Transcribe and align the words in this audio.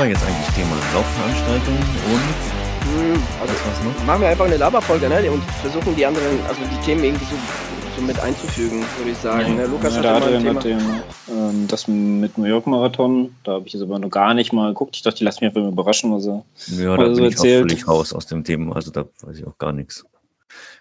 war 0.00 0.06
jetzt 0.06 0.24
eigentlich 0.24 0.54
Thema 0.54 0.76
Laufveranstaltung 0.94 1.74
und 1.74 3.12
hm, 3.12 3.22
also 3.38 4.06
machen 4.06 4.22
wir 4.22 4.28
einfach 4.30 4.46
eine 4.46 4.56
Laberfolge 4.56 5.10
ne? 5.10 5.30
und 5.30 5.44
versuchen 5.60 5.94
die 5.94 6.06
anderen, 6.06 6.40
also 6.48 6.62
die 6.72 6.86
Themen 6.86 7.04
irgendwie 7.04 7.26
so, 7.26 7.34
so 7.96 8.02
mit 8.06 8.18
einzufügen, 8.18 8.82
würde 8.96 9.10
ich 9.10 9.18
sagen. 9.18 9.58
Ja, 9.58 9.64
ne? 9.64 9.66
Lukas 9.66 9.96
ja, 9.96 10.14
hat, 10.14 10.24
hat, 10.24 10.42
hat 10.42 10.64
den, 10.64 10.80
ähm, 11.28 11.68
das 11.68 11.86
mit 11.86 12.38
New 12.38 12.46
York 12.46 12.66
Marathon, 12.66 13.36
da 13.44 13.52
habe 13.52 13.66
ich 13.66 13.74
jetzt 13.74 13.82
aber 13.82 13.98
noch 13.98 14.08
gar 14.08 14.32
nicht 14.32 14.54
mal 14.54 14.68
geguckt. 14.68 14.96
Ich 14.96 15.02
dachte, 15.02 15.18
die 15.18 15.24
lassen 15.24 15.44
mich 15.44 15.50
einfach 15.50 15.60
mal 15.60 15.72
überraschen, 15.72 16.14
was 16.14 16.26
er 16.26 16.44
Ja, 16.68 16.96
da 16.96 17.02
bin 17.04 17.14
so 17.16 17.22
ich 17.26 17.34
erzählt. 17.34 17.64
auch 17.64 17.68
völlig 17.68 17.86
raus 17.86 18.14
aus 18.14 18.24
dem 18.24 18.42
Thema, 18.42 18.76
also 18.76 18.90
da 18.90 19.04
weiß 19.20 19.36
ich 19.36 19.46
auch 19.46 19.58
gar 19.58 19.72
nichts. 19.72 20.06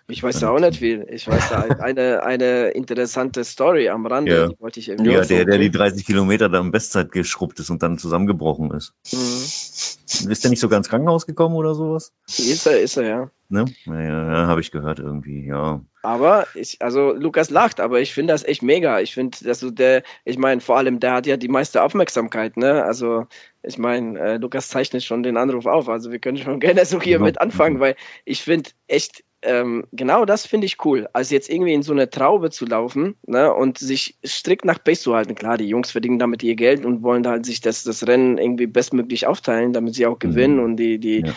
Ich 0.09 0.23
weiß 0.23 0.39
da 0.39 0.49
auch 0.49 0.59
nicht 0.59 0.79
viel. 0.79 1.05
Ich 1.09 1.27
weiß 1.27 1.49
da 1.49 1.61
eine, 1.79 2.23
eine 2.23 2.69
interessante 2.69 3.43
Story 3.43 3.89
am 3.89 4.05
Rande, 4.05 4.35
ja. 4.35 4.47
die 4.47 4.59
wollte 4.59 4.79
ich 4.79 4.89
irgendwie 4.89 5.11
Ja, 5.11 5.21
der, 5.21 5.45
der 5.45 5.57
die 5.57 5.71
30 5.71 6.05
Kilometer 6.05 6.49
da 6.49 6.59
im 6.59 6.71
Bestzeit 6.71 7.11
geschrubbt 7.11 7.59
ist 7.59 7.69
und 7.69 7.83
dann 7.83 7.97
zusammengebrochen 7.97 8.71
ist. 8.71 8.93
Mhm. 9.11 10.31
Ist 10.31 10.43
der 10.43 10.49
nicht 10.49 10.59
so 10.59 10.69
ganz 10.69 10.89
Krankenhaus 10.89 11.27
gekommen 11.27 11.55
oder 11.55 11.75
sowas? 11.75 12.13
Ist 12.27 12.65
er, 12.65 12.79
ist 12.79 12.97
er, 12.97 13.03
ja. 13.03 13.31
Ne? 13.51 13.65
Ja, 13.85 14.01
ja, 14.01 14.47
habe 14.47 14.61
ich 14.61 14.71
gehört 14.71 14.99
irgendwie, 14.99 15.45
ja. 15.47 15.81
Aber 16.01 16.45
ich, 16.53 16.81
also 16.81 17.13
Lukas 17.13 17.49
lacht, 17.49 17.79
aber 17.79 17.99
ich 17.99 18.13
finde 18.13 18.33
das 18.33 18.43
echt 18.43 18.61
mega. 18.61 18.99
Ich 18.99 19.13
finde, 19.13 19.37
dass 19.43 19.59
du 19.59 19.71
der, 19.71 20.03
ich 20.23 20.37
meine, 20.37 20.61
vor 20.61 20.77
allem 20.77 20.99
der 20.99 21.13
hat 21.13 21.25
ja 21.25 21.35
die 21.35 21.47
meiste 21.47 21.81
Aufmerksamkeit, 21.83 22.57
ne? 22.57 22.83
Also 22.83 23.27
ich 23.63 23.77
meine, 23.77 24.19
äh, 24.19 24.37
Lukas 24.37 24.69
zeichnet 24.69 25.03
schon 25.03 25.23
den 25.23 25.35
Anruf 25.35 25.65
auf, 25.65 25.89
also 25.89 26.11
wir 26.11 26.19
können 26.19 26.37
schon 26.37 26.59
gerne 26.59 26.85
so 26.85 27.01
hier 27.01 27.17
ja. 27.17 27.23
mit 27.23 27.41
anfangen, 27.41 27.79
weil 27.79 27.95
ich 28.23 28.41
finde 28.41 28.69
echt 28.87 29.23
ähm, 29.41 29.85
genau 29.91 30.25
das 30.25 30.45
finde 30.45 30.65
ich 30.65 30.83
cool. 30.85 31.07
Also 31.13 31.33
jetzt 31.33 31.49
irgendwie 31.49 31.73
in 31.73 31.83
so 31.83 31.93
eine 31.93 32.09
Traube 32.09 32.49
zu 32.49 32.65
laufen 32.65 33.15
ne, 33.25 33.53
und 33.53 33.77
sich 33.77 34.17
strikt 34.25 34.65
nach 34.65 34.83
Pace 34.83 35.01
zu 35.01 35.15
halten. 35.15 35.35
Klar, 35.35 35.57
die 35.57 35.67
Jungs 35.67 35.91
verdienen 35.91 36.19
damit 36.19 36.43
ihr 36.43 36.55
Geld 36.55 36.85
und 36.85 37.03
wollen 37.03 37.25
halt 37.25 37.45
sich 37.45 37.61
das, 37.61 37.83
das 37.83 38.05
Rennen 38.07 38.37
irgendwie 38.37 38.67
bestmöglich 38.67 39.27
aufteilen, 39.27 39.73
damit 39.73 39.95
sie 39.95 40.05
auch 40.05 40.19
gewinnen 40.19 40.57
mhm. 40.57 40.63
und 40.63 40.77
die, 40.77 40.99
die, 40.99 41.21
ja. 41.25 41.33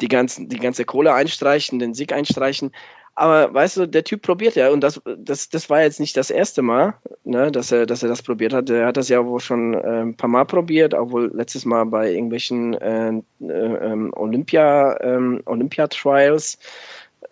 die, 0.00 0.08
ganzen, 0.08 0.48
die 0.48 0.58
ganze 0.58 0.84
Kohle 0.84 1.14
einstreichen, 1.14 1.78
den 1.78 1.94
Sieg 1.94 2.12
einstreichen. 2.12 2.72
Aber 3.18 3.52
weißt 3.52 3.78
du, 3.78 3.86
der 3.86 4.04
Typ 4.04 4.22
probiert 4.22 4.54
ja 4.54 4.70
und 4.70 4.80
das, 4.80 5.00
das, 5.18 5.48
das 5.48 5.68
war 5.68 5.82
jetzt 5.82 5.98
nicht 5.98 6.16
das 6.16 6.30
erste 6.30 6.62
Mal, 6.62 6.94
ne, 7.24 7.50
dass 7.50 7.72
er, 7.72 7.84
dass 7.84 8.04
er 8.04 8.08
das 8.08 8.22
probiert 8.22 8.52
hat. 8.52 8.70
Er 8.70 8.86
hat 8.86 8.96
das 8.96 9.08
ja 9.08 9.26
wohl 9.26 9.40
schon 9.40 9.74
äh, 9.74 10.02
ein 10.02 10.16
paar 10.16 10.30
Mal 10.30 10.44
probiert, 10.44 10.94
auch 10.94 11.10
wohl 11.10 11.28
letztes 11.34 11.64
Mal 11.64 11.84
bei 11.86 12.12
irgendwelchen 12.12 12.74
äh, 12.74 13.08
äh, 13.08 13.42
ähm, 13.42 14.12
Olympia, 14.14 15.00
ähm, 15.00 15.42
Olympia 15.46 15.88
Trials. 15.88 16.60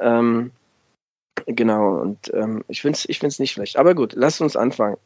Ähm, 0.00 0.52
genau, 1.46 2.00
und 2.00 2.32
ähm, 2.34 2.64
ich 2.68 2.82
finde 2.82 2.96
es 2.98 3.08
ich 3.08 3.18
find's 3.18 3.38
nicht 3.38 3.52
schlecht. 3.52 3.76
Aber 3.76 3.94
gut, 3.94 4.14
lasst 4.14 4.40
uns 4.40 4.56
anfangen. 4.56 4.96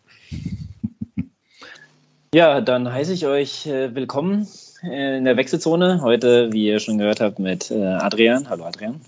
Ja, 2.32 2.60
dann 2.60 2.92
heiße 2.92 3.12
ich 3.12 3.26
euch 3.26 3.66
äh, 3.66 3.94
willkommen 3.94 4.46
äh, 4.84 5.18
in 5.18 5.24
der 5.24 5.36
Wechselzone. 5.36 6.00
Heute, 6.00 6.52
wie 6.52 6.66
ihr 6.66 6.78
schon 6.78 6.98
gehört 6.98 7.20
habt, 7.20 7.40
mit 7.40 7.70
äh, 7.72 7.84
Adrian. 7.84 8.48
Hallo 8.48 8.64
Adrian. 8.64 9.00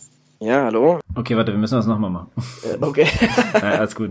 Ja, 0.43 0.65
hallo. 0.65 0.98
Okay, 1.15 1.37
warte, 1.37 1.53
wir 1.53 1.59
müssen 1.59 1.77
das 1.77 1.87
nochmal 1.87 2.11
machen. 2.11 2.27
Okay. 2.81 3.07
ja, 3.55 3.61
alles 3.61 3.95
gut. 3.95 4.11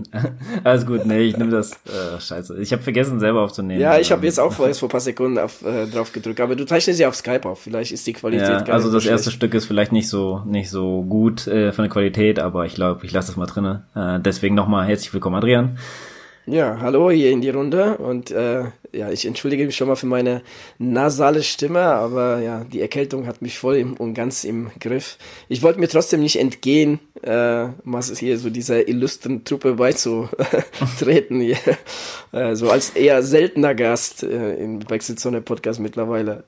Alles 0.63 0.85
gut. 0.85 1.05
Nee, 1.05 1.23
ich 1.23 1.35
nehme 1.35 1.51
das. 1.51 1.73
Äh, 1.73 2.21
scheiße. 2.21 2.57
Ich 2.61 2.71
habe 2.71 2.81
vergessen, 2.81 3.19
selber 3.19 3.41
aufzunehmen. 3.41 3.81
Ja, 3.81 3.99
ich 3.99 4.13
habe 4.13 4.25
jetzt 4.25 4.39
auch 4.39 4.53
vorher 4.53 4.73
vor 4.73 4.87
ein 4.87 4.91
paar 4.91 5.01
Sekunden 5.01 5.37
auf, 5.39 5.61
äh, 5.61 5.87
drauf 5.87 6.13
gedrückt. 6.13 6.39
Aber 6.39 6.55
du 6.55 6.65
zeichnest 6.65 7.01
ja 7.01 7.09
auf 7.09 7.15
Skype 7.15 7.45
auf. 7.45 7.59
Vielleicht 7.59 7.91
ist 7.91 8.07
die 8.07 8.13
Qualität 8.13 8.47
ja, 8.47 8.61
gar 8.61 8.75
Also 8.75 8.89
das 8.89 9.05
erste 9.05 9.25
schlecht. 9.25 9.37
Stück 9.37 9.53
ist 9.55 9.65
vielleicht 9.65 9.91
nicht 9.91 10.07
so 10.07 10.41
nicht 10.45 10.69
so 10.69 11.03
gut 11.03 11.47
äh, 11.47 11.73
von 11.73 11.83
der 11.83 11.91
Qualität, 11.91 12.39
aber 12.39 12.65
ich 12.65 12.75
glaube, 12.75 13.05
ich 13.05 13.11
lasse 13.11 13.27
das 13.27 13.35
mal 13.35 13.47
drinne. 13.47 13.83
Äh, 13.93 14.21
deswegen 14.21 14.55
nochmal 14.55 14.87
herzlich 14.87 15.13
willkommen, 15.13 15.35
Adrian. 15.35 15.77
Ja, 16.47 16.79
hallo 16.81 17.11
hier 17.11 17.29
in 17.29 17.41
die 17.41 17.51
Runde 17.51 17.97
und 17.97 18.31
äh, 18.31 18.63
ja, 18.93 19.11
ich 19.11 19.27
entschuldige 19.27 19.63
mich 19.65 19.75
schon 19.75 19.87
mal 19.87 19.95
für 19.95 20.07
meine 20.07 20.41
nasale 20.79 21.43
Stimme, 21.43 21.81
aber 21.81 22.39
ja, 22.39 22.63
die 22.63 22.81
Erkältung 22.81 23.27
hat 23.27 23.43
mich 23.43 23.59
voll 23.59 23.75
im, 23.75 23.93
und 23.93 24.15
ganz 24.15 24.43
im 24.43 24.71
Griff. 24.79 25.17
Ich 25.49 25.61
wollte 25.61 25.79
mir 25.79 25.87
trotzdem 25.87 26.19
nicht 26.19 26.39
entgehen, 26.39 26.99
äh, 27.21 27.67
was 27.83 28.17
hier 28.17 28.39
so 28.39 28.49
dieser 28.49 28.87
illustren 28.87 29.43
Truppe 29.43 29.75
beizutreten, 29.75 31.41
hier. 31.41 31.57
äh, 32.31 32.55
so 32.55 32.71
als 32.71 32.89
eher 32.91 33.21
seltener 33.21 33.75
Gast 33.75 34.23
äh, 34.23 34.55
im 34.55 34.89
Wechselzone 34.89 35.41
Podcast 35.41 35.79
mittlerweile. 35.79 36.43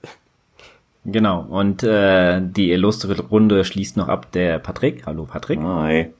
Genau, 1.05 1.45
und 1.49 1.83
äh, 1.83 2.41
die 2.41 2.71
illustre 2.71 3.21
Runde 3.21 3.63
schließt 3.63 3.95
noch 3.97 4.07
ab 4.07 4.31
der 4.31 4.57
Patrick. 4.57 5.05
Hallo 5.05 5.25
Patrick. 5.25 5.59
Hi. 5.59 6.13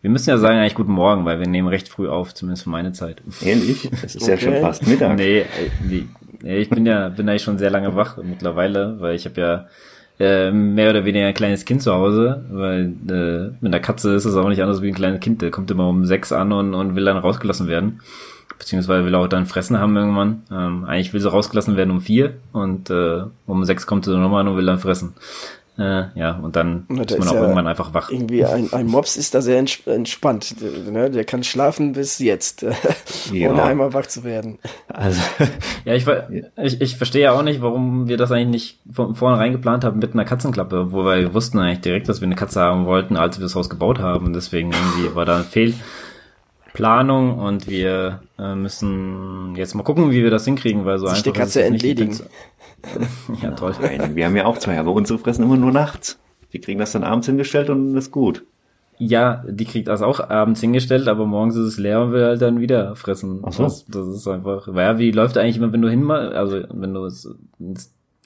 Wir 0.00 0.10
müssen 0.10 0.30
ja 0.30 0.38
sagen 0.38 0.58
eigentlich 0.58 0.74
guten 0.74 0.92
Morgen, 0.92 1.24
weil 1.24 1.40
wir 1.40 1.46
nehmen 1.46 1.68
recht 1.68 1.88
früh 1.88 2.08
auf, 2.08 2.34
zumindest 2.34 2.64
für 2.64 2.70
meine 2.70 2.92
Zeit. 2.92 3.22
Ehrlich? 3.42 3.90
Das 4.02 4.14
ist 4.14 4.22
okay. 4.22 4.32
ja 4.32 4.38
schon 4.38 4.54
fast 4.60 4.86
Mittag. 4.86 5.16
Nee, 5.16 5.44
nee, 5.82 6.06
ich 6.42 6.70
bin 6.70 6.86
ja 6.86 7.08
bin 7.08 7.28
eigentlich 7.28 7.42
schon 7.42 7.58
sehr 7.58 7.70
lange 7.70 7.94
wach 7.96 8.18
mittlerweile, 8.22 8.96
weil 9.00 9.14
ich 9.14 9.24
habe 9.24 9.40
ja 9.40 9.66
äh, 10.20 10.50
mehr 10.50 10.90
oder 10.90 11.04
weniger 11.04 11.26
ein 11.26 11.34
kleines 11.34 11.64
Kind 11.64 11.82
zu 11.82 11.92
Hause, 11.92 12.44
weil 12.50 12.92
äh, 13.10 13.56
mit 13.60 13.72
der 13.72 13.80
Katze 13.80 14.14
ist 14.14 14.24
es 14.24 14.36
auch 14.36 14.48
nicht 14.48 14.62
anders 14.62 14.80
wie 14.82 14.88
ein 14.88 14.94
kleines 14.94 15.20
Kind. 15.20 15.42
Der 15.42 15.50
kommt 15.50 15.70
immer 15.70 15.88
um 15.88 16.04
sechs 16.04 16.32
an 16.32 16.52
und, 16.52 16.74
und 16.74 16.94
will 16.94 17.04
dann 17.04 17.16
rausgelassen 17.16 17.66
werden. 17.66 18.00
Beziehungsweise 18.58 19.04
will 19.04 19.14
auch 19.16 19.26
dann 19.26 19.46
Fressen 19.46 19.78
haben 19.80 19.96
irgendwann. 19.96 20.42
Ähm, 20.52 20.84
eigentlich 20.84 21.12
will 21.12 21.20
sie 21.20 21.30
rausgelassen 21.30 21.76
werden 21.76 21.90
um 21.90 22.00
vier 22.00 22.34
und 22.52 22.90
äh, 22.90 23.22
um 23.46 23.64
sechs 23.64 23.86
kommt 23.86 24.04
sie 24.04 24.16
nochmal 24.16 24.42
an 24.42 24.48
und 24.48 24.56
will 24.56 24.66
dann 24.66 24.78
fressen. 24.78 25.14
Äh, 25.76 26.04
ja, 26.14 26.38
und 26.40 26.54
dann 26.54 26.86
und 26.88 27.10
ist 27.10 27.18
man 27.18 27.28
auch 27.28 27.34
ja 27.34 27.40
irgendwann 27.40 27.66
einfach 27.66 27.94
wach. 27.94 28.08
Irgendwie 28.08 28.44
ein, 28.44 28.72
ein 28.72 28.86
Mops 28.86 29.16
ist 29.16 29.34
da 29.34 29.42
sehr 29.42 29.58
entspannt. 29.58 30.54
Ne? 30.88 31.10
Der 31.10 31.24
kann 31.24 31.42
schlafen 31.42 31.92
bis 31.92 32.20
jetzt, 32.20 32.64
ja. 33.32 33.50
ohne 33.50 33.64
einmal 33.64 33.92
wach 33.92 34.06
zu 34.06 34.22
werden. 34.22 34.58
Also, 34.86 35.20
ja, 35.84 35.94
ich, 35.94 36.06
ich, 36.62 36.80
ich 36.80 36.96
verstehe 36.96 37.22
ja 37.22 37.32
auch 37.32 37.42
nicht, 37.42 37.60
warum 37.60 38.06
wir 38.06 38.16
das 38.16 38.30
eigentlich 38.30 38.44
nicht 38.48 38.80
von 38.92 39.16
vornherein 39.16 39.50
geplant 39.50 39.82
haben 39.82 39.98
mit 39.98 40.12
einer 40.12 40.24
Katzenklappe, 40.24 40.92
wo 40.92 41.04
wir 41.04 41.34
wussten 41.34 41.58
eigentlich 41.58 41.80
direkt, 41.80 42.08
dass 42.08 42.20
wir 42.20 42.26
eine 42.26 42.36
Katze 42.36 42.60
haben 42.60 42.86
wollten, 42.86 43.16
als 43.16 43.38
wir 43.38 43.42
das 43.42 43.56
Haus 43.56 43.68
gebaut 43.68 43.98
haben. 43.98 44.26
Und 44.26 44.32
deswegen 44.34 44.70
irgendwie 44.70 45.16
war 45.16 45.24
da 45.24 45.38
ein 45.38 45.44
Fehl. 45.44 45.74
Planung 46.74 47.38
und 47.38 47.68
wir 47.68 48.20
äh, 48.36 48.54
müssen 48.56 49.54
jetzt 49.56 49.74
mal 49.74 49.84
gucken, 49.84 50.10
wie 50.10 50.24
wir 50.24 50.30
das 50.30 50.44
hinkriegen, 50.44 50.84
weil 50.84 50.98
so 50.98 51.06
Sich 51.06 51.18
einfach 51.18 51.32
die 51.32 51.38
Katze 51.38 51.62
entledigen. 51.62 52.18
ja, 53.42 53.52
toll. 53.52 53.74
Nein, 53.80 54.16
wir 54.16 54.26
haben 54.26 54.36
ja 54.36 54.44
auch 54.44 54.58
zwei, 54.58 54.78
aber 54.78 54.92
unsere 54.92 55.20
fressen 55.20 55.44
immer 55.44 55.56
nur 55.56 55.70
nachts. 55.70 56.18
Die 56.52 56.60
kriegen 56.60 56.80
das 56.80 56.90
dann 56.90 57.04
abends 57.04 57.26
hingestellt 57.26 57.70
und 57.70 57.96
ist 57.96 58.10
gut. 58.10 58.44
Ja, 58.98 59.44
die 59.48 59.64
kriegt 59.64 59.86
das 59.86 60.02
auch 60.02 60.28
abends 60.28 60.60
hingestellt, 60.60 61.06
aber 61.06 61.26
morgens 61.26 61.54
ist 61.54 61.66
es 61.66 61.78
leer 61.78 62.02
und 62.02 62.12
will 62.12 62.24
halt 62.24 62.42
dann 62.42 62.60
wieder 62.60 62.96
fressen. 62.96 63.40
Ach 63.44 63.52
so. 63.52 63.62
Das, 63.62 63.86
das 63.86 64.08
ist 64.08 64.26
einfach, 64.26 64.66
ja, 64.74 64.98
wie 64.98 65.12
läuft 65.12 65.38
eigentlich 65.38 65.56
immer, 65.56 65.72
wenn 65.72 65.82
du 65.82 65.88
hin, 65.88 66.10
also 66.10 66.60
wenn 66.70 66.92
du 66.92 67.04
es 67.04 67.28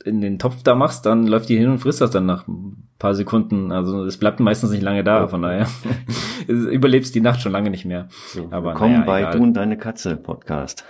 in 0.04 0.20
den 0.20 0.38
Topf 0.38 0.62
da 0.62 0.74
machst, 0.74 1.06
dann 1.06 1.26
läuft 1.26 1.48
die 1.48 1.56
hin 1.56 1.68
und 1.68 1.78
frisst 1.78 2.00
das 2.00 2.10
dann 2.10 2.26
nach 2.26 2.46
ein 2.46 2.88
paar 2.98 3.14
Sekunden. 3.14 3.72
Also 3.72 4.04
es 4.04 4.16
bleibt 4.16 4.40
meistens 4.40 4.70
nicht 4.70 4.82
lange 4.82 5.04
da, 5.04 5.28
von 5.28 5.42
daher 5.42 5.66
überlebst 6.46 7.14
die 7.14 7.20
Nacht 7.20 7.40
schon 7.40 7.52
lange 7.52 7.70
nicht 7.70 7.84
mehr. 7.84 8.08
So, 8.28 8.48
aber 8.50 8.70
Willkommen 8.70 8.94
naja, 8.94 9.06
bei 9.06 9.20
egal. 9.20 9.36
Du 9.36 9.42
und 9.42 9.54
deine 9.54 9.76
Katze 9.76 10.16
Podcast. 10.16 10.84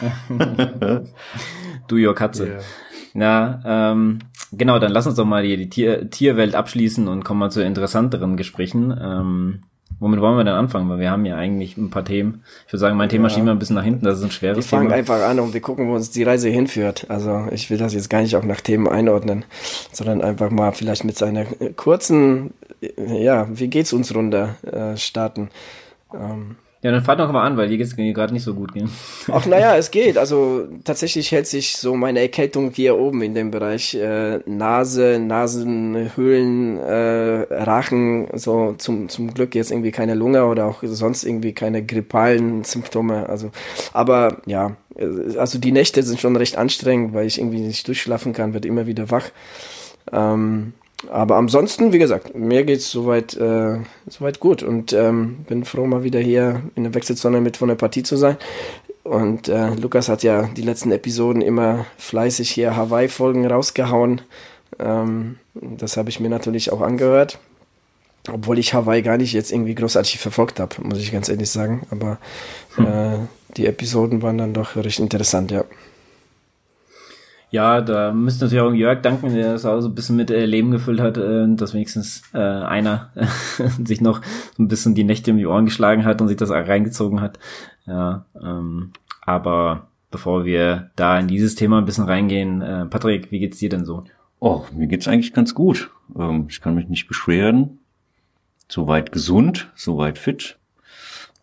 du 1.88 1.96
your 1.96 2.14
Katze. 2.14 2.46
Yeah. 2.46 2.60
Na, 3.14 3.92
ähm, 3.92 4.20
genau, 4.52 4.78
dann 4.78 4.92
lass 4.92 5.06
uns 5.06 5.16
doch 5.16 5.26
mal 5.26 5.42
die, 5.42 5.56
die 5.56 5.68
Tier, 5.68 6.10
Tierwelt 6.10 6.54
abschließen 6.54 7.08
und 7.08 7.24
kommen 7.24 7.40
mal 7.40 7.50
zu 7.50 7.62
interessanteren 7.62 8.36
Gesprächen. 8.36 8.96
Ähm, 8.98 9.60
womit 10.02 10.20
wollen 10.20 10.36
wir 10.36 10.44
denn 10.44 10.54
anfangen? 10.54 10.90
Weil 10.90 10.98
wir 10.98 11.10
haben 11.10 11.24
ja 11.24 11.36
eigentlich 11.36 11.76
ein 11.76 11.90
paar 11.90 12.04
Themen. 12.04 12.42
Ich 12.66 12.72
würde 12.72 12.80
sagen, 12.80 12.96
mein 12.96 13.08
Thema 13.08 13.28
ja. 13.28 13.30
schieben 13.30 13.46
wir 13.46 13.52
ein 13.52 13.58
bisschen 13.58 13.76
nach 13.76 13.84
hinten, 13.84 14.04
das 14.04 14.18
ist 14.18 14.24
ein 14.24 14.30
schweres 14.32 14.58
wir 14.58 14.62
Thema. 14.62 14.82
Wir 14.82 14.88
fangen 14.88 14.98
einfach 14.98 15.28
an 15.28 15.38
und 15.38 15.54
wir 15.54 15.60
gucken, 15.60 15.88
wo 15.88 15.94
uns 15.94 16.10
die 16.10 16.24
Reise 16.24 16.48
hinführt. 16.48 17.06
Also 17.08 17.46
ich 17.52 17.70
will 17.70 17.78
das 17.78 17.94
jetzt 17.94 18.10
gar 18.10 18.20
nicht 18.20 18.34
auch 18.36 18.42
nach 18.42 18.60
Themen 18.60 18.88
einordnen, 18.88 19.44
sondern 19.92 20.20
einfach 20.20 20.50
mal 20.50 20.72
vielleicht 20.72 21.04
mit 21.04 21.16
seiner 21.16 21.44
kurzen, 21.76 22.52
ja, 22.96 23.46
wie 23.50 23.68
geht's 23.68 23.92
uns 23.92 24.14
runter 24.14 24.56
äh, 24.64 24.96
starten. 24.96 25.50
Ähm, 26.12 26.56
ja, 26.82 26.90
dann 26.90 27.04
fahrt 27.04 27.20
noch 27.20 27.30
mal 27.30 27.44
an, 27.44 27.56
weil 27.56 27.68
hier 27.68 27.78
geht's 27.78 27.94
gerade 27.94 28.32
nicht 28.32 28.42
so 28.42 28.54
gut. 28.54 28.74
Gell? 28.74 28.88
Ach, 29.30 29.46
naja, 29.46 29.76
es 29.78 29.92
geht. 29.92 30.18
Also 30.18 30.66
tatsächlich 30.82 31.30
hält 31.30 31.46
sich 31.46 31.76
so 31.76 31.94
meine 31.94 32.18
Erkältung 32.20 32.72
hier 32.74 32.98
oben 32.98 33.22
in 33.22 33.36
dem 33.36 33.52
Bereich 33.52 33.94
äh, 33.94 34.40
Nase, 34.46 35.20
Nasenhöhlen, 35.20 36.78
äh, 36.78 37.46
Rachen, 37.54 38.26
so 38.34 38.74
zum, 38.78 39.08
zum 39.08 39.32
Glück 39.32 39.54
jetzt 39.54 39.70
irgendwie 39.70 39.92
keine 39.92 40.14
Lunge 40.14 40.44
oder 40.44 40.66
auch 40.66 40.82
sonst 40.82 41.22
irgendwie 41.22 41.52
keine 41.52 41.84
grippalen 41.84 42.64
Symptome. 42.64 43.28
Also, 43.28 43.52
aber 43.92 44.38
ja, 44.46 44.76
also 45.38 45.58
die 45.58 45.72
Nächte 45.72 46.02
sind 46.02 46.20
schon 46.20 46.34
recht 46.34 46.58
anstrengend, 46.58 47.14
weil 47.14 47.28
ich 47.28 47.38
irgendwie 47.38 47.60
nicht 47.60 47.86
durchschlafen 47.86 48.32
kann, 48.32 48.54
wird 48.54 48.66
immer 48.66 48.88
wieder 48.88 49.08
wach. 49.08 49.30
Ähm, 50.10 50.72
aber 51.10 51.36
ansonsten, 51.36 51.92
wie 51.92 51.98
gesagt, 51.98 52.34
mir 52.34 52.64
geht's 52.64 52.90
soweit, 52.90 53.34
äh, 53.34 53.78
soweit 54.08 54.40
gut 54.40 54.62
und 54.62 54.92
ähm, 54.92 55.44
bin 55.48 55.64
froh, 55.64 55.86
mal 55.86 56.04
wieder 56.04 56.20
hier 56.20 56.62
in 56.74 56.84
der 56.84 56.94
Wechselzone 56.94 57.40
mit 57.40 57.56
von 57.56 57.68
der 57.68 57.76
Partie 57.76 58.02
zu 58.02 58.16
sein. 58.16 58.36
Und 59.04 59.48
äh, 59.48 59.74
Lukas 59.74 60.08
hat 60.08 60.22
ja 60.22 60.48
die 60.56 60.62
letzten 60.62 60.92
Episoden 60.92 61.42
immer 61.42 61.86
fleißig 61.98 62.50
hier 62.50 62.76
Hawaii-Folgen 62.76 63.46
rausgehauen. 63.46 64.20
Ähm, 64.78 65.38
das 65.54 65.96
habe 65.96 66.08
ich 66.08 66.20
mir 66.20 66.28
natürlich 66.28 66.70
auch 66.72 66.80
angehört. 66.80 67.38
Obwohl 68.30 68.60
ich 68.60 68.72
Hawaii 68.72 69.02
gar 69.02 69.16
nicht 69.16 69.32
jetzt 69.32 69.50
irgendwie 69.50 69.74
großartig 69.74 70.18
verfolgt 70.18 70.60
habe, 70.60 70.76
muss 70.82 71.00
ich 71.00 71.10
ganz 71.10 71.28
ehrlich 71.28 71.50
sagen. 71.50 71.82
Aber 71.90 72.18
hm. 72.76 72.86
äh, 72.86 73.18
die 73.56 73.66
Episoden 73.66 74.22
waren 74.22 74.38
dann 74.38 74.54
doch 74.54 74.76
recht 74.76 75.00
interessant, 75.00 75.50
ja. 75.50 75.64
Ja, 77.52 77.82
da 77.82 78.12
müsste 78.12 78.46
natürlich 78.46 78.62
auch 78.62 78.72
Jörg 78.72 79.02
danken, 79.02 79.34
der 79.34 79.52
das 79.52 79.66
auch 79.66 79.82
so 79.82 79.88
ein 79.88 79.94
bisschen 79.94 80.16
mit 80.16 80.30
äh, 80.30 80.46
Leben 80.46 80.70
gefüllt 80.70 81.00
hat, 81.00 81.18
äh, 81.18 81.46
dass 81.54 81.74
wenigstens 81.74 82.22
äh, 82.32 82.38
einer 82.38 83.10
sich 83.84 84.00
noch 84.00 84.22
so 84.56 84.62
ein 84.62 84.68
bisschen 84.68 84.94
die 84.94 85.04
Nächte 85.04 85.32
um 85.32 85.36
die 85.36 85.44
Ohren 85.44 85.66
geschlagen 85.66 86.06
hat 86.06 86.22
und 86.22 86.28
sich 86.28 86.38
das 86.38 86.50
reingezogen 86.50 87.20
hat. 87.20 87.38
Ja, 87.86 88.24
ähm, 88.42 88.92
aber 89.20 89.88
bevor 90.10 90.46
wir 90.46 90.90
da 90.96 91.18
in 91.18 91.28
dieses 91.28 91.54
Thema 91.54 91.76
ein 91.76 91.84
bisschen 91.84 92.04
reingehen, 92.04 92.62
äh, 92.62 92.86
Patrick, 92.86 93.30
wie 93.30 93.38
geht's 93.38 93.58
dir 93.58 93.68
denn 93.68 93.84
so? 93.84 94.04
Oh, 94.40 94.64
mir 94.74 94.86
geht's 94.86 95.06
eigentlich 95.06 95.34
ganz 95.34 95.54
gut. 95.54 95.90
Ähm, 96.18 96.46
ich 96.48 96.62
kann 96.62 96.74
mich 96.74 96.88
nicht 96.88 97.06
beschweren. 97.06 97.80
Soweit 98.66 99.12
gesund, 99.12 99.70
soweit 99.74 100.16
fit. 100.16 100.56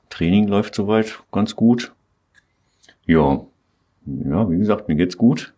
Training 0.10 0.48
läuft 0.48 0.74
soweit 0.74 1.20
ganz 1.32 1.56
gut. 1.56 1.94
Ja, 3.06 3.42
ja, 4.08 4.50
wie 4.50 4.58
gesagt, 4.58 4.88
mir 4.88 4.96
geht's 4.96 5.16
gut. 5.16 5.54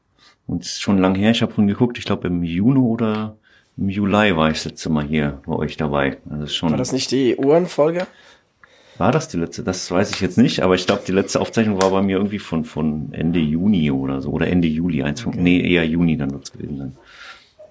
Und 0.51 0.63
es 0.65 0.73
ist 0.73 0.81
schon 0.81 0.97
lang 0.97 1.15
her, 1.15 1.31
ich 1.31 1.41
habe 1.41 1.53
schon 1.53 1.67
geguckt, 1.67 1.97
ich 1.97 2.03
glaube 2.03 2.27
im 2.27 2.43
Juni 2.43 2.77
oder 2.77 3.37
im 3.77 3.87
Juli 3.87 4.35
war 4.35 4.49
ich 4.49 4.57
das 4.57 4.65
letzte 4.65 4.89
Mal 4.89 5.05
hier 5.05 5.39
bei 5.45 5.53
euch 5.53 5.77
dabei. 5.77 6.17
Also 6.29 6.47
schon 6.47 6.71
war 6.71 6.77
das 6.77 6.91
nicht 6.91 7.09
die 7.11 7.37
Uhrenfolge? 7.37 8.05
War 8.97 9.13
das 9.13 9.29
die 9.29 9.37
letzte? 9.37 9.63
Das 9.63 9.89
weiß 9.89 10.11
ich 10.11 10.19
jetzt 10.19 10.37
nicht, 10.37 10.61
aber 10.61 10.75
ich 10.75 10.85
glaube, 10.85 11.03
die 11.07 11.13
letzte 11.13 11.39
Aufzeichnung 11.39 11.81
war 11.81 11.89
bei 11.91 12.01
mir 12.01 12.17
irgendwie 12.17 12.37
von, 12.37 12.65
von 12.65 13.13
Ende 13.13 13.39
Juni 13.39 13.91
oder 13.91 14.21
so. 14.21 14.29
Oder 14.29 14.47
Ende 14.47 14.67
Juli. 14.67 15.01
Eins 15.03 15.25
okay. 15.25 15.39
Nee, 15.39 15.61
eher 15.61 15.87
Juni 15.87 16.17
dann 16.17 16.31
wird 16.31 16.43
es 16.43 16.51
gewesen 16.51 16.77
sein. 16.77 16.97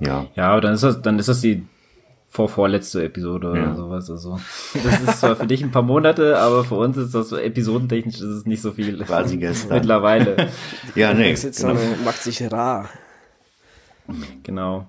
Ja. 0.01 0.27
Ja, 0.35 0.53
aber 0.53 0.63
dann 0.63 0.73
ist 0.73 0.83
das, 0.83 1.03
dann 1.03 1.19
ist 1.19 1.29
das 1.29 1.43
die 1.43 1.63
vor 2.31 2.49
vorletzte 2.49 3.03
Episode 3.05 3.51
oder 3.51 3.61
ja. 3.61 3.75
sowas. 3.75 4.09
Also 4.09 4.39
das 4.73 5.01
ist 5.01 5.21
zwar 5.21 5.35
für 5.35 5.49
dich 5.49 5.63
ein 5.63 5.73
paar 5.73 5.83
Monate, 5.83 6.39
aber 6.39 6.63
für 6.63 6.77
uns 6.77 6.97
ist 6.97 7.13
das 7.13 7.29
so 7.29 7.37
episodentechnisch 7.37 8.17
ist 8.17 8.23
es 8.23 8.47
nicht 8.47 8.63
so 8.63 8.71
viel. 8.71 8.97
Quasi 8.99 9.37
gestern. 9.37 9.75
Mittlerweile. 9.79 10.49
ja, 10.95 11.13
nee. 11.13 11.35
Genau. 11.35 11.75
macht 12.05 12.23
sich 12.23 12.51
rar. 12.51 12.89
Genau. 14.45 14.87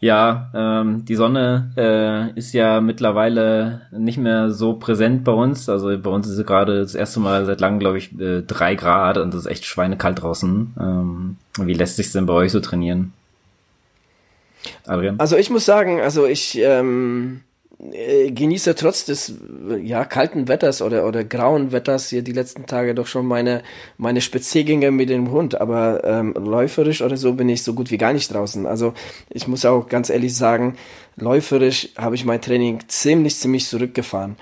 Ja, 0.00 0.50
ähm, 0.54 1.04
die 1.04 1.14
Sonne 1.14 1.70
äh, 1.76 2.38
ist 2.38 2.52
ja 2.52 2.80
mittlerweile 2.80 3.82
nicht 3.90 4.18
mehr 4.18 4.50
so 4.50 4.74
präsent 4.74 5.24
bei 5.24 5.32
uns. 5.32 5.68
Also 5.68 5.96
bei 5.98 6.10
uns 6.10 6.26
ist 6.26 6.36
sie 6.36 6.44
gerade 6.44 6.80
das 6.80 6.94
erste 6.94 7.20
Mal 7.20 7.46
seit 7.46 7.60
langem, 7.60 7.78
glaube 7.78 7.98
ich, 7.98 8.18
äh, 8.18 8.42
drei 8.42 8.74
Grad 8.74 9.16
und 9.18 9.32
das 9.32 9.42
ist 9.42 9.50
echt 9.50 9.64
schweinekalt 9.64 10.22
draußen. 10.22 10.74
Ähm, 10.78 11.36
wie 11.58 11.72
lässt 11.74 11.96
sich 11.96 12.12
denn 12.12 12.26
bei 12.26 12.34
euch 12.34 12.52
so 12.52 12.60
trainieren? 12.60 13.12
Adrian? 14.86 15.18
Also 15.18 15.36
ich 15.36 15.50
muss 15.50 15.64
sagen, 15.64 16.00
also 16.00 16.26
ich 16.26 16.58
ähm, 16.58 17.42
äh, 17.92 18.30
genieße 18.30 18.74
trotz 18.76 19.04
des 19.04 19.34
ja 19.82 20.04
kalten 20.04 20.48
Wetters 20.48 20.80
oder 20.80 21.06
oder 21.06 21.24
grauen 21.24 21.72
Wetters 21.72 22.08
hier 22.08 22.22
die 22.22 22.32
letzten 22.32 22.66
Tage 22.66 22.94
doch 22.94 23.06
schon 23.06 23.26
meine 23.26 23.62
meine 23.98 24.20
Spaziergänge 24.20 24.90
mit 24.90 25.10
dem 25.10 25.30
Hund, 25.30 25.60
aber 25.60 26.02
ähm, 26.04 26.34
läuferisch 26.34 27.02
oder 27.02 27.16
so 27.16 27.34
bin 27.34 27.48
ich 27.48 27.62
so 27.62 27.74
gut 27.74 27.90
wie 27.90 27.98
gar 27.98 28.12
nicht 28.12 28.32
draußen. 28.32 28.66
Also 28.66 28.94
ich 29.28 29.48
muss 29.48 29.64
auch 29.64 29.88
ganz 29.88 30.08
ehrlich 30.08 30.36
sagen, 30.36 30.76
läuferisch 31.16 31.90
habe 31.98 32.14
ich 32.14 32.24
mein 32.24 32.40
Training 32.40 32.80
ziemlich 32.88 33.36
ziemlich 33.36 33.66
zurückgefahren. 33.66 34.36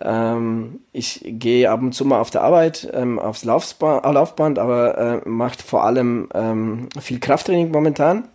Ähm, 0.00 0.80
ich 0.92 1.20
gehe 1.24 1.70
ab 1.70 1.82
und 1.82 1.92
zu 1.92 2.04
mal 2.04 2.20
auf 2.20 2.30
der 2.30 2.42
Arbeit 2.42 2.88
ähm, 2.94 3.18
aufs 3.18 3.44
Laufsband, 3.44 4.04
Laufband, 4.04 4.58
aber 4.58 5.22
äh, 5.24 5.28
macht 5.28 5.62
vor 5.62 5.84
allem 5.84 6.28
ähm, 6.34 6.88
viel 7.00 7.20
Krafttraining 7.20 7.70
momentan 7.70 8.28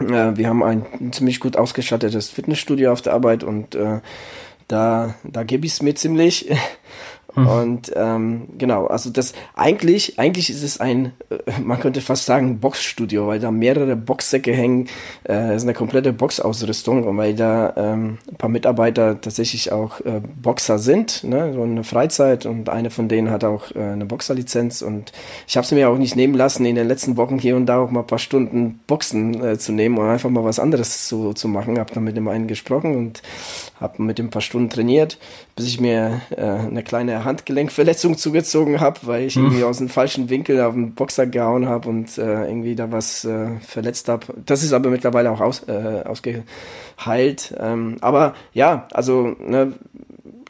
äh, 0.00 0.36
wir 0.36 0.48
haben 0.48 0.62
ein 0.62 0.84
ziemlich 1.12 1.40
gut 1.40 1.56
ausgestattetes 1.56 2.30
Fitnessstudio 2.30 2.92
auf 2.92 3.02
der 3.02 3.14
Arbeit 3.14 3.44
und 3.44 3.74
äh, 3.74 4.00
da, 4.68 5.14
da 5.24 5.44
gebe 5.44 5.66
ich 5.66 5.72
es 5.72 5.82
mir 5.82 5.94
ziemlich. 5.94 6.50
Hm. 7.38 7.46
Und 7.46 7.92
ähm, 7.94 8.48
genau, 8.58 8.86
also 8.86 9.10
das 9.10 9.32
eigentlich, 9.54 10.18
eigentlich 10.18 10.50
ist 10.50 10.62
es 10.62 10.80
ein, 10.80 11.12
äh, 11.30 11.38
man 11.62 11.78
könnte 11.78 12.00
fast 12.00 12.26
sagen, 12.26 12.58
Boxstudio, 12.58 13.26
weil 13.26 13.40
da 13.40 13.50
mehrere 13.50 13.96
Boxsäcke 13.96 14.52
hängen. 14.52 14.88
Äh, 15.28 15.56
ist 15.56 15.62
eine 15.62 15.74
komplette 15.74 16.12
Boxausrüstung 16.12 17.04
und 17.04 17.16
weil 17.16 17.34
da 17.34 17.72
ähm, 17.76 18.18
ein 18.28 18.36
paar 18.36 18.50
Mitarbeiter 18.50 19.20
tatsächlich 19.20 19.72
auch 19.72 20.00
äh, 20.00 20.20
Boxer 20.42 20.78
sind, 20.78 21.24
ne, 21.24 21.52
so 21.52 21.62
eine 21.62 21.84
Freizeit 21.84 22.46
und 22.46 22.68
eine 22.68 22.90
von 22.90 23.08
denen 23.08 23.30
hat 23.30 23.44
auch 23.44 23.70
äh, 23.74 23.80
eine 23.80 24.06
Boxerlizenz 24.06 24.82
und 24.82 25.12
ich 25.46 25.56
habe 25.56 25.64
es 25.64 25.70
mir 25.72 25.88
auch 25.88 25.98
nicht 25.98 26.16
nehmen 26.16 26.34
lassen, 26.34 26.64
in 26.64 26.74
den 26.74 26.88
letzten 26.88 27.16
Wochen 27.16 27.38
hier 27.38 27.56
und 27.56 27.66
da 27.66 27.78
auch 27.78 27.90
mal 27.90 28.00
ein 28.00 28.06
paar 28.06 28.18
Stunden 28.18 28.80
Boxen 28.86 29.44
äh, 29.44 29.58
zu 29.58 29.72
nehmen 29.72 29.98
und 29.98 30.08
einfach 30.08 30.30
mal 30.30 30.44
was 30.44 30.58
anderes 30.58 31.06
zu, 31.06 31.32
zu 31.32 31.48
machen. 31.48 31.78
Hab 31.78 31.92
dann 31.92 32.04
mit 32.04 32.16
dem 32.16 32.28
einen 32.28 32.48
gesprochen 32.48 32.96
und 32.96 33.22
habe 33.80 34.02
mit 34.02 34.18
dem 34.18 34.26
ein 34.26 34.30
paar 34.30 34.42
Stunden 34.42 34.70
trainiert, 34.70 35.18
bis 35.56 35.66
ich 35.66 35.80
mir 35.80 36.20
äh, 36.30 36.42
eine 36.42 36.82
kleine 36.82 37.24
Handgelenkverletzung 37.24 38.16
zugezogen 38.18 38.80
habe, 38.80 39.00
weil 39.02 39.26
ich 39.26 39.34
hm. 39.34 39.44
irgendwie 39.44 39.64
aus 39.64 39.78
dem 39.78 39.88
falschen 39.88 40.30
Winkel 40.30 40.60
auf 40.60 40.74
den 40.74 40.94
Boxer 40.94 41.26
gehauen 41.26 41.66
habe 41.66 41.88
und 41.88 42.18
äh, 42.18 42.46
irgendwie 42.46 42.74
da 42.74 42.90
was 42.90 43.24
äh, 43.24 43.58
verletzt 43.60 44.08
habe. 44.08 44.26
Das 44.44 44.62
ist 44.62 44.72
aber 44.72 44.90
mittlerweile 44.90 45.30
auch 45.30 45.40
aus, 45.40 45.64
äh, 45.68 46.02
ausgeheilt. 46.04 47.54
Ähm, 47.58 47.96
aber 48.00 48.34
ja, 48.52 48.86
also 48.92 49.36
ne, 49.38 49.72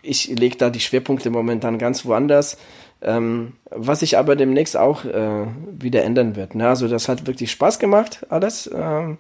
ich 0.03 0.29
lege 0.29 0.57
da 0.57 0.71
die 0.71 0.81
Schwerpunkte 0.81 1.31
momentan 1.31 1.79
ganz 1.79 2.05
woanders. 2.05 2.57
Ähm, 3.01 3.53
was 3.71 4.01
sich 4.01 4.19
aber 4.19 4.35
demnächst 4.35 4.77
auch 4.77 5.05
äh, 5.05 5.47
wieder 5.79 6.03
ändern 6.03 6.35
wird. 6.35 6.57
Ne? 6.57 6.69
Also 6.69 6.89
das 6.89 7.09
hat 7.09 7.29
wirklich 7.29 7.53
Spaß 7.53 7.79
gemacht, 7.79 8.27
alles. 8.29 8.69
Ähm, 8.75 9.19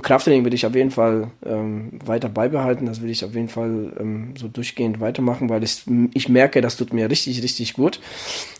Krafttraining 0.00 0.44
will 0.46 0.54
ich 0.54 0.64
auf 0.64 0.74
jeden 0.74 0.90
Fall 0.90 1.30
ähm, 1.44 1.98
weiter 2.04 2.30
beibehalten. 2.30 2.86
Das 2.86 3.02
will 3.02 3.10
ich 3.10 3.22
auf 3.22 3.34
jeden 3.34 3.48
Fall 3.48 3.92
ähm, 4.00 4.34
so 4.38 4.48
durchgehend 4.48 5.00
weitermachen, 5.00 5.50
weil 5.50 5.62
ich, 5.62 5.84
ich 6.14 6.30
merke, 6.30 6.62
das 6.62 6.78
tut 6.78 6.94
mir 6.94 7.10
richtig, 7.10 7.42
richtig 7.42 7.74
gut, 7.74 8.00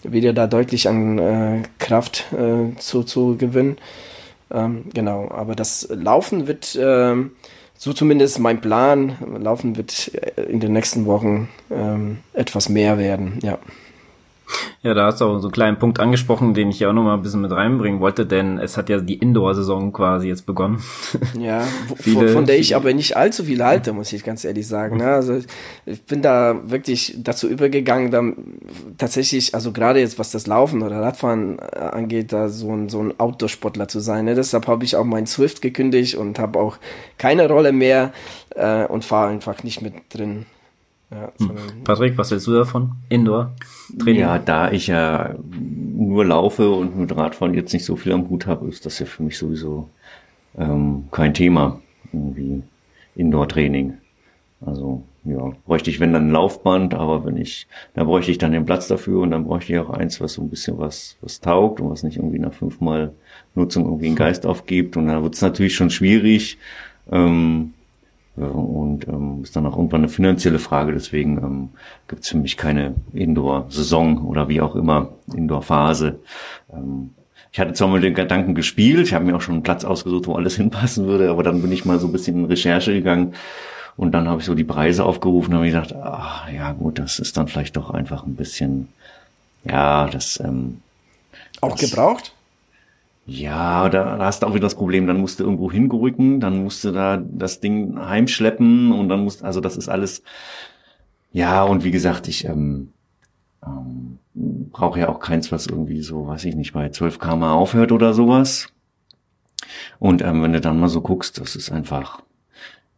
wieder 0.03 0.35
da 0.35 0.47
deutlich 0.47 0.89
an 0.89 1.19
äh, 1.19 1.63
Kraft 1.79 2.27
äh, 2.33 2.77
zu, 2.79 3.03
zu 3.03 3.39
gewinnen. 3.39 3.79
Ähm, 4.51 4.87
genau, 4.93 5.31
aber 5.31 5.55
das 5.55 5.89
Laufen 5.91 6.49
wird, 6.49 6.79
ähm, 6.79 7.31
so 7.79 7.95
zumindest 7.95 8.41
mein 8.41 8.61
Plan, 8.61 9.17
Laufen 9.41 9.79
wird 9.79 10.13
äh, 10.15 10.43
in 10.43 10.61
den 10.61 10.75
nächsten 10.75 11.07
Wochen 11.07 11.49
etwas 12.35 12.69
mehr 12.69 12.99
werden, 12.99 13.39
ja. 13.43 13.59
Ja, 14.83 14.95
da 14.95 15.07
hast 15.07 15.21
du 15.21 15.27
auch 15.27 15.39
so 15.39 15.49
einen 15.49 15.53
kleinen 15.53 15.79
Punkt 15.79 16.01
angesprochen, 16.01 16.55
den 16.55 16.71
ich 16.71 16.81
ja 16.81 16.89
auch 16.89 16.93
noch 16.95 17.03
mal 17.03 17.15
ein 17.15 17.23
bisschen 17.23 17.43
mit 17.43 17.53
reinbringen 17.53 18.01
wollte, 18.01 18.25
denn 18.25 18.59
es 18.59 18.77
hat 18.77 18.89
ja 18.89 18.99
die 18.99 19.15
Indoor-Saison 19.15 19.93
quasi 19.93 20.29
jetzt 20.29 20.47
begonnen. 20.47 20.83
Ja, 21.39 21.63
viele, 21.97 22.29
von 22.31 22.45
der 22.45 22.59
ich 22.59 22.77
aber 22.77 22.93
nicht 22.93 23.17
allzu 23.17 23.45
viel 23.45 23.65
halte, 23.65 23.93
muss 23.93 24.13
ich 24.13 24.25
ganz 24.25 24.45
ehrlich 24.45 24.67
sagen. 24.67 24.99
Ne? 24.99 25.07
Also 25.07 25.41
ich 25.87 26.03
bin 26.03 26.23
da 26.23 26.61
wirklich 26.65 27.17
dazu 27.19 27.49
übergegangen, 27.49 28.11
dann 28.11 28.37
tatsächlich, 28.99 29.55
also 29.55 29.73
gerade 29.73 30.01
jetzt 30.01 30.19
was 30.19 30.31
das 30.31 30.47
Laufen 30.47 30.83
oder 30.83 31.01
Radfahren 31.01 31.59
äh, 31.59 31.79
angeht, 31.79 32.33
da 32.33 32.49
so 32.49 32.73
ein, 32.73 32.89
so 32.89 33.01
ein 33.01 33.19
Outdoor-Sportler 33.19 33.89
zu 33.89 34.01
sein. 34.01 34.27
Ne? 34.27 34.35
Deshalb 34.35 34.67
habe 34.67 34.85
ich 34.85 34.97
auch 34.97 35.05
mein 35.05 35.27
Swift 35.27 35.63
gekündigt 35.63 36.17
und 36.17 36.39
habe 36.39 36.59
auch 36.59 36.77
keine 37.17 37.49
Rolle 37.49 37.73
mehr 37.73 38.13
äh, 38.55 38.85
und 38.85 39.05
fahre 39.05 39.31
einfach 39.31 39.63
nicht 39.63 39.81
mit 39.83 39.95
drin. 40.11 40.47
Ja, 41.11 41.33
hm. 41.39 41.85
Patrick, 41.85 42.17
was 42.17 42.31
hältst 42.31 42.47
du 42.47 42.53
davon? 42.53 42.93
Indoor-Training? 43.09 44.21
Ja, 44.21 44.39
da 44.39 44.71
ich 44.71 44.87
ja 44.87 45.35
nur 45.43 46.25
laufe 46.25 46.71
und 46.71 46.97
mit 46.97 47.17
Radfahren 47.17 47.55
jetzt 47.55 47.73
nicht 47.73 47.85
so 47.85 47.97
viel 47.97 48.13
am 48.13 48.29
Hut 48.29 48.47
habe, 48.47 48.69
ist 48.69 48.87
das 48.87 48.99
ja 49.01 49.07
für 49.07 49.25
mich 49.25 49.37
sowieso 49.37 49.89
ähm, 50.57 51.09
kein 51.11 51.35
Thema. 51.35 51.81
Irgendwie 52.13 52.63
Indoor-Training. 53.17 53.95
Also 54.65 55.03
ja, 55.25 55.53
bräuchte 55.67 55.91
ich, 55.91 56.01
wenn 56.01 56.13
dann 56.13 56.29
ein 56.29 56.33
Laufband, 56.33 56.95
aber 56.95 57.25
wenn 57.25 57.37
ich, 57.37 57.67
da 57.95 58.05
bräuchte 58.05 58.31
ich 58.31 58.39
dann 58.39 58.53
den 58.53 58.65
Platz 58.65 58.89
dafür 58.89 59.21
und 59.21 59.33
dann 59.33 59.45
bräuchte 59.45 59.73
ich 59.73 59.79
auch 59.79 59.91
eins, 59.91 60.21
was 60.21 60.35
so 60.35 60.43
ein 60.43 60.49
bisschen 60.49 60.79
was, 60.79 61.17
was 61.21 61.41
taugt 61.41 61.81
und 61.81 61.91
was 61.91 62.03
nicht 62.03 62.17
irgendwie 62.17 62.39
nach 62.39 62.55
fünfmal 62.55 63.13
Nutzung 63.55 63.85
irgendwie 63.85 64.07
einen 64.07 64.17
Geist 64.17 64.47
aufgibt. 64.47 64.97
Und 64.97 65.09
da 65.09 65.23
wird 65.23 65.35
es 65.35 65.43
natürlich 65.43 65.75
schon 65.75 65.91
schwierig. 65.91 66.57
Ähm, 67.11 67.75
und 68.37 69.07
ähm, 69.09 69.41
ist 69.43 69.55
dann 69.57 69.67
auch 69.67 69.77
irgendwann 69.77 70.03
eine 70.03 70.09
finanzielle 70.09 70.59
Frage. 70.59 70.93
Deswegen 70.93 71.39
ähm, 71.39 71.69
gibt 72.09 72.23
es 72.23 72.31
für 72.31 72.39
mich 72.39 72.57
keine 72.57 72.95
Indoor-Saison 73.13 74.25
oder 74.27 74.49
wie 74.49 74.61
auch 74.61 74.77
immer, 74.77 75.09
Indoor-Phase. 75.35 76.21
Ähm, 76.73 77.11
ich 77.53 77.59
hatte 77.59 77.73
zwar 77.73 77.89
mal 77.89 78.01
den 78.01 78.15
Gedanken 78.15 78.55
gespielt, 78.55 79.07
ich 79.07 79.15
habe 79.15 79.25
mir 79.25 79.37
auch 79.37 79.41
schon 79.41 79.55
einen 79.55 79.63
Platz 79.65 79.85
ausgesucht, 79.85 80.27
wo 80.27 80.35
alles 80.35 80.57
hinpassen 80.57 81.07
würde, 81.07 81.31
aber 81.31 81.43
dann 81.43 81.63
bin 81.63 81.73
ich 81.73 81.85
mal 81.85 81.99
so 81.99 82.07
ein 82.07 82.13
bisschen 82.13 82.39
in 82.39 82.45
Recherche 82.45 82.93
gegangen 82.93 83.35
und 83.97 84.13
dann 84.13 84.29
habe 84.29 84.41
ich 84.41 84.47
so 84.47 84.55
die 84.55 84.65
Preise 84.65 85.05
aufgerufen 85.05 85.53
und 85.53 85.59
habe 85.59 85.67
gesagt, 85.67 85.95
ach 85.95 86.49
ja 86.51 86.73
gut, 86.73 86.99
das 86.99 87.19
ist 87.19 87.37
dann 87.37 87.49
vielleicht 87.49 87.77
doch 87.77 87.91
einfach 87.91 88.25
ein 88.25 88.37
bisschen, 88.37 88.89
ja, 89.65 90.07
das 90.07 90.41
ähm, 90.41 90.81
auch 91.61 91.77
das, 91.77 91.91
gebraucht? 91.91 92.33
Ja, 93.27 93.89
da, 93.89 94.17
da 94.17 94.25
hast 94.25 94.43
du 94.43 94.47
auch 94.47 94.55
wieder 94.55 94.67
das 94.67 94.75
Problem, 94.75 95.07
dann 95.07 95.21
musst 95.21 95.41
du 95.41 95.45
irgendwo 95.45 95.71
hingerücken, 95.71 96.41
dann 96.41 96.65
musst 96.65 96.85
du 96.85 96.91
da 96.91 97.17
das 97.17 97.61
Ding 97.61 97.99
heimschleppen 97.99 98.93
und 98.93 99.09
dann 99.09 99.23
musst, 99.23 99.45
also 99.45 99.61
das 99.61 99.77
ist 99.77 99.89
alles, 99.89 100.23
ja, 101.33 101.63
und 101.63 101.85
wie 101.85 101.93
gesagt, 101.93 102.27
ich 102.29 102.45
ähm, 102.47 102.93
ähm, 103.65 104.19
brauche 104.35 105.01
ja 105.01 105.09
auch 105.09 105.21
keins, 105.21 105.53
was 105.53 105.67
irgendwie 105.67 106.03
so, 106.03 106.27
weiß 106.27 106.45
ich 106.45 106.57
nicht, 106.57 106.73
bei 106.73 106.89
12 106.89 107.19
km 107.19 107.45
aufhört 107.45 107.93
oder 107.93 108.15
sowas. 108.15 108.73
Und 109.99 110.23
ähm, 110.23 110.43
wenn 110.43 110.53
du 110.53 110.61
dann 110.61 110.81
mal 110.81 110.89
so 110.89 111.01
guckst, 111.01 111.39
das 111.39 111.57
ist 111.57 111.71
einfach, 111.71 112.23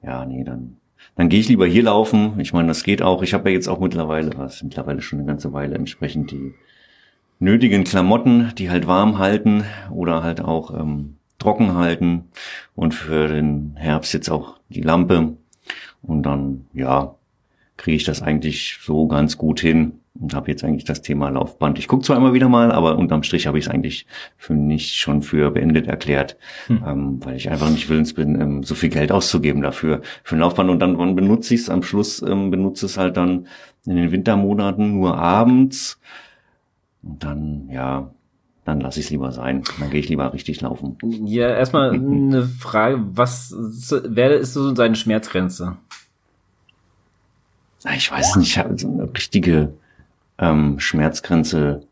ja, 0.02 0.24
nee, 0.24 0.44
dann, 0.44 0.76
dann 1.16 1.28
gehe 1.28 1.40
ich 1.40 1.48
lieber 1.48 1.66
hier 1.66 1.82
laufen. 1.82 2.38
Ich 2.40 2.52
meine, 2.52 2.68
das 2.68 2.84
geht 2.84 3.02
auch. 3.02 3.22
Ich 3.22 3.34
habe 3.34 3.50
ja 3.50 3.54
jetzt 3.54 3.68
auch 3.68 3.80
mittlerweile, 3.80 4.36
was 4.36 4.62
mittlerweile 4.62 5.02
schon 5.02 5.18
eine 5.18 5.26
ganze 5.26 5.52
Weile 5.52 5.74
entsprechend 5.74 6.30
die 6.30 6.54
nötigen 7.42 7.82
Klamotten, 7.84 8.52
die 8.56 8.70
halt 8.70 8.87
warm 8.87 9.18
halten 9.18 9.64
oder 9.90 10.22
halt 10.22 10.40
auch 10.40 10.72
ähm, 10.78 11.16
trocken 11.38 11.75
halten 11.75 12.28
und 12.75 12.94
für 12.94 13.26
den 13.26 13.75
Herbst 13.76 14.14
jetzt 14.14 14.30
auch 14.30 14.61
die 14.68 14.80
Lampe. 14.80 15.37
Und 16.02 16.22
dann, 16.22 16.66
ja, 16.72 17.16
kriege 17.76 17.96
ich 17.96 18.04
das 18.04 18.22
eigentlich 18.22 18.78
so 18.82 19.08
ganz 19.08 19.38
gut 19.38 19.61
hin 19.61 19.99
und 20.20 20.34
habe 20.34 20.50
jetzt 20.50 20.62
eigentlich 20.62 20.84
das 20.84 21.02
Thema 21.02 21.30
Laufband. 21.30 21.78
Ich 21.80 21.88
gucke 21.88 22.04
zwar 22.04 22.16
immer 22.16 22.32
wieder 22.32 22.49
mal, 22.49 22.70
aber 22.70 22.96
unterm 22.96 23.25
Strich 23.25 23.49
habe 23.49 23.58
ich 23.58 23.64
es 23.64 23.70
eigentlich 23.70 24.06
für 24.37 24.54
nicht 24.54 24.94
schon 24.94 25.22
für 25.22 25.50
beendet 25.50 25.88
erklärt, 25.88 26.37
hm. 26.68 26.84
ähm, 26.87 27.20
weil 27.25 27.37
ich 27.37 27.50
einfach 27.50 27.70
nicht 27.70 27.88
willens 27.88 28.12
bin, 28.14 28.40
ähm, 28.40 28.62
so 28.62 28.76
viel 28.76 28.90
Geld 28.90 29.11
auszugeben 29.11 29.62
dafür 29.62 30.02
für 30.22 30.37
ein 30.37 30.40
Laufband. 30.40 30.70
Und 30.70 30.78
dann 30.78 30.99
wann 30.99 31.16
benutze 31.16 31.54
ich 31.54 31.62
es 31.62 31.70
am 31.70 31.82
Schluss, 31.82 32.22
ähm, 32.22 32.52
benutze 32.52 32.87
es 32.87 32.99
halt 32.99 33.16
dann 33.16 33.49
in 33.84 33.96
den 33.96 34.12
Wintermonaten 34.12 34.92
nur 34.92 35.18
abends. 35.18 35.99
Und 37.02 37.25
dann, 37.25 37.68
ja, 37.71 38.11
dann 38.64 38.80
lasse 38.80 39.00
ich 39.00 39.06
es 39.06 39.11
lieber 39.11 39.32
sein. 39.32 39.62
Dann 39.80 39.90
gehe 39.90 40.00
ich 40.00 40.09
lieber 40.09 40.32
richtig 40.32 40.61
laufen. 40.61 40.97
Ja, 41.25 41.49
erstmal 41.49 41.92
eine 41.92 42.44
Frage, 42.44 43.00
was 43.14 43.54
wer 44.04 44.37
ist 44.37 44.54
so 44.54 44.75
seine 44.75 44.94
Schmerzgrenze? 44.94 45.76
Ich 47.97 48.11
weiß 48.11 48.37
nicht, 48.37 48.62
so 48.76 48.88
eine 48.88 49.12
richtige 49.12 49.73
ähm, 50.38 50.78
Schmerzgrenze 50.78 51.87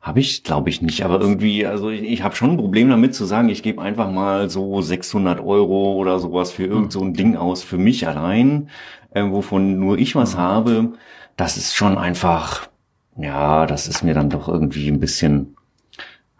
habe 0.00 0.20
ich, 0.20 0.44
glaube 0.44 0.68
ich, 0.68 0.82
nicht. 0.82 1.04
Aber 1.04 1.18
irgendwie, 1.18 1.66
also 1.66 1.88
ich, 1.88 2.02
ich 2.02 2.22
habe 2.22 2.36
schon 2.36 2.50
ein 2.50 2.56
Problem 2.58 2.90
damit 2.90 3.14
zu 3.14 3.24
sagen, 3.24 3.48
ich 3.48 3.62
gebe 3.62 3.80
einfach 3.80 4.10
mal 4.10 4.50
so 4.50 4.82
600 4.82 5.40
Euro 5.40 5.94
oder 5.94 6.18
sowas 6.18 6.52
für 6.52 6.66
irgend 6.66 6.92
so 6.92 7.02
ein 7.02 7.14
Ding 7.14 7.36
aus 7.36 7.62
für 7.62 7.78
mich 7.78 8.06
allein, 8.06 8.68
äh, 9.12 9.24
wovon 9.24 9.78
nur 9.80 9.98
ich 9.98 10.14
was 10.14 10.36
habe. 10.36 10.92
Das 11.36 11.56
ist 11.56 11.74
schon 11.74 11.96
einfach, 11.96 12.68
ja, 13.16 13.66
das 13.66 13.88
ist 13.88 14.02
mir 14.02 14.14
dann 14.14 14.30
doch 14.30 14.48
irgendwie 14.48 14.88
ein 14.88 15.00
bisschen 15.00 15.56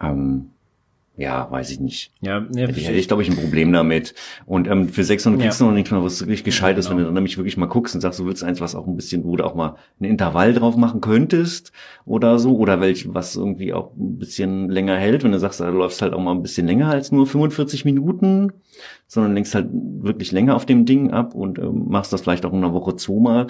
ähm, 0.01 0.51
ja, 1.17 1.49
weiß 1.49 1.71
ich 1.71 1.79
nicht. 1.79 2.11
Ja, 2.19 2.41
nee, 2.41 2.67
hätte 2.67 2.77
ich, 2.77 2.89
ich 2.89 3.07
glaube 3.07 3.23
ich 3.23 3.29
ein 3.29 3.37
Problem 3.37 3.71
damit. 3.71 4.13
Und 4.45 4.67
ähm, 4.67 4.89
für 4.89 5.03
600 5.03 5.41
kriegst 5.41 5.61
ja. 5.61 5.65
du 5.65 5.69
noch 5.69 5.77
nicht 5.77 5.89
mal 5.89 6.03
was 6.03 6.19
wirklich 6.19 6.43
gescheit 6.43 6.77
ist, 6.77 6.85
genau. 6.85 6.97
wenn 6.97 7.03
du 7.03 7.05
dann 7.05 7.13
nämlich 7.13 7.37
wirklich 7.37 7.55
mal 7.55 7.67
guckst 7.67 7.95
und 7.95 8.01
sagst, 8.01 8.19
du 8.19 8.25
willst 8.25 8.43
eins, 8.43 8.59
was 8.59 8.75
auch 8.75 8.85
ein 8.85 8.97
bisschen, 8.97 9.23
wo 9.23 9.37
du 9.37 9.45
auch 9.45 9.55
mal 9.55 9.77
ein 10.01 10.05
Intervall 10.05 10.53
drauf 10.53 10.75
machen 10.75 10.99
könntest 10.99 11.71
oder 12.05 12.37
so, 12.37 12.57
oder 12.57 12.81
welch, 12.81 13.13
was 13.13 13.37
irgendwie 13.37 13.71
auch 13.71 13.95
ein 13.95 14.17
bisschen 14.17 14.69
länger 14.69 14.97
hält, 14.97 15.23
wenn 15.23 15.31
du 15.31 15.39
sagst, 15.39 15.61
du 15.61 15.65
läufst 15.65 16.01
halt 16.01 16.13
auch 16.13 16.21
mal 16.21 16.31
ein 16.31 16.41
bisschen 16.41 16.67
länger 16.67 16.89
als 16.89 17.13
nur 17.13 17.25
45 17.25 17.85
Minuten, 17.85 18.51
sondern 19.07 19.35
lenkst 19.35 19.55
halt 19.55 19.69
wirklich 19.71 20.33
länger 20.33 20.55
auf 20.55 20.65
dem 20.65 20.85
Ding 20.85 21.11
ab 21.11 21.33
und 21.33 21.59
ähm, 21.59 21.85
machst 21.87 22.11
das 22.11 22.21
vielleicht 22.21 22.45
auch 22.45 22.51
in 22.51 22.57
einer 22.57 22.73
Woche 22.73 22.97
zweimal. 22.97 23.47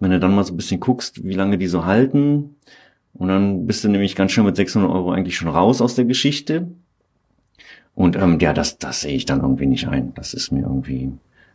Wenn 0.00 0.10
du 0.10 0.18
dann 0.18 0.34
mal 0.34 0.44
so 0.44 0.54
ein 0.54 0.56
bisschen 0.56 0.80
guckst, 0.80 1.24
wie 1.24 1.34
lange 1.34 1.58
die 1.58 1.68
so 1.68 1.84
halten, 1.84 2.56
und 3.14 3.28
dann 3.28 3.66
bist 3.66 3.84
du 3.84 3.88
nämlich 3.88 4.14
ganz 4.14 4.32
schön 4.32 4.44
mit 4.44 4.56
600 4.56 4.90
Euro 4.90 5.12
eigentlich 5.12 5.36
schon 5.36 5.48
raus 5.48 5.80
aus 5.80 5.94
der 5.94 6.04
Geschichte. 6.04 6.68
Und 7.94 8.16
ähm, 8.16 8.38
ja, 8.40 8.52
das, 8.52 8.78
das 8.78 9.02
sehe 9.02 9.16
ich 9.16 9.26
dann 9.26 9.40
irgendwie 9.40 9.66
nicht 9.66 9.88
ein. 9.88 10.14
Das 10.14 10.32
ist 10.32 10.52
mir 10.52 10.62
irgendwie, 10.62 11.12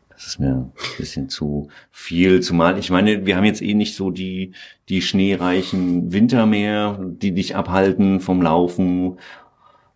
das 0.10 0.28
ist 0.28 0.40
mir 0.40 0.52
ein 0.52 0.72
bisschen 0.98 1.30
zu 1.30 1.70
viel. 1.92 2.42
Zumal, 2.42 2.78
ich 2.78 2.90
meine, 2.90 3.26
wir 3.26 3.38
haben 3.38 3.46
jetzt 3.46 3.62
eh 3.62 3.74
nicht 3.74 3.96
so 3.96 4.12
die, 4.12 4.52
die 4.90 5.02
schneereichen 5.02 6.12
Winter 6.12 6.46
mehr, 6.46 7.00
die 7.02 7.32
dich 7.32 7.56
abhalten 7.56 8.20
vom 8.20 8.42
Laufen. 8.42 9.18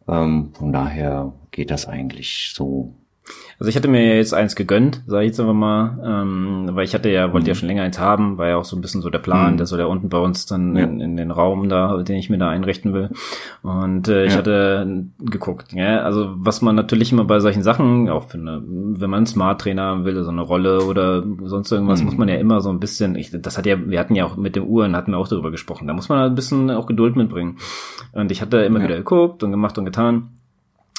Ähm, 0.07 0.53
von 0.53 0.71
daher 0.71 1.33
geht 1.51 1.71
das 1.71 1.87
eigentlich 1.87 2.53
so 2.55 2.95
also 3.59 3.69
ich 3.69 3.75
hatte 3.75 3.89
mir 3.89 4.15
jetzt 4.15 4.33
eins 4.33 4.55
gegönnt, 4.55 5.03
sage 5.05 5.25
ich 5.25 5.31
jetzt 5.31 5.39
einfach 5.41 5.53
mal, 5.53 5.99
ähm, 6.01 6.69
weil 6.71 6.85
ich 6.85 6.95
hatte 6.95 7.09
ja, 7.09 7.33
wollte 7.33 7.47
ja 7.47 7.53
mhm. 7.53 7.57
schon 7.57 7.67
länger 7.67 7.83
eins 7.83 7.99
haben, 7.99 8.37
war 8.37 8.47
ja 8.47 8.55
auch 8.55 8.63
so 8.63 8.77
ein 8.77 8.81
bisschen 8.81 9.01
so 9.01 9.09
der 9.09 9.19
Plan, 9.19 9.53
mhm. 9.53 9.57
der 9.57 9.65
soll 9.65 9.79
ja 9.79 9.85
unten 9.85 10.07
bei 10.07 10.17
uns 10.17 10.45
dann 10.45 10.77
ja. 10.77 10.85
in, 10.85 11.01
in, 11.01 11.17
den 11.17 11.29
Raum 11.29 11.67
da, 11.67 12.01
den 12.01 12.15
ich 12.15 12.29
mir 12.29 12.37
da 12.37 12.47
einrichten 12.49 12.93
will. 12.93 13.09
Und 13.61 14.07
äh, 14.07 14.23
ich 14.23 14.31
ja. 14.31 14.37
hatte 14.37 15.03
geguckt, 15.19 15.73
ja, 15.73 16.03
also 16.03 16.29
was 16.37 16.61
man 16.61 16.73
natürlich 16.73 17.11
immer 17.11 17.25
bei 17.25 17.41
solchen 17.41 17.61
Sachen, 17.61 18.07
auch 18.07 18.29
finde, 18.29 18.63
wenn 18.65 19.09
man 19.09 19.17
einen 19.17 19.25
Smart 19.25 19.59
Trainer 19.59 19.83
haben 19.83 20.05
will, 20.05 20.23
so 20.23 20.29
eine 20.29 20.41
Rolle 20.41 20.85
oder 20.85 21.21
sonst 21.43 21.69
irgendwas, 21.69 21.99
mhm. 21.99 22.05
muss 22.05 22.17
man 22.17 22.29
ja 22.29 22.35
immer 22.35 22.61
so 22.61 22.69
ein 22.69 22.79
bisschen, 22.79 23.15
ich, 23.15 23.31
das 23.41 23.57
hat 23.57 23.65
ja, 23.65 23.75
wir 23.89 23.99
hatten 23.99 24.15
ja 24.15 24.23
auch 24.23 24.37
mit 24.37 24.55
dem 24.55 24.63
Uhren, 24.67 24.95
hatten 24.95 25.11
wir 25.11 25.17
auch 25.17 25.27
darüber 25.27 25.51
gesprochen, 25.51 25.85
da 25.85 25.93
muss 25.93 26.07
man 26.07 26.19
ein 26.19 26.35
bisschen 26.35 26.71
auch 26.71 26.85
Geduld 26.85 27.17
mitbringen. 27.17 27.57
Und 28.13 28.31
ich 28.31 28.41
hatte 28.41 28.59
immer 28.59 28.79
ja. 28.79 28.85
wieder 28.85 28.95
geguckt 28.95 29.43
und 29.43 29.51
gemacht 29.51 29.77
und 29.77 29.83
getan 29.83 30.29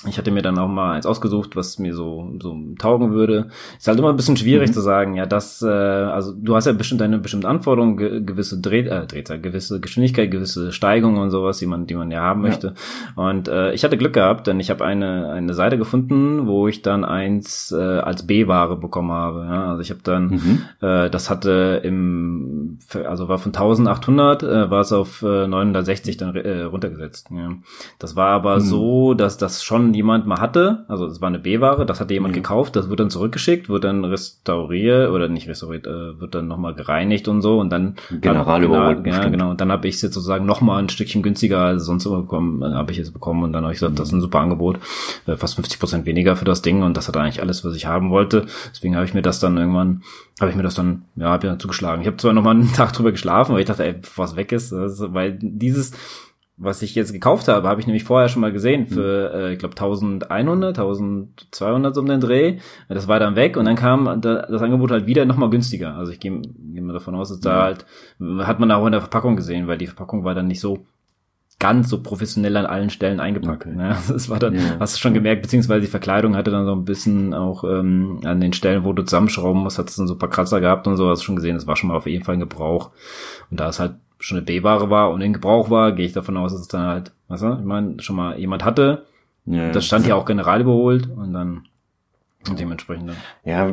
ich 0.09 0.17
hatte 0.17 0.31
mir 0.31 0.41
dann 0.41 0.59
auch 0.59 0.69
mal 0.69 0.95
eins 0.95 1.05
ausgesucht, 1.05 1.57
was 1.57 1.79
mir 1.79 1.95
so, 1.95 2.33
so 2.41 2.57
taugen 2.79 3.13
würde. 3.13 3.49
Ist 3.77 3.87
halt 3.87 3.99
immer 3.99 4.09
ein 4.09 4.17
bisschen 4.17 4.37
schwierig 4.39 4.71
mhm. 4.71 4.73
zu 4.73 4.81
sagen, 4.81 5.15
ja, 5.15 5.27
das, 5.27 5.61
äh, 5.61 5.67
also 5.67 6.33
du 6.33 6.57
hast 6.57 6.65
ja 6.65 6.73
bestimmt 6.73 7.03
deine 7.03 7.19
bestimmte 7.19 7.49
Anforderungen, 7.49 7.99
ge 7.99 8.23
gewisse 8.25 8.61
Dreh, 8.61 8.81
äh, 8.81 9.07
Drehzahl, 9.07 9.41
gewisse 9.41 9.79
Geschwindigkeit, 9.79 10.31
gewisse 10.31 10.73
Steigungen 10.73 11.21
und 11.21 11.31
sowas, 11.31 11.59
die 11.59 11.67
man, 11.67 11.87
die 11.87 11.95
man 11.95 12.11
ja 12.11 12.23
haben 12.23 12.41
möchte. 12.41 12.75
Ja. 13.17 13.29
Und 13.29 13.49
äh, 13.49 13.75
ich 13.75 13.85
hatte 13.85 13.99
Glück 13.99 14.15
gehabt, 14.15 14.47
denn 14.47 14.59
ich 14.59 14.71
habe 14.71 14.87
eine, 14.87 15.33
eine 15.33 15.53
Seite 15.53 15.77
gefunden, 15.77 16.47
wo 16.47 16.67
ich 16.67 16.81
dann 16.81 17.05
eins 17.05 17.71
äh, 17.71 17.77
als 17.77 18.27
B-Ware 18.27 18.77
bekommen 18.77 19.13
habe. 19.13 19.45
Ja? 19.51 19.67
Also 19.67 19.83
ich 19.83 19.91
habe 19.91 20.01
dann, 20.03 20.29
mhm. 20.29 20.63
äh, 20.81 21.11
das 21.11 21.29
hatte 21.29 21.83
im, 21.85 22.79
also 23.05 23.29
war 23.29 23.39
von 23.39 23.51
1800, 23.51 24.43
äh, 24.43 24.71
war 24.71 24.81
es 24.81 24.93
auf 24.93 25.23
äh, 25.23 25.47
960 25.47 26.17
dann 26.17 26.35
äh, 26.37 26.63
runtergesetzt. 26.63 27.29
Ja. 27.31 27.51
Das 27.99 28.17
war 28.17 28.29
aber 28.29 28.57
mhm. 28.57 28.61
so, 28.61 29.15
dass 29.15 29.37
das 29.37 29.63
schon 29.63 29.90
jemand 29.95 30.27
mal 30.27 30.41
hatte, 30.41 30.85
also 30.89 31.07
es 31.07 31.21
war 31.21 31.29
eine 31.29 31.39
B-Ware, 31.39 31.87
das 31.87 32.01
hatte 32.01 32.15
jemand 32.15 32.33
mhm. 32.33 32.37
gekauft, 32.37 32.77
das 32.77 32.89
wird 32.89 33.01
dann 33.01 33.11
zurückgeschickt, 33.11 33.69
wird 33.69 33.85
dann 33.85 34.05
restauriert 34.05 35.11
oder 35.11 35.29
nicht 35.29 35.49
restauriert, 35.49 35.87
äh, 35.87 36.21
wird 36.21 36.35
dann 36.35 36.49
nochmal 36.49 36.75
gereinigt 36.75 37.29
und 37.29 37.43
so 37.43 37.59
und 37.59 37.71
dann 37.71 37.97
General 38.21 38.63
überholt. 38.63 39.07
Ja, 39.07 39.29
genau. 39.29 39.51
Und 39.51 39.61
dann 39.61 39.73
habe 39.73 39.89
ich 39.89 39.97
es 39.97 40.03
jetzt 40.03 40.15
sozusagen 40.15 40.47
nochmal 40.47 40.83
ein 40.83 40.89
Stückchen 40.89 41.23
günstiger 41.23 41.61
als 41.61 41.85
sonst 41.85 42.07
immer 42.07 42.21
bekommen, 42.21 42.63
äh, 42.63 42.75
habe 42.75 42.93
ich 42.93 42.99
es 42.99 43.11
bekommen 43.11 43.43
und 43.43 43.53
dann 43.53 43.65
habe 43.65 43.73
ich 43.73 43.81
gesagt, 43.81 43.99
das 43.99 44.09
ist 44.09 44.15
ein 44.15 44.21
super 44.21 44.41
Angebot, 44.41 44.79
äh, 45.27 45.37
fast 45.37 45.55
50 45.57 45.79
Prozent 45.79 46.07
weniger 46.07 46.37
für 46.37 46.45
das 46.45 46.63
Ding 46.63 46.83
und 46.83 46.97
das 46.97 47.09
hat 47.09 47.17
eigentlich 47.17 47.43
alles, 47.43 47.65
was 47.65 47.75
ich 47.75 47.87
haben 47.87 48.11
wollte. 48.11 48.47
Deswegen 48.73 48.97
habe 48.97 49.05
ich 49.05 49.15
mir 49.15 49.23
das 49.23 49.41
dann 49.41 49.57
irgendwann, 49.57 50.03
habe 50.41 50.51
ich 50.51 50.57
mir 50.57 50.63
das 50.63 50.75
dann, 50.75 51.03
ja, 51.17 51.31
habe 51.31 51.47
ja 51.47 51.59
zugeschlagen. 51.59 52.03
Ich 52.03 52.07
habe 52.07 52.17
zwar 52.17 52.33
nochmal 52.33 52.55
einen 52.55 52.73
Tag 52.75 52.93
drüber 52.93 53.11
geschlafen, 53.11 53.55
weil 53.55 53.61
ich 53.61 53.67
dachte, 53.67 53.85
ey, 53.85 53.97
was 54.17 54.37
weg 54.37 54.53
ist, 54.53 54.73
also, 54.73 55.13
weil 55.15 55.39
dieses 55.41 55.93
was 56.63 56.83
ich 56.83 56.95
jetzt 56.95 57.13
gekauft 57.13 57.49
habe, 57.49 57.67
habe 57.67 57.81
ich 57.81 57.87
nämlich 57.87 58.05
vorher 58.05 58.29
schon 58.29 58.43
mal 58.43 58.53
gesehen 58.53 58.85
für, 58.85 59.33
äh, 59.35 59.53
ich 59.55 59.59
glaube, 59.59 59.73
1100, 59.73 60.79
1200 60.79 61.95
so 61.95 62.01
um 62.03 62.07
den 62.07 62.21
Dreh. 62.21 62.59
Das 62.91 63.09
war 63.09 63.19
dann 63.19 63.35
weg 63.35 63.57
und 63.57 63.65
dann 63.65 63.77
kam 63.77 64.21
das 64.21 64.63
Angebot 64.63 64.91
halt 64.91 65.07
wieder 65.07 65.25
nochmal 65.25 65.49
günstiger. 65.49 65.95
Also 65.95 66.13
ich 66.13 66.21
gehe 66.21 66.43
geh 66.43 66.81
mal 66.83 66.93
davon 66.93 67.15
aus, 67.15 67.31
dass 67.31 67.41
da 67.41 67.63
halt, 67.63 67.87
hat 68.41 68.61
man 68.61 68.71
auch 68.73 68.85
in 68.85 68.93
der 68.93 69.01
Verpackung 69.01 69.37
gesehen, 69.37 69.69
weil 69.69 69.79
die 69.79 69.87
Verpackung 69.87 70.23
war 70.23 70.35
dann 70.35 70.49
nicht 70.49 70.61
so 70.61 70.85
ganz 71.59 71.89
so 71.89 72.03
professionell 72.03 72.57
an 72.59 72.67
allen 72.67 72.91
Stellen 72.91 73.21
eingepackt. 73.21 73.67
Okay. 73.67 73.75
Ne? 73.75 73.97
Das 74.09 74.29
war 74.29 74.39
dann, 74.39 74.55
yeah. 74.55 74.77
hast 74.79 74.97
du 74.97 75.01
schon 75.01 75.15
gemerkt, 75.15 75.41
beziehungsweise 75.41 75.81
die 75.81 75.87
Verkleidung 75.87 76.37
hatte 76.37 76.51
dann 76.51 76.67
so 76.67 76.73
ein 76.73 76.85
bisschen 76.85 77.33
auch 77.33 77.65
ähm, 77.65 78.21
an 78.25 78.41
den 78.41 78.53
Stellen, 78.53 78.85
wo 78.85 78.93
du 78.93 79.03
zusammenschrauben 79.03 79.63
musst, 79.63 79.79
hat 79.79 79.89
es 79.89 79.97
dann 79.97 80.07
so 80.07 80.15
ein 80.15 80.19
paar 80.19 80.31
Kratzer 80.31 80.61
gehabt 80.61 80.87
und 80.87 80.99
so, 80.99 81.09
hast 81.09 81.21
du 81.21 81.25
schon 81.25 81.37
gesehen, 81.37 81.55
das 81.55 81.67
war 81.67 81.77
schon 81.77 81.89
mal 81.89 81.97
auf 81.97 82.07
jeden 82.07 82.25
Fall 82.25 82.35
ein 82.35 82.41
Gebrauch. 82.41 82.91
Und 83.51 83.61
da 83.61 83.69
ist 83.69 83.81
halt 83.81 83.95
schon 84.21 84.39
eine 84.39 84.47
B-Ware 84.47 84.91
war 84.91 85.11
und 85.11 85.21
in 85.23 85.33
Gebrauch 85.33 85.71
war, 85.71 85.93
gehe 85.93 86.07
ich 86.07 86.13
davon 86.13 86.37
aus, 86.37 86.53
dass 86.53 86.61
es 86.61 86.69
dann 86.69 86.87
halt, 86.87 87.13
weißt 87.29 87.43
du, 87.43 87.53
ich 87.59 87.65
meine, 87.65 88.01
schon 88.01 88.17
mal 88.17 88.39
jemand 88.39 88.65
hatte. 88.65 89.07
Ja, 89.47 89.73
das 89.73 89.87
stand 89.87 90.07
ja 90.07 90.15
auch 90.15 90.27
general 90.27 90.61
überholt 90.61 91.09
und 91.09 91.33
dann 91.33 91.67
dementsprechend 92.49 93.11
dann. 93.11 93.17
Ja, 93.45 93.69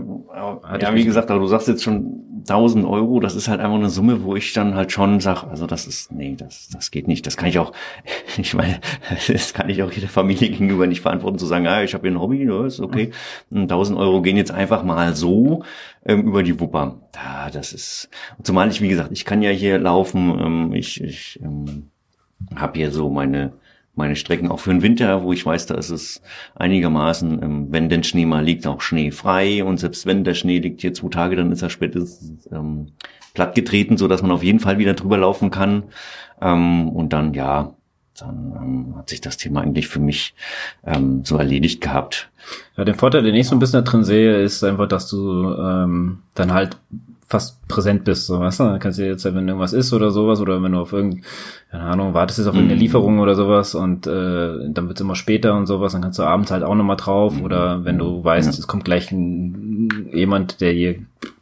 ja 0.80 0.94
wie 0.94 1.06
gesagt, 1.06 1.32
aber 1.32 1.40
du 1.40 1.48
sagst 1.48 1.68
jetzt 1.68 1.84
schon 1.84 2.42
1000 2.42 2.86
Euro, 2.86 3.20
das 3.20 3.36
ist 3.36 3.48
halt 3.48 3.62
einfach 3.62 3.78
eine 3.78 3.90
Summe, 3.90 4.24
wo 4.24 4.36
ich 4.36 4.54
dann 4.54 4.76
halt 4.76 4.92
schon 4.92 5.20
sag, 5.22 5.44
also 5.44 5.68
das 5.68 5.88
ist, 5.88 6.12
nee, 6.12 6.36
das, 6.38 6.68
das 6.70 6.92
geht 6.92 7.08
nicht. 7.08 7.26
Das 7.26 7.38
kann 7.38 7.48
ich 7.48 7.60
auch, 7.60 7.72
ich 8.38 8.54
meine, 8.54 8.80
das 9.28 9.54
kann 9.54 9.70
ich 9.70 9.82
auch 9.84 9.92
jeder 9.92 10.10
Familie 10.10 10.50
gegenüber 10.50 10.86
nicht 10.86 11.02
verantworten, 11.02 11.40
zu 11.40 11.46
sagen, 11.46 11.66
ah, 11.68 11.82
ich 11.82 11.94
habe 11.94 12.08
hier 12.08 12.16
ein 12.16 12.22
Hobby, 12.22 12.46
das 12.46 12.76
ist 12.76 12.80
okay. 12.82 13.12
1000 13.54 13.98
Euro 13.98 14.22
gehen 14.22 14.38
jetzt 14.38 14.52
einfach 14.52 14.84
mal 14.84 15.16
so 15.16 15.64
ähm, 16.06 16.28
über 16.28 16.44
die 16.44 16.60
Wupper. 16.60 17.00
Da, 17.14 17.50
das 17.50 17.72
ist, 17.72 18.10
zumal 18.44 18.70
ich, 18.70 18.82
wie 18.82 18.90
gesagt, 18.90 19.12
ich 19.14 19.24
kann 19.24 19.42
ja 19.42 19.52
hier 19.52 19.78
laufen, 19.78 20.40
ähm, 20.40 20.74
ich, 20.74 21.02
ich 21.02 21.40
ähm, 21.42 21.90
habe 22.56 22.78
hier 22.78 22.92
so 22.92 23.10
meine 23.10 23.54
meine 23.98 24.16
Strecken 24.16 24.50
auch 24.50 24.60
für 24.60 24.70
den 24.70 24.82
Winter, 24.82 25.24
wo 25.24 25.34
ich 25.34 25.46
weiß, 25.46 25.66
da 25.66 25.76
ist 25.76 25.90
es 25.90 26.22
einigermaßen, 26.56 27.44
ähm, 27.44 27.68
wenn 27.72 27.90
denn 27.90 28.04
Schnee 28.04 28.26
mal 28.26 28.44
liegt, 28.44 28.68
auch 28.68 28.82
schneefrei 28.82 29.64
und 29.64 29.80
selbst 29.80 30.06
wenn 30.06 30.24
der 30.24 30.34
Schnee 30.34 30.60
liegt 30.60 30.82
hier 30.82 30.94
zwei 30.94 31.10
Tage, 31.10 31.36
dann 31.36 31.52
ist 31.52 31.62
er 31.62 31.70
spätestens 31.70 32.48
ähm, 32.52 32.92
plattgetreten, 33.34 33.98
so 33.98 34.08
dass 34.08 34.22
man 34.22 34.32
auf 34.32 34.44
jeden 34.44 34.60
Fall 34.60 34.78
wieder 34.78 34.94
drüber 34.94 35.18
laufen 35.18 35.52
kann. 35.52 35.84
Ähm, 36.42 36.90
und 36.90 37.14
dann 37.14 37.34
ja, 37.34 37.74
dann 38.20 38.54
ähm, 38.56 38.96
hat 38.98 39.10
sich 39.10 39.22
das 39.22 39.38
Thema 39.38 39.62
eigentlich 39.62 39.88
für 39.88 40.00
mich 40.00 40.34
ähm, 40.86 41.24
so 41.24 41.38
erledigt 41.38 41.82
gehabt. 41.82 42.30
Ja, 42.76 42.86
den 42.86 42.96
Vorteil, 42.96 43.24
den 43.24 43.36
ich 43.36 43.48
so 43.48 43.56
ein 43.56 43.60
bisschen 43.60 43.84
da 43.84 43.90
drin 43.90 44.04
sehe, 44.04 44.42
ist 44.42 44.64
einfach, 44.64 44.88
dass 44.88 45.08
du 45.08 45.54
ähm, 45.54 46.24
dann 46.34 46.54
halt 46.54 46.78
fast 47.28 47.68
präsent 47.68 48.06
bist, 48.06 48.26
so, 48.26 48.40
weißt 48.40 48.62
du? 48.62 48.64
Dann 48.64 48.80
kannst 48.80 49.00
du 49.00 49.06
jetzt, 49.06 49.26
wenn 49.26 49.48
irgendwas 49.48 49.74
ist 49.74 49.92
oder 49.92 50.12
sowas, 50.12 50.40
oder 50.40 50.64
wenn 50.64 50.72
du 50.72 50.80
auf 50.80 50.94
irgendein, 50.94 51.24
keine 51.70 51.84
Ahnung, 51.84 52.14
wartest 52.14 52.40
jetzt 52.40 52.48
auf 52.48 52.56
irgendeine 52.56 52.78
mhm. 52.78 52.82
Lieferung 52.82 53.20
oder 53.20 53.36
sowas 53.36 53.76
und 53.76 54.08
äh, 54.08 54.70
dann 54.70 54.88
wird's 54.88 55.02
immer 55.02 55.16
später 55.16 55.56
und 55.56 55.66
sowas, 55.66 55.92
dann 55.92 56.02
kannst 56.02 56.20
du 56.20 56.24
abends 56.24 56.52
halt 56.52 56.64
auch 56.64 56.76
nochmal 56.76 56.96
drauf. 56.96 57.38
Mhm. 57.38 57.44
Oder 57.44 57.84
wenn 57.84 57.98
du 57.98 58.24
weißt, 58.24 58.48
ja. 58.54 58.58
es 58.58 58.68
kommt 58.68 58.86
gleich 58.86 59.12
ein, 59.12 60.10
jemand, 60.14 60.62
der 60.62 60.72
hier 60.72 60.96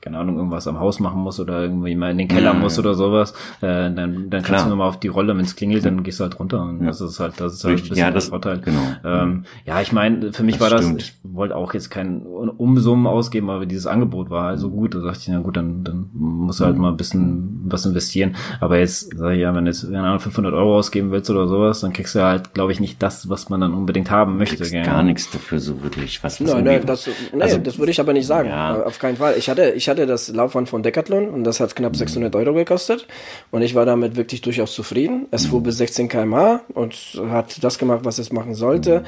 keine 0.06 0.20
Ahnung, 0.20 0.38
irgendwas 0.38 0.68
am 0.68 0.80
Haus 0.80 1.00
machen 1.00 1.20
muss 1.20 1.40
oder 1.40 1.64
irgendwie 1.64 1.96
mal 1.96 2.12
in 2.12 2.20
den 2.20 2.28
Keller 2.28 2.54
ja, 2.54 2.54
muss 2.54 2.78
ja. 2.78 2.82
oder 2.82 2.94
sowas, 2.94 3.32
äh, 3.62 3.92
dann, 3.92 4.30
dann 4.30 4.44
kannst 4.44 4.66
du 4.66 4.70
nochmal 4.70 4.88
auf 4.88 5.00
die 5.00 5.08
Rolle, 5.08 5.36
wenn 5.36 5.44
es 5.44 5.56
klingelt, 5.56 5.84
dann 5.84 6.04
gehst 6.04 6.20
du 6.20 6.26
halt 6.26 6.40
runter. 6.40 6.62
Und 6.62 6.82
ja. 6.82 6.88
das 6.88 7.02
ist 7.02 7.20
halt, 7.20 7.42
das 7.42 7.56
ist 7.56 7.64
halt 7.64 7.78
ein 7.78 7.82
bisschen 7.82 7.98
ja, 7.98 8.12
das, 8.12 8.28
Vorteil. 8.28 8.60
Genau. 8.60 8.82
Ähm, 9.04 9.46
ja, 9.66 9.82
ich 9.82 9.92
meine, 9.92 10.32
für 10.32 10.44
mich 10.44 10.60
das 10.60 10.72
war 10.72 10.78
stimmt. 10.78 11.02
das, 11.02 11.08
ich 11.08 11.16
wollte 11.24 11.56
auch 11.56 11.74
jetzt 11.74 11.90
keinen 11.90 12.22
Umsummen 12.22 13.08
ausgeben, 13.08 13.50
aber 13.50 13.66
dieses 13.66 13.88
Angebot 13.88 14.30
war 14.30 14.44
halt 14.44 14.60
so 14.60 14.70
gut, 14.70 14.94
da 14.94 15.00
dachte 15.00 15.18
ich, 15.22 15.28
na 15.28 15.40
gut, 15.40 15.58
dann, 15.58 15.84
dann 15.84 16.12
musst 16.14 16.60
du 16.60 16.66
halt 16.66 16.78
mal 16.78 16.90
ein 16.90 16.98
bisschen 16.98 17.62
was 17.66 17.84
investieren. 17.88 18.36
Aber 18.60 18.78
jetzt, 18.78 19.10
sag 19.18 19.34
ich 19.34 19.40
ja, 19.40 19.56
wenn 19.56 19.66
du 19.66 19.72
jetzt, 19.72 19.86
keine 19.86 20.04
Ahnung, 20.04 20.20
500 20.20 20.54
Euro 20.54 20.78
ausgeben 20.78 21.10
willst 21.10 21.32
oder 21.32 21.48
sowas, 21.48 21.80
dann 21.80 21.94
kriegst 21.94 22.14
du 22.14 22.22
halt, 22.22 22.54
glaube 22.54 22.72
ich, 22.72 22.80
nicht 22.80 23.02
das, 23.02 23.28
was 23.28 23.50
man 23.50 23.60
dann 23.60 23.74
unbedingt 23.74 24.12
haben 24.12 24.38
möchte. 24.38 24.64
Du 24.64 24.84
gar 24.84 25.02
nichts 25.02 25.32
dafür 25.32 25.60
so 25.60 25.82
wirklich. 25.82 26.24
Was, 26.24 26.40
was 26.40 26.54
nein, 26.54 26.64
nein, 26.64 26.86
das, 26.86 27.08
nee, 27.34 27.42
also, 27.42 27.58
das 27.58 27.80
würde 27.80 27.92
ich 27.92 28.00
aber 28.00 28.14
nicht 28.14 28.28
sagen. 28.28 28.50
Ja. 28.50 28.84
Auf 28.84 29.00
keinen 29.00 29.18
Fall. 29.18 29.34
Ich 29.36 29.50
hatte, 29.50 29.72
ich 29.72 29.90
hatte 29.90 29.95
das 29.96 30.28
Laufband 30.30 30.70
von 30.70 30.84
Decathlon 30.84 31.30
und 31.30 31.44
das 31.44 31.60
hat 31.60 31.76
knapp 31.76 31.96
600 31.96 32.34
mhm. 32.34 32.40
Euro 32.40 32.54
gekostet 32.54 33.08
und 33.52 33.62
ich 33.62 33.76
war 33.76 33.86
damit 33.86 34.16
wirklich 34.16 34.42
durchaus 34.42 34.74
zufrieden. 34.74 35.28
Es 35.32 35.46
fuhr 35.46 35.60
mhm. 35.60 35.64
bis 35.64 35.78
16 35.78 36.10
km/h 36.10 36.62
und 36.74 36.96
hat 37.30 37.64
das 37.64 37.80
gemacht, 37.80 38.02
was 38.04 38.20
es 38.20 38.32
machen 38.32 38.54
sollte. 38.54 39.00
Mhm. 39.00 39.06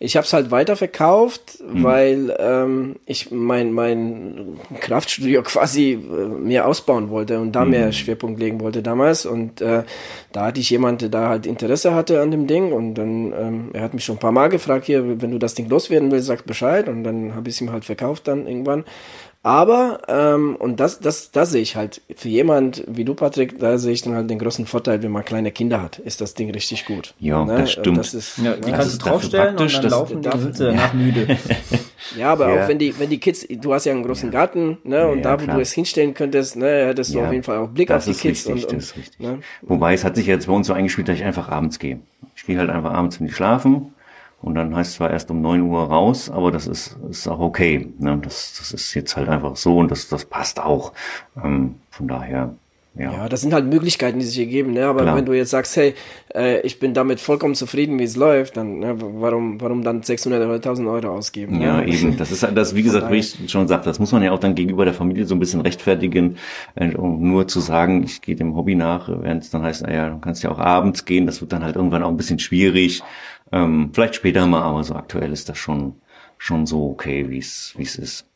Ich 0.00 0.16
habe 0.16 0.24
es 0.24 0.32
halt 0.32 0.52
weiterverkauft, 0.52 1.58
mhm. 1.60 1.82
weil 1.82 2.36
ähm, 2.38 2.96
ich 3.04 3.32
mein 3.32 3.72
mein 3.72 4.58
Kraftstudio 4.78 5.42
quasi 5.44 5.92
äh, 5.92 5.98
mehr 5.98 6.68
ausbauen 6.68 7.10
wollte 7.10 7.40
und 7.40 7.52
da 7.52 7.64
mhm. 7.64 7.70
mehr 7.70 7.92
Schwerpunkt 7.92 8.38
legen 8.38 8.60
wollte 8.60 8.80
damals. 8.82 9.26
Und 9.26 9.60
äh, 9.60 9.82
da 10.32 10.46
hatte 10.46 10.60
ich 10.60 10.70
jemand, 10.70 11.02
der 11.02 11.08
da 11.08 11.28
halt 11.28 11.46
Interesse 11.46 11.94
hatte 11.94 12.20
an 12.20 12.30
dem 12.30 12.46
Ding. 12.46 12.72
Und 12.72 12.94
dann, 12.94 13.32
ähm, 13.32 13.70
er 13.72 13.82
hat 13.82 13.94
mich 13.94 14.04
schon 14.04 14.16
ein 14.16 14.20
paar 14.20 14.30
Mal 14.30 14.48
gefragt, 14.48 14.86
hier, 14.86 15.20
wenn 15.20 15.32
du 15.32 15.38
das 15.38 15.54
Ding 15.54 15.68
loswerden 15.68 16.12
willst, 16.12 16.28
sag 16.28 16.46
Bescheid. 16.46 16.88
Und 16.88 17.02
dann 17.02 17.34
habe 17.34 17.48
ich 17.48 17.56
es 17.56 17.60
ihm 17.60 17.72
halt 17.72 17.84
verkauft 17.84 18.28
dann 18.28 18.46
irgendwann. 18.46 18.84
Aber, 19.44 20.00
ähm, 20.08 20.56
und 20.56 20.80
das, 20.80 20.98
das, 20.98 21.30
das 21.30 21.52
sehe 21.52 21.62
ich 21.62 21.76
halt, 21.76 22.02
für 22.16 22.28
jemand 22.28 22.82
wie 22.88 23.04
du, 23.04 23.14
Patrick, 23.14 23.58
da 23.60 23.78
sehe 23.78 23.92
ich 23.92 24.02
dann 24.02 24.14
halt 24.14 24.28
den 24.28 24.38
großen 24.38 24.66
Vorteil, 24.66 25.02
wenn 25.02 25.12
man 25.12 25.24
kleine 25.24 25.52
Kinder 25.52 25.80
hat, 25.80 25.98
ist 26.00 26.20
das 26.20 26.34
Ding 26.34 26.50
richtig 26.50 26.86
gut. 26.86 27.14
Ja, 27.20 27.44
ne? 27.44 27.58
das 27.58 27.72
stimmt. 27.72 27.98
Das 27.98 28.14
ist, 28.14 28.38
ja, 28.38 28.54
die 28.56 28.72
kannst 28.72 28.94
du 28.94 28.98
draufstellen 28.98 29.56
und 29.56 29.74
dann 29.74 29.90
laufen 29.90 30.22
die 30.22 30.38
sind 30.38 30.58
ja. 30.58 30.72
nach 30.72 30.92
müde. 30.92 31.38
Ja, 32.16 32.32
aber 32.32 32.52
ja. 32.52 32.64
auch 32.64 32.68
wenn 32.68 32.78
die, 32.78 32.98
wenn 32.98 33.10
die 33.10 33.18
Kids, 33.18 33.46
du 33.48 33.72
hast 33.72 33.84
ja 33.84 33.92
einen 33.92 34.02
großen 34.02 34.32
ja. 34.32 34.38
Garten, 34.38 34.78
ne, 34.82 35.06
und 35.08 35.22
da, 35.22 35.40
wo 35.40 35.44
klar. 35.44 35.56
du 35.56 35.62
es 35.62 35.72
hinstellen 35.72 36.14
könntest, 36.14 36.56
ne, 36.56 36.86
hättest 36.86 37.14
du 37.14 37.20
auf 37.20 37.30
jeden 37.30 37.44
Fall 37.44 37.58
auch 37.58 37.68
Blick 37.68 37.88
das 37.88 38.08
auf 38.08 38.16
die 38.16 38.20
Kids. 38.20 38.46
Richtig, 38.46 38.64
und, 38.64 38.70
und, 38.70 38.76
das 38.76 38.84
ist 38.84 38.96
richtig. 38.96 39.20
Ne? 39.20 39.38
Wobei, 39.62 39.94
es 39.94 40.04
hat 40.04 40.16
sich 40.16 40.26
jetzt 40.26 40.46
bei 40.46 40.52
uns 40.52 40.66
so 40.66 40.72
eingespielt, 40.72 41.08
dass 41.08 41.16
ich 41.16 41.24
einfach 41.24 41.48
abends 41.48 41.78
gehe. 41.78 42.00
Ich 42.34 42.44
gehe 42.44 42.58
halt 42.58 42.70
einfach 42.70 42.92
abends 42.92 43.18
in 43.18 43.26
die 43.26 43.32
schlafen 43.32 43.92
und 44.40 44.54
dann 44.54 44.74
heißt 44.74 44.90
es 44.90 44.96
zwar 44.96 45.10
erst 45.10 45.30
um 45.30 45.40
neun 45.40 45.62
Uhr 45.62 45.82
raus, 45.82 46.30
aber 46.30 46.52
das 46.52 46.66
ist, 46.66 46.96
ist 47.10 47.26
auch 47.26 47.40
okay. 47.40 47.92
Ne? 47.98 48.18
Das, 48.22 48.56
das 48.58 48.72
ist 48.72 48.94
jetzt 48.94 49.16
halt 49.16 49.28
einfach 49.28 49.56
so 49.56 49.78
und 49.78 49.90
das, 49.90 50.08
das 50.08 50.24
passt 50.24 50.60
auch. 50.60 50.92
Ähm, 51.42 51.76
von 51.90 52.06
daher, 52.06 52.54
ja. 52.98 53.12
ja, 53.12 53.28
das 53.28 53.42
sind 53.42 53.52
halt 53.52 53.66
Möglichkeiten, 53.66 54.18
die 54.18 54.24
sich 54.24 54.38
ergeben. 54.38 54.72
Ne? 54.72 54.86
Aber 54.86 55.02
Klar. 55.02 55.16
wenn 55.16 55.24
du 55.24 55.32
jetzt 55.32 55.50
sagst, 55.50 55.76
hey, 55.76 55.94
äh, 56.34 56.60
ich 56.62 56.80
bin 56.80 56.94
damit 56.94 57.20
vollkommen 57.20 57.54
zufrieden, 57.54 57.98
wie 57.98 58.04
es 58.04 58.16
läuft, 58.16 58.56
dann 58.56 58.80
ne, 58.80 58.96
warum, 58.98 59.60
warum 59.60 59.84
dann 59.84 60.02
600 60.02 60.44
oder 60.44 60.54
1000 60.54 60.88
Euro 60.88 61.08
ausgeben? 61.08 61.60
Ja, 61.60 61.76
ne? 61.76 61.88
eben. 61.88 62.16
Das 62.16 62.32
ist 62.32 62.42
halt 62.42 62.56
das, 62.56 62.74
wie 62.74 62.82
gesagt, 62.82 63.10
wie 63.12 63.18
ich 63.18 63.36
schon 63.46 63.68
sagte, 63.68 63.88
das 63.88 64.00
muss 64.00 64.10
man 64.10 64.22
ja 64.22 64.32
auch 64.32 64.40
dann 64.40 64.56
gegenüber 64.56 64.84
der 64.84 64.94
Familie 64.94 65.26
so 65.26 65.36
ein 65.36 65.38
bisschen 65.38 65.60
rechtfertigen. 65.60 66.38
Äh, 66.74 66.96
um 66.96 67.28
nur 67.28 67.46
zu 67.46 67.60
sagen, 67.60 68.02
ich 68.02 68.20
gehe 68.20 68.34
dem 68.34 68.56
Hobby 68.56 68.74
nach, 68.74 69.08
während 69.08 69.44
es 69.44 69.50
dann 69.50 69.62
heißt, 69.62 69.82
naja, 69.82 70.10
du 70.10 70.18
kannst 70.18 70.42
ja 70.42 70.50
auch 70.50 70.58
abends 70.58 71.04
gehen, 71.04 71.26
das 71.26 71.40
wird 71.40 71.52
dann 71.52 71.62
halt 71.62 71.76
irgendwann 71.76 72.02
auch 72.02 72.10
ein 72.10 72.16
bisschen 72.16 72.40
schwierig. 72.40 73.02
Ähm, 73.52 73.90
vielleicht 73.92 74.14
später 74.14 74.46
mal, 74.46 74.62
aber 74.62 74.84
so 74.84 74.94
aktuell 74.94 75.32
ist 75.32 75.48
das 75.48 75.58
schon, 75.58 76.00
schon 76.36 76.66
so 76.66 76.90
okay, 76.90 77.30
wie 77.30 77.38
es 77.38 77.74
wie 77.76 77.84
es 77.84 77.96
ist. 77.96 78.28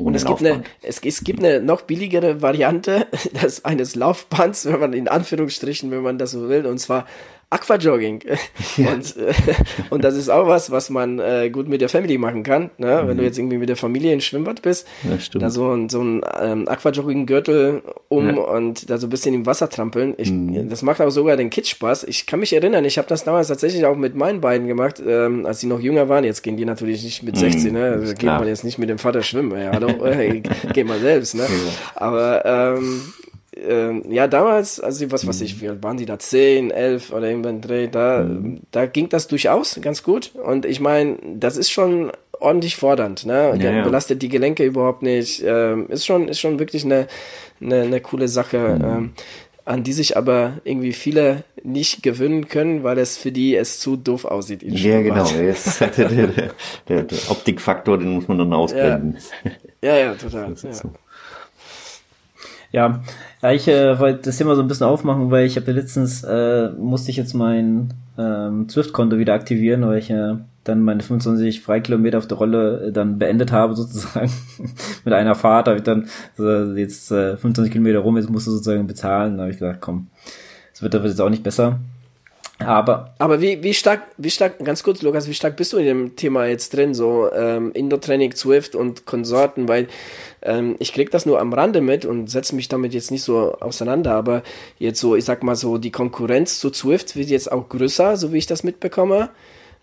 Und 0.00 0.14
es 0.14 0.24
gibt, 0.24 0.40
eine, 0.40 0.62
es, 0.82 0.98
es 0.98 1.24
gibt 1.24 1.38
eine 1.38 1.60
noch 1.60 1.82
billigere 1.82 2.42
Variante 2.42 3.06
des, 3.42 3.64
eines 3.64 3.94
Laufbands, 3.94 4.66
wenn 4.66 4.80
man 4.80 4.92
in 4.92 5.08
Anführungsstrichen, 5.08 5.90
wenn 5.90 6.02
man 6.02 6.18
das 6.18 6.32
so 6.32 6.48
will, 6.48 6.66
und 6.66 6.78
zwar 6.78 7.06
Aquajogging. 7.48 8.22
Ja. 8.76 8.92
Und, 8.92 9.16
äh, 9.16 9.32
und 9.90 10.04
das 10.04 10.16
ist 10.16 10.28
auch 10.28 10.48
was, 10.48 10.70
was 10.70 10.90
man 10.90 11.18
äh, 11.18 11.48
gut 11.50 11.68
mit 11.68 11.80
der 11.80 11.88
Family 11.88 12.18
machen 12.18 12.42
kann. 12.42 12.70
Ne? 12.76 13.02
Mhm. 13.02 13.08
Wenn 13.08 13.16
du 13.16 13.22
mhm. 13.22 13.26
jetzt 13.26 13.38
irgendwie 13.38 13.58
mit 13.58 13.68
der 13.68 13.76
Familie 13.76 14.12
im 14.12 14.20
Schwimmbad 14.20 14.62
bist, 14.62 14.86
ja, 15.04 15.16
da 15.38 15.48
so, 15.48 15.70
ein 15.72 15.88
so 15.88 16.02
ein 16.02 16.22
ähm, 16.40 16.68
Aquajogging-Gürtel 16.68 17.82
um 18.08 18.28
ja. 18.28 18.42
und 18.42 18.90
da 18.90 18.98
so 18.98 19.06
ein 19.06 19.10
bisschen 19.10 19.34
im 19.34 19.46
Wasser 19.46 19.68
trampeln. 19.68 20.14
Ich, 20.18 20.30
mhm. 20.30 20.68
Das 20.68 20.82
macht 20.82 21.00
auch 21.00 21.10
sogar 21.10 21.36
den 21.36 21.50
Kids 21.50 21.68
Spaß. 21.70 22.04
Ich 22.04 22.26
kann 22.26 22.40
mich 22.40 22.52
erinnern, 22.52 22.84
ich 22.84 22.98
habe 22.98 23.08
das 23.08 23.24
damals 23.24 23.48
tatsächlich 23.48 23.86
auch 23.86 23.96
mit 23.96 24.16
meinen 24.16 24.40
beiden 24.40 24.66
gemacht, 24.66 25.00
ähm, 25.06 25.46
als 25.46 25.60
sie 25.60 25.68
noch 25.68 25.80
jünger 25.80 26.08
waren. 26.08 26.24
Jetzt 26.24 26.42
gehen 26.42 26.56
die 26.56 26.64
natürlich 26.64 27.04
nicht 27.04 27.22
mit 27.22 27.36
16, 27.36 27.68
mhm. 27.68 27.78
ne? 27.78 27.84
Also 27.92 28.14
geht 28.14 28.24
man 28.24 28.48
jetzt 28.48 28.64
nicht 28.64 28.78
mit 28.78 28.90
dem 28.90 28.98
Vater 28.98 29.22
schwimmen. 29.22 29.58
Ja, 29.58 29.70
hallo, 29.72 29.88
äh, 30.04 30.42
geh 30.72 30.84
mal 30.84 30.98
selbst. 30.98 31.36
Ne? 31.36 31.46
Aber 31.94 32.44
ähm, 32.44 33.02
ähm, 33.56 34.02
ja, 34.10 34.26
damals, 34.28 34.80
also 34.80 35.10
was 35.10 35.26
weiß 35.26 35.40
ich, 35.40 35.62
mhm. 35.62 35.82
waren 35.82 35.96
die 35.96 36.06
da, 36.06 36.18
10, 36.18 36.70
11 36.70 37.12
oder 37.12 37.28
irgendwann 37.28 37.60
Dreh, 37.60 37.88
da, 37.88 38.22
mhm. 38.22 38.60
da 38.70 38.86
ging 38.86 39.08
das 39.08 39.28
durchaus 39.28 39.78
ganz 39.80 40.02
gut. 40.02 40.32
Und 40.34 40.66
ich 40.66 40.80
meine, 40.80 41.16
das 41.34 41.56
ist 41.56 41.70
schon 41.70 42.12
ordentlich 42.38 42.76
fordernd, 42.76 43.24
ne? 43.24 43.56
Ja, 43.58 43.72
ja. 43.72 43.82
Belastet 43.82 44.22
die 44.22 44.28
Gelenke 44.28 44.64
überhaupt 44.64 45.02
nicht. 45.02 45.42
Ähm, 45.44 45.88
ist 45.88 46.04
schon, 46.04 46.28
ist 46.28 46.40
schon 46.40 46.58
wirklich 46.58 46.84
eine, 46.84 47.06
eine, 47.60 47.82
eine 47.82 48.00
coole 48.00 48.28
Sache. 48.28 48.76
Mhm. 48.78 48.84
Ähm, 48.84 49.12
an 49.66 49.82
die 49.82 49.92
sich 49.92 50.16
aber 50.16 50.58
irgendwie 50.62 50.92
viele 50.92 51.42
nicht 51.64 52.04
gewöhnen 52.04 52.46
können, 52.46 52.84
weil 52.84 52.98
es 52.98 53.18
für 53.18 53.32
die 53.32 53.56
es 53.56 53.80
zu 53.80 53.96
doof 53.96 54.24
aussieht. 54.24 54.62
ja, 54.62 55.02
genau. 55.02 55.26
der, 55.26 55.54
der, 55.88 56.08
der, 56.88 57.02
der, 57.02 57.30
Optikfaktor, 57.30 57.98
den 57.98 58.10
muss 58.10 58.28
man 58.28 58.38
dann 58.38 58.52
ausblenden. 58.52 59.18
Ja, 59.82 59.96
ja, 59.96 59.98
ja 59.98 60.14
total. 60.14 60.54
Ja. 60.62 60.72
So. 60.72 60.92
Ja, 62.76 63.02
ja 63.42 63.52
ich 63.52 63.66
äh, 63.68 63.98
wollte 63.98 64.24
das 64.24 64.36
Thema 64.36 64.54
so 64.54 64.60
ein 64.60 64.68
bisschen 64.68 64.86
aufmachen, 64.86 65.30
weil 65.30 65.46
ich 65.46 65.56
habe 65.56 65.72
letztens, 65.72 66.22
äh, 66.24 66.68
musste 66.76 67.10
ich 67.10 67.16
jetzt 67.16 67.32
mein 67.32 67.94
ähm, 68.18 68.68
Swift-Konto 68.68 69.16
wieder 69.16 69.32
aktivieren, 69.32 69.86
weil 69.86 69.98
ich 69.98 70.10
äh, 70.10 70.34
dann 70.62 70.82
meine 70.82 71.02
25 71.02 71.62
Freikilometer 71.62 72.18
auf 72.18 72.28
der 72.28 72.36
Rolle 72.36 72.88
äh, 72.88 72.92
dann 72.92 73.18
beendet 73.18 73.50
habe 73.50 73.74
sozusagen. 73.76 74.30
Mit 75.06 75.14
einer 75.14 75.34
Fahrt 75.34 75.68
habe 75.68 75.78
ich 75.78 75.84
dann 75.84 76.06
so, 76.36 76.46
jetzt 76.74 77.10
äh, 77.10 77.38
25 77.38 77.72
Kilometer 77.72 78.00
rum, 78.00 78.18
jetzt 78.18 78.28
musst 78.28 78.46
du 78.46 78.50
sozusagen 78.50 78.86
bezahlen. 78.86 79.38
Da 79.38 79.44
habe 79.44 79.52
ich 79.52 79.58
gesagt, 79.58 79.80
komm, 79.80 80.08
das 80.72 80.82
wird, 80.82 80.92
das 80.92 81.02
wird 81.02 81.12
jetzt 81.12 81.20
auch 81.22 81.30
nicht 81.30 81.42
besser. 81.42 81.80
Aber, 82.58 83.14
aber 83.18 83.40
wie, 83.42 83.62
wie 83.62 83.74
stark, 83.74 84.02
wie 84.16 84.30
stark, 84.30 84.64
ganz 84.64 84.82
kurz, 84.82 85.02
Lukas, 85.02 85.28
wie 85.28 85.34
stark 85.34 85.56
bist 85.56 85.74
du 85.74 85.76
in 85.76 85.84
dem 85.84 86.16
Thema 86.16 86.46
jetzt 86.46 86.74
drin, 86.74 86.94
so 86.94 87.30
ähm, 87.32 87.70
Indoor-Training, 87.72 88.32
Swift 88.32 88.74
und 88.74 89.04
Konsorten, 89.04 89.68
weil 89.68 89.88
ähm, 90.46 90.76
ich 90.78 90.92
krieg 90.92 91.10
das 91.10 91.26
nur 91.26 91.40
am 91.40 91.52
Rande 91.52 91.80
mit 91.80 92.04
und 92.04 92.30
setze 92.30 92.54
mich 92.54 92.68
damit 92.68 92.94
jetzt 92.94 93.10
nicht 93.10 93.22
so 93.22 93.54
auseinander, 93.60 94.12
aber 94.14 94.42
jetzt 94.78 95.00
so, 95.00 95.16
ich 95.16 95.24
sag 95.24 95.42
mal 95.42 95.56
so, 95.56 95.78
die 95.78 95.90
Konkurrenz 95.90 96.58
zu 96.58 96.72
Swift 96.72 97.16
wird 97.16 97.28
jetzt 97.28 97.50
auch 97.50 97.68
größer, 97.68 98.16
so 98.16 98.32
wie 98.32 98.38
ich 98.38 98.46
das 98.46 98.64
mitbekomme. 98.64 99.30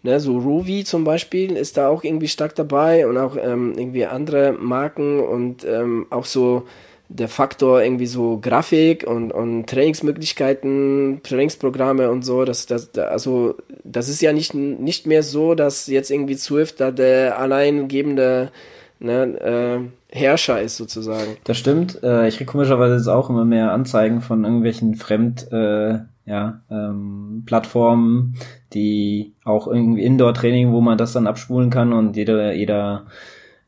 Ne, 0.06 0.20
so 0.20 0.38
Ruby 0.38 0.84
zum 0.84 1.06
Beispiel 1.06 1.56
ist 1.56 1.78
da 1.78 1.88
auch 1.88 2.04
irgendwie 2.04 2.28
stark 2.28 2.56
dabei 2.56 3.08
und 3.08 3.18
auch 3.18 3.38
ähm, 3.38 3.74
irgendwie 3.78 4.06
andere 4.06 4.52
Marken 4.52 5.22
und 5.22 5.64
ähm, 5.64 6.08
auch 6.10 6.26
so 6.26 6.64
der 7.08 7.30
Faktor 7.30 7.82
irgendwie 7.82 8.08
so 8.08 8.40
Grafik 8.42 9.06
und, 9.08 9.32
und 9.32 9.68
Trainingsmöglichkeiten, 9.68 11.22
Trainingsprogramme 11.24 12.10
und 12.10 12.24
so, 12.24 12.44
das, 12.44 12.66
das, 12.66 12.94
also, 12.98 13.56
das 13.84 14.10
ist 14.10 14.22
ja 14.22 14.34
nicht, 14.34 14.54
nicht 14.54 15.06
mehr 15.06 15.24
so, 15.24 15.56
dass 15.56 15.88
jetzt 15.88 16.12
irgendwie 16.12 16.36
Swift 16.36 16.82
da 16.82 16.92
der 16.92 17.40
alleingebende 17.40 18.52
ne, 19.00 19.24
äh, 19.40 20.03
Herrscher 20.14 20.62
ist 20.62 20.78
sozusagen. 20.78 21.38
Das 21.44 21.58
stimmt. 21.58 22.02
Äh, 22.04 22.28
ich 22.28 22.38
kriege 22.38 22.52
komischerweise 22.52 22.96
jetzt 22.96 23.08
auch 23.08 23.32
immer 23.32 23.46
mehr 23.46 23.72
Anzeigen 23.72 24.22
von 24.22 24.44
irgendwelchen 24.44 24.94
Fremd, 24.96 25.52
äh, 25.52 26.00
ja, 26.26 26.62
ähm, 26.70 27.44
Plattformen, 27.46 28.36
die 28.74 29.34
auch 29.44 29.68
irgendwie 29.68 30.04
Indoor-Training, 30.04 30.72
wo 30.72 30.82
man 30.82 31.00
das 31.00 31.14
dann 31.14 31.28
abspulen 31.28 31.72
kann 31.72 31.94
und 31.94 32.16
jeder, 32.16 32.54
jeder, 32.54 33.08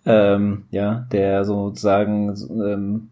ähm, 0.05 0.65
ja, 0.69 1.07
der 1.11 1.45
sozusagen 1.45 2.35
ähm, 2.49 3.09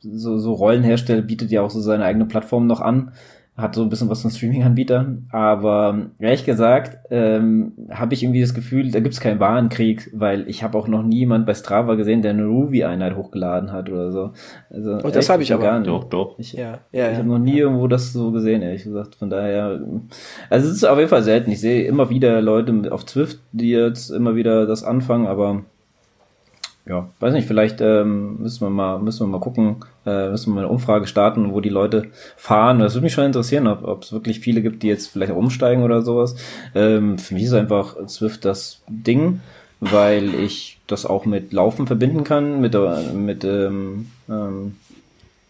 so, 0.00 0.38
so 0.38 0.52
Rollen 0.52 0.82
herstellt, 0.84 1.26
bietet 1.26 1.50
ja 1.50 1.62
auch 1.62 1.70
so 1.70 1.80
seine 1.80 2.04
eigene 2.04 2.26
Plattform 2.26 2.66
noch 2.66 2.82
an. 2.82 3.12
Hat 3.56 3.76
so 3.76 3.82
ein 3.82 3.88
bisschen 3.88 4.10
was 4.10 4.22
von 4.22 4.32
Streaming-Anbietern. 4.32 5.28
Aber 5.30 6.06
ehrlich 6.18 6.44
gesagt, 6.44 6.98
ähm, 7.10 7.72
habe 7.88 8.14
ich 8.14 8.24
irgendwie 8.24 8.40
das 8.40 8.52
Gefühl, 8.52 8.90
da 8.90 8.98
gibt's 8.98 9.20
keinen 9.20 9.38
Warenkrieg, 9.38 10.10
weil 10.12 10.48
ich 10.48 10.64
habe 10.64 10.76
auch 10.76 10.88
noch 10.88 11.04
niemand 11.04 11.46
bei 11.46 11.54
Strava 11.54 11.94
gesehen, 11.94 12.22
der 12.22 12.32
eine 12.32 12.46
Ruby-Einheit 12.46 13.14
hochgeladen 13.14 13.70
hat 13.70 13.88
oder 13.88 14.10
so. 14.10 14.32
Also, 14.70 14.98
oh, 15.04 15.10
das 15.10 15.30
habe 15.30 15.44
ich 15.44 15.52
aber. 15.52 15.62
Gar 15.62 15.78
nicht. 15.78 15.88
Doch, 15.88 16.04
doch. 16.04 16.38
Ich, 16.38 16.54
ja, 16.54 16.80
ja, 16.90 17.12
ich 17.12 17.16
habe 17.16 17.28
noch 17.28 17.38
nie 17.38 17.58
irgendwo 17.58 17.86
das 17.86 18.12
so 18.12 18.32
gesehen, 18.32 18.60
ehrlich 18.62 18.82
gesagt. 18.82 19.14
Von 19.14 19.30
daher, 19.30 19.80
also 20.50 20.68
es 20.68 20.74
ist 20.74 20.84
auf 20.84 20.98
jeden 20.98 21.10
Fall 21.10 21.22
selten. 21.22 21.52
Ich 21.52 21.60
sehe 21.60 21.84
immer 21.84 22.10
wieder 22.10 22.42
Leute 22.42 22.90
auf 22.90 23.06
Zwift, 23.06 23.38
die 23.52 23.70
jetzt 23.70 24.10
immer 24.10 24.34
wieder 24.34 24.66
das 24.66 24.82
anfangen, 24.82 25.28
aber 25.28 25.62
ja, 26.86 27.08
weiß 27.18 27.32
nicht, 27.32 27.48
vielleicht 27.48 27.80
ähm, 27.80 28.42
müssen 28.42 28.60
wir 28.60 28.70
mal, 28.70 28.98
müssen 28.98 29.20
wir 29.20 29.30
mal 29.30 29.40
gucken, 29.40 29.76
äh, 30.04 30.28
müssen 30.28 30.50
wir 30.50 30.56
mal 30.56 30.60
eine 30.62 30.68
Umfrage 30.68 31.06
starten, 31.06 31.52
wo 31.52 31.60
die 31.62 31.70
Leute 31.70 32.10
fahren. 32.36 32.80
Das 32.80 32.94
würde 32.94 33.04
mich 33.04 33.14
schon 33.14 33.24
interessieren, 33.24 33.66
ob, 33.66 34.02
es 34.02 34.12
wirklich 34.12 34.40
viele 34.40 34.60
gibt, 34.60 34.82
die 34.82 34.88
jetzt 34.88 35.08
vielleicht 35.08 35.32
umsteigen 35.32 35.82
oder 35.82 36.02
sowas. 36.02 36.36
Ähm, 36.74 37.16
für 37.16 37.34
mich 37.34 37.44
ist 37.44 37.54
einfach 37.54 37.96
Swift 38.08 38.44
das 38.44 38.82
Ding, 38.88 39.40
weil 39.80 40.34
ich 40.34 40.78
das 40.86 41.06
auch 41.06 41.24
mit 41.24 41.54
Laufen 41.54 41.86
verbinden 41.86 42.22
kann, 42.22 42.60
mit, 42.60 42.76
mit, 43.14 43.44
ähm, 43.44 44.10
ähm, 44.28 44.76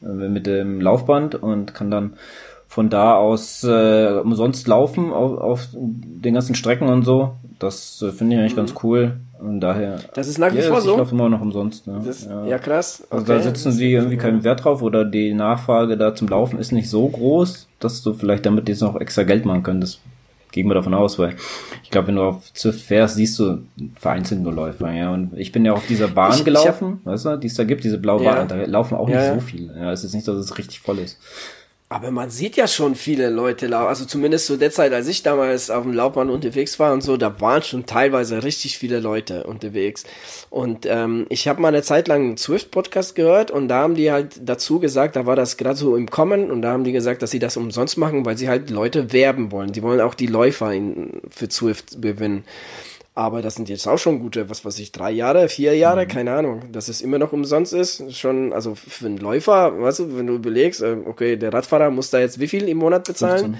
mit 0.01 0.47
dem 0.47 0.81
Laufband 0.81 1.35
und 1.35 1.75
kann 1.75 1.91
dann 1.91 2.13
von 2.75 2.91
da 2.91 3.15
aus 3.15 3.63
äh, 3.63 4.19
umsonst 4.21 4.67
laufen 4.67 5.13
auf, 5.13 5.39
auf 5.39 5.69
den 5.73 6.35
ganzen 6.35 6.57
Strecken 6.57 6.89
und 6.89 7.05
so. 7.05 7.37
Das 7.61 8.03
äh, 8.03 8.11
finde 8.11 8.35
ich 8.35 8.41
eigentlich 8.41 8.55
mhm. 8.55 8.57
ganz 8.57 8.75
cool. 8.83 9.13
Und 9.39 9.61
daher. 9.61 10.01
Das 10.15 10.27
ist 10.27 10.39
nach 10.39 10.53
wie 10.53 10.61
vor 10.61 10.81
so. 10.81 10.91
Ich 10.91 10.99
laufe 10.99 11.15
immer 11.15 11.29
noch 11.29 11.41
umsonst. 11.41 11.87
Ne? 11.87 12.03
Das, 12.05 12.25
ja. 12.25 12.45
ja. 12.45 12.59
krass. 12.59 13.05
Okay. 13.07 13.15
Also 13.15 13.33
da 13.33 13.41
setzen 13.41 13.71
sie 13.71 13.93
irgendwie 13.93 14.17
keinen 14.17 14.43
Wert 14.43 14.65
drauf 14.65 14.83
oder 14.83 15.05
die 15.05 15.35
Nachfrage 15.35 15.97
da 15.97 16.17
zum 16.17 16.27
Laufen 16.27 16.59
ist 16.59 16.73
nicht 16.73 16.91
so 16.91 17.07
groß, 17.07 17.69
dass 17.79 18.03
du 18.03 18.13
vielleicht 18.13 18.45
damit 18.45 18.69
jetzt 18.69 18.83
noch 18.83 19.01
extra 19.01 19.23
Geld 19.23 19.45
machen 19.45 19.63
könntest. 19.63 20.01
Gehen 20.51 20.67
wir 20.67 20.75
davon 20.75 20.95
aus, 20.95 21.17
weil 21.17 21.37
ich 21.85 21.93
glaube, 21.93 22.09
wenn 22.09 22.17
du 22.17 22.23
auf 22.23 22.53
Zwift 22.55 22.81
fährst, 22.81 23.15
siehst 23.15 23.39
du 23.39 23.59
vereinzelt 23.95 24.41
nur 24.41 24.53
Läufer, 24.53 24.93
ja. 24.93 25.13
Und 25.13 25.37
ich 25.37 25.53
bin 25.53 25.65
ja 25.65 25.75
auf 25.75 25.87
dieser 25.87 26.09
Bahn 26.09 26.35
ich, 26.35 26.45
gelaufen, 26.45 26.99
ich 27.03 27.07
hab, 27.07 27.13
weißt 27.13 27.25
du, 27.27 27.37
die 27.39 27.47
es 27.47 27.55
da 27.55 27.63
gibt, 27.63 27.85
diese 27.85 27.99
blaue 27.99 28.25
ja. 28.25 28.35
Bahn, 28.35 28.49
da 28.49 28.57
laufen 28.65 28.97
auch 28.97 29.07
nicht 29.07 29.33
so 29.33 29.39
viele. 29.39 29.79
Ja, 29.79 29.93
es 29.93 30.03
ist 30.03 30.13
nicht, 30.13 30.27
dass 30.27 30.37
es 30.37 30.59
richtig 30.59 30.81
voll 30.81 30.99
ist. 30.99 31.21
Aber 31.95 32.11
man 32.11 32.29
sieht 32.29 32.57
ja 32.57 32.67
schon 32.67 32.97
viele 32.97 33.31
Leute 33.31 33.69
laufen. 33.69 33.87
Also 33.87 34.05
zumindest 34.05 34.47
zu 34.47 34.57
der 34.57 34.73
Zeit, 34.73 34.93
als 34.93 35.07
ich 35.07 35.23
damals 35.23 35.71
auf 35.71 35.85
dem 35.85 35.93
Laufbahn 35.93 36.29
unterwegs 36.29 36.81
war 36.81 36.93
und 36.93 37.03
so, 37.05 37.17
da 37.17 37.41
waren 37.41 37.63
schon 37.63 37.87
teilweise 37.87 38.43
richtig 38.43 38.79
viele 38.79 38.99
Leute 38.99 39.45
unterwegs. 39.45 40.03
Und 40.51 40.87
ähm, 40.87 41.27
ich 41.29 41.47
habe 41.47 41.63
mal 41.63 41.69
eine 41.69 41.85
Zeit 41.85 42.09
lang 42.09 42.23
einen 42.23 42.37
Swift-Podcast 42.37 43.15
gehört 43.15 43.53
und 43.53 43.69
da 43.69 43.83
haben 43.83 43.95
die 43.95 44.11
halt 44.11 44.41
dazu 44.43 44.81
gesagt, 44.81 45.15
da 45.15 45.25
war 45.25 45.37
das 45.37 45.57
gerade 45.57 45.77
so 45.77 45.95
im 45.95 46.11
Kommen 46.11 46.51
und 46.51 46.63
da 46.63 46.73
haben 46.73 46.83
die 46.83 46.91
gesagt, 46.91 47.23
dass 47.23 47.31
sie 47.31 47.39
das 47.39 47.57
umsonst 47.57 47.97
machen, 47.97 48.27
weil 48.27 48.37
sie 48.37 48.49
halt 48.49 48.71
Leute 48.71 49.13
werben 49.13 49.53
wollen. 49.53 49.71
Die 49.71 49.85
wollen 49.85 50.01
auch 50.01 50.15
die 50.15 50.27
Läufer 50.27 50.73
in, 50.73 51.21
für 51.31 51.49
Swift 51.49 52.03
gewinnen. 52.03 52.43
Aber 53.17 53.43
das 53.43 53.55
sind 53.55 53.69
jetzt 53.69 53.87
auch 53.87 53.99
schon 53.99 54.19
gute, 54.19 54.51
was 54.51 54.65
weiß 54.65 54.79
ich, 54.81 54.91
drei 54.91 55.13
Jahre, 55.13 55.49
vier 55.49 55.77
Jahre, 55.77 56.05
mhm. 56.05 56.09
keine 56.09 56.33
Ahnung. 56.33 56.73
Dass 56.73 56.89
es 56.89 57.01
immer 57.01 57.19
noch 57.19 57.33
umsonst 57.33 57.73
ist, 57.73 58.13
schon, 58.17 58.53
also 58.53 58.75
für 58.75 59.07
einen 59.07 59.19
Läufer, 59.19 59.81
weißt 59.81 60.01
du, 60.01 60.17
wenn 60.17 60.27
du 60.27 60.35
überlegst, 60.35 60.83
äh, 60.83 60.97
okay, 61.05 61.37
der 61.37 61.53
Radfahrer 61.53 61.91
muss 61.91 62.11
da 62.11 62.19
jetzt 62.19 62.41
wie 62.41 62.49
viel 62.49 62.69
im 62.69 62.79
Monat 62.79 63.05
bezahlen? 63.05 63.55
15. 63.55 63.59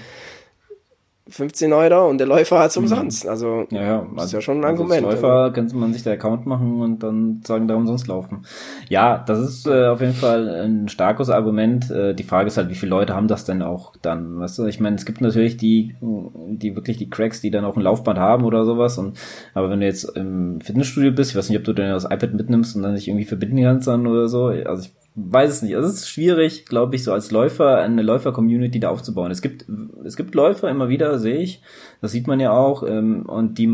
15 1.27 1.73
Euro 1.73 2.07
und 2.07 2.19
der 2.19 2.27
Läufer 2.27 2.59
hat 2.59 2.69
es 2.69 2.77
mhm. 2.77 2.83
umsonst. 2.83 3.27
Also, 3.27 3.65
ja, 3.71 3.81
ja, 3.81 4.07
also, 4.11 4.25
ist 4.25 4.31
ja 4.33 4.41
schon 4.41 4.59
ein 4.59 4.65
Argument. 4.65 5.05
Als 5.05 5.15
Läufer 5.15 5.33
also. 5.33 5.53
könnte 5.53 5.75
man 5.75 5.91
sich 5.91 6.03
der 6.03 6.13
Account 6.13 6.45
machen 6.45 6.81
und 6.81 7.01
dann 7.01 7.41
sagen, 7.43 7.67
da 7.67 7.75
umsonst 7.75 8.07
laufen. 8.07 8.45
Ja, 8.89 9.17
das 9.17 9.39
ist 9.39 9.65
äh, 9.65 9.87
auf 9.87 10.01
jeden 10.01 10.13
Fall 10.13 10.47
ein 10.49 10.87
starkes 10.87 11.31
Argument. 11.31 11.89
Äh, 11.89 12.13
die 12.13 12.23
Frage 12.23 12.47
ist 12.47 12.57
halt, 12.57 12.69
wie 12.69 12.75
viele 12.75 12.91
Leute 12.91 13.15
haben 13.15 13.27
das 13.27 13.43
denn 13.43 13.63
auch 13.63 13.93
dann? 14.03 14.39
Weißt 14.39 14.59
du, 14.59 14.65
ich 14.65 14.79
meine, 14.79 14.97
es 14.97 15.05
gibt 15.05 15.21
natürlich 15.21 15.57
die, 15.57 15.95
die 16.01 16.75
wirklich 16.75 16.97
die 16.97 17.09
Cracks, 17.09 17.41
die 17.41 17.49
dann 17.49 17.65
auch 17.65 17.75
ein 17.75 17.83
Laufband 17.83 18.19
haben 18.19 18.43
oder 18.43 18.63
sowas. 18.63 18.99
Und 18.99 19.17
aber 19.55 19.71
wenn 19.71 19.79
du 19.79 19.87
jetzt 19.87 20.03
im 20.15 20.61
Fitnessstudio 20.61 21.11
bist, 21.11 21.31
ich 21.31 21.37
weiß 21.37 21.49
nicht, 21.49 21.57
ob 21.57 21.65
du 21.65 21.73
denn 21.73 21.89
das 21.89 22.05
iPad 22.05 22.35
mitnimmst 22.35 22.75
und 22.75 22.83
dann 22.83 22.93
dich 22.93 23.07
irgendwie 23.07 23.25
verbinden 23.25 23.63
kannst 23.63 23.87
dann 23.87 24.05
oder 24.05 24.27
so. 24.27 24.45
Also 24.45 24.83
ich 24.83 25.04
weiß 25.15 25.49
es 25.49 25.61
nicht. 25.61 25.75
Also 25.75 25.87
es 25.87 25.95
ist 25.95 26.09
schwierig, 26.09 26.65
glaube 26.65 26.95
ich, 26.95 27.03
so 27.03 27.13
als 27.13 27.31
Läufer 27.31 27.77
eine 27.77 28.01
Läufer-Community 28.01 28.79
da 28.81 28.89
aufzubauen. 28.89 29.31
Es 29.31 29.41
gibt 29.41 29.65
es 30.03 30.17
gibt 30.17 30.35
Läufer 30.35 30.69
immer 30.69 30.89
wieder, 30.89 31.17
sehe 31.19 31.37
ich. 31.37 31.61
Das 32.01 32.11
sieht 32.11 32.27
man 32.27 32.39
ja 32.39 32.51
auch. 32.51 32.83
Ähm, 32.83 33.25
und 33.25 33.57
die 33.57 33.69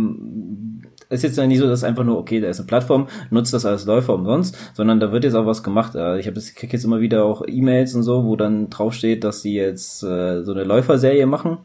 ist 1.10 1.24
jetzt 1.24 1.38
nicht 1.38 1.60
so, 1.60 1.68
dass 1.68 1.84
einfach 1.84 2.04
nur 2.04 2.20
okay, 2.20 2.40
da 2.40 2.48
ist 2.48 2.60
eine 2.60 2.68
Plattform, 2.68 3.08
nutzt 3.32 3.54
das 3.54 3.66
als 3.66 3.86
Läufer 3.86 4.14
umsonst, 4.14 4.56
sondern 4.74 5.00
da 5.00 5.12
wird 5.12 5.24
jetzt 5.24 5.34
auch 5.34 5.48
was 5.48 5.64
gemacht. 5.64 5.96
Äh, 5.96 6.20
ich 6.20 6.28
habe 6.28 6.38
ich 6.38 6.56
krieg 6.56 6.72
jetzt 6.72 6.86
immer 6.86 7.02
wieder 7.02 7.26
auch 7.26 7.44
E-Mails 7.48 7.96
und 7.96 8.04
so, 8.04 8.24
wo 8.26 8.36
dann 8.36 8.70
draufsteht, 8.70 9.24
dass 9.24 9.42
sie 9.42 9.56
jetzt 9.56 10.04
äh, 10.04 10.44
so 10.44 10.54
eine 10.54 10.64
Läuferserie 10.64 11.26
machen. 11.26 11.58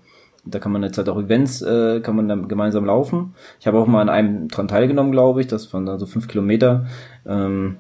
Da 0.47 0.59
kann 0.59 0.73
man 0.73 0.83
jetzt 0.85 0.97
halt 0.97 1.09
auch 1.09 1.19
Events, 1.19 1.61
äh, 1.61 2.01
kann 2.01 2.17
man 2.17 2.29
dann 2.29 2.49
gemeinsam 2.49 2.87
laufen. 2.87 3.35
Ich 3.61 3.67
habe 3.67 3.79
auch 3.79 3.87
mal 3.87 4.01
an 4.01 4.09
einem 4.09 4.49
dran 4.49 4.69
teilgenommen, 4.69 5.13
glaube 5.13 5.41
ich, 5.41 5.49
das 5.49 5.73
waren 5.75 5.85
dann 5.85 5.99
so 5.99 6.07
fünf 6.07 6.29
Kilometer. 6.29 6.87
Ähm, 7.27 7.77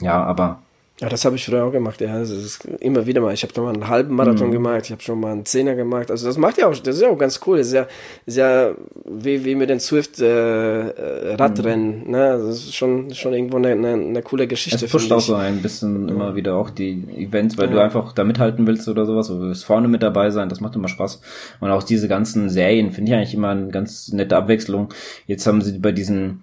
ja, 0.00 0.22
aber 0.22 0.60
ja, 0.98 1.10
das 1.10 1.26
habe 1.26 1.36
ich 1.36 1.44
früher 1.44 1.62
auch 1.62 1.72
gemacht. 1.72 2.00
Ja, 2.00 2.18
das 2.18 2.30
ist 2.30 2.64
immer 2.80 3.04
wieder 3.04 3.20
mal. 3.20 3.34
Ich 3.34 3.42
habe 3.42 3.52
da 3.52 3.60
mal 3.60 3.74
einen 3.74 3.88
halben 3.88 4.14
Marathon 4.14 4.48
mhm. 4.48 4.52
gemacht. 4.52 4.86
Ich 4.86 4.92
habe 4.92 5.02
schon 5.02 5.20
mal 5.20 5.32
einen 5.32 5.44
Zehner 5.44 5.74
gemacht. 5.74 6.10
Also 6.10 6.26
das 6.26 6.38
macht 6.38 6.56
ja 6.56 6.68
auch, 6.68 6.78
das 6.78 6.96
ist 6.96 7.02
ja 7.02 7.10
auch 7.10 7.18
ganz 7.18 7.38
cool. 7.46 7.58
Das 7.58 7.66
ist 7.66 7.74
ja, 7.74 7.86
ist 8.24 8.38
ja 8.38 8.74
wie, 9.04 9.44
wie 9.44 9.56
mit 9.56 9.68
den 9.68 9.78
Swift 9.78 10.20
äh, 10.20 10.88
äh 10.88 11.34
Radrennen. 11.34 12.04
Mhm. 12.04 12.10
Ne, 12.10 12.40
das 12.42 12.56
ist 12.56 12.74
schon 12.74 13.12
schon 13.12 13.34
irgendwo 13.34 13.58
eine, 13.58 13.72
eine, 13.72 13.92
eine 13.92 14.22
coole 14.22 14.46
Geschichte. 14.46 14.86
Es 14.86 14.90
pusht 14.90 15.12
auch 15.12 15.20
so 15.20 15.34
ein 15.34 15.60
bisschen 15.60 16.08
ja. 16.08 16.14
immer 16.14 16.34
wieder 16.34 16.54
auch 16.54 16.70
die 16.70 17.04
Events, 17.14 17.58
weil 17.58 17.68
ja. 17.68 17.74
du 17.74 17.82
einfach 17.82 18.14
da 18.14 18.24
mithalten 18.24 18.66
willst 18.66 18.88
oder 18.88 19.04
sowas. 19.04 19.28
Du 19.28 19.38
willst 19.38 19.66
vorne 19.66 19.88
mit 19.88 20.02
dabei 20.02 20.30
sein. 20.30 20.48
Das 20.48 20.60
macht 20.62 20.76
immer 20.76 20.88
Spaß. 20.88 21.20
Und 21.60 21.70
auch 21.70 21.82
diese 21.82 22.08
ganzen 22.08 22.48
Serien 22.48 22.90
finde 22.90 23.12
ich 23.12 23.18
eigentlich 23.18 23.34
immer 23.34 23.50
eine 23.50 23.68
ganz 23.68 24.12
nette 24.12 24.34
Abwechslung. 24.34 24.94
Jetzt 25.26 25.46
haben 25.46 25.60
sie 25.60 25.78
bei 25.78 25.92
diesen, 25.92 26.42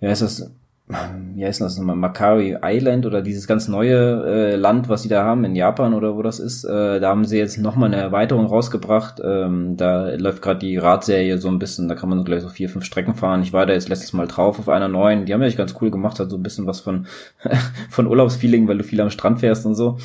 ja, 0.00 0.10
ist 0.10 0.20
das 0.20 0.50
wie 0.86 1.46
heißt 1.46 1.62
das 1.62 1.78
nochmal, 1.78 1.96
Makari 1.96 2.58
Island 2.62 3.06
oder 3.06 3.22
dieses 3.22 3.46
ganz 3.46 3.68
neue 3.68 4.52
äh, 4.52 4.56
Land, 4.56 4.90
was 4.90 5.02
sie 5.02 5.08
da 5.08 5.24
haben 5.24 5.44
in 5.44 5.56
Japan 5.56 5.94
oder 5.94 6.14
wo 6.14 6.20
das 6.20 6.38
ist, 6.38 6.64
äh, 6.64 7.00
da 7.00 7.08
haben 7.08 7.24
sie 7.24 7.38
jetzt 7.38 7.56
nochmal 7.56 7.86
eine 7.86 8.02
Erweiterung 8.02 8.44
rausgebracht. 8.44 9.18
Ähm, 9.24 9.78
da 9.78 10.10
läuft 10.16 10.42
gerade 10.42 10.58
die 10.58 10.76
Radserie 10.76 11.38
so 11.38 11.48
ein 11.48 11.58
bisschen, 11.58 11.88
da 11.88 11.94
kann 11.94 12.10
man 12.10 12.18
so 12.18 12.24
gleich 12.24 12.42
so 12.42 12.50
vier, 12.50 12.68
fünf 12.68 12.84
Strecken 12.84 13.14
fahren. 13.14 13.42
Ich 13.42 13.54
war 13.54 13.64
da 13.64 13.72
jetzt 13.72 13.88
letztes 13.88 14.12
Mal 14.12 14.26
drauf 14.26 14.58
auf 14.58 14.68
einer 14.68 14.88
neuen, 14.88 15.24
die 15.24 15.32
haben 15.32 15.42
ja 15.42 15.50
ganz 15.50 15.74
cool 15.80 15.90
gemacht, 15.90 16.20
hat 16.20 16.28
so 16.28 16.36
ein 16.36 16.42
bisschen 16.42 16.66
was 16.66 16.80
von, 16.80 17.06
von 17.88 18.06
Urlaubsfeeling, 18.06 18.68
weil 18.68 18.76
du 18.76 18.84
viel 18.84 19.00
am 19.00 19.10
Strand 19.10 19.40
fährst 19.40 19.64
und 19.64 19.76
so. 19.76 19.96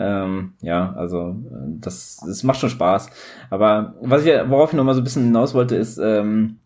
Ähm, 0.00 0.54
ja, 0.62 0.92
also 0.94 1.36
das, 1.80 2.20
das 2.26 2.42
macht 2.42 2.58
schon 2.58 2.70
Spaß. 2.70 3.08
Aber 3.50 3.94
was 4.00 4.26
ich, 4.26 4.32
worauf 4.48 4.72
ich 4.72 4.76
nochmal 4.76 4.94
so 4.94 5.00
ein 5.00 5.04
bisschen 5.04 5.26
hinaus 5.26 5.54
wollte, 5.54 5.76
ist, 5.76 5.98
ähm, 5.98 6.58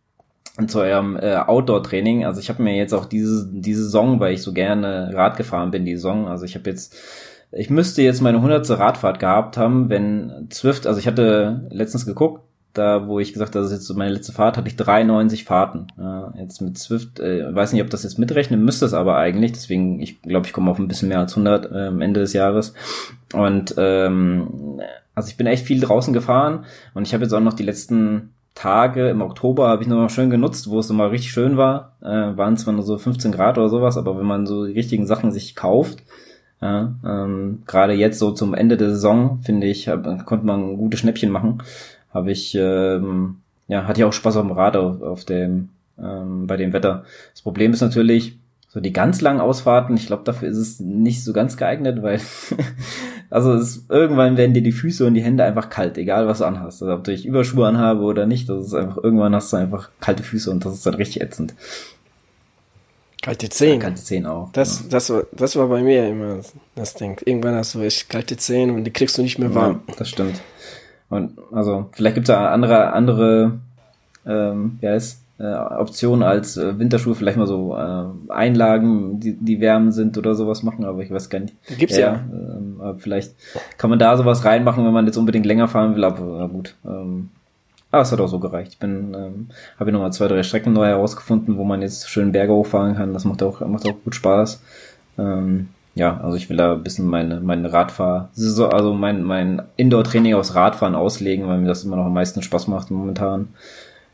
zu 0.67 0.81
eurem 0.81 1.17
äh, 1.17 1.37
Outdoor-Training. 1.37 2.25
Also 2.25 2.41
ich 2.41 2.49
habe 2.49 2.63
mir 2.63 2.75
jetzt 2.75 2.93
auch 2.93 3.05
diese, 3.05 3.49
diese 3.53 3.85
Saison, 3.85 4.19
weil 4.19 4.35
ich 4.35 4.43
so 4.43 4.53
gerne 4.53 5.11
Rad 5.15 5.37
gefahren 5.37 5.71
bin, 5.71 5.85
die 5.85 5.95
Saison, 5.95 6.27
also 6.27 6.45
ich 6.45 6.57
habe 6.57 6.69
jetzt, 6.69 6.97
ich 7.53 7.71
müsste 7.71 8.03
jetzt 8.03 8.21
meine 8.21 8.43
hundertste 8.43 8.79
Radfahrt 8.79 9.21
gehabt 9.21 9.57
haben, 9.57 9.89
wenn 9.89 10.49
Zwift, 10.51 10.87
also 10.87 10.99
ich 10.99 11.07
hatte 11.07 11.67
letztens 11.71 12.07
geguckt, 12.07 12.43
da 12.75 13.07
wo 13.07 13.19
ich 13.19 13.33
gesagt 13.33 13.55
habe, 13.55 13.63
das 13.63 13.73
ist 13.73 13.79
jetzt 13.79 13.87
so 13.87 13.95
meine 13.95 14.13
letzte 14.13 14.33
Fahrt, 14.33 14.57
hatte 14.57 14.69
ich 14.69 14.77
93 14.77 15.45
Fahrten. 15.45 15.89
Ja, 15.99 16.33
jetzt 16.39 16.61
mit 16.61 16.79
Zwift, 16.79 17.19
äh, 17.19 17.55
weiß 17.55 17.73
nicht, 17.73 17.83
ob 17.83 17.91
das 17.91 18.03
jetzt 18.03 18.19
mitrechnen 18.19 18.65
müsste 18.65 18.87
es 18.87 18.95
aber 18.95 19.17
eigentlich, 19.17 19.53
deswegen, 19.53 20.01
ich 20.01 20.23
glaube, 20.23 20.47
ich 20.47 20.53
komme 20.53 20.71
auf 20.71 20.79
ein 20.79 20.89
bisschen 20.89 21.09
mehr 21.09 21.19
als 21.19 21.33
100 21.33 21.73
äh, 21.73 21.87
am 21.87 22.01
Ende 22.01 22.21
des 22.21 22.33
Jahres. 22.33 22.75
Und 23.33 23.75
ähm, 23.79 24.81
also 25.15 25.29
ich 25.29 25.37
bin 25.37 25.47
echt 25.47 25.67
viel 25.67 25.81
draußen 25.81 26.15
gefahren 26.15 26.65
und 26.95 27.07
ich 27.07 27.15
habe 27.15 27.25
jetzt 27.25 27.33
auch 27.33 27.41
noch 27.41 27.55
die 27.55 27.65
letzten 27.65 28.31
Tage 28.59 29.09
im 29.09 29.23
Oktober 29.23 29.69
habe 29.69 29.83
ich 29.83 29.89
noch 29.89 29.97
mal 29.97 30.09
schön 30.09 30.31
genutzt, 30.31 30.69
wo 30.69 30.81
es 30.81 30.89
nochmal 30.89 31.11
richtig 31.11 31.31
schön 31.31 31.57
war. 31.57 31.93
Äh, 32.01 32.37
waren 32.37 32.57
zwar 32.57 32.75
nur 32.75 32.83
so 32.83 32.99
15 32.99 33.31
Grad 33.31 33.57
oder 33.57 33.69
sowas, 33.69 33.97
aber 33.97 34.19
wenn 34.19 34.27
man 34.27 34.47
so 34.47 34.67
die 34.67 34.73
richtigen 34.73 35.07
Sachen 35.07 35.31
sich 35.31 35.55
kauft, 35.55 36.03
ja, 36.61 36.93
ähm, 37.07 37.63
gerade 37.67 37.93
jetzt 37.93 38.19
so 38.19 38.33
zum 38.33 38.55
Ende 38.55 38.77
der 38.77 38.91
Saison, 38.91 39.39
finde 39.45 39.69
ich, 39.69 39.87
hab, 39.87 40.27
konnte 40.27 40.45
man 40.45 40.77
gute 40.77 40.97
Schnäppchen 40.97 41.31
machen. 41.31 41.63
Habe 42.13 42.33
ich, 42.33 42.57
ähm, 42.57 43.37
ja, 43.69 43.87
hatte 43.87 44.01
ich 44.01 44.05
auch 44.05 44.13
Spaß 44.13 44.37
auf 44.37 44.47
dem 44.47 44.57
Rad 44.57 44.77
auf, 44.77 45.03
auf 45.03 45.25
dem, 45.25 45.69
ähm, 45.97 46.49
bei 46.49 46.57
dem 46.57 46.73
Wetter. 46.73 47.05
Das 47.33 47.43
Problem 47.43 47.73
ist 47.73 47.81
natürlich, 47.81 48.39
so 48.71 48.81
die 48.81 48.93
ganz 48.93 49.23
langen 49.23 49.41
Ausfahrten, 49.41 49.97
ich 49.97 50.07
glaube, 50.07 50.25
dafür 50.25 50.49
ist 50.49 50.59
es 50.59 50.79
nicht 50.79 51.25
so 51.25 51.33
ganz 51.33 51.57
geeignet, 51.57 52.03
weil 52.03 52.21
also 53.31 53.55
es, 53.55 53.87
irgendwann 53.89 54.37
werden 54.37 54.53
dir 54.53 54.63
die 54.63 54.73
Füße 54.73 55.07
und 55.07 55.15
die 55.15 55.23
Hände 55.23 55.43
einfach 55.45 55.71
kalt, 55.71 55.97
egal 55.97 56.27
was 56.27 56.39
du 56.39 56.45
anhast. 56.45 56.83
Also 56.83 56.95
ob 56.95 57.09
ich 57.09 57.25
Überschuhe 57.25 57.67
anhabe 57.67 58.03
oder 58.03 58.27
nicht, 58.27 58.49
das 58.49 58.67
ist 58.67 58.75
einfach, 58.75 58.99
irgendwann 59.03 59.35
hast 59.35 59.53
du 59.53 59.57
einfach 59.57 59.91
kalte 60.01 60.23
Füße 60.23 60.51
und 60.51 60.65
das 60.67 60.75
ist 60.75 60.85
dann 60.85 60.95
richtig 60.95 61.23
ätzend. 61.23 61.55
Kalte 63.23 63.49
Zehen. 63.49 63.81
Ja, 63.81 63.87
kalte 63.87 64.03
Zehen 64.03 64.27
auch. 64.27 64.53
Das, 64.53 64.81
ja. 64.81 64.87
das, 64.91 65.11
war, 65.11 65.23
das 65.33 65.57
war 65.57 65.69
bei 65.69 65.83
mir 65.83 66.07
immer 66.07 66.41
das 66.75 66.95
Ding. 66.95 67.21
Irgendwann 67.25 67.55
hast 67.55 67.75
du 67.75 67.81
echt 67.81 68.09
kalte 68.09 68.37
Zehen 68.37 68.71
und 68.71 68.85
die 68.85 68.93
kriegst 68.93 69.17
du 69.17 69.23
nicht 69.23 69.39
mehr 69.39 69.55
warm. 69.55 69.81
Ja, 69.89 69.95
das 69.97 70.11
stimmt. 70.11 70.41
Und 71.09 71.39
also 71.53 71.89
vielleicht 71.93 72.17
gibt 72.17 72.29
es 72.29 72.35
da 72.35 72.51
andere, 72.51 72.93
andere, 72.93 73.59
ähm, 74.27 74.79
ja, 74.83 74.95
ist 74.95 75.21
äh, 75.39 75.45
Option 75.45 76.23
als 76.23 76.57
äh, 76.57 76.79
Winterschuhe 76.79 77.15
vielleicht 77.15 77.39
mal 77.39 77.47
so 77.47 77.77
äh, 77.77 78.33
Einlagen, 78.33 79.21
die, 79.21 79.35
die 79.35 79.61
wärmen 79.61 79.93
sind 79.93 80.19
oder 80.19 80.35
sowas 80.35 80.63
machen, 80.63 80.85
aber 80.85 81.03
ich 81.03 81.11
weiß 81.11 81.31
gar 81.31 81.41
nicht. 81.41 81.55
Gibt's 81.79 81.97
ja. 81.97 82.15
ja. 82.15 82.25
Ähm, 82.33 82.81
aber 82.81 82.99
vielleicht 82.99 83.35
kann 83.77 83.91
man 83.91 83.99
da 83.99 84.17
sowas 84.17 84.45
reinmachen, 84.45 84.85
wenn 84.85 84.93
man 84.93 85.07
jetzt 85.07 85.17
unbedingt 85.17 85.47
länger 85.47 85.69
fahren 85.69 85.95
will, 85.95 86.05
aber 86.05 86.45
äh, 86.45 86.49
gut. 86.49 86.75
Ähm, 86.85 87.31
aber 87.91 88.03
es 88.03 88.13
hat 88.13 88.21
auch 88.21 88.29
so 88.29 88.39
gereicht. 88.39 88.73
Ich 88.73 88.79
bin, 88.79 89.15
ähm, 89.15 89.49
habe 89.79 89.93
nochmal 89.93 90.13
zwei, 90.13 90.29
drei 90.29 90.43
Strecken 90.43 90.73
neu 90.73 90.87
herausgefunden, 90.87 91.57
wo 91.57 91.65
man 91.65 91.81
jetzt 91.81 92.11
schön 92.11 92.33
Berge 92.33 92.53
hochfahren 92.53 92.97
kann. 92.97 93.15
Das 93.15 93.25
macht 93.25 93.43
auch, 93.43 93.61
macht 93.61 93.87
auch 93.87 93.97
gut 94.05 94.15
Spaß. 94.15 94.61
Ähm, 95.19 95.69
ja, 95.95 96.21
also 96.21 96.37
ich 96.37 96.51
will 96.51 96.57
da 96.57 96.75
ein 96.75 96.83
bisschen 96.83 97.07
meine, 97.07 97.41
meine 97.41 97.73
Radfahr, 97.73 98.31
also 98.37 98.95
mein, 98.95 99.23
mein 99.25 99.63
Indoor-Training 99.77 100.35
aufs 100.35 100.55
Radfahren 100.55 100.95
auslegen, 100.95 101.49
weil 101.49 101.59
mir 101.59 101.67
das 101.67 101.85
immer 101.85 101.97
noch 101.97 102.07
am 102.07 102.15
meisten 102.15 102.43
Spaß 102.43 102.69
macht 102.69 102.91
momentan. 102.91 103.49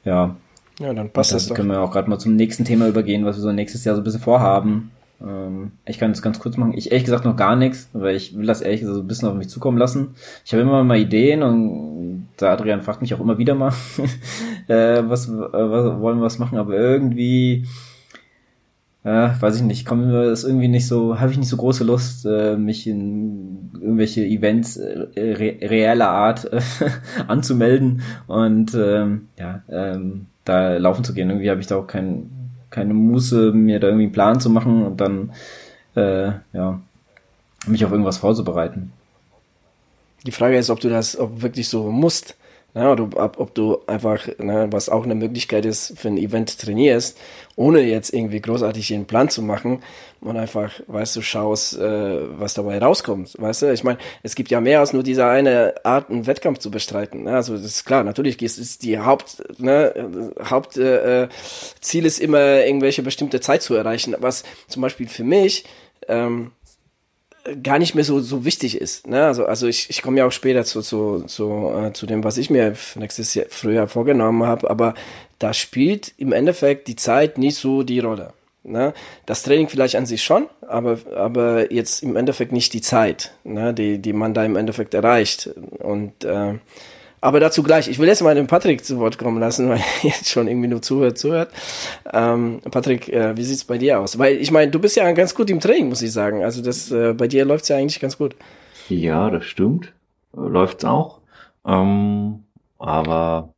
Ja, 0.05 0.37
ja, 0.79 0.93
dann 0.93 1.11
passt 1.11 1.33
das 1.33 1.47
doch. 1.47 1.55
können 1.55 1.71
wir 1.71 1.81
auch 1.81 1.91
gerade 1.91 2.11
mal 2.11 2.19
zum 2.19 2.37
nächsten 2.37 2.65
Thema 2.65 2.89
übergehen, 2.89 3.25
was 3.25 3.37
wir 3.37 3.43
so 3.43 3.53
nächstes 3.53 3.85
Jahr 3.85 3.95
so 3.95 4.01
ein 4.01 4.05
bisschen 4.05 4.21
vorhaben. 4.21 4.91
Ähm, 5.23 5.73
ich 5.87 5.99
kann 5.99 6.11
das 6.13 6.23
ganz 6.23 6.41
kurz 6.41 6.57
machen. 6.57 6.75
Ich 6.75 6.91
ehrlich 6.91 7.05
gesagt 7.05 7.25
noch 7.25 7.37
gar 7.37 7.57
nichts, 7.57 7.89
weil 7.93 8.17
ich 8.17 8.37
will 8.37 8.47
das 8.47 8.61
ehrlich 8.61 8.83
so 8.85 9.01
ein 9.01 9.07
bisschen 9.07 9.29
auf 9.29 9.35
mich 9.35 9.49
zukommen 9.49 9.79
lassen. 9.79 10.15
Ich 10.45 10.53
habe 10.53 10.63
immer 10.63 10.83
mal 10.85 10.99
Ideen 10.99 11.43
und 11.43 12.29
der 12.41 12.51
Adrian 12.51 12.83
fragt 12.83 13.01
mich 13.01 13.15
auch 13.15 13.21
immer 13.21 13.39
wieder 13.39 13.55
mal, 13.55 13.73
äh, 14.69 15.03
was, 15.07 15.29
äh, 15.29 15.31
was 15.31 16.01
wollen 16.01 16.19
wir 16.19 16.25
was 16.25 16.39
machen, 16.39 16.59
aber 16.59 16.75
irgendwie 16.75 17.67
ja, 19.05 19.41
weiß 19.41 19.57
ich 19.57 19.63
nicht, 19.63 19.85
kommen 19.85 20.11
das 20.11 20.45
irgendwie 20.45 20.69
nicht 20.69 20.87
so, 20.87 21.21
habe 21.21 21.31
ich 21.31 21.37
nicht 21.37 21.51
so 21.51 21.59
große 21.59 21.85
Lust, 21.85 22.25
äh, 22.25 22.57
mich 22.57 22.87
in 22.87 23.71
irgendwelche 23.75 24.25
Events 24.25 24.79
äh, 24.79 25.09
re 25.15 25.57
reeller 25.61 26.09
Art 26.09 26.51
äh, 26.51 26.61
anzumelden 27.29 28.01
und 28.27 28.75
ähm, 28.75 29.29
ja, 29.39 29.63
ähm, 29.69 30.27
da 30.47 30.79
laufen 30.79 31.05
zu 31.05 31.13
gehen. 31.13 31.29
Irgendwie 31.29 31.51
habe 31.51 31.61
ich 31.61 31.67
da 31.67 31.77
auch 31.77 31.87
kein, 31.87 32.31
keine 32.71 32.95
Muße, 32.95 33.53
mir 33.53 33.79
da 33.79 33.89
irgendwie 33.89 34.05
einen 34.05 34.13
Plan 34.13 34.41
zu 34.41 34.49
machen 34.49 34.87
und 34.87 35.01
dann 35.01 35.33
äh, 35.97 36.33
ja, 36.55 36.81
mich 37.67 37.85
auf 37.85 37.91
irgendwas 37.91 38.17
vorzubereiten. 38.17 38.91
Die 40.25 40.33
Frage 40.33 40.57
ist, 40.57 40.71
ob 40.71 40.81
du 40.81 40.89
das 40.89 41.19
ob 41.19 41.43
wirklich 41.43 41.69
so 41.69 41.91
musst. 41.93 42.37
Ja, 42.75 42.91
ob, 42.91 43.39
ob 43.39 43.55
du 43.55 43.79
einfach, 43.87 44.27
ne, 44.39 44.67
was 44.71 44.89
auch 44.89 45.05
eine 45.05 45.15
Möglichkeit 45.15 45.65
ist, 45.65 45.97
für 45.97 46.09
ein 46.09 46.19
Event 46.19 46.59
trainierst, 46.59 47.17
ohne 47.55 47.83
jetzt 47.83 48.13
irgendwie 48.13 48.41
großartig 48.41 48.93
einen 48.93 49.05
Plan 49.05 49.29
zu 49.29 49.43
machen 49.43 49.81
und 50.21 50.37
einfach, 50.37 50.73
weißt 50.89 51.15
du, 51.15 51.23
schaust, 51.23 51.79
äh, 51.79 52.41
was 52.41 52.55
dabei 52.55 52.79
rauskommt. 52.79 53.37
Weißt 53.39 53.63
du, 53.63 53.73
ich 53.73 53.85
meine, 53.85 53.99
es 54.25 54.35
gibt 54.35 54.51
ja 54.51 54.61
mehr 54.61 54.81
als 54.81 54.93
nur 54.93 55.05
diese 55.05 55.25
eine 55.25 55.75
Art, 55.85 56.11
einen 56.11 56.27
Wettkampf 56.27 56.59
zu 56.59 56.73
bestreiten. 56.73 57.23
Ne? 57.23 57.37
Also 57.37 57.53
das 57.53 57.65
ist 57.65 57.85
klar, 57.85 58.03
natürlich 58.03 58.43
ist, 58.43 58.83
die 58.83 58.99
Haupt, 58.99 59.45
ne, 59.61 60.33
Hauptziel 60.43 61.29
äh, 61.31 61.35
Ziel 61.81 62.05
ist 62.05 62.19
immer, 62.19 62.65
irgendwelche 62.65 63.03
bestimmte 63.03 63.39
Zeit 63.41 63.63
zu 63.63 63.75
erreichen. 63.75 64.17
Was 64.19 64.43
zum 64.67 64.83
Beispiel 64.83 65.07
für 65.07 65.25
mich 65.25 65.65
ähm, 66.09 66.51
gar 67.63 67.79
nicht 67.79 67.95
mehr 67.95 68.05
so 68.05 68.21
so 68.21 68.45
wichtig 68.45 68.81
ist. 68.81 69.07
Ne? 69.07 69.25
Also 69.25 69.47
also 69.47 69.67
ich, 69.67 69.91
ich 69.91 70.03
komme 70.03 70.19
ja 70.19 70.27
auch 70.27 70.33
später 70.33 70.65
zu 70.65 70.83
zu 70.83 71.25
zu, 71.27 71.73
äh, 71.77 71.93
zu 71.93 72.07
dem, 72.07 72.25
was 72.25 72.39
ich 72.39 72.51
mir 72.51 72.75
nächstes 72.97 73.35
Jahr 73.35 73.47
früher 73.49 73.89
vorgenommen 73.89 74.45
habe. 74.45 74.71
Aber 74.71 74.95
da 75.39 75.53
spielt 75.53 76.13
im 76.17 76.33
Endeffekt 76.33 76.89
die 76.89 76.97
Zeit 76.97 77.39
nicht 77.39 77.57
so 77.57 77.83
die 77.83 78.01
Rolle. 78.01 78.33
Ne? 78.63 78.95
Das 79.27 79.43
Training 79.43 79.69
vielleicht 79.69 79.97
an 79.97 80.07
sich 80.07 80.23
schon, 80.23 80.47
aber 80.67 80.99
aber 81.15 81.71
jetzt 81.71 82.03
im 82.03 82.17
Endeffekt 82.17 82.53
nicht 82.53 82.73
die 82.73 82.81
Zeit, 82.81 83.35
ne? 83.45 83.75
die 83.75 83.99
die 83.99 84.15
man 84.15 84.33
da 84.33 84.45
im 84.45 84.57
Endeffekt 84.57 84.95
erreicht. 84.95 85.51
Und 85.79 86.25
äh, 86.25 86.55
aber 87.25 87.41
dazu 87.41 87.63
gleich. 87.63 87.89
Ich 87.89 87.99
will 87.99 88.07
jetzt 88.07 88.23
mal 88.23 88.35
den 88.35 88.47
Patrick 88.47 88.85
zu 88.85 88.99
Wort 88.99 89.17
kommen 89.17 89.41
lassen, 89.41 89.69
weil 89.71 89.79
er 89.79 90.11
jetzt 90.11 90.29
schon 90.29 90.47
irgendwie 90.47 90.69
nur 90.69 90.83
zuhört, 90.83 91.17
zuhört. 91.17 91.51
Ähm, 92.13 92.61
Patrick, 92.71 93.09
äh, 93.09 93.35
wie 93.35 93.45
sieht's 93.45 93.65
bei 93.65 93.79
dir 93.79 93.99
aus? 93.99 94.19
Weil 94.19 94.37
ich 94.37 94.51
meine, 94.51 94.71
du 94.71 94.79
bist 94.79 94.95
ja 94.95 95.11
ganz 95.13 95.35
gut 95.35 95.49
im 95.49 95.59
Training, 95.59 95.89
muss 95.89 96.03
ich 96.03 96.13
sagen. 96.13 96.45
Also 96.45 96.63
das 96.63 96.91
äh, 96.91 97.15
bei 97.15 97.27
dir 97.27 97.47
läuft's 97.47 97.69
ja 97.69 97.79
eigentlich 97.79 97.99
ganz 97.99 98.19
gut. 98.19 98.37
Ja, 98.91 99.31
das 99.31 99.47
stimmt. 99.47 99.95
Läuft's 100.35 100.85
auch. 100.85 101.21
Ähm, 101.67 102.45
aber 102.79 103.54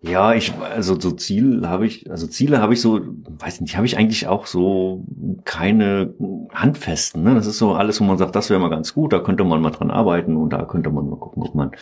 ja, 0.00 0.34
ich, 0.34 0.54
also 0.54 0.98
so 0.98 1.10
Ziel 1.12 1.66
habe 1.66 1.86
ich, 1.86 2.10
also 2.10 2.26
Ziele 2.26 2.60
habe 2.60 2.74
ich 2.74 2.80
so, 2.80 3.00
weiß 3.00 3.60
nicht, 3.60 3.76
habe 3.76 3.86
ich 3.86 3.96
eigentlich 3.96 4.26
auch 4.26 4.46
so 4.46 5.04
keine 5.44 6.14
handfesten. 6.52 7.22
Ne? 7.22 7.34
Das 7.34 7.46
ist 7.46 7.58
so 7.58 7.74
alles, 7.74 8.00
wo 8.00 8.04
man 8.04 8.18
sagt, 8.18 8.36
das 8.36 8.50
wäre 8.50 8.60
mal 8.60 8.70
ganz 8.70 8.94
gut, 8.94 9.12
da 9.12 9.18
könnte 9.18 9.44
man 9.44 9.60
mal 9.60 9.70
dran 9.70 9.90
arbeiten 9.90 10.36
und 10.36 10.50
da 10.50 10.64
könnte 10.64 10.90
man 10.90 11.08
mal 11.08 11.16
gucken, 11.18 11.42
ob 11.42 11.54
man 11.54 11.72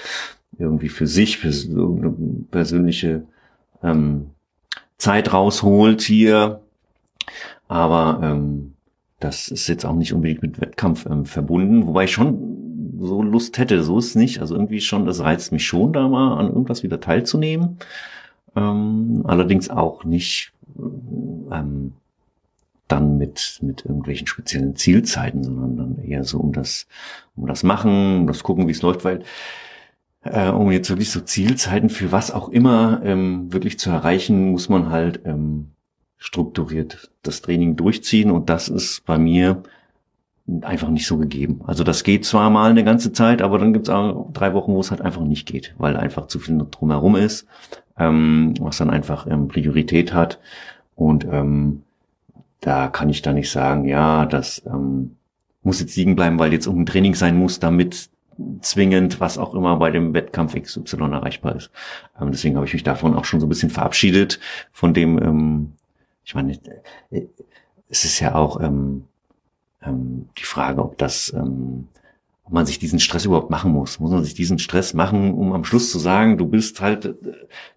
irgendwie 0.58 0.88
für 0.88 1.06
sich, 1.06 1.38
für 1.38 1.48
irgendeine 1.48 2.14
persönliche 2.50 3.24
ähm, 3.82 4.30
Zeit 4.96 5.32
rausholt 5.32 6.02
hier. 6.02 6.60
Aber 7.68 8.20
ähm, 8.22 8.74
das 9.20 9.48
ist 9.48 9.68
jetzt 9.68 9.84
auch 9.84 9.94
nicht 9.94 10.12
unbedingt 10.12 10.42
mit 10.42 10.60
Wettkampf 10.60 11.06
ähm, 11.06 11.24
verbunden, 11.24 11.86
wobei 11.86 12.04
ich 12.04 12.12
schon 12.12 12.63
so 13.04 13.22
Lust 13.22 13.58
hätte, 13.58 13.82
so 13.82 13.98
ist 13.98 14.06
es 14.06 14.14
nicht. 14.14 14.40
Also 14.40 14.54
irgendwie 14.54 14.80
schon, 14.80 15.06
das 15.06 15.20
reizt 15.20 15.52
mich 15.52 15.66
schon, 15.66 15.92
da 15.92 16.08
mal 16.08 16.38
an 16.38 16.48
irgendwas 16.48 16.82
wieder 16.82 17.00
teilzunehmen. 17.00 17.78
Ähm, 18.56 19.22
allerdings 19.26 19.70
auch 19.70 20.04
nicht 20.04 20.52
ähm, 20.78 21.92
dann 22.88 23.18
mit, 23.18 23.58
mit 23.62 23.84
irgendwelchen 23.84 24.26
speziellen 24.26 24.76
Zielzeiten, 24.76 25.42
sondern 25.42 25.76
dann 25.76 26.04
eher 26.04 26.24
so 26.24 26.38
um 26.38 26.52
das, 26.52 26.86
um 27.36 27.46
das 27.46 27.62
Machen, 27.62 28.20
um 28.20 28.26
das 28.26 28.42
Gucken, 28.42 28.68
wie 28.68 28.72
es 28.72 28.82
läuft, 28.82 29.04
weil 29.04 29.22
äh, 30.22 30.48
um 30.48 30.70
jetzt 30.70 30.90
wirklich 30.90 31.10
so 31.10 31.20
Zielzeiten 31.20 31.90
für 31.90 32.12
was 32.12 32.30
auch 32.30 32.48
immer 32.48 33.00
ähm, 33.04 33.52
wirklich 33.52 33.78
zu 33.78 33.90
erreichen, 33.90 34.50
muss 34.50 34.68
man 34.68 34.90
halt 34.90 35.20
ähm, 35.24 35.70
strukturiert 36.18 37.10
das 37.22 37.42
Training 37.42 37.76
durchziehen 37.76 38.30
und 38.30 38.48
das 38.48 38.68
ist 38.68 39.04
bei 39.04 39.18
mir 39.18 39.62
einfach 40.62 40.88
nicht 40.88 41.06
so 41.06 41.16
gegeben. 41.16 41.62
Also 41.66 41.84
das 41.84 42.04
geht 42.04 42.24
zwar 42.24 42.50
mal 42.50 42.70
eine 42.70 42.84
ganze 42.84 43.12
Zeit, 43.12 43.40
aber 43.40 43.58
dann 43.58 43.72
gibt 43.72 43.88
es 43.88 43.94
auch 43.94 44.30
drei 44.32 44.52
Wochen, 44.52 44.72
wo 44.72 44.80
es 44.80 44.90
halt 44.90 45.00
einfach 45.00 45.22
nicht 45.22 45.46
geht, 45.46 45.74
weil 45.78 45.96
einfach 45.96 46.26
zu 46.26 46.38
viel 46.38 46.58
drumherum 46.70 47.16
ist, 47.16 47.46
ähm, 47.98 48.54
was 48.60 48.76
dann 48.76 48.90
einfach 48.90 49.26
ähm, 49.26 49.48
Priorität 49.48 50.12
hat. 50.12 50.40
Und 50.94 51.24
ähm, 51.24 51.82
da 52.60 52.88
kann 52.88 53.08
ich 53.08 53.22
da 53.22 53.32
nicht 53.32 53.50
sagen, 53.50 53.86
ja, 53.86 54.26
das 54.26 54.62
ähm, 54.66 55.16
muss 55.62 55.80
jetzt 55.80 55.96
liegen 55.96 56.14
bleiben, 56.14 56.38
weil 56.38 56.52
jetzt 56.52 56.66
irgendein 56.66 56.92
Training 56.92 57.14
sein 57.14 57.38
muss, 57.38 57.58
damit 57.58 58.10
zwingend, 58.60 59.20
was 59.20 59.38
auch 59.38 59.54
immer 59.54 59.76
bei 59.76 59.90
dem 59.90 60.12
Wettkampf 60.12 60.54
XY 60.60 60.96
erreichbar 61.12 61.56
ist. 61.56 61.70
Ähm, 62.20 62.32
deswegen 62.32 62.56
habe 62.56 62.66
ich 62.66 62.72
mich 62.72 62.82
davon 62.82 63.14
auch 63.14 63.24
schon 63.24 63.40
so 63.40 63.46
ein 63.46 63.48
bisschen 63.48 63.70
verabschiedet, 63.70 64.40
von 64.72 64.92
dem, 64.92 65.22
ähm, 65.22 65.72
ich 66.24 66.34
meine, 66.34 66.52
äh, 67.10 67.22
es 67.88 68.04
ist 68.04 68.20
ja 68.20 68.34
auch 68.34 68.60
ähm, 68.60 69.04
ähm, 69.86 70.28
die 70.38 70.44
Frage, 70.44 70.82
ob 70.82 70.98
das, 70.98 71.32
ähm, 71.34 71.88
ob 72.44 72.52
man 72.52 72.66
sich 72.66 72.78
diesen 72.78 73.00
Stress 73.00 73.24
überhaupt 73.24 73.50
machen 73.50 73.72
muss. 73.72 74.00
Muss 74.00 74.10
man 74.10 74.24
sich 74.24 74.34
diesen 74.34 74.58
Stress 74.58 74.94
machen, 74.94 75.34
um 75.34 75.52
am 75.52 75.64
Schluss 75.64 75.90
zu 75.90 75.98
sagen, 75.98 76.38
du 76.38 76.46
bist 76.46 76.80
halt, 76.80 77.06
äh, 77.06 77.14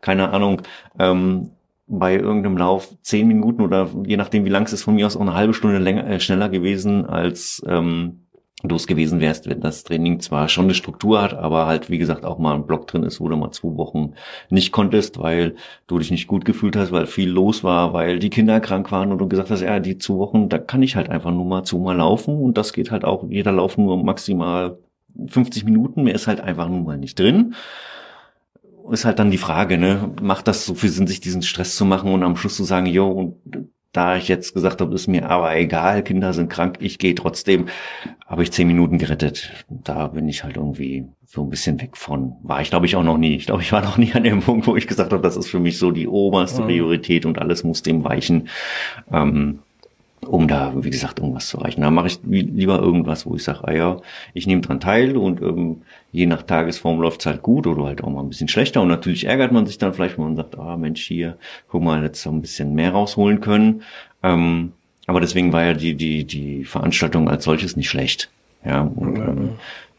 keine 0.02 0.30
Ahnung, 0.32 0.62
ähm, 1.00 1.52
bei 1.88 2.15
irgendeinem 2.15 2.58
Lauf 2.58 2.93
zehn 3.02 3.28
Minuten 3.28 3.62
oder 3.62 3.89
je 4.06 4.17
nachdem, 4.17 4.43
wie 4.43 4.50
lang 4.50 4.63
es 4.63 4.74
ist, 4.74 4.84
von 4.84 4.96
mir 4.96 5.08
aus 5.08 5.15
auch 5.15 5.22
eine 5.22 5.34
halbe 5.34 5.54
Stunde 5.54 5.78
länger, 5.80 6.06
äh, 6.06 6.20
schneller 6.20 6.50
gewesen 6.50 7.06
als 7.06 7.63
ähm, 7.65 8.26
du 8.63 8.76
es 8.76 8.88
gewesen 8.88 9.20
wärst, 9.20 9.48
wenn 9.48 9.62
das 9.62 9.84
Training 9.84 10.20
zwar 10.20 10.50
schon 10.50 10.65
eine 10.65 10.74
Struktur 10.74 11.22
hat, 11.22 11.34
aber 11.36 11.67
halt, 11.67 11.91
wie 11.91 12.00
gesagt, 12.00 12.26
auch 12.26 12.39
mal 12.39 12.56
ein 12.56 12.65
Block 12.65 12.88
drin 12.88 13.04
ist, 13.04 13.22
wo 13.22 13.30
du 13.30 13.38
mal 13.38 13.52
zwei 13.52 13.78
Wochen 13.78 14.13
nicht 14.50 14.72
konntest, 14.72 15.20
weil 15.20 15.56
du 15.86 16.00
dich 16.00 16.10
nicht 16.10 16.28
gut 16.28 16.43
gefühlt 16.43 16.76
hast, 16.76 16.91
weil 16.91 17.06
viel 17.06 17.30
los 17.30 17.63
war, 17.63 17.93
weil 17.93 18.17
die 18.17 18.32
Kinder 18.32 18.60
krank 18.60 18.91
waren 18.91 19.12
und 19.12 19.20
du 19.20 19.28
gesagt 19.28 19.52
hast, 19.52 19.62
ja, 19.62 19.80
die 19.80 20.00
zwei 20.00 20.15
Wochen, 20.15 20.50
da 20.50 20.58
kann 20.58 20.82
ich 20.82 20.96
halt 20.96 21.10
einfach 21.10 21.32
nur 21.32 21.46
mal 21.46 21.63
zu 21.63 21.78
mal 21.78 21.96
laufen 21.96 22.36
und 22.41 22.58
das 22.58 22.74
geht 22.74 22.89
halt 22.89 23.06
auch, 23.06 23.26
jeder 23.30 23.52
Lauf 23.52 23.78
nur 23.78 24.04
maximal 24.04 24.80
50 25.28 25.63
Minuten, 25.63 26.04
mehr 26.04 26.15
ist 26.15 26.28
halt 26.28 26.41
einfach 26.41 26.67
nur 26.67 26.82
mal 26.82 26.98
nicht 26.98 27.20
drin. 27.20 27.54
Ist 28.89 29.06
halt 29.06 29.20
dann 29.20 29.32
die 29.32 29.38
Frage, 29.38 29.78
ne, 29.78 30.12
macht 30.22 30.48
das 30.48 30.65
so 30.65 30.74
viel 30.74 30.89
Sinn, 30.89 31.08
sich 31.08 31.20
diesen 31.20 31.41
Stress 31.41 31.76
zu 31.76 31.86
machen 31.86 32.12
und 32.12 32.24
am 32.24 32.38
Schluss 32.38 32.56
zu 32.56 32.63
sagen, 32.63 32.86
jo, 32.88 33.10
und 33.12 33.70
da 33.91 34.17
ich 34.17 34.28
jetzt 34.28 34.54
gesagt 34.54 34.82
habe, 34.82 34.93
ist 34.93 35.08
mir 35.08 35.30
aber 35.30 35.56
egal, 35.56 36.04
Kinder 36.04 36.34
sind 36.34 36.50
krank, 36.50 36.78
ich 36.82 37.00
gehe 37.00 37.15
trotzdem, 37.15 37.67
habe 38.26 38.43
ich 38.43 38.52
zehn 38.52 38.67
Minuten 38.67 38.97
gerettet. 38.97 39.65
Da 39.69 40.08
bin 40.08 40.28
ich 40.28 40.43
halt 40.43 40.58
irgendwie 40.58 41.08
so 41.26 41.43
ein 41.43 41.50
bisschen 41.50 41.82
weg 41.82 41.97
von. 41.97 42.36
War 42.43 42.62
ich, 42.62 42.69
glaube 42.69 42.86
ich, 42.86 42.95
auch 42.95 43.04
noch 43.04 43.17
nie. 43.17 43.36
Ich 43.36 43.45
glaube, 43.45 43.62
ich 43.62 43.71
war 43.71 43.82
noch 43.82 43.97
nie 43.97 44.13
an 44.13 44.23
dem 44.23 44.41
Punkt, 44.41 44.67
wo 44.67 44.76
ich 44.76 44.88
gesagt 44.88 45.13
habe, 45.13 45.23
das 45.23 45.38
ist 45.38 45.50
für 45.50 45.60
mich 45.60 45.78
so 45.78 45.91
die 45.91 46.08
oberste 46.08 46.62
mhm. 46.62 46.67
Priorität 46.67 47.26
und 47.26 47.39
alles 47.39 47.63
muss 47.63 47.84
dem 47.84 48.04
weichen. 48.04 48.50
Ähm, 49.12 49.60
um 50.27 50.47
da, 50.47 50.73
wie 50.75 50.89
gesagt, 50.89 51.19
irgendwas 51.19 51.47
zu 51.47 51.57
erreichen. 51.57 51.81
Da 51.81 51.91
mache 51.91 52.07
ich 52.07 52.19
lieber 52.23 52.79
irgendwas, 52.79 53.25
wo 53.25 53.35
ich 53.35 53.43
sage, 53.43 53.67
ah 53.67 53.71
ja, 53.71 54.01
ich 54.33 54.47
nehme 54.47 54.61
dran 54.61 54.79
teil 54.79 55.17
und 55.17 55.41
ähm, 55.41 55.81
je 56.11 56.25
nach 56.25 56.43
Tagesform 56.43 56.99
läuft's 56.99 57.25
halt 57.25 57.41
gut 57.41 57.67
oder 57.67 57.85
halt 57.85 58.03
auch 58.03 58.09
mal 58.09 58.21
ein 58.21 58.29
bisschen 58.29 58.47
schlechter. 58.47 58.81
Und 58.81 58.87
natürlich 58.87 59.25
ärgert 59.25 59.51
man 59.51 59.65
sich 59.65 59.77
dann 59.77 59.93
vielleicht, 59.93 60.17
wenn 60.17 60.25
man 60.25 60.35
sagt, 60.35 60.57
ah 60.57 60.77
Mensch, 60.77 61.05
hier, 61.05 61.37
guck 61.67 61.81
mal, 61.81 62.03
jetzt 62.03 62.21
so 62.21 62.29
ein 62.29 62.41
bisschen 62.41 62.75
mehr 62.75 62.91
rausholen 62.91 63.41
können. 63.41 63.83
Ähm, 64.23 64.73
aber 65.05 65.21
deswegen 65.21 65.53
war 65.53 65.63
ja 65.63 65.73
die, 65.73 65.95
die, 65.95 66.25
die 66.25 66.65
Veranstaltung 66.65 67.29
als 67.29 67.45
solches 67.45 67.77
nicht 67.77 67.89
schlecht. 67.89 68.29
Ja, 68.65 68.81
und 68.81 69.15
ähm, 69.17 69.49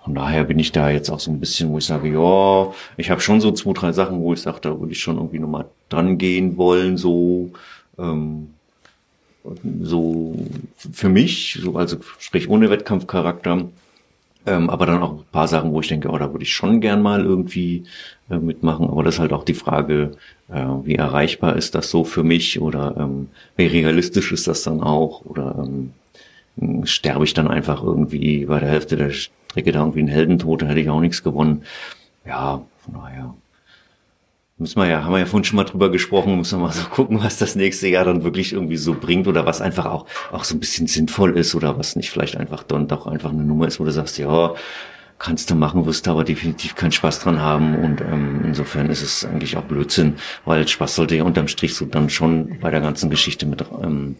von 0.04 0.14
daher 0.14 0.44
bin 0.44 0.58
ich 0.58 0.72
da 0.72 0.90
jetzt 0.90 1.10
auch 1.10 1.20
so 1.20 1.30
ein 1.30 1.40
bisschen, 1.40 1.70
wo 1.70 1.78
ich 1.78 1.84
sage, 1.84 2.12
ja, 2.12 2.72
ich 2.96 3.10
habe 3.10 3.20
schon 3.20 3.40
so 3.40 3.52
zwei, 3.52 3.72
drei 3.72 3.92
Sachen, 3.92 4.20
wo 4.20 4.32
ich 4.32 4.40
sage, 4.42 4.58
da 4.60 4.78
würde 4.78 4.92
ich 4.92 5.00
schon 5.00 5.16
irgendwie 5.16 5.38
nochmal 5.38 5.66
dran 5.88 6.18
gehen 6.18 6.56
wollen, 6.56 6.96
so 6.96 7.50
ähm, 7.98 8.54
so 9.82 10.34
für 10.92 11.08
mich, 11.08 11.58
so 11.62 11.76
also 11.76 11.96
sprich 12.18 12.48
ohne 12.48 12.70
Wettkampfcharakter, 12.70 13.68
ähm, 14.46 14.70
aber 14.70 14.86
dann 14.86 15.02
auch 15.02 15.12
ein 15.12 15.24
paar 15.30 15.48
Sachen, 15.48 15.72
wo 15.72 15.80
ich 15.80 15.88
denke, 15.88 16.08
oh, 16.08 16.18
da 16.18 16.32
würde 16.32 16.44
ich 16.44 16.52
schon 16.52 16.80
gern 16.80 17.02
mal 17.02 17.24
irgendwie 17.24 17.84
äh, 18.30 18.38
mitmachen. 18.38 18.88
Aber 18.88 19.02
das 19.02 19.14
ist 19.14 19.20
halt 19.20 19.32
auch 19.32 19.44
die 19.44 19.54
Frage, 19.54 20.12
äh, 20.48 20.64
wie 20.84 20.94
erreichbar 20.94 21.56
ist 21.56 21.74
das 21.74 21.90
so 21.90 22.04
für 22.04 22.22
mich 22.22 22.60
oder 22.60 22.96
ähm, 22.98 23.28
wie 23.56 23.66
realistisch 23.66 24.32
ist 24.32 24.46
das 24.46 24.62
dann 24.62 24.82
auch 24.82 25.24
oder 25.24 25.66
ähm, 25.66 26.86
sterbe 26.86 27.24
ich 27.24 27.34
dann 27.34 27.48
einfach 27.48 27.82
irgendwie 27.82 28.46
bei 28.46 28.58
der 28.60 28.68
Hälfte 28.70 28.96
der 28.96 29.10
Strecke 29.10 29.72
da 29.72 29.80
irgendwie 29.80 30.00
einen 30.00 30.08
Heldentod, 30.08 30.62
da 30.62 30.66
hätte 30.66 30.80
ich 30.80 30.90
auch 30.90 31.00
nichts 31.00 31.22
gewonnen. 31.22 31.62
Ja, 32.26 32.62
von 32.84 32.94
daher 32.94 33.34
Müssen 34.60 34.80
wir 34.82 34.88
ja, 34.88 35.04
haben 35.04 35.12
wir 35.12 35.20
ja 35.20 35.26
vorhin 35.26 35.44
schon 35.44 35.56
mal 35.56 35.64
drüber 35.64 35.88
gesprochen, 35.88 36.36
müssen 36.36 36.58
wir 36.58 36.66
mal 36.66 36.72
so 36.72 36.82
gucken, 36.88 37.22
was 37.22 37.38
das 37.38 37.54
nächste 37.54 37.86
Jahr 37.86 38.04
dann 38.04 38.24
wirklich 38.24 38.52
irgendwie 38.52 38.76
so 38.76 38.92
bringt 38.94 39.28
oder 39.28 39.46
was 39.46 39.60
einfach 39.60 39.86
auch, 39.86 40.06
auch 40.32 40.42
so 40.42 40.56
ein 40.56 40.58
bisschen 40.58 40.88
sinnvoll 40.88 41.38
ist 41.38 41.54
oder 41.54 41.78
was 41.78 41.94
nicht 41.94 42.10
vielleicht 42.10 42.36
einfach 42.36 42.64
dann 42.64 42.88
doch 42.88 43.06
einfach 43.06 43.30
eine 43.30 43.44
Nummer 43.44 43.68
ist, 43.68 43.78
wo 43.78 43.84
du 43.84 43.92
sagst, 43.92 44.18
ja, 44.18 44.54
kannst 45.20 45.50
du 45.50 45.54
machen, 45.54 45.86
wirst 45.86 46.06
du 46.06 46.10
aber 46.10 46.24
definitiv 46.24 46.74
keinen 46.74 46.90
Spaß 46.90 47.20
dran 47.20 47.40
haben. 47.40 47.76
Und 47.76 48.00
ähm, 48.00 48.40
insofern 48.44 48.90
ist 48.90 49.02
es 49.02 49.24
eigentlich 49.24 49.56
auch 49.56 49.62
Blödsinn, 49.62 50.16
weil 50.44 50.66
Spaß 50.66 50.96
sollte 50.96 51.14
ja 51.14 51.22
unterm 51.22 51.46
Strich 51.46 51.74
so 51.74 51.84
dann 51.84 52.10
schon 52.10 52.58
bei 52.60 52.72
der 52.72 52.80
ganzen 52.80 53.10
Geschichte 53.10 53.46
mit 53.46 53.64
ähm, 53.82 54.16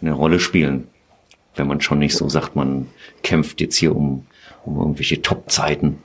eine 0.00 0.12
Rolle 0.12 0.40
spielen. 0.40 0.88
Wenn 1.54 1.66
man 1.66 1.82
schon 1.82 1.98
nicht 1.98 2.16
so 2.16 2.30
sagt, 2.30 2.56
man 2.56 2.86
kämpft 3.22 3.60
jetzt 3.60 3.76
hier 3.76 3.94
um, 3.94 4.26
um 4.64 4.78
irgendwelche 4.78 5.20
Top-Zeiten. 5.20 5.98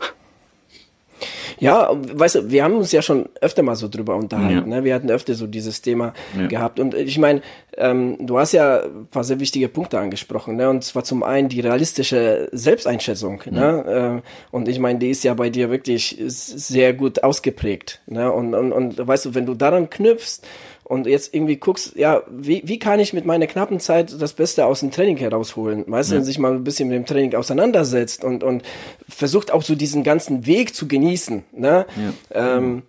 Ja, 1.60 1.90
weißt 1.94 2.36
du, 2.36 2.52
wir 2.52 2.64
haben 2.64 2.76
uns 2.76 2.92
ja 2.92 3.02
schon 3.02 3.30
öfter 3.42 3.64
mal 3.64 3.76
so 3.76 3.88
drüber 3.88 4.16
unterhalten. 4.16 4.70
Ja. 4.70 4.78
Ne? 4.78 4.84
Wir 4.84 4.96
hatten 4.96 5.10
öfter 5.10 5.34
so 5.34 5.48
dieses 5.48 5.82
Thema 5.82 6.14
ja. 6.38 6.48
gehabt. 6.48 6.80
Und 6.80 6.94
ich 6.94 7.18
meine, 7.18 7.42
ähm, 7.78 8.18
du 8.20 8.38
hast 8.38 8.52
ja 8.52 8.84
ein 8.84 9.08
paar 9.08 9.24
sehr 9.24 9.40
wichtige 9.40 9.68
Punkte 9.68 10.00
angesprochen. 10.00 10.56
Ne? 10.56 10.70
Und 10.70 10.84
zwar 10.84 11.04
zum 11.04 11.24
einen 11.24 11.50
die 11.50 11.60
realistische 11.60 12.50
Selbsteinschätzung. 12.52 13.42
Ne? 13.46 13.60
Ja. 13.60 13.72
Ne? 13.72 13.84
Ähm, 13.88 14.22
und 14.52 14.68
ich 14.68 14.80
meine, 14.80 15.00
die 15.00 15.10
ist 15.10 15.24
ja 15.24 15.34
bei 15.34 15.50
dir 15.50 15.70
wirklich 15.70 16.18
sehr 16.28 16.94
gut 16.94 17.24
ausgeprägt. 17.24 18.02
Ne? 18.08 18.32
Und, 18.32 18.54
und, 18.54 18.72
und 18.72 19.08
weißt 19.08 19.26
du, 19.26 19.36
wenn 19.36 19.46
du 19.46 19.54
daran 19.54 19.90
knüpfst, 19.90 20.42
und 20.88 21.06
jetzt 21.06 21.36
irgendwie 21.36 21.58
guckst, 21.58 21.98
ja, 21.98 22.24
wie, 22.30 22.62
wie 22.66 22.80
kann 22.80 23.02
ich 23.02 23.12
mit 23.12 23.26
meiner 23.26 23.46
knappen 23.46 23.82
Zeit 23.82 24.16
das 24.22 24.32
Beste 24.32 24.66
aus 24.66 24.80
dem 24.80 24.90
Training 24.90 25.18
herausholen? 25.18 25.84
Weißt 25.86 26.12
ja. 26.12 26.20
du, 26.20 26.24
sich 26.24 26.40
mal 26.40 26.54
ein 26.54 26.64
bisschen 26.64 26.88
mit 26.88 26.96
dem 26.96 27.06
Training 27.06 27.36
auseinandersetzt 27.36 28.24
und, 28.24 28.42
und 28.42 28.64
versucht 29.10 29.52
auch 29.52 29.64
so 29.64 29.76
diesen 29.76 30.04
ganzen 30.04 30.46
Weg 30.46 30.74
zu 30.74 30.88
genießen, 30.88 31.44
ne? 31.52 31.86
Ja. 32.34 32.58
Ähm, 32.58 32.84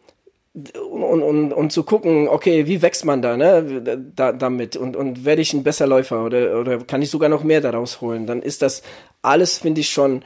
und, 0.54 1.22
und, 1.22 1.52
und 1.52 1.72
zu 1.72 1.82
gucken, 1.82 2.28
okay, 2.28 2.66
wie 2.66 2.82
wächst 2.82 3.04
man 3.04 3.20
da, 3.20 3.36
ne, 3.36 4.00
da, 4.14 4.32
damit 4.32 4.76
und, 4.76 4.96
und 4.96 5.24
werde 5.24 5.42
ich 5.42 5.52
ein 5.52 5.62
besser 5.62 5.86
Läufer 5.86 6.24
oder, 6.24 6.58
oder 6.58 6.78
kann 6.78 7.02
ich 7.02 7.10
sogar 7.10 7.28
noch 7.28 7.44
mehr 7.44 7.60
daraus 7.60 8.00
holen, 8.00 8.26
dann 8.26 8.42
ist 8.42 8.62
das 8.62 8.82
alles, 9.22 9.58
finde 9.58 9.80
ich 9.80 9.90
schon, 9.90 10.22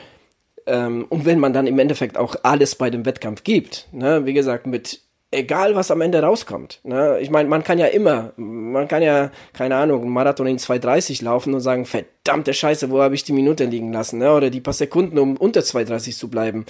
ähm, 0.66 1.06
und 1.08 1.24
wenn 1.26 1.38
man 1.38 1.52
dann 1.52 1.66
im 1.66 1.78
Endeffekt 1.78 2.16
auch 2.16 2.36
alles 2.44 2.76
bei 2.76 2.88
dem 2.88 3.04
Wettkampf 3.04 3.44
gibt, 3.44 3.88
ne, 3.92 4.24
wie 4.24 4.32
gesagt, 4.32 4.66
mit 4.66 5.00
egal 5.32 5.74
was 5.74 5.90
am 5.90 6.00
Ende 6.00 6.22
rauskommt. 6.22 6.80
Ne? 6.84 7.18
Ich 7.20 7.30
meine, 7.30 7.48
man 7.48 7.64
kann 7.64 7.78
ja 7.78 7.86
immer, 7.86 8.32
man 8.36 8.86
kann 8.86 9.02
ja, 9.02 9.30
keine 9.52 9.76
Ahnung, 9.76 10.02
einen 10.02 10.12
Marathon 10.12 10.46
in 10.46 10.58
2,30 10.58 11.24
laufen 11.24 11.54
und 11.54 11.60
sagen, 11.60 11.86
verdammte 11.86 12.54
Scheiße, 12.54 12.90
wo 12.90 13.00
habe 13.00 13.14
ich 13.14 13.24
die 13.24 13.32
Minute 13.32 13.64
liegen 13.64 13.92
lassen? 13.92 14.18
Ne? 14.18 14.32
Oder 14.32 14.50
die 14.50 14.60
paar 14.60 14.74
Sekunden, 14.74 15.18
um 15.18 15.36
unter 15.36 15.60
2,30 15.60 16.16
zu 16.16 16.28
bleiben. 16.28 16.66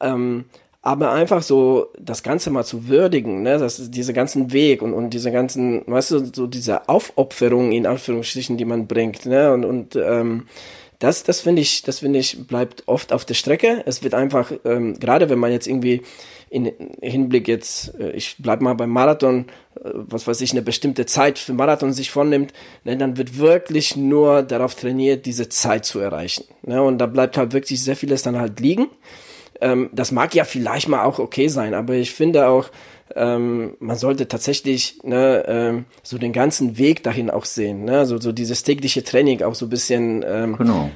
Ähm, 0.00 0.44
aber 0.82 1.12
einfach 1.12 1.42
so 1.42 1.88
das 1.98 2.22
Ganze 2.22 2.50
mal 2.50 2.64
zu 2.64 2.88
würdigen, 2.88 3.42
ne, 3.42 3.58
das 3.58 3.90
diese 3.90 4.14
ganzen 4.14 4.52
Weg 4.52 4.80
und 4.80 4.94
und 4.94 5.10
diese 5.10 5.30
ganzen, 5.30 5.82
weißt 5.86 6.10
du, 6.12 6.24
so 6.34 6.46
diese 6.46 6.88
Aufopferung 6.88 7.72
in 7.72 7.86
Anführungsstrichen, 7.86 8.56
die 8.56 8.64
man 8.64 8.86
bringt, 8.86 9.26
ne, 9.26 9.52
und 9.52 9.66
und 9.66 9.96
ähm, 9.96 10.46
das 10.98 11.22
das 11.22 11.42
finde 11.42 11.60
ich, 11.60 11.82
das 11.82 11.98
finde 11.98 12.18
ich 12.18 12.46
bleibt 12.46 12.84
oft 12.86 13.12
auf 13.12 13.26
der 13.26 13.34
Strecke. 13.34 13.82
Es 13.84 14.02
wird 14.02 14.14
einfach 14.14 14.52
ähm, 14.64 14.98
gerade 14.98 15.28
wenn 15.28 15.38
man 15.38 15.52
jetzt 15.52 15.66
irgendwie 15.66 16.00
in 16.50 16.72
Hinblick 17.00 17.46
jetzt, 17.46 17.94
äh, 17.98 18.10
ich 18.10 18.36
bleib 18.38 18.60
mal 18.60 18.74
beim 18.74 18.90
Marathon, 18.90 19.46
äh, 19.76 19.90
was 19.94 20.26
weiß 20.26 20.40
ich, 20.40 20.50
eine 20.50 20.62
bestimmte 20.62 21.06
Zeit 21.06 21.38
für 21.38 21.52
Marathon 21.52 21.92
sich 21.92 22.10
vornimmt, 22.10 22.52
ne, 22.84 22.96
dann 22.96 23.16
wird 23.16 23.38
wirklich 23.38 23.96
nur 23.96 24.42
darauf 24.42 24.74
trainiert, 24.74 25.26
diese 25.26 25.48
Zeit 25.48 25.84
zu 25.84 26.00
erreichen. 26.00 26.44
Ne, 26.62 26.82
und 26.82 26.98
da 26.98 27.06
bleibt 27.06 27.36
halt 27.38 27.52
wirklich 27.52 27.82
sehr 27.82 27.96
vieles 27.96 28.22
dann 28.22 28.38
halt 28.38 28.58
liegen. 28.58 28.88
Ähm, 29.60 29.90
das 29.92 30.10
mag 30.10 30.34
ja 30.34 30.44
vielleicht 30.44 30.88
mal 30.88 31.04
auch 31.04 31.20
okay 31.20 31.46
sein, 31.46 31.72
aber 31.72 31.94
ich 31.94 32.10
finde 32.12 32.48
auch, 32.48 32.68
ähm, 33.14 33.76
man 33.78 33.96
sollte 33.96 34.26
tatsächlich 34.26 34.98
ne, 35.04 35.44
ähm, 35.46 35.84
so 36.02 36.18
den 36.18 36.32
ganzen 36.32 36.78
Weg 36.78 37.04
dahin 37.04 37.30
auch 37.30 37.44
sehen. 37.44 37.84
Ne? 37.84 38.06
So, 38.06 38.18
so 38.20 38.32
dieses 38.32 38.64
tägliche 38.64 39.04
Training 39.04 39.42
auch 39.42 39.54
so 39.54 39.66
ein 39.66 39.70
bisschen 39.70 40.20
genau 40.20 40.90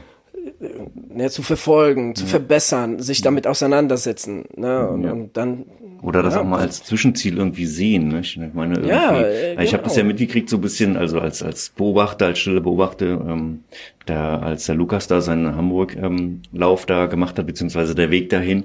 ne, 1.08 1.30
zu 1.30 1.42
verfolgen, 1.42 2.14
zu 2.14 2.24
ja. 2.24 2.30
verbessern, 2.30 3.00
sich 3.00 3.22
damit 3.22 3.46
auseinandersetzen. 3.46 4.44
Ne? 4.56 4.88
Und, 4.88 5.04
ja. 5.04 5.12
und 5.12 5.36
dann 5.36 5.66
oder 6.02 6.22
das 6.22 6.34
ja. 6.34 6.42
auch 6.42 6.44
mal 6.44 6.60
als 6.60 6.84
Zwischenziel 6.84 7.38
irgendwie 7.38 7.64
sehen. 7.64 8.08
Ne? 8.08 8.20
Ich 8.20 8.36
meine, 8.36 8.74
irgendwie, 8.74 8.90
ja, 8.90 9.22
äh, 9.22 9.64
ich 9.64 9.72
habe 9.72 9.84
das 9.84 9.96
ja 9.96 10.02
genau. 10.02 10.12
mitgekriegt, 10.12 10.50
so 10.50 10.58
ein 10.58 10.60
bisschen, 10.60 10.98
also 10.98 11.18
als 11.18 11.42
als 11.42 11.70
Beobachter, 11.70 12.26
als 12.26 12.40
stille 12.40 12.60
Beobachter, 12.60 13.06
ähm, 13.06 13.64
da 14.04 14.38
als 14.38 14.66
der 14.66 14.74
Lukas 14.74 15.06
da 15.06 15.22
seinen 15.22 15.56
Hamburg-Lauf 15.56 16.82
ähm, 16.82 16.86
da 16.86 17.06
gemacht 17.06 17.38
hat, 17.38 17.46
beziehungsweise 17.46 17.94
der 17.94 18.10
Weg 18.10 18.28
dahin. 18.28 18.64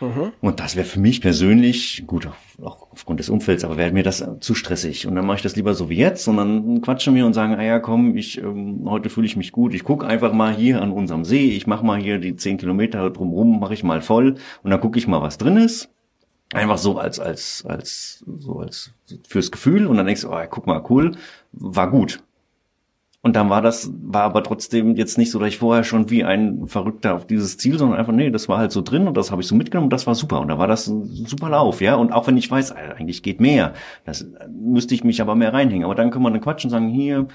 Mhm. 0.00 0.32
Und 0.40 0.60
das 0.60 0.76
wäre 0.76 0.86
für 0.86 1.00
mich 1.00 1.20
persönlich, 1.20 2.04
gut, 2.06 2.28
auch 2.62 2.88
aufgrund 2.92 3.20
des 3.20 3.28
Umfelds, 3.28 3.64
aber 3.64 3.76
wäre 3.76 3.92
mir 3.92 4.02
das 4.02 4.26
zu 4.40 4.54
stressig. 4.54 5.06
Und 5.06 5.14
dann 5.14 5.26
mache 5.26 5.38
ich 5.38 5.42
das 5.42 5.56
lieber 5.56 5.74
so 5.74 5.88
wie 5.90 5.96
jetzt 5.96 6.28
und 6.28 6.36
dann 6.36 6.80
quatschen 6.82 7.14
wir 7.14 7.26
und 7.26 7.34
sagen, 7.34 7.54
ah 7.54 7.62
ja, 7.62 7.78
komm, 7.78 8.16
ich 8.16 8.38
ähm, 8.38 8.82
heute 8.86 9.10
fühle 9.10 9.26
ich 9.26 9.36
mich 9.36 9.52
gut. 9.52 9.74
Ich 9.74 9.84
guck 9.84 10.04
einfach 10.04 10.32
mal 10.32 10.54
hier 10.54 10.82
an 10.82 10.92
unserem 10.92 11.24
See, 11.24 11.50
ich 11.50 11.66
mache 11.66 11.84
mal 11.84 11.98
hier 12.00 12.18
die 12.18 12.36
zehn 12.36 12.58
Kilometer 12.58 13.10
drumrum, 13.10 13.60
mache 13.60 13.74
ich 13.74 13.84
mal 13.84 14.00
voll 14.00 14.36
und 14.62 14.70
dann 14.70 14.80
gucke 14.80 14.98
ich 14.98 15.08
mal, 15.08 15.22
was 15.22 15.38
drin 15.38 15.56
ist. 15.56 15.90
Einfach 16.54 16.78
so 16.78 16.98
als, 16.98 17.20
als, 17.20 17.64
als, 17.68 18.24
so 18.38 18.60
als 18.60 18.94
fürs 19.26 19.50
Gefühl 19.50 19.86
und 19.86 19.98
dann 19.98 20.06
denkst 20.06 20.22
du, 20.22 20.30
oh, 20.30 20.40
guck 20.48 20.66
mal, 20.66 20.82
cool, 20.88 21.12
war 21.52 21.90
gut. 21.90 22.22
Und 23.28 23.34
dann 23.34 23.50
war 23.50 23.60
das, 23.60 23.92
war 23.92 24.22
aber 24.22 24.42
trotzdem 24.42 24.96
jetzt 24.96 25.18
nicht 25.18 25.30
so, 25.30 25.38
dass 25.38 25.48
ich 25.48 25.58
vorher 25.58 25.84
schon 25.84 26.08
wie 26.08 26.24
ein 26.24 26.66
Verrückter 26.66 27.14
auf 27.14 27.26
dieses 27.26 27.58
Ziel, 27.58 27.78
sondern 27.78 27.98
einfach, 27.98 28.14
nee, 28.14 28.30
das 28.30 28.48
war 28.48 28.56
halt 28.56 28.72
so 28.72 28.80
drin 28.80 29.06
und 29.06 29.18
das 29.18 29.30
habe 29.30 29.42
ich 29.42 29.48
so 29.48 29.54
mitgenommen 29.54 29.90
das 29.90 30.06
war 30.06 30.14
super. 30.14 30.40
Und 30.40 30.48
da 30.48 30.58
war 30.58 30.66
das 30.66 30.86
ein 30.86 31.04
super 31.26 31.50
Lauf, 31.50 31.82
ja. 31.82 31.96
Und 31.96 32.10
auch 32.10 32.26
wenn 32.26 32.38
ich 32.38 32.50
weiß, 32.50 32.72
eigentlich 32.72 33.22
geht 33.22 33.38
mehr, 33.38 33.74
das 34.06 34.26
müsste 34.50 34.94
ich 34.94 35.04
mich 35.04 35.20
aber 35.20 35.34
mehr 35.34 35.52
reinhängen. 35.52 35.84
Aber 35.84 35.94
dann 35.94 36.10
können 36.10 36.24
wir 36.24 36.30
dann 36.30 36.40
quatschen 36.40 36.68
und 36.68 36.70
sagen, 36.70 36.88
hier, 36.88 37.26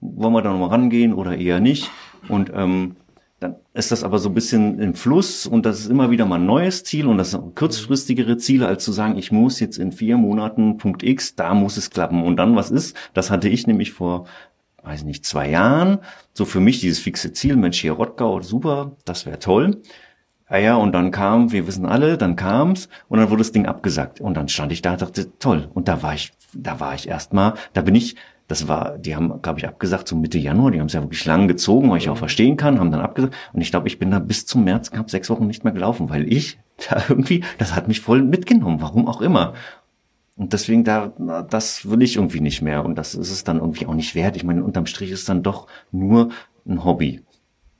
wollen 0.00 0.32
wir 0.32 0.40
da 0.40 0.50
nochmal 0.52 0.70
rangehen 0.70 1.12
oder 1.12 1.36
eher 1.36 1.60
nicht. 1.60 1.90
Und 2.30 2.50
ähm, 2.54 2.96
dann 3.38 3.56
ist 3.74 3.92
das 3.92 4.04
aber 4.04 4.18
so 4.18 4.30
ein 4.30 4.34
bisschen 4.34 4.78
im 4.78 4.94
Fluss 4.94 5.46
und 5.46 5.66
das 5.66 5.80
ist 5.80 5.90
immer 5.90 6.10
wieder 6.10 6.24
mal 6.24 6.36
ein 6.36 6.46
neues 6.46 6.82
Ziel 6.82 7.06
und 7.08 7.18
das 7.18 7.32
sind 7.32 7.54
kurzfristigere 7.56 8.38
Ziele, 8.38 8.68
als 8.68 8.84
zu 8.84 8.92
sagen, 8.92 9.18
ich 9.18 9.32
muss 9.32 9.60
jetzt 9.60 9.76
in 9.76 9.92
vier 9.92 10.16
Monaten 10.16 10.78
Punkt 10.78 11.02
X, 11.02 11.34
da 11.34 11.52
muss 11.52 11.76
es 11.76 11.90
klappen. 11.90 12.22
Und 12.22 12.36
dann 12.36 12.56
was 12.56 12.70
ist? 12.70 12.96
Das 13.12 13.30
hatte 13.30 13.50
ich 13.50 13.66
nämlich 13.66 13.92
vor 13.92 14.26
weiß 14.82 15.04
nicht, 15.04 15.24
zwei 15.24 15.48
Jahren, 15.48 15.98
so 16.32 16.44
für 16.44 16.60
mich 16.60 16.80
dieses 16.80 16.98
fixe 16.98 17.32
Ziel, 17.32 17.56
Mensch, 17.56 17.80
hier 17.80 17.92
Rottgau, 17.92 18.40
super, 18.42 18.96
das 19.04 19.26
wäre 19.26 19.38
toll. 19.38 19.82
Ah 20.46 20.58
ja, 20.58 20.76
und 20.76 20.92
dann 20.92 21.10
kam, 21.10 21.50
wir 21.50 21.66
wissen 21.66 21.86
alle, 21.86 22.18
dann 22.18 22.36
kam's 22.36 22.90
und 23.08 23.18
dann 23.18 23.30
wurde 23.30 23.40
das 23.40 23.52
Ding 23.52 23.66
abgesagt. 23.66 24.20
Und 24.20 24.36
dann 24.36 24.48
stand 24.48 24.70
ich 24.70 24.82
da 24.82 24.92
und 24.92 25.00
dachte, 25.00 25.38
toll. 25.38 25.70
Und 25.72 25.88
da 25.88 26.02
war 26.02 26.12
ich, 26.12 26.32
da 26.52 26.78
war 26.78 26.94
ich 26.94 27.08
erstmal, 27.08 27.54
da 27.72 27.80
bin 27.80 27.94
ich, 27.94 28.16
das 28.48 28.68
war, 28.68 28.98
die 28.98 29.16
haben, 29.16 29.40
glaube 29.40 29.60
ich, 29.60 29.66
abgesagt 29.66 30.08
so 30.08 30.14
Mitte 30.14 30.36
Januar, 30.38 30.70
die 30.70 30.78
haben 30.78 30.88
es 30.88 30.92
ja 30.92 31.00
wirklich 31.00 31.24
lang 31.24 31.48
gezogen, 31.48 31.90
weil 31.90 31.96
ich 31.96 32.10
auch 32.10 32.18
verstehen 32.18 32.58
kann, 32.58 32.78
haben 32.78 32.90
dann 32.90 33.00
abgesagt. 33.00 33.34
Und 33.54 33.62
ich 33.62 33.70
glaube, 33.70 33.88
ich 33.88 33.98
bin 33.98 34.10
da 34.10 34.18
bis 34.18 34.44
zum 34.44 34.64
März, 34.64 34.90
knapp 34.90 35.10
sechs 35.10 35.30
Wochen 35.30 35.46
nicht 35.46 35.64
mehr 35.64 35.72
gelaufen, 35.72 36.10
weil 36.10 36.30
ich 36.30 36.58
da 36.90 37.02
irgendwie, 37.08 37.44
das 37.56 37.74
hat 37.74 37.88
mich 37.88 38.02
voll 38.02 38.20
mitgenommen, 38.20 38.82
warum 38.82 39.08
auch 39.08 39.22
immer. 39.22 39.54
Und 40.36 40.52
deswegen 40.52 40.84
da, 40.84 41.12
das 41.48 41.88
will 41.88 42.02
ich 42.02 42.16
irgendwie 42.16 42.40
nicht 42.40 42.62
mehr. 42.62 42.84
Und 42.84 42.96
das 42.96 43.14
ist 43.14 43.30
es 43.30 43.44
dann 43.44 43.58
irgendwie 43.58 43.86
auch 43.86 43.94
nicht 43.94 44.14
wert. 44.14 44.36
Ich 44.36 44.44
meine, 44.44 44.64
unterm 44.64 44.86
Strich 44.86 45.10
ist 45.10 45.20
es 45.20 45.26
dann 45.26 45.42
doch 45.42 45.66
nur 45.90 46.30
ein 46.66 46.84
Hobby. 46.84 47.22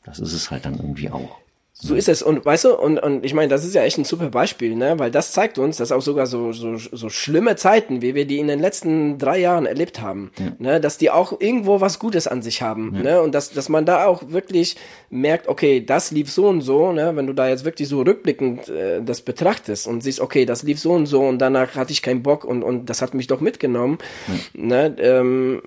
Das 0.04 0.18
ist 0.18 0.32
es 0.32 0.50
halt 0.50 0.64
dann 0.64 0.76
irgendwie 0.76 1.10
auch. 1.10 1.41
So 1.84 1.96
ist 1.96 2.08
es. 2.08 2.22
Und 2.22 2.44
weißt 2.44 2.64
du, 2.64 2.78
und, 2.78 2.98
und 2.98 3.24
ich 3.24 3.34
meine, 3.34 3.48
das 3.48 3.64
ist 3.64 3.74
ja 3.74 3.82
echt 3.82 3.98
ein 3.98 4.04
super 4.04 4.30
Beispiel, 4.30 4.76
ne? 4.76 5.00
Weil 5.00 5.10
das 5.10 5.32
zeigt 5.32 5.58
uns, 5.58 5.78
dass 5.78 5.90
auch 5.90 6.00
sogar 6.00 6.26
so, 6.26 6.52
so, 6.52 6.76
so 6.76 7.08
schlimme 7.08 7.56
Zeiten, 7.56 8.02
wie 8.02 8.14
wir 8.14 8.24
die 8.24 8.38
in 8.38 8.46
den 8.46 8.60
letzten 8.60 9.18
drei 9.18 9.38
Jahren 9.38 9.66
erlebt 9.66 10.00
haben, 10.00 10.30
ja. 10.38 10.52
ne, 10.60 10.80
dass 10.80 10.96
die 10.96 11.10
auch 11.10 11.40
irgendwo 11.40 11.80
was 11.80 11.98
Gutes 11.98 12.28
an 12.28 12.40
sich 12.40 12.62
haben. 12.62 12.92
Ja. 12.94 13.02
Ne? 13.02 13.22
Und 13.22 13.34
dass, 13.34 13.50
dass 13.50 13.68
man 13.68 13.84
da 13.84 14.06
auch 14.06 14.22
wirklich 14.28 14.76
merkt, 15.10 15.48
okay, 15.48 15.84
das 15.84 16.12
lief 16.12 16.30
so 16.30 16.46
und 16.46 16.60
so, 16.60 16.92
ne? 16.92 17.16
Wenn 17.16 17.26
du 17.26 17.32
da 17.32 17.48
jetzt 17.48 17.64
wirklich 17.64 17.88
so 17.88 18.02
rückblickend 18.02 18.68
äh, 18.68 19.02
das 19.02 19.22
betrachtest 19.22 19.88
und 19.88 20.02
siehst, 20.02 20.20
okay, 20.20 20.46
das 20.46 20.62
lief 20.62 20.78
so 20.78 20.92
und 20.92 21.06
so 21.06 21.22
und 21.22 21.38
danach 21.38 21.74
hatte 21.74 21.90
ich 21.90 22.00
keinen 22.00 22.22
Bock 22.22 22.44
und, 22.44 22.62
und 22.62 22.90
das 22.90 23.02
hat 23.02 23.12
mich 23.12 23.26
doch 23.26 23.40
mitgenommen. 23.40 23.98
Ja. 24.28 24.62
Ne? 24.62 24.96
Ähm, 25.00 25.62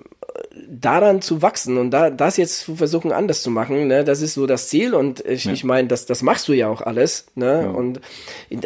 daran 0.67 1.21
zu 1.21 1.41
wachsen 1.41 1.77
und 1.77 1.91
da 1.91 2.09
das 2.09 2.37
jetzt 2.37 2.61
zu 2.61 2.75
versuchen 2.75 3.11
anders 3.11 3.41
zu 3.41 3.51
machen, 3.51 3.87
ne, 3.87 4.03
das 4.03 4.21
ist 4.21 4.33
so 4.33 4.47
das 4.47 4.69
Ziel 4.69 4.93
und 4.93 5.25
ich, 5.25 5.45
ja. 5.45 5.53
ich 5.53 5.63
meine, 5.63 5.87
das 5.87 6.05
das 6.05 6.21
machst 6.21 6.47
du 6.47 6.53
ja 6.53 6.69
auch 6.69 6.81
alles, 6.81 7.27
ne, 7.35 7.61
ja. 7.63 7.69
und 7.69 7.99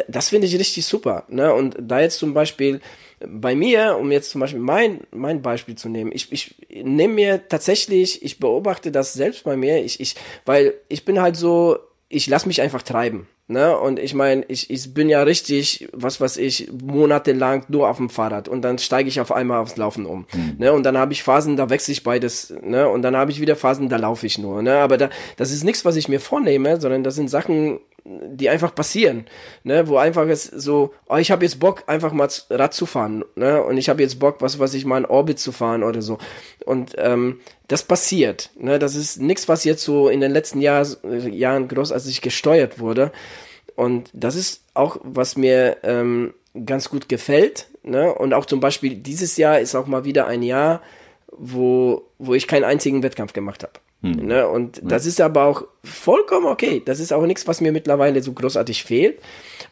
das 0.08 0.28
finde 0.30 0.46
ich 0.46 0.58
richtig 0.58 0.86
super, 0.86 1.24
ne, 1.28 1.52
und 1.54 1.76
da 1.80 2.00
jetzt 2.00 2.18
zum 2.18 2.34
Beispiel 2.34 2.80
bei 3.26 3.54
mir, 3.54 3.98
um 4.00 4.10
jetzt 4.12 4.30
zum 4.30 4.40
Beispiel 4.40 4.60
mein 4.60 5.00
mein 5.10 5.42
Beispiel 5.42 5.74
zu 5.74 5.88
nehmen, 5.88 6.10
ich 6.12 6.32
ich 6.32 6.54
nehme 6.70 7.14
mir 7.14 7.48
tatsächlich, 7.48 8.22
ich 8.22 8.38
beobachte 8.38 8.90
das 8.90 9.12
selbst 9.12 9.44
bei 9.44 9.56
mir, 9.56 9.84
ich 9.84 10.00
ich, 10.00 10.16
weil 10.46 10.74
ich 10.88 11.04
bin 11.04 11.20
halt 11.20 11.36
so, 11.36 11.78
ich 12.10 12.26
lass 12.26 12.44
mich 12.44 12.60
einfach 12.60 12.82
treiben, 12.82 13.26
Ne? 13.50 13.76
Und 13.76 13.98
ich 13.98 14.14
meine, 14.14 14.44
ich, 14.46 14.70
ich 14.70 14.94
bin 14.94 15.08
ja 15.08 15.24
richtig, 15.24 15.88
was 15.92 16.20
weiß 16.20 16.36
ich, 16.36 16.70
monatelang 16.70 17.64
nur 17.66 17.88
auf 17.88 17.96
dem 17.96 18.08
Fahrrad 18.08 18.46
und 18.46 18.62
dann 18.62 18.78
steige 18.78 19.08
ich 19.08 19.20
auf 19.20 19.32
einmal 19.32 19.58
aufs 19.58 19.76
Laufen 19.76 20.06
um. 20.06 20.24
Mhm. 20.32 20.54
Ne? 20.58 20.72
Und 20.72 20.84
dann 20.84 20.96
habe 20.96 21.12
ich 21.12 21.24
Phasen, 21.24 21.56
da 21.56 21.68
wechsle 21.68 21.90
ich 21.90 22.04
beides, 22.04 22.54
ne? 22.62 22.88
Und 22.88 23.02
dann 23.02 23.16
habe 23.16 23.32
ich 23.32 23.40
wieder 23.40 23.56
Phasen, 23.56 23.88
da 23.88 23.96
laufe 23.96 24.24
ich 24.24 24.38
nur. 24.38 24.62
Ne? 24.62 24.76
Aber 24.76 24.98
da, 24.98 25.10
das 25.36 25.50
ist 25.50 25.64
nichts, 25.64 25.84
was 25.84 25.96
ich 25.96 26.08
mir 26.08 26.20
vornehme, 26.20 26.80
sondern 26.80 27.02
das 27.02 27.16
sind 27.16 27.28
Sachen, 27.28 27.80
die 28.32 28.48
einfach 28.48 28.74
passieren, 28.74 29.26
ne, 29.64 29.88
wo 29.88 29.96
einfach 29.96 30.26
es 30.28 30.44
so, 30.44 30.92
oh, 31.08 31.16
ich 31.16 31.30
habe 31.30 31.44
jetzt 31.44 31.60
Bock 31.60 31.84
einfach 31.86 32.12
mal 32.12 32.28
Rad 32.50 32.74
zu 32.74 32.86
fahren, 32.86 33.24
ne, 33.36 33.62
und 33.62 33.76
ich 33.76 33.88
habe 33.88 34.02
jetzt 34.02 34.18
Bock, 34.18 34.36
was 34.40 34.58
was 34.58 34.74
ich 34.74 34.84
mal 34.84 34.98
in 34.98 35.04
Orbit 35.06 35.38
zu 35.38 35.52
fahren 35.52 35.82
oder 35.82 36.02
so. 36.02 36.18
Und 36.64 36.94
ähm, 36.98 37.40
das 37.68 37.82
passiert, 37.82 38.50
ne, 38.58 38.78
das 38.78 38.94
ist 38.94 39.20
nichts, 39.20 39.48
was 39.48 39.64
jetzt 39.64 39.84
so 39.84 40.08
in 40.08 40.20
den 40.20 40.32
letzten 40.32 40.60
Jahr, 40.60 40.86
Jahren 41.04 41.68
großartig 41.68 42.20
gesteuert 42.20 42.78
wurde. 42.78 43.12
Und 43.76 44.10
das 44.12 44.34
ist 44.34 44.64
auch, 44.74 44.98
was 45.02 45.36
mir 45.36 45.78
ähm, 45.84 46.34
ganz 46.66 46.90
gut 46.90 47.08
gefällt. 47.08 47.68
Ne? 47.82 48.12
Und 48.14 48.34
auch 48.34 48.46
zum 48.46 48.60
Beispiel 48.60 48.96
dieses 48.96 49.36
Jahr 49.36 49.60
ist 49.60 49.74
auch 49.74 49.86
mal 49.86 50.04
wieder 50.04 50.26
ein 50.26 50.42
Jahr, 50.42 50.82
wo, 51.32 52.08
wo 52.18 52.34
ich 52.34 52.46
keinen 52.46 52.64
einzigen 52.64 53.02
Wettkampf 53.02 53.32
gemacht 53.32 53.62
habe. 53.62 53.72
Hm. 54.02 54.26
Ne? 54.26 54.48
Und 54.48 54.80
das 54.82 55.06
ist 55.06 55.20
aber 55.20 55.44
auch 55.44 55.64
vollkommen 55.84 56.46
okay. 56.46 56.82
Das 56.84 57.00
ist 57.00 57.12
auch 57.12 57.26
nichts, 57.26 57.46
was 57.46 57.60
mir 57.60 57.72
mittlerweile 57.72 58.22
so 58.22 58.32
großartig 58.32 58.84
fehlt. 58.84 59.20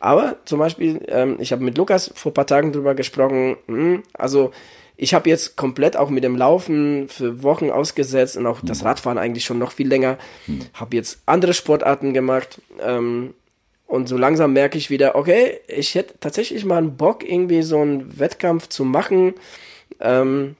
Aber 0.00 0.36
zum 0.44 0.58
Beispiel, 0.58 1.00
ähm, 1.08 1.36
ich 1.40 1.52
habe 1.52 1.64
mit 1.64 1.78
Lukas 1.78 2.10
vor 2.14 2.34
paar 2.34 2.46
Tagen 2.46 2.72
drüber 2.72 2.94
gesprochen, 2.94 3.56
mh, 3.66 3.76
hm, 3.76 4.02
also 4.12 4.52
ich 5.00 5.14
habe 5.14 5.30
jetzt 5.30 5.56
komplett 5.56 5.96
auch 5.96 6.10
mit 6.10 6.24
dem 6.24 6.36
Laufen 6.36 7.08
für 7.08 7.42
Wochen 7.44 7.70
ausgesetzt 7.70 8.36
und 8.36 8.46
auch 8.46 8.60
das 8.62 8.80
hm. 8.80 8.88
Radfahren 8.88 9.18
eigentlich 9.18 9.44
schon 9.44 9.58
noch 9.58 9.72
viel 9.72 9.88
länger. 9.88 10.18
Hm. 10.46 10.60
Habe 10.74 10.96
jetzt 10.96 11.20
andere 11.24 11.54
Sportarten 11.54 12.12
gemacht. 12.12 12.60
Ähm, 12.80 13.34
und 13.86 14.06
so 14.06 14.18
langsam 14.18 14.52
merke 14.52 14.76
ich 14.76 14.90
wieder, 14.90 15.14
okay, 15.14 15.60
ich 15.66 15.94
hätte 15.94 16.14
tatsächlich 16.20 16.66
mal 16.66 16.76
einen 16.76 16.98
Bock, 16.98 17.26
irgendwie 17.26 17.62
so 17.62 17.80
einen 17.80 18.18
Wettkampf 18.18 18.68
zu 18.68 18.84
machen. 18.84 19.34
Ähm, 19.98 20.56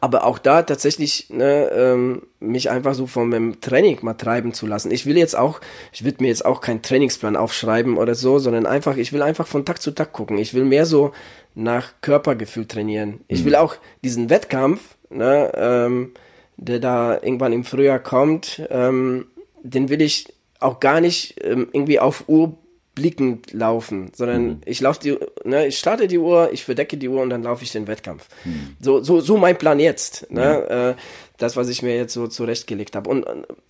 aber 0.00 0.24
auch 0.24 0.38
da 0.38 0.62
tatsächlich 0.62 1.30
ne, 1.30 1.70
ähm, 1.72 2.22
mich 2.38 2.70
einfach 2.70 2.94
so 2.94 3.06
von 3.06 3.28
meinem 3.28 3.60
Training 3.60 3.98
mal 4.02 4.14
treiben 4.14 4.52
zu 4.52 4.66
lassen. 4.66 4.90
Ich 4.90 5.06
will 5.06 5.16
jetzt 5.16 5.36
auch, 5.36 5.60
ich 5.92 6.04
will 6.04 6.14
mir 6.18 6.28
jetzt 6.28 6.44
auch 6.44 6.60
keinen 6.60 6.82
Trainingsplan 6.82 7.36
aufschreiben 7.36 7.96
oder 7.96 8.14
so, 8.14 8.38
sondern 8.38 8.66
einfach, 8.66 8.96
ich 8.96 9.12
will 9.12 9.22
einfach 9.22 9.46
von 9.46 9.64
Tag 9.64 9.82
zu 9.82 9.90
Tag 9.90 10.12
gucken. 10.12 10.38
Ich 10.38 10.54
will 10.54 10.64
mehr 10.64 10.86
so 10.86 11.12
nach 11.54 11.92
Körpergefühl 12.00 12.66
trainieren. 12.66 13.20
Ich 13.28 13.40
mhm. 13.40 13.46
will 13.46 13.54
auch 13.56 13.76
diesen 14.04 14.30
Wettkampf, 14.30 14.80
ne, 15.10 15.52
ähm, 15.54 16.12
der 16.56 16.78
da 16.78 17.14
irgendwann 17.14 17.52
im 17.52 17.64
Frühjahr 17.64 17.98
kommt, 17.98 18.62
ähm, 18.70 19.26
den 19.62 19.88
will 19.88 20.02
ich 20.02 20.32
auch 20.60 20.78
gar 20.78 21.00
nicht 21.00 21.42
ähm, 21.42 21.68
irgendwie 21.72 21.98
auf 21.98 22.24
Uhr 22.28 22.54
blickend 23.00 23.52
laufen, 23.52 24.12
sondern 24.14 24.44
mhm. 24.44 24.60
ich 24.66 24.80
laufe 24.80 25.00
die, 25.00 25.16
ne, 25.44 25.66
ich 25.66 25.78
starte 25.78 26.06
die 26.06 26.18
Uhr, 26.18 26.50
ich 26.52 26.64
verdecke 26.64 26.98
die 26.98 27.08
Uhr 27.08 27.22
und 27.22 27.30
dann 27.30 27.42
laufe 27.42 27.64
ich 27.64 27.72
den 27.72 27.86
Wettkampf. 27.86 28.28
Mhm. 28.44 28.76
So, 28.80 29.02
so, 29.02 29.20
so 29.20 29.38
mein 29.38 29.56
Plan 29.56 29.80
jetzt, 29.80 30.30
ne, 30.30 30.42
ja. 30.42 30.90
äh, 30.90 30.94
das, 31.38 31.56
was 31.56 31.70
ich 31.70 31.82
mir 31.82 31.96
jetzt 31.96 32.12
so 32.12 32.26
zurechtgelegt 32.26 32.94
habe. 32.94 33.08
Und 33.08 33.24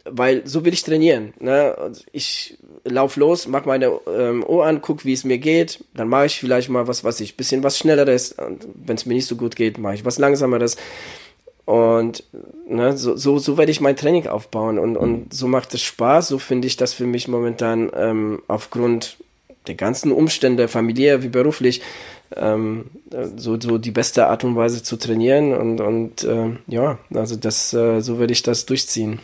weil 0.05 0.45
so 0.45 0.65
will 0.65 0.73
ich 0.73 0.83
trainieren. 0.83 1.33
Ne? 1.39 1.93
Ich 2.11 2.59
lauf 2.85 3.15
los, 3.17 3.47
mach 3.47 3.65
meine 3.65 3.93
ähm, 4.13 4.45
Uhr 4.45 4.67
an, 4.67 4.83
guck, 4.83 5.05
wie 5.05 5.13
es 5.13 5.23
mir 5.23 5.39
geht. 5.39 5.85
Dann 5.95 6.09
mache 6.09 6.27
ich 6.27 6.41
vielleicht 6.41 6.69
mal 6.69 6.89
was, 6.89 7.05
was 7.05 7.21
ich 7.21 7.37
bisschen 7.37 7.63
was 7.63 7.79
schnelleres. 7.79 8.35
Wenn 8.75 8.97
es 8.97 9.07
mir 9.07 9.15
nicht 9.15 9.27
so 9.27 9.37
gut 9.37 9.55
geht, 9.55 9.79
mache 9.79 9.95
ich 9.95 10.05
was 10.05 10.19
langsameres. 10.19 10.77
Und 11.71 12.25
ne, 12.69 12.99
so, 12.99 13.17
so, 13.17 13.39
so 13.39 13.57
werde 13.57 13.71
ich 13.71 13.81
mein 13.81 13.95
Training 13.95 14.27
aufbauen 14.27 14.77
und, 14.77 14.97
und 14.97 15.33
so 15.33 15.47
macht 15.47 15.73
es 15.73 15.83
Spaß. 15.83 16.27
So 16.27 16.41
finde 16.41 16.67
ich 16.67 16.77
das 16.77 16.95
für 16.95 17.07
mich 17.07 17.29
momentan 17.29 17.93
ähm, 17.95 18.43
aufgrund 18.49 19.19
der 19.69 19.77
ganzen 19.77 20.11
Umstände, 20.11 20.67
familiär 20.67 21.23
wie 21.23 21.29
beruflich, 21.29 21.81
ähm, 22.35 22.87
so, 23.37 23.61
so 23.61 23.79
die 23.79 23.93
beste 23.93 24.27
Art 24.27 24.43
und 24.43 24.57
Weise 24.57 24.83
zu 24.83 24.97
trainieren. 24.97 25.53
Und, 25.53 25.81
und 25.81 26.25
äh, 26.25 26.57
ja, 26.67 26.99
also 27.15 27.37
das, 27.37 27.73
äh, 27.73 28.01
so 28.01 28.19
werde 28.19 28.33
ich 28.33 28.43
das 28.43 28.67
durchziehen. 28.67 29.21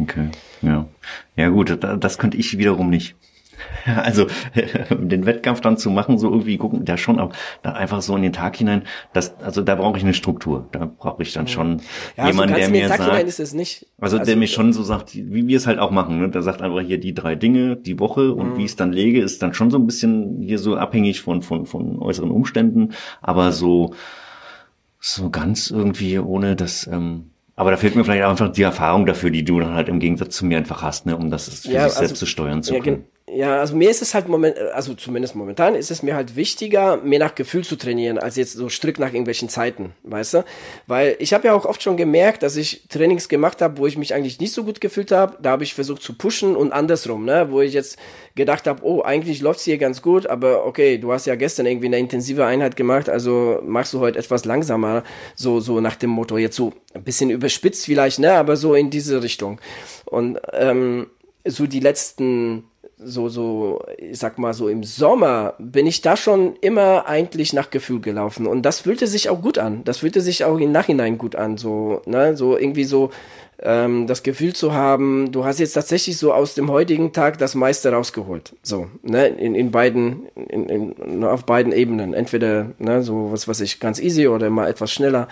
Okay, 0.00 0.28
ja. 0.62 0.86
Ja 1.34 1.48
gut, 1.48 1.76
das 1.98 2.18
könnte 2.18 2.36
ich 2.36 2.58
wiederum 2.58 2.90
nicht. 2.90 3.16
Also 3.96 4.26
den 4.90 5.26
Wettkampf 5.26 5.60
dann 5.60 5.76
zu 5.76 5.90
machen, 5.90 6.18
so 6.18 6.30
irgendwie 6.30 6.56
gucken, 6.58 6.84
da 6.84 6.96
schon 6.96 7.18
auch 7.18 7.32
da 7.62 7.72
einfach 7.72 8.02
so 8.02 8.14
in 8.16 8.22
den 8.22 8.32
Tag 8.32 8.56
hinein, 8.56 8.82
das, 9.12 9.34
also 9.40 9.62
da 9.62 9.74
brauche 9.74 9.96
ich 9.96 10.04
eine 10.04 10.14
Struktur. 10.14 10.68
Da 10.72 10.86
brauche 10.86 11.22
ich 11.22 11.32
dann 11.32 11.48
schon 11.48 11.80
ja, 12.16 12.26
jemanden, 12.26 12.54
der 12.54 12.68
mir 12.68 12.88
sagt, 12.88 13.00
also, 13.00 13.12
also, 14.00 14.18
der 14.18 14.36
mir 14.36 14.46
schon 14.46 14.72
so 14.72 14.82
sagt, 14.82 15.14
wie 15.14 15.46
wir 15.46 15.56
es 15.56 15.66
halt 15.66 15.78
auch 15.78 15.90
machen. 15.90 16.20
Ne? 16.20 16.28
Der 16.28 16.42
sagt 16.42 16.62
einfach 16.62 16.80
hier 16.80 16.98
die 16.98 17.14
drei 17.14 17.34
Dinge 17.34 17.76
die 17.76 17.98
Woche 17.98 18.32
und 18.32 18.52
mhm. 18.52 18.56
wie 18.58 18.64
ich 18.64 18.70
es 18.70 18.76
dann 18.76 18.92
lege, 18.92 19.20
ist 19.20 19.42
dann 19.42 19.54
schon 19.54 19.70
so 19.70 19.78
ein 19.78 19.86
bisschen 19.86 20.42
hier 20.42 20.58
so 20.58 20.76
abhängig 20.76 21.20
von 21.20 21.42
von 21.42 21.66
von 21.66 21.98
äußeren 21.98 22.30
Umständen, 22.30 22.92
aber 23.20 23.52
so 23.52 23.94
so 25.00 25.30
ganz 25.30 25.70
irgendwie 25.70 26.18
ohne 26.18 26.56
das 26.56 26.86
ähm, 26.86 27.30
aber 27.58 27.72
da 27.72 27.76
fehlt 27.76 27.96
mir 27.96 28.04
vielleicht 28.04 28.22
auch 28.22 28.30
einfach 28.30 28.52
die 28.52 28.62
Erfahrung 28.62 29.04
dafür, 29.04 29.30
die 29.30 29.44
du 29.44 29.58
dann 29.58 29.74
halt 29.74 29.88
im 29.88 29.98
Gegensatz 29.98 30.36
zu 30.36 30.46
mir 30.46 30.58
einfach 30.58 30.80
hast, 30.82 31.06
ne, 31.06 31.16
um 31.16 31.28
das 31.28 31.48
für 31.48 31.72
ja, 31.72 31.72
sich 31.72 31.80
also, 31.80 31.98
selbst 31.98 32.16
zu 32.20 32.26
steuern 32.26 32.62
zu 32.62 32.78
können. 32.78 33.04
Ja, 33.34 33.60
also 33.60 33.76
mir 33.76 33.90
ist 33.90 34.00
es 34.00 34.14
halt 34.14 34.28
moment, 34.28 34.58
also 34.58 34.94
zumindest 34.94 35.34
momentan 35.34 35.74
ist 35.74 35.90
es 35.90 36.02
mir 36.02 36.14
halt 36.14 36.36
wichtiger, 36.36 36.96
mehr 36.98 37.18
nach 37.18 37.34
Gefühl 37.34 37.64
zu 37.64 37.76
trainieren, 37.76 38.18
als 38.18 38.36
jetzt 38.36 38.54
so 38.54 38.68
strikt 38.68 38.98
nach 38.98 39.08
irgendwelchen 39.08 39.48
Zeiten, 39.48 39.92
weißt 40.04 40.34
du? 40.34 40.44
Weil 40.86 41.16
ich 41.18 41.34
habe 41.34 41.48
ja 41.48 41.54
auch 41.54 41.64
oft 41.64 41.82
schon 41.82 41.96
gemerkt, 41.96 42.42
dass 42.42 42.56
ich 42.56 42.84
Trainings 42.88 43.28
gemacht 43.28 43.60
habe, 43.60 43.78
wo 43.78 43.86
ich 43.86 43.98
mich 43.98 44.14
eigentlich 44.14 44.40
nicht 44.40 44.52
so 44.52 44.64
gut 44.64 44.80
gefühlt 44.80 45.12
habe. 45.12 45.36
Da 45.42 45.50
habe 45.50 45.64
ich 45.64 45.74
versucht 45.74 46.02
zu 46.02 46.14
pushen 46.14 46.56
und 46.56 46.72
andersrum, 46.72 47.24
ne? 47.24 47.48
Wo 47.50 47.60
ich 47.60 47.74
jetzt 47.74 47.98
gedacht 48.34 48.66
habe, 48.66 48.84
oh, 48.84 49.02
eigentlich 49.02 49.40
läuft's 49.40 49.64
hier 49.64 49.78
ganz 49.78 50.00
gut, 50.00 50.26
aber 50.26 50.64
okay, 50.64 50.98
du 50.98 51.12
hast 51.12 51.26
ja 51.26 51.34
gestern 51.34 51.66
irgendwie 51.66 51.86
eine 51.86 51.98
intensive 51.98 52.46
Einheit 52.46 52.76
gemacht, 52.76 53.08
also 53.08 53.60
machst 53.64 53.92
du 53.92 54.00
heute 54.00 54.18
etwas 54.18 54.44
langsamer, 54.44 55.02
so 55.34 55.60
so 55.60 55.80
nach 55.80 55.96
dem 55.96 56.10
Motto, 56.10 56.38
jetzt 56.38 56.56
so 56.56 56.72
ein 56.94 57.02
bisschen 57.02 57.30
überspitzt 57.30 57.84
vielleicht, 57.84 58.20
ne? 58.20 58.32
Aber 58.32 58.56
so 58.56 58.74
in 58.74 58.90
diese 58.90 59.22
Richtung. 59.22 59.60
Und 60.06 60.38
ähm, 60.52 61.08
so 61.44 61.66
die 61.66 61.80
letzten 61.80 62.64
so, 63.00 63.28
so, 63.28 63.80
ich 63.96 64.18
sag 64.18 64.38
mal 64.38 64.54
so 64.54 64.68
im 64.68 64.82
Sommer 64.82 65.54
bin 65.58 65.86
ich 65.86 66.00
da 66.00 66.16
schon 66.16 66.56
immer 66.60 67.06
eigentlich 67.06 67.52
nach 67.52 67.70
Gefühl 67.70 68.00
gelaufen 68.00 68.46
und 68.46 68.62
das 68.62 68.80
fühlte 68.80 69.06
sich 69.06 69.28
auch 69.28 69.40
gut 69.40 69.58
an. 69.58 69.84
Das 69.84 69.98
fühlte 69.98 70.20
sich 70.20 70.44
auch 70.44 70.58
im 70.58 70.72
Nachhinein 70.72 71.18
gut 71.18 71.36
an, 71.36 71.56
so, 71.56 72.02
ne, 72.06 72.36
so 72.36 72.56
irgendwie 72.58 72.84
so, 72.84 73.10
ähm, 73.60 74.06
das 74.06 74.22
Gefühl 74.22 74.52
zu 74.52 74.72
haben, 74.72 75.32
du 75.32 75.44
hast 75.44 75.58
jetzt 75.58 75.72
tatsächlich 75.72 76.16
so 76.16 76.32
aus 76.32 76.54
dem 76.54 76.70
heutigen 76.70 77.12
Tag 77.12 77.38
das 77.38 77.54
meiste 77.54 77.92
rausgeholt. 77.92 78.54
So, 78.62 78.88
ne, 79.02 79.28
in, 79.28 79.54
in 79.54 79.70
beiden, 79.70 80.26
in, 80.48 80.68
in, 80.68 81.24
auf 81.24 81.44
beiden 81.44 81.72
Ebenen. 81.72 82.14
Entweder, 82.14 82.70
ne, 82.78 83.02
so 83.02 83.30
was 83.32 83.48
was 83.48 83.60
ich, 83.60 83.80
ganz 83.80 84.00
easy 84.00 84.28
oder 84.28 84.50
mal 84.50 84.68
etwas 84.68 84.92
schneller. 84.92 85.28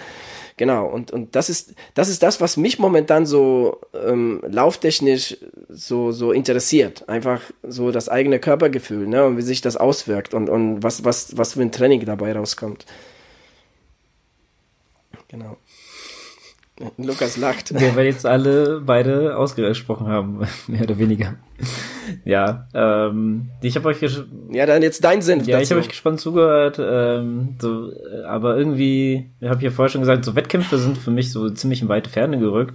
Genau, 0.59 0.87
und, 0.87 1.11
und 1.11 1.37
das 1.37 1.51
ist, 1.51 1.75
das 1.93 2.09
ist 2.09 2.23
das, 2.23 2.41
was 2.41 2.57
mich 2.57 2.79
momentan 2.79 3.27
so 3.27 3.81
ähm, 3.93 4.41
lauftechnisch 4.47 5.37
so, 5.69 6.13
so 6.13 6.33
interessiert. 6.33 7.07
Einfach 7.11 7.43
so 7.63 7.91
das 7.91 8.09
eigene 8.09 8.39
Körpergefühl, 8.39 9.07
ne? 9.07 9.27
Und 9.27 9.37
wie 9.37 9.43
sich 9.43 9.61
das 9.61 9.77
auswirkt 9.77 10.33
und, 10.33 10.49
und 10.49 10.83
was, 10.83 11.05
was, 11.05 11.37
was 11.37 11.53
für 11.53 11.63
ein 11.63 11.73
Training 11.73 12.07
dabei 12.07 12.33
rauskommt. 12.33 12.87
Genau. 15.29 15.59
Lukas 16.97 17.37
lacht. 17.37 17.73
Ja, 17.73 17.95
weil 17.95 18.07
jetzt 18.07 18.25
alle 18.25 18.81
beide 18.81 19.37
ausgesprochen 19.37 20.07
haben, 20.07 20.47
mehr 20.67 20.83
oder 20.83 20.99
weniger. 20.99 21.37
Ja, 22.25 22.67
ähm, 22.75 23.49
ich 23.63 23.77
habe 23.77 23.89
euch 23.89 23.99
ja 24.51 24.67
dann 24.67 24.83
jetzt 24.83 25.05
dein 25.05 25.23
Sinn. 25.23 25.41
Ja, 25.45 25.59
dazu. 25.59 25.63
ich 25.63 25.71
habe 25.71 25.81
euch 25.81 25.89
gespannt 25.89 26.21
zugehört. 26.21 26.81
Ähm, 26.81 27.57
so, 27.59 27.91
äh, 27.91 28.25
aber 28.27 28.57
irgendwie, 28.57 29.31
ich 29.41 29.49
habe 29.49 29.63
ja 29.63 29.71
vorher 29.71 29.91
schon 29.91 30.01
gesagt, 30.01 30.25
so 30.25 30.35
Wettkämpfe 30.35 30.79
sind 30.79 30.99
für 30.99 31.11
mich 31.11 31.33
so 31.33 31.51
ziemlich 31.51 31.83
in 31.83 31.89
weite 31.89 32.11
Ferne 32.11 32.39
gerückt. 32.39 32.75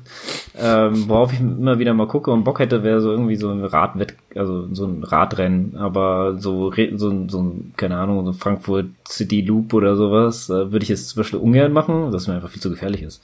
Ähm, 0.58 1.08
worauf 1.08 1.34
ich 1.34 1.40
immer 1.40 1.80
wieder 1.80 1.94
mal 1.94 2.08
gucke 2.08 2.32
und 2.32 2.44
Bock 2.44 2.60
hätte, 2.60 2.84
wäre 2.84 3.02
so 3.02 3.12
irgendwie 3.12 3.36
so 3.36 3.50
ein 3.50 3.64
Radwett, 3.64 4.16
also 4.36 4.68
so 4.74 4.86
ein 4.86 5.04
Radrennen, 5.04 5.76
aber 5.78 6.38
so 6.38 6.72
so, 6.96 7.28
so 7.28 7.42
ein, 7.42 7.74
keine 7.78 7.98
Ahnung, 7.98 8.26
so 8.26 8.34
Frankfurt 8.34 8.88
City 9.08 9.42
Loop 9.42 9.74
oder 9.74 9.96
sowas, 9.96 10.50
äh, 10.50 10.72
würde 10.72 10.84
ich 10.84 10.90
jetzt 10.90 11.10
zum 11.10 11.22
Beispiel 11.22 11.40
ungern 11.40 11.74
machen, 11.74 12.12
dass 12.12 12.28
mir 12.28 12.36
einfach 12.36 12.50
viel 12.50 12.62
zu 12.62 12.70
gefährlich 12.70 13.02
ist. 13.02 13.22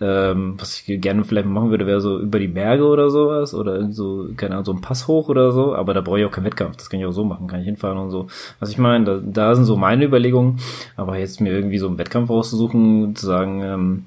Ähm, 0.00 0.54
was 0.58 0.80
ich 0.80 1.00
gerne 1.00 1.24
vielleicht 1.24 1.46
machen 1.46 1.70
würde, 1.70 1.86
wäre 1.86 2.00
so 2.00 2.18
über 2.18 2.38
die 2.38 2.48
Berge 2.48 2.84
oder 2.84 3.10
sowas 3.10 3.54
oder 3.54 3.74
irgendwie 3.76 3.94
so, 3.94 4.28
keine 4.36 4.54
Ahnung, 4.54 4.64
so 4.64 4.72
ein 4.72 4.80
Pass 4.80 5.08
hoch 5.08 5.28
oder 5.28 5.45
so, 5.52 5.74
aber 5.74 5.94
da 5.94 6.00
brauche 6.00 6.20
ich 6.20 6.26
auch 6.26 6.30
keinen 6.30 6.44
Wettkampf, 6.44 6.76
das 6.76 6.90
kann 6.90 7.00
ich 7.00 7.06
auch 7.06 7.12
so 7.12 7.24
machen, 7.24 7.46
kann 7.46 7.60
ich 7.60 7.66
hinfahren 7.66 7.98
und 7.98 8.10
so. 8.10 8.26
Was 8.60 8.70
ich 8.70 8.78
meine, 8.78 9.04
da, 9.04 9.20
da 9.24 9.54
sind 9.54 9.64
so 9.64 9.76
meine 9.76 10.04
Überlegungen, 10.04 10.60
aber 10.96 11.18
jetzt 11.18 11.40
mir 11.40 11.52
irgendwie 11.52 11.78
so 11.78 11.88
einen 11.88 11.98
Wettkampf 11.98 12.30
rauszusuchen, 12.30 13.16
zu 13.16 13.26
sagen, 13.26 13.62
ähm, 13.62 14.04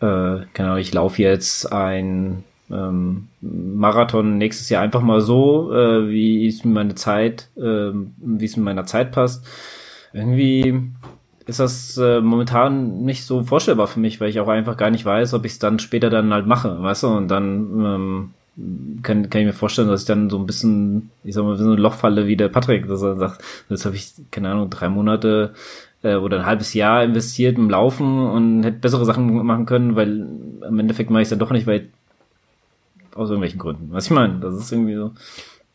äh, 0.00 0.46
keine 0.52 0.70
Ahnung, 0.70 0.80
ich 0.80 0.92
laufe 0.92 1.22
jetzt 1.22 1.72
ein 1.72 2.44
ähm, 2.70 3.28
Marathon 3.40 4.38
nächstes 4.38 4.68
Jahr 4.68 4.82
einfach 4.82 5.02
mal 5.02 5.20
so, 5.20 5.72
äh, 5.72 6.08
wie 6.08 6.46
es 6.46 6.64
mir 6.64 6.72
meine 6.72 6.94
Zeit, 6.94 7.50
äh, 7.56 7.90
wie 7.92 8.44
es 8.44 8.56
mit 8.56 8.64
meiner 8.64 8.86
Zeit 8.86 9.12
passt 9.12 9.46
irgendwie 10.14 10.92
ist 11.46 11.60
das 11.60 11.98
äh, 11.98 12.20
momentan 12.20 13.02
nicht 13.02 13.24
so 13.24 13.42
vorstellbar 13.42 13.86
für 13.86 14.00
mich, 14.00 14.20
weil 14.20 14.30
ich 14.30 14.40
auch 14.40 14.48
einfach 14.48 14.76
gar 14.78 14.90
nicht 14.90 15.04
weiß, 15.04 15.34
ob 15.34 15.44
ich 15.44 15.52
es 15.52 15.58
dann 15.58 15.78
später 15.78 16.08
dann 16.08 16.32
halt 16.32 16.46
mache, 16.46 16.82
weißt 16.82 17.02
du? 17.02 17.08
Und 17.08 17.28
dann 17.28 17.80
ähm, 17.84 18.34
kann, 19.02 19.28
kann 19.30 19.40
ich 19.40 19.46
mir 19.46 19.52
vorstellen, 19.52 19.88
dass 19.88 20.02
ich 20.02 20.06
dann 20.06 20.30
so 20.30 20.38
ein 20.38 20.46
bisschen, 20.46 21.10
ich 21.24 21.34
sag 21.34 21.44
mal, 21.44 21.56
so 21.56 21.72
ein 21.72 21.78
Loch 21.78 21.94
falle 21.94 22.26
wie 22.26 22.36
der 22.36 22.48
Patrick, 22.48 22.86
dass 22.86 23.02
er 23.02 23.16
sagt, 23.16 23.42
jetzt 23.68 23.84
habe 23.84 23.96
ich, 23.96 24.12
keine 24.30 24.50
Ahnung, 24.50 24.70
drei 24.70 24.88
Monate 24.88 25.54
äh, 26.02 26.14
oder 26.16 26.38
ein 26.38 26.46
halbes 26.46 26.72
Jahr 26.74 27.02
investiert 27.02 27.58
im 27.58 27.68
Laufen 27.68 28.26
und 28.28 28.62
hätte 28.62 28.78
bessere 28.78 29.04
Sachen 29.04 29.44
machen 29.44 29.66
können, 29.66 29.96
weil 29.96 30.26
im 30.68 30.78
Endeffekt 30.78 31.10
mache 31.10 31.22
ich 31.22 31.26
es 31.26 31.30
dann 31.30 31.40
doch 31.40 31.50
nicht, 31.50 31.66
weil 31.66 31.88
aus 33.14 33.28
irgendwelchen 33.30 33.58
Gründen. 33.58 33.88
Was 33.90 34.06
ich 34.06 34.10
meine, 34.10 34.38
das 34.40 34.54
ist 34.54 34.72
irgendwie 34.72 34.94
so. 34.96 35.12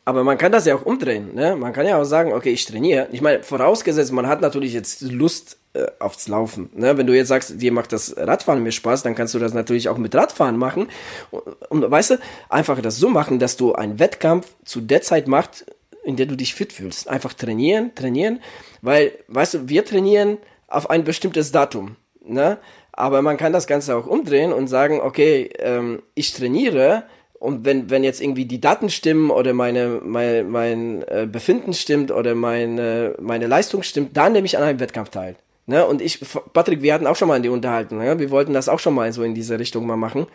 Aber 0.10 0.24
man 0.24 0.40
kann 0.40 0.52
das 0.52 0.66
ja 0.66 0.74
auch 0.74 0.88
umdrehen, 0.88 1.36
ne? 1.36 1.56
Man 1.56 1.72
kann 1.72 1.86
ja 1.86 2.02
auch 2.02 2.04
sagen, 2.04 2.34
okay, 2.34 2.50
ich 2.50 2.66
trainiere. 2.66 3.08
Ich 3.12 3.22
meine, 3.22 3.44
vorausgesetzt, 3.44 4.12
man 4.12 4.26
hat 4.26 4.42
natürlich 4.42 4.74
jetzt 4.74 5.02
Lust 5.02 5.58
äh, 5.74 5.86
aufs 6.00 6.28
Laufen. 6.28 6.72
Ne? 6.74 6.98
Wenn 6.98 7.06
du 7.06 7.16
jetzt 7.16 7.28
sagst, 7.28 7.62
dir 7.62 7.72
macht 7.72 7.94
das 7.94 8.18
Radfahren 8.18 8.64
mir 8.64 8.72
Spaß, 8.72 9.04
dann 9.04 9.14
kannst 9.14 9.36
du 9.36 9.40
das 9.40 9.54
natürlich 9.54 9.88
auch 9.88 10.00
mit 10.00 10.16
Radfahren 10.16 10.58
machen. 10.58 10.88
Und, 11.30 11.44
und 11.70 11.92
weißt 11.92 12.10
du, 12.10 12.16
einfach 12.50 12.82
das 12.82 12.98
so 12.98 13.10
machen, 13.10 13.38
dass 13.38 13.56
du 13.56 13.74
einen 13.74 14.00
Wettkampf 14.00 14.48
zu 14.66 14.82
der 14.82 15.04
Zeit 15.04 15.28
machst, 15.28 15.68
in 16.04 16.16
der 16.16 16.26
du 16.26 16.36
dich 16.36 16.56
fit 16.56 16.74
fühlst. 16.74 17.08
Einfach 17.08 17.36
trainieren, 17.36 17.94
trainieren, 17.94 18.40
weil, 18.82 19.12
weißt 19.28 19.54
du, 19.54 19.70
wir 19.70 19.86
trainieren 19.86 20.40
auf 20.68 20.90
ein 20.90 21.04
bestimmtes 21.04 21.52
Datum, 21.52 21.98
ne? 22.26 22.58
Aber 22.94 23.22
man 23.22 23.38
kann 23.38 23.54
das 23.54 23.68
Ganze 23.68 23.96
auch 23.96 24.08
umdrehen 24.08 24.52
und 24.54 24.66
sagen, 24.66 25.02
okay, 25.02 25.52
ähm, 25.60 26.02
ich 26.16 26.34
trainiere 26.34 27.04
und 27.40 27.64
wenn, 27.64 27.90
wenn 27.90 28.04
jetzt 28.04 28.22
irgendwie 28.22 28.46
die 28.46 28.60
Daten 28.60 28.90
stimmen 28.90 29.32
oder 29.32 29.54
meine, 29.54 30.02
mein, 30.04 30.50
mein 30.50 31.04
äh, 31.08 31.26
Befinden 31.26 31.74
stimmt 31.74 32.12
oder 32.12 32.36
meine, 32.36 33.16
meine 33.20 33.48
Leistung 33.48 33.82
stimmt, 33.82 34.18
dann 34.18 34.34
nehme 34.34 34.46
ich 34.46 34.58
an 34.58 34.64
einem 34.64 34.82
Wettkampf 34.82 35.10
teil. 35.10 35.38
Ne? 35.66 35.86
Und 35.86 36.02
ich, 36.02 36.20
Patrick, 36.52 36.82
wir 36.82 36.94
hatten 36.94 37.08
auch 37.08 37.16
schon 37.16 37.30
mal 37.30 37.38
in 37.38 37.44
die 37.44 37.50
Unterhaltung, 37.50 38.00
ne? 38.00 38.20
wir 38.20 38.30
wollten 38.30 38.54
das 38.54 38.68
auch 38.68 38.80
schon 38.80 38.94
mal 38.94 39.14
so 39.14 39.24
in 39.24 39.36
diese 39.36 39.58
Richtung 39.58 39.88
mal 39.88 39.96
machen. 39.96 40.28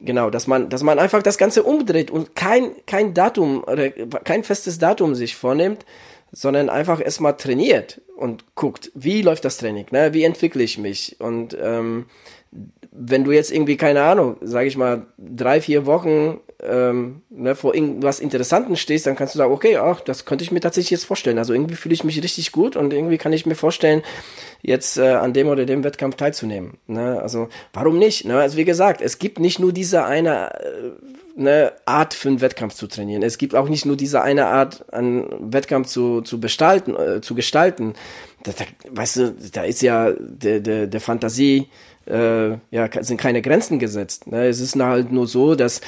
Genau, 0.00 0.30
dass 0.30 0.48
man, 0.48 0.68
dass 0.68 0.82
man 0.82 0.98
einfach 0.98 1.22
das 1.22 1.38
Ganze 1.38 1.62
umdreht 1.62 2.10
und 2.10 2.34
kein, 2.34 2.72
kein 2.86 3.14
Datum 3.14 3.62
oder 3.62 3.90
kein 3.90 4.42
festes 4.42 4.80
Datum 4.80 5.14
sich 5.14 5.36
vornimmt, 5.36 5.86
sondern 6.32 6.68
einfach 6.68 7.00
erstmal 7.00 7.36
trainiert 7.36 8.00
und 8.16 8.56
guckt, 8.56 8.90
wie 8.94 9.22
läuft 9.22 9.44
das 9.44 9.58
Training, 9.58 9.86
ne? 9.92 10.12
wie 10.12 10.24
entwickle 10.24 10.64
ich 10.64 10.76
mich 10.76 11.16
und 11.20 11.56
ähm, 11.60 12.06
wenn 12.92 13.24
du 13.24 13.32
jetzt 13.32 13.52
irgendwie, 13.52 13.76
keine 13.76 14.02
Ahnung, 14.02 14.36
sage 14.40 14.68
ich 14.68 14.76
mal, 14.76 15.06
drei, 15.18 15.60
vier 15.60 15.86
Wochen 15.86 16.40
ähm, 16.62 17.22
ne, 17.28 17.54
vor 17.54 17.74
irgendwas 17.74 18.20
Interessanten 18.20 18.76
stehst, 18.76 19.06
dann 19.06 19.16
kannst 19.16 19.34
du 19.34 19.38
sagen, 19.38 19.52
okay, 19.52 19.76
ach, 19.76 20.00
das 20.00 20.24
könnte 20.24 20.44
ich 20.44 20.52
mir 20.52 20.60
tatsächlich 20.60 20.92
jetzt 20.92 21.04
vorstellen. 21.04 21.38
Also 21.38 21.52
irgendwie 21.52 21.74
fühle 21.74 21.94
ich 21.94 22.04
mich 22.04 22.22
richtig 22.22 22.52
gut 22.52 22.76
und 22.76 22.92
irgendwie 22.92 23.18
kann 23.18 23.32
ich 23.32 23.46
mir 23.46 23.54
vorstellen, 23.54 24.02
jetzt 24.62 24.96
äh, 24.96 25.12
an 25.12 25.32
dem 25.32 25.48
oder 25.48 25.66
dem 25.66 25.84
Wettkampf 25.84 26.16
teilzunehmen. 26.16 26.78
Ne? 26.86 27.20
Also 27.20 27.48
warum 27.72 27.98
nicht? 27.98 28.24
Ne? 28.24 28.38
Also 28.38 28.56
wie 28.56 28.64
gesagt, 28.64 29.02
es 29.02 29.18
gibt 29.18 29.38
nicht 29.38 29.58
nur 29.58 29.72
diese 29.72 30.04
eine 30.04 30.54
äh, 30.54 30.90
ne 31.36 31.72
Art 31.84 32.14
für 32.14 32.28
einen 32.28 32.40
Wettkampf 32.40 32.74
zu 32.74 32.86
trainieren. 32.86 33.22
Es 33.22 33.38
gibt 33.38 33.54
auch 33.54 33.68
nicht 33.68 33.84
nur 33.84 33.96
diese 33.96 34.22
eine 34.22 34.46
Art, 34.46 34.92
einen 34.92 35.52
Wettkampf 35.52 35.88
zu, 35.88 36.22
zu 36.22 36.40
gestalten, 36.40 36.96
äh, 36.96 37.20
zu 37.20 37.34
gestalten. 37.34 37.94
Da, 38.46 38.52
da, 38.52 38.64
weißt 38.90 39.16
du, 39.16 39.36
da 39.52 39.64
ist 39.64 39.82
ja 39.82 40.12
der, 40.12 40.60
der, 40.60 40.86
der 40.86 41.00
Fantasie 41.00 41.68
äh, 42.06 42.50
ja, 42.70 42.88
sind 43.00 43.16
keine 43.18 43.42
Grenzen 43.42 43.78
gesetzt. 43.78 44.28
Ne? 44.28 44.46
Es 44.46 44.60
ist 44.60 44.76
halt 44.76 45.12
nur 45.12 45.26
so, 45.26 45.54
dass 45.54 45.80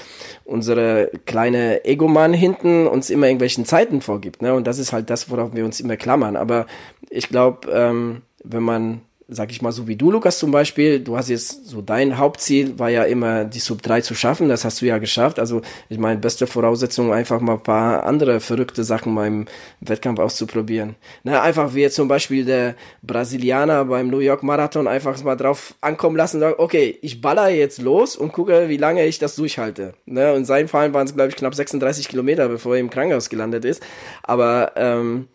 unsere 0.44 1.11
kleine 1.26 1.84
Egomann 1.84 2.32
hinten 2.32 2.86
uns 2.86 3.11
immer 3.11 3.26
irgendwelchen 3.26 3.64
Zeiten 3.64 4.00
vorgibt. 4.00 4.42
Ne? 4.42 4.54
Und 4.54 4.66
das 4.66 4.78
ist 4.78 4.92
halt 4.92 5.11
das, 5.11 5.30
worauf 5.30 5.54
wir 5.54 5.64
uns 5.64 5.80
immer 5.80 5.96
klammern. 5.96 6.36
Aber 6.36 6.66
ich 7.11 7.28
glaube, 7.28 7.70
ähm, 7.70 8.22
wenn 8.42 8.62
man 8.62 9.00
sag 9.30 9.50
ich 9.50 9.60
mal, 9.60 9.72
so 9.72 9.86
wie 9.86 9.96
du, 9.96 10.10
Lukas, 10.10 10.38
zum 10.38 10.50
Beispiel, 10.50 11.00
du 11.00 11.18
hast 11.18 11.28
jetzt 11.28 11.66
so 11.66 11.82
dein 11.82 12.16
Hauptziel 12.16 12.78
war 12.78 12.88
ja 12.88 13.02
immer, 13.04 13.44
die 13.44 13.58
Sub 13.58 13.82
3 13.82 14.00
zu 14.00 14.14
schaffen, 14.14 14.48
das 14.48 14.64
hast 14.64 14.80
du 14.80 14.86
ja 14.86 14.96
geschafft. 14.96 15.38
Also, 15.38 15.60
ich 15.90 15.98
meine, 15.98 16.18
beste 16.18 16.46
Voraussetzung, 16.46 17.12
einfach 17.12 17.38
mal 17.40 17.54
ein 17.54 17.62
paar 17.62 18.06
andere 18.06 18.40
verrückte 18.40 18.84
Sachen 18.84 19.14
beim 19.14 19.44
Wettkampf 19.80 20.18
auszuprobieren. 20.18 20.96
Na, 21.24 21.42
einfach 21.42 21.74
wie 21.74 21.82
jetzt 21.82 21.96
zum 21.96 22.08
Beispiel 22.08 22.46
der 22.46 22.74
Brasilianer 23.02 23.84
beim 23.84 24.08
New 24.08 24.20
York 24.20 24.42
Marathon 24.42 24.88
einfach 24.88 25.22
mal 25.22 25.36
drauf 25.36 25.74
ankommen 25.82 26.16
lassen 26.16 26.40
sagen, 26.40 26.54
okay, 26.56 26.98
ich 27.02 27.20
baller 27.20 27.50
jetzt 27.50 27.82
los 27.82 28.16
und 28.16 28.32
gucke, 28.32 28.70
wie 28.70 28.78
lange 28.78 29.04
ich 29.04 29.18
das 29.18 29.36
durchhalte. 29.36 29.92
Ne? 30.06 30.32
Und 30.32 30.38
in 30.38 30.44
seinem 30.46 30.68
Fall 30.68 30.94
waren 30.94 31.06
es, 31.06 31.14
glaube 31.14 31.28
ich, 31.28 31.36
knapp 31.36 31.54
36 31.54 32.08
Kilometer, 32.08 32.48
bevor 32.48 32.76
er 32.76 32.80
im 32.80 32.88
Krankenhaus 32.88 33.28
gelandet 33.28 33.66
ist. 33.66 33.82
Aber, 34.22 34.72
ähm, 34.76 35.28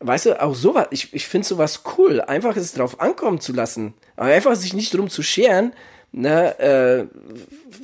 weißt 0.00 0.26
du, 0.26 0.42
auch 0.42 0.54
sowas, 0.54 0.86
ich, 0.90 1.12
ich 1.14 1.26
finde 1.26 1.46
sowas 1.46 1.82
cool, 1.96 2.20
einfach 2.20 2.56
es 2.56 2.72
drauf 2.72 3.00
ankommen 3.00 3.40
zu 3.40 3.52
lassen. 3.52 3.94
Aber 4.16 4.28
einfach 4.28 4.54
sich 4.54 4.74
nicht 4.74 4.94
drum 4.94 5.08
zu 5.08 5.22
scheren, 5.22 5.72
ne, 6.14 6.58
äh, 6.58 7.06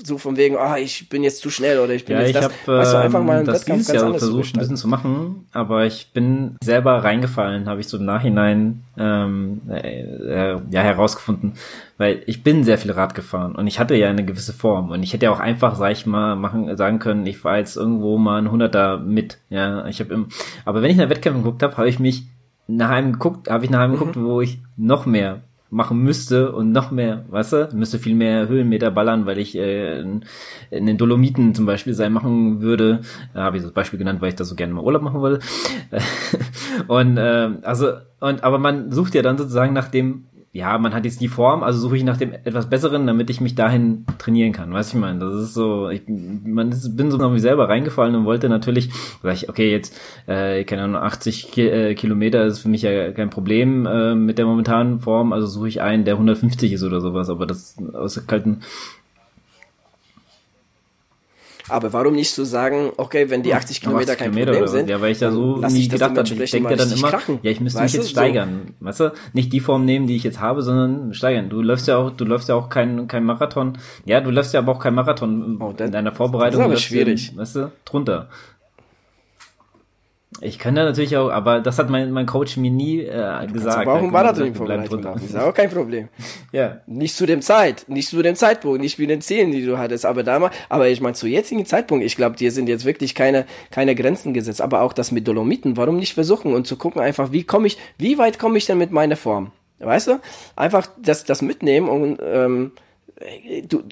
so 0.05 0.17
von 0.19 0.37
wegen, 0.37 0.57
ah, 0.57 0.79
ich 0.79 1.09
bin 1.09 1.23
jetzt 1.23 1.41
zu 1.41 1.51
schnell 1.51 1.81
oder 1.81 1.93
ich 1.93 2.05
bin 2.05 2.17
ja, 2.17 2.23
jetzt 2.23 2.31
ich 2.31 2.35
das. 2.37 2.45
Hab, 2.45 2.69
weißt 2.69 2.93
du, 2.93 2.99
einfach 2.99 3.23
mal 3.23 3.41
ähm, 3.41 3.47
das 3.47 3.61
Wettkampf 3.63 3.87
dieses 3.87 3.95
Jahr 3.95 4.11
versucht, 4.11 4.55
ein 4.55 4.59
bisschen 4.61 4.77
zu 4.77 4.89
machen, 4.89 5.47
aber 5.53 5.85
ich 5.85 6.13
bin 6.13 6.57
selber 6.63 7.03
reingefallen, 7.05 7.69
habe 7.69 7.81
ich 7.81 7.89
so 7.89 7.99
im 7.99 8.05
Nachhinein 8.05 8.85
ähm, 8.97 9.63
äh, 9.69 10.03
äh, 10.03 10.61
ja 10.71 10.81
herausgefunden, 10.81 11.55
weil 11.99 12.23
ich 12.27 12.43
bin 12.43 12.63
sehr 12.63 12.79
viel 12.79 12.93
Rad 12.93 13.15
gefahren 13.15 13.57
und 13.57 13.67
ich 13.67 13.81
hatte 13.81 13.97
ja 13.97 14.09
eine 14.09 14.25
gewisse 14.25 14.53
Form 14.53 14.91
und 14.91 15.03
ich 15.03 15.13
hätte 15.13 15.27
ja 15.27 15.33
auch 15.33 15.41
einfach, 15.41 15.75
sag 15.75 15.93
ich 15.93 16.07
mal, 16.07 16.37
machen 16.37 16.77
sagen 16.77 17.01
können, 17.01 17.27
ich 17.27 17.43
war 17.45 17.59
jetzt 17.59 17.77
irgendwo 17.77 18.17
mal 18.17 18.41
ein 18.41 18.51
Hunderter 18.51 18.99
mit, 18.99 19.39
ja, 19.51 19.87
ich 19.87 20.01
habe 20.01 20.27
aber 20.65 20.83
wenn 20.83 20.91
ich 20.91 20.97
nach 20.97 21.11
Wettkämpfen 21.11 21.43
geguckt 21.43 21.63
habe, 21.63 21.77
habe 21.77 21.89
ich 21.89 21.99
mich 21.99 22.25
nach 22.69 22.91
einem 22.91 23.13
geguckt, 23.13 23.51
habe 23.51 23.65
ich 23.65 23.71
nach 23.71 23.81
einem 23.81 23.95
mhm. 23.95 23.99
geguckt, 23.99 24.17
wo 24.21 24.41
ich 24.41 24.61
noch 24.77 25.05
mehr 25.05 25.41
machen 25.71 26.03
müsste 26.03 26.53
und 26.53 26.73
noch 26.73 26.91
mehr, 26.91 27.25
weißt 27.29 27.53
du, 27.53 27.69
müsste 27.75 27.99
viel 27.99 28.15
mehr 28.15 28.49
Höhenmeter 28.49 28.91
ballern, 28.91 29.25
weil 29.27 29.39
ich 29.39 29.57
äh, 29.57 30.01
in, 30.01 30.25
den 30.71 30.99
Dolomiten 30.99 31.55
zum 31.55 31.65
Beispiel 31.65 31.95
sein 31.95 32.13
machen 32.13 32.61
würde. 32.61 33.03
Da 33.35 33.43
habe 33.43 33.57
ich 33.57 33.63
das 33.63 33.73
Beispiel 33.73 33.99
genannt, 33.99 34.21
weil 34.21 34.31
ich 34.31 34.35
da 34.35 34.45
so 34.45 34.57
gerne 34.57 34.75
mal 34.75 34.83
Urlaub 34.83 35.03
machen 35.03 35.21
wollte. 35.21 35.47
und 36.89 37.17
äh, 37.17 37.51
also 37.63 37.93
und 38.21 38.45
aber 38.45 38.59
man 38.59 38.93
sucht 38.93 39.15
ja 39.15 39.23
dann 39.23 39.39
sozusagen 39.39 39.73
nach 39.73 39.89
dem 39.89 40.27
ja, 40.53 40.77
man 40.79 40.95
hat 40.95 41.05
jetzt 41.05 41.21
die 41.21 41.29
Form, 41.29 41.63
also 41.63 41.79
suche 41.79 41.97
ich 41.97 42.03
nach 42.03 42.17
dem 42.17 42.33
etwas 42.33 42.69
Besseren, 42.69 43.07
damit 43.07 43.31
ich 43.31 43.41
mich 43.41 43.55
dahin 43.55 44.05
trainieren 44.19 44.53
kann. 44.53 44.73
Weißt 44.73 44.93
du, 44.93 44.97
ich 44.97 45.01
meine, 45.01 45.21
das 45.21 45.35
ist 45.35 45.55
so, 45.55 45.89
ich 45.91 46.03
man 46.09 46.73
ist, 46.73 46.97
bin 46.97 47.13
so 47.13 47.19
noch 47.19 47.31
mich 47.31 47.41
selber 47.43 47.69
reingefallen 47.69 48.17
und 48.17 48.25
wollte 48.25 48.49
natürlich, 48.49 48.91
sag 49.23 49.35
ich, 49.35 49.49
okay, 49.49 49.71
jetzt, 49.71 49.97
äh, 50.27 50.65
keine 50.65 50.83
Ahnung, 50.83 51.03
80 51.03 51.53
Ki 51.53 51.69
äh, 51.69 51.95
Kilometer 51.95 52.45
ist 52.47 52.59
für 52.59 52.69
mich 52.69 52.83
ja 52.83 53.13
kein 53.13 53.31
Problem 53.31 53.87
äh, 53.87 54.17
mit 54.17 54.39
der 54.39 54.47
momentanen 54.47 54.99
Form, 54.99 55.33
also 55.33 55.47
suche 55.47 55.69
ich 55.69 55.83
einen, 55.83 56.05
der 56.05 56.15
150 56.15 56.73
ist 56.73 56.83
oder 56.83 57.01
sowas, 57.01 57.31
aber 57.31 57.47
das 57.47 57.77
aus 57.93 58.27
kalten 58.27 58.63
aber 61.71 61.93
warum 61.93 62.15
nicht 62.15 62.31
so 62.31 62.45
sagen, 62.45 62.91
okay, 62.97 63.31
wenn 63.31 63.43
die 63.43 63.55
80 63.55 63.77
hm, 63.77 63.83
Kilometer 63.83 64.13
80 64.13 64.19
kein 64.19 64.33
Kilometer 64.33 64.53
Problem 64.53 64.69
sind, 64.69 64.91
ja, 64.91 65.01
weil 65.01 65.13
ich 65.13 65.19
da 65.19 65.31
so 65.31 65.57
nie 65.57 65.89
gedacht 65.89 66.17
habe, 66.17 66.29
ich 66.29 66.51
denke 66.51 66.77
dann 66.77 66.93
immer, 66.93 67.11
krachen. 67.11 67.39
ja, 67.43 67.51
ich 67.51 67.61
müsste 67.61 67.81
weißt 67.81 67.95
mich 67.95 68.03
jetzt 68.03 68.11
steigern, 68.11 68.75
so. 68.79 68.87
weißt 68.87 69.01
du, 69.01 69.13
nicht 69.33 69.53
die 69.53 69.61
Form 69.61 69.85
nehmen, 69.85 70.07
die 70.07 70.17
ich 70.17 70.25
jetzt 70.25 70.41
habe, 70.41 70.63
sondern 70.63 71.15
steigern. 71.15 71.49
Du 71.49 71.63
läufst 71.63 71.89
ja 71.89 71.97
auch, 71.97 72.11
du 72.11 72.25
läufst 72.25 72.49
ja 72.49 72.55
auch 72.55 72.69
kein 72.69 73.09
kein 73.09 73.25
Marathon. 73.25 73.79
Ja, 74.05 74.21
du 74.21 74.31
läufst 74.31 74.55
ja 74.55 74.61
aber 74.61 74.73
auch 74.73 74.79
kein 74.79 74.95
Marathon 74.95 75.59
oh, 75.61 75.75
in 75.79 75.93
deiner 75.93 76.13
Vorbereitung. 76.13 76.61
Das 76.61 76.67
ist 76.67 76.73
aber 76.73 76.81
schwierig, 76.81 77.37
weißt 77.37 77.57
du, 77.57 77.73
drunter. 77.85 78.29
Ich 80.41 80.61
kann 80.61 80.77
da 80.77 80.85
natürlich 80.85 81.17
auch, 81.17 81.29
aber 81.29 81.61
das 81.61 81.79
hat 81.79 81.91
mein, 81.91 82.13
mein 82.13 82.25
Coach 82.25 82.57
mir 82.57 82.71
nie 82.71 83.01
äh, 83.01 83.47
gesagt. 83.53 83.79
Aber 83.79 83.95
auch 83.95 84.03
ein 84.03 84.13
Marathon 84.13 84.55
vorbereitet 84.55 85.05
Das 85.05 85.23
ist 85.25 85.37
auch 85.37 85.53
kein 85.53 85.69
Problem. 85.69 86.09
ja. 86.53 86.81
Nicht 86.87 87.17
zu 87.17 87.27
dem 87.27 87.43
Zeit, 87.43 87.85
nicht 87.89 88.09
zu 88.09 88.23
dem 88.23 88.37
Zeitpunkt, 88.37 88.81
nicht 88.81 88.99
mit 89.01 89.11
den 89.11 89.23
Zielen, 89.23 89.51
die 89.51 89.67
du 89.67 89.77
hattest, 89.77 90.07
aber 90.07 90.23
damals, 90.23 90.55
aber 90.69 90.89
ich 90.89 91.01
meine, 91.01 91.15
zu 91.15 91.27
jetzigen 91.27 91.67
Zeitpunkt, 91.67 92.05
ich 92.05 92.15
glaube, 92.15 92.37
dir 92.37 92.53
sind 92.53 92.69
jetzt 92.69 92.85
wirklich 92.85 93.17
keine, 93.17 93.45
keine 93.73 93.97
Grenzen 93.97 94.33
gesetzt, 94.33 94.63
aber 94.63 94.83
auch 94.83 94.93
das 94.93 95.11
mit 95.11 95.27
Dolomiten, 95.27 95.77
warum 95.77 95.97
nicht 95.97 96.15
versuchen 96.15 96.55
und 96.55 96.65
zu 96.65 96.77
gucken 96.77 97.03
einfach, 97.03 97.33
wie 97.33 97.43
komme 97.43 97.67
ich, 97.67 97.77
wie 97.99 98.17
weit 98.17 98.39
komme 98.39 98.57
ich 98.57 98.67
denn 98.67 98.79
mit 98.79 98.93
meiner 98.93 99.17
Form? 99.17 99.51
Weißt 99.81 100.07
du? 100.07 100.21
Einfach 100.55 100.89
das, 100.97 101.25
das 101.25 101.43
mitnehmen 101.43 101.89
und, 101.89 102.21
ähm, 102.23 102.73
du, 103.65 103.83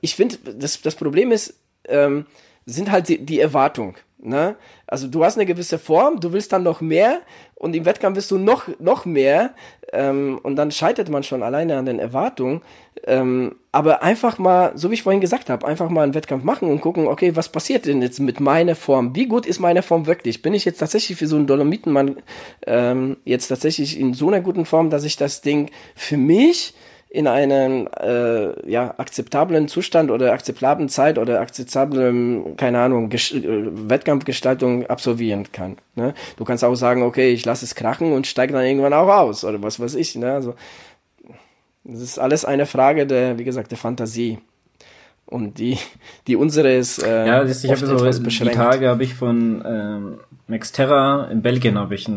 ich 0.00 0.14
finde, 0.14 0.36
das, 0.56 0.80
das 0.80 0.94
Problem 0.94 1.32
ist, 1.32 1.58
ähm, 1.88 2.26
sind 2.66 2.90
halt 2.90 3.08
die, 3.08 3.24
die 3.24 3.40
Erwartung. 3.40 3.96
Ne? 4.20 4.56
Also 4.86 5.06
du 5.06 5.24
hast 5.24 5.36
eine 5.36 5.46
gewisse 5.46 5.78
Form, 5.78 6.18
du 6.18 6.32
willst 6.32 6.52
dann 6.52 6.64
noch 6.64 6.80
mehr 6.80 7.20
und 7.54 7.76
im 7.76 7.84
Wettkampf 7.84 8.16
willst 8.16 8.32
du 8.32 8.38
noch, 8.38 8.66
noch 8.80 9.04
mehr 9.04 9.54
ähm, 9.92 10.40
und 10.42 10.56
dann 10.56 10.72
scheitert 10.72 11.08
man 11.08 11.22
schon 11.22 11.42
alleine 11.42 11.76
an 11.76 11.86
den 11.86 12.00
Erwartungen. 12.00 12.62
Ähm, 13.06 13.54
aber 13.70 14.02
einfach 14.02 14.38
mal, 14.38 14.72
so 14.74 14.90
wie 14.90 14.94
ich 14.94 15.04
vorhin 15.04 15.20
gesagt 15.20 15.50
habe, 15.50 15.64
einfach 15.66 15.88
mal 15.88 16.02
einen 16.02 16.14
Wettkampf 16.14 16.42
machen 16.42 16.68
und 16.68 16.80
gucken, 16.80 17.06
okay, 17.06 17.36
was 17.36 17.48
passiert 17.48 17.86
denn 17.86 18.02
jetzt 18.02 18.18
mit 18.18 18.40
meiner 18.40 18.74
Form? 18.74 19.14
Wie 19.14 19.26
gut 19.26 19.46
ist 19.46 19.60
meine 19.60 19.82
Form 19.82 20.06
wirklich? 20.06 20.42
Bin 20.42 20.52
ich 20.52 20.64
jetzt 20.64 20.78
tatsächlich 20.78 21.16
für 21.16 21.28
so 21.28 21.36
einen 21.36 21.46
Dolomitenmann 21.46 22.16
ähm, 22.66 23.18
jetzt 23.24 23.46
tatsächlich 23.46 24.00
in 24.00 24.14
so 24.14 24.26
einer 24.26 24.40
guten 24.40 24.64
Form, 24.64 24.90
dass 24.90 25.04
ich 25.04 25.16
das 25.16 25.42
Ding 25.42 25.70
für 25.94 26.16
mich 26.16 26.74
in 27.10 27.26
einem 27.26 27.88
äh, 28.00 28.70
ja, 28.70 28.94
akzeptablen 28.98 29.68
Zustand 29.68 30.10
oder 30.10 30.32
akzeptablen 30.32 30.90
Zeit 30.90 31.18
oder 31.18 31.40
akzeptablen, 31.40 32.56
keine 32.56 32.80
Ahnung, 32.80 33.08
Ges 33.08 33.32
äh, 33.32 33.42
Wettkampfgestaltung 33.88 34.86
absolvieren 34.86 35.50
kann. 35.50 35.78
Ne? 35.94 36.12
Du 36.36 36.44
kannst 36.44 36.64
auch 36.64 36.74
sagen, 36.74 37.02
okay, 37.02 37.32
ich 37.32 37.46
lasse 37.46 37.64
es 37.64 37.74
krachen 37.74 38.12
und 38.12 38.26
steige 38.26 38.52
dann 38.52 38.64
irgendwann 38.64 38.92
auch 38.92 39.08
aus 39.08 39.44
oder 39.44 39.62
was 39.62 39.80
weiß 39.80 39.94
ich. 39.94 40.16
Ne? 40.16 40.32
Also, 40.32 40.54
das 41.84 42.02
ist 42.02 42.18
alles 42.18 42.44
eine 42.44 42.66
Frage 42.66 43.06
der, 43.06 43.38
wie 43.38 43.44
gesagt, 43.44 43.70
der 43.70 43.78
Fantasie. 43.78 44.38
Und 45.24 45.58
die, 45.58 45.78
die 46.26 46.36
unsere 46.36 46.74
ist. 46.74 47.02
Äh, 47.02 47.26
ja, 47.26 47.44
ich 47.44 47.70
habe 47.70 47.86
so 47.86 48.20
die 48.20 48.50
Tage 48.50 48.88
habe 48.88 49.04
ich 49.04 49.14
von 49.14 49.62
ähm, 49.66 50.20
Max 50.46 50.72
Terra 50.72 51.28
in 51.30 51.42
Belgien 51.42 51.78
habe 51.78 51.94
ich 51.94 52.08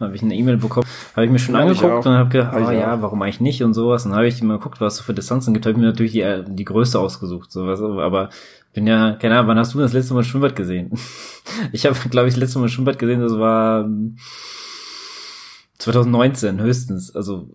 ein 0.00 0.06
habe 0.06 0.16
ich 0.16 0.22
eine 0.22 0.34
E-Mail 0.34 0.56
bekommen, 0.56 0.86
habe 1.14 1.26
ich 1.26 1.30
mir 1.30 1.38
schon 1.38 1.56
angeguckt 1.56 2.06
und 2.06 2.12
habe 2.12 2.30
gedacht, 2.30 2.54
oh 2.56 2.70
ja, 2.70 3.00
warum 3.02 3.22
eigentlich 3.22 3.40
nicht 3.40 3.62
und 3.62 3.74
sowas. 3.74 4.04
Und 4.04 4.12
dann 4.12 4.18
habe 4.18 4.28
ich 4.28 4.42
mal 4.42 4.56
geguckt, 4.56 4.80
was 4.80 4.96
so 4.96 5.02
für 5.02 5.14
Distanzen 5.14 5.54
gibt, 5.54 5.66
habe 5.66 5.72
ich 5.72 5.78
mir 5.78 5.86
natürlich 5.86 6.12
die, 6.12 6.22
äh, 6.22 6.44
die 6.46 6.64
größte 6.64 6.98
ausgesucht, 6.98 7.52
sowas. 7.52 7.80
Aber 7.80 8.30
bin 8.72 8.86
ja, 8.86 9.12
keine 9.12 9.36
Ahnung, 9.36 9.48
wann 9.48 9.58
hast 9.58 9.74
du 9.74 9.78
das 9.78 9.92
letzte 9.92 10.14
Mal 10.14 10.24
Schwimmbad 10.24 10.56
gesehen? 10.56 10.92
ich 11.72 11.86
habe, 11.86 11.96
glaube 12.08 12.28
ich, 12.28 12.34
das 12.34 12.40
letzte 12.40 12.58
Mal 12.58 12.68
Schwimmbad 12.68 12.98
gesehen, 12.98 13.20
das 13.20 13.38
war 13.38 13.88
2019 15.78 16.58
ähm, 16.58 16.64
höchstens. 16.64 17.14
Also 17.14 17.48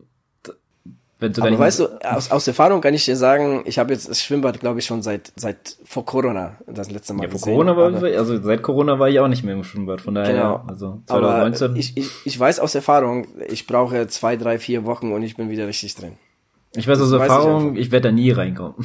wenn 1.20 1.34
sogar 1.34 1.50
Aber 1.50 1.60
weißt 1.60 1.80
du, 1.80 1.88
aus, 2.04 2.30
aus 2.30 2.48
Erfahrung 2.48 2.82
kann 2.82 2.94
ich 2.94 3.06
dir 3.06 3.16
sagen, 3.16 3.64
ich 3.66 3.80
habe 3.80 3.94
jetzt 3.94 4.10
das 4.10 4.22
Schwimmbad, 4.22 4.60
glaube 4.60 4.80
ich, 4.80 4.86
schon 4.86 5.02
seit 5.02 5.32
seit 5.38 5.78
vor 5.86 6.06
Corona 6.06 6.58
das 6.68 6.92
letzte 6.92 7.14
Mal 7.14 7.24
ja, 7.24 7.30
vor 7.30 7.40
gesehen. 7.40 7.54
Corona 7.54 7.78
war, 7.78 8.04
also 8.04 8.42
seit 8.42 8.62
Corona 8.62 9.00
war 9.00 9.08
ich 9.08 9.20
auch 9.20 9.30
nicht 9.30 9.44
mehr 9.44 9.56
im 9.56 9.64
Schwimmbad, 9.64 10.02
von 10.02 10.16
daher, 10.16 10.34
genau. 10.34 10.64
also 10.68 11.02
2019. 11.06 11.70
Aber 11.70 11.80
ich, 11.80 11.96
ich, 11.96 12.12
ich 12.26 12.40
weiß 12.40 12.60
aus 12.60 12.76
Erfahrung, 12.76 13.28
ich 13.48 13.66
brauche 13.66 14.08
zwei, 14.08 14.36
drei, 14.36 14.60
vier 14.60 14.86
Wochen 14.86 15.14
und 15.14 15.24
ich 15.24 15.38
bin 15.38 15.50
wieder 15.50 15.68
richtig 15.68 15.96
drin. 15.96 16.18
Ich 16.76 16.88
weiß 16.88 17.00
aus 17.00 17.12
Erfahrung, 17.12 17.76
ich, 17.76 17.84
ich 17.84 17.92
werde 17.92 18.10
da 18.10 18.12
nie 18.12 18.32
reinkommen. 18.32 18.76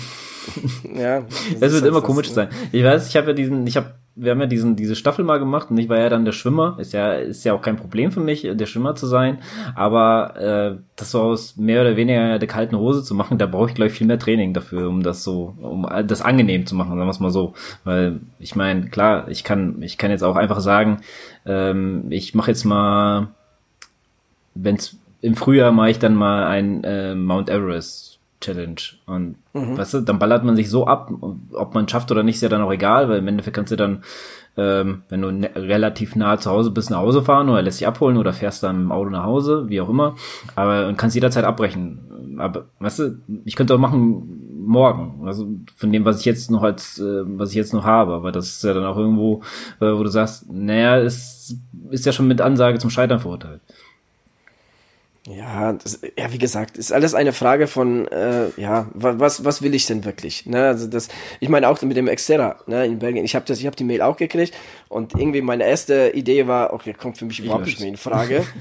ja. 0.95 1.25
Das, 1.61 1.73
wird 1.73 1.85
immer 1.85 2.03
komisch 2.03 2.31
sein. 2.31 2.49
Ich 2.71 2.85
weiß, 2.85 3.09
ich 3.09 3.17
habe 3.17 3.29
ja 3.29 3.33
diesen, 3.33 3.67
ich 3.67 3.77
habe 3.77 3.95
wir 4.21 4.33
haben 4.33 4.41
ja 4.41 4.47
diesen, 4.47 4.77
diese 4.77 4.95
Staffel 4.95 5.25
mal 5.25 5.39
gemacht 5.39 5.71
und 5.71 5.79
ich 5.79 5.89
war 5.89 5.99
ja 5.99 6.11
dann 6.11 6.27
der 6.27 6.33
Schwimmer. 6.33 6.77
Ist 6.79 6.93
ja, 6.93 7.15
ist 7.15 7.45
ja 7.45 7.55
auch 7.55 7.63
kein 7.63 7.77
Problem 7.77 8.13
für 8.13 8.21
mich, 8.21 8.43
der 8.43 8.67
Schwimmer 8.67 8.95
zu 8.95 9.07
sein. 9.07 9.39
Aber 9.75 10.37
äh, 10.37 10.79
das 10.97 11.11
so 11.11 11.23
aus 11.23 11.57
mehr 11.57 11.81
oder 11.81 11.97
weniger 11.97 12.39
der 12.39 12.49
kalten 12.49 12.77
Hose 12.77 13.03
zu 13.03 13.15
machen, 13.15 13.39
da 13.39 13.47
brauche 13.47 13.71
ich, 13.71 13.75
glaube 13.75 13.91
ich, 13.91 13.97
viel 13.97 14.07
mehr 14.07 14.19
Training 14.19 14.53
dafür, 14.53 14.89
um 14.89 15.03
das 15.03 15.25
so, 15.25 15.55
um 15.61 15.89
das 16.07 16.21
angenehm 16.21 16.67
zu 16.67 16.75
machen, 16.75 16.91
sagen 16.91 17.07
wir 17.07 17.11
es 17.11 17.21
mal 17.21 17.31
so. 17.31 17.55
Weil 17.85 18.21
ich 18.39 18.55
meine, 18.55 18.89
klar, 18.89 19.29
ich 19.29 19.43
kann, 19.43 19.83
ich 19.83 19.97
kann 19.97 20.11
jetzt 20.11 20.23
auch 20.23 20.37
einfach 20.37 20.61
sagen, 20.61 21.01
ähm, 21.47 22.05
ich 22.11 22.35
mache 22.35 22.51
jetzt 22.51 22.65
mal, 22.65 23.29
wenn's 24.55 24.97
im 25.23 25.35
Frühjahr 25.35 25.73
mache 25.73 25.91
ich 25.91 25.99
dann 25.99 26.15
mal 26.15 26.47
ein 26.47 26.85
äh, 26.85 27.15
Mount 27.15 27.49
Everest 27.49 28.20
Challenge. 28.41 28.81
Und 29.07 29.37
mhm. 29.53 29.77
weißt 29.77 29.95
du, 29.95 30.01
dann 30.01 30.19
ballert 30.19 30.45
man 30.45 30.57
sich 30.57 30.71
so 30.71 30.87
ab, 30.87 31.11
ob 31.53 31.75
man 31.75 31.89
schafft 31.89 32.11
oder 32.11 32.23
nicht, 32.23 32.37
ist 32.37 32.43
ja 32.43 32.49
dann 32.49 32.63
auch 32.63 32.73
egal, 32.73 33.09
weil 33.09 33.19
im 33.19 33.29
Endeffekt 33.29 33.57
kannst 33.57 33.73
du 33.73 33.77
dann, 33.77 34.03
ähm, 34.57 35.03
wenn 35.09 35.23
du 35.23 35.31
ne 35.31 35.51
relativ 35.55 36.17
nah 36.17 36.39
zu 36.39 36.51
Hause 36.51 36.71
bist, 36.71 36.91
nach 36.91 36.99
Hause 36.99 37.23
fahren 37.23 37.49
oder 37.49 37.63
lässt 37.63 37.81
dich 37.81 37.87
abholen 37.87 38.17
oder 38.17 38.33
fährst 38.33 38.63
dann 38.63 38.83
im 38.83 38.93
Auto 38.93 39.11
nach 39.11 39.25
Hause, 39.25 39.69
wie 39.69 39.81
auch 39.81 39.89
immer. 39.89 40.17
Aber 40.57 40.89
und 40.89 40.97
kannst 40.97 41.15
jederzeit 41.15 41.45
abbrechen. 41.45 42.39
Aber 42.39 42.67
weißt 42.79 42.99
du, 42.99 43.19
ich 43.45 43.57
könnte 43.57 43.75
auch 43.75 43.79
machen 43.79 44.51
morgen. 44.71 45.27
Also 45.27 45.49
von 45.77 45.93
dem, 45.93 46.05
was 46.05 46.21
ich 46.21 46.25
jetzt 46.25 46.51
noch 46.51 46.63
als, 46.63 46.99
äh, 46.99 47.23
was 47.27 47.51
ich 47.51 47.57
jetzt 47.57 47.75
noch 47.75 47.85
habe. 47.85 48.15
Aber 48.15 48.33
das 48.33 48.49
ist 48.49 48.65
ja 48.65 48.73
dann 48.73 48.85
auch 48.85 48.97
irgendwo, 48.97 49.43
äh, 49.81 49.93
wo 49.93 50.03
du 50.03 50.09
sagst, 50.09 50.51
naja, 50.51 50.97
ist, 50.97 51.57
ist 51.91 52.07
ja 52.07 52.13
schon 52.13 52.29
mit 52.29 52.41
Ansage 52.41 52.79
zum 52.79 52.91
Scheitern 52.91 53.21
verurteilt. 53.21 53.61
Ja, 55.29 55.75
das, 55.75 56.01
ja, 56.17 56.33
wie 56.33 56.39
gesagt, 56.39 56.79
ist 56.79 56.93
alles 56.93 57.13
eine 57.13 57.35
Frage 57.35 57.67
von, 57.67 58.09
äh, 58.09 58.49
ja, 58.57 58.89
was, 58.95 59.45
was 59.45 59.61
will 59.61 59.75
ich 59.75 59.85
denn 59.85 60.07
wirklich? 60.07 60.47
Ne? 60.47 60.69
Also 60.69 60.87
das, 60.87 61.09
ich 61.41 61.51
meine 61.51 61.69
auch 61.69 61.81
mit 61.83 61.97
dem 61.97 62.07
Xterra 62.07 62.57
ne, 62.67 62.87
in 62.87 62.99
Belgien. 62.99 63.27
Ich 63.27 63.35
habe 63.35 63.45
das, 63.45 63.61
ich 63.61 63.67
habe 63.67 63.77
die 63.77 63.85
Mail 63.85 64.01
auch 64.01 64.17
gekriegt 64.17 64.55
und 64.89 65.15
irgendwie 65.15 65.43
meine 65.43 65.65
erste 65.65 66.13
Idee 66.15 66.47
war, 66.47 66.73
okay, 66.73 66.95
kommt 66.95 67.19
für 67.19 67.27
mich 67.27 67.39
überhaupt 67.39 67.67
nicht 67.67 67.81
mehr 67.81 67.89
in 67.91 67.97
Frage. 67.97 68.45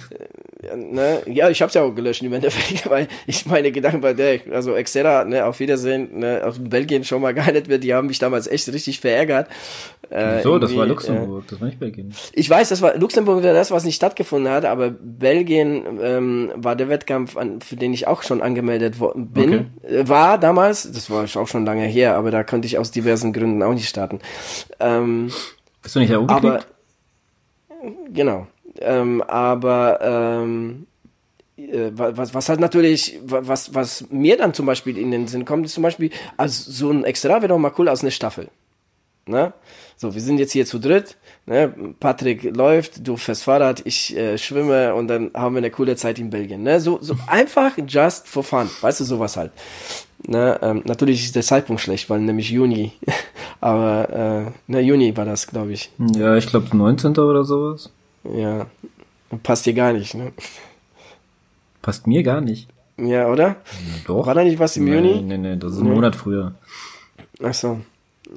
Äh, 0.62 0.76
ne? 0.76 1.22
Ja, 1.26 1.49
ich 1.49 1.62
habe 1.62 1.70
es 1.70 1.74
ja 1.76 1.84
auch 1.84 1.95
gelöscht 1.95 2.22
im 2.22 2.34
Endeffekt, 2.34 2.89
weil 2.89 3.07
ich 3.28 3.45
meine 3.45 3.72
Gedanken 3.72 4.01
bei 4.01 4.14
der, 4.14 4.41
also 4.51 4.74
Xterra, 4.74 5.24
ne, 5.24 5.45
auf 5.45 5.62
Wiedersehen, 5.62 6.20
ne, 6.20 6.41
aus 6.43 6.57
Belgien 6.60 7.05
schon 7.05 7.22
mal 7.22 7.34
gehandelt 7.34 7.70
wird, 7.70 7.82
die 7.86 7.93
haben 7.93 8.07
mich 8.07 8.20
damals 8.20 8.45
echt 8.45 8.68
richtig 8.68 8.99
verärgert. 8.99 9.47
Äh, 10.10 10.41
so, 10.41 10.60
das 10.60 10.76
war 10.76 10.86
Luxemburg, 10.86 11.45
äh, 11.45 11.51
das 11.51 11.62
war 11.62 11.68
nicht 11.68 11.80
Belgien. 11.80 12.14
Ich 12.34 12.49
weiß, 12.49 12.68
das 12.68 12.82
war 12.82 12.97
Luxemburg 12.97 13.41
das, 13.41 13.72
was 13.72 13.86
nicht 13.86 13.95
stattgefunden 13.95 14.51
hat, 14.51 14.66
aber 14.66 14.89
Belgien 14.89 15.99
ähm, 16.01 16.49
war 16.56 16.76
der 16.76 16.89
Wettkampf, 16.89 17.38
an, 17.38 17.62
für 17.62 17.76
den 17.76 17.93
ich 17.93 18.08
auch 18.08 18.24
schon 18.24 18.41
angemeldet 18.41 18.95
bin. 19.16 19.72
Okay. 19.84 19.95
Äh, 19.95 20.08
war 20.08 20.38
damals, 20.38 20.91
das 20.91 21.10
war 21.10 21.24
auch 21.24 21.47
schon 21.47 21.66
lange 21.66 21.86
her, 21.86 22.16
aber 22.16 22.32
da 22.32 22.43
konnte 22.43 22.66
ich 22.68 22.78
aus 22.78 22.91
diversen 22.91 23.34
Gründen 23.34 23.64
auch 23.64 23.74
nicht 23.74 23.89
starten. 23.89 24.20
Ähm, 24.80 25.32
Bist 25.82 25.95
du 25.95 26.00
nicht 26.00 26.12
da 26.12 26.20
aber 26.28 26.66
Genau. 28.12 28.47
Ähm, 28.82 29.22
aber 29.22 30.00
ähm, 30.02 30.88
äh, 31.58 31.91
was, 31.93 32.34
was 32.34 32.50
halt 32.50 32.60
natürlich, 32.60 33.20
was, 33.24 33.74
was 33.74 34.06
mir 34.10 34.38
dann 34.38 34.54
zum 34.54 34.66
Beispiel 34.66 34.97
in 34.97 35.12
den 35.12 35.28
Sinn 35.28 35.45
kommt, 35.45 35.66
ist 35.66 35.74
zum 35.74 35.84
Beispiel, 35.84 36.12
also 36.38 36.72
so 36.72 36.91
ein 36.91 37.04
Extra 37.04 37.36
wäre 37.41 37.50
doch 37.50 37.58
mal 37.58 37.74
cool 37.78 37.89
aus 37.89 38.02
einer 38.02 38.12
Staffel. 38.12 38.50
Ne? 39.26 39.54
So, 39.97 40.14
wir 40.14 40.22
sind 40.22 40.39
jetzt 40.39 40.54
hier 40.54 40.66
zu 40.66 40.80
dritt. 40.80 41.18
Ne? 41.46 41.74
Patrick 42.00 42.56
läuft, 42.56 43.08
du 43.08 43.18
fährst 43.18 43.44
Fahrrad, 43.44 43.82
ich 43.86 44.16
äh, 44.16 44.38
schwimme 44.38 44.94
und 44.94 45.08
dann 45.08 45.32
haben 45.34 45.56
wir 45.56 45.60
eine 45.60 45.72
coole 45.72 45.96
Zeit 45.96 46.20
in 46.20 46.30
Belgien. 46.30 46.64
Ne? 46.64 46.80
So, 46.80 47.00
so 47.02 47.16
einfach 47.28 47.78
just 47.88 48.28
for 48.28 48.44
fun. 48.44 48.70
Weißt 48.82 49.00
du, 49.00 49.04
sowas 49.04 49.36
halt. 49.36 49.52
Ne? 50.28 50.60
Ähm, 50.62 50.84
natürlich 50.86 51.24
ist 51.24 51.36
der 51.36 51.44
Zeitpunkt 51.44 51.82
schlecht, 51.82 52.10
weil 52.10 52.20
nämlich 52.20 52.52
Juni. 52.52 52.92
Aber 53.62 54.10
äh, 54.48 54.72
ne, 54.72 54.82
Juni 54.82 55.16
war 55.18 55.26
das, 55.26 55.48
glaube 55.48 55.74
ich. 55.74 55.92
Ja, 55.98 56.36
ich 56.36 56.48
glaube 56.48 56.76
19. 56.76 57.18
oder 57.18 57.44
sowas. 57.44 57.90
Ja, 58.24 58.68
passt 59.44 59.66
dir 59.66 59.74
gar 59.74 59.94
nicht. 59.94 60.14
Ne? 60.14 60.32
Passt 61.82 62.06
mir 62.06 62.24
gar 62.24 62.42
nicht. 62.42 62.68
Ja, 62.98 63.28
oder? 63.28 63.56
Doch. 64.06 64.28
War 64.28 64.36
da 64.36 64.44
nicht 64.44 64.60
was 64.60 64.78
im 64.78 64.86
nee, 64.86 64.96
Juni? 64.96 65.22
Nee, 65.22 65.38
nee, 65.38 65.56
das 65.56 65.74
ist 65.74 65.80
ein 65.80 65.86
nee. 65.86 65.96
Monat 65.96 66.16
früher. 66.16 66.54
Ach 67.42 67.54
so. 67.54 67.80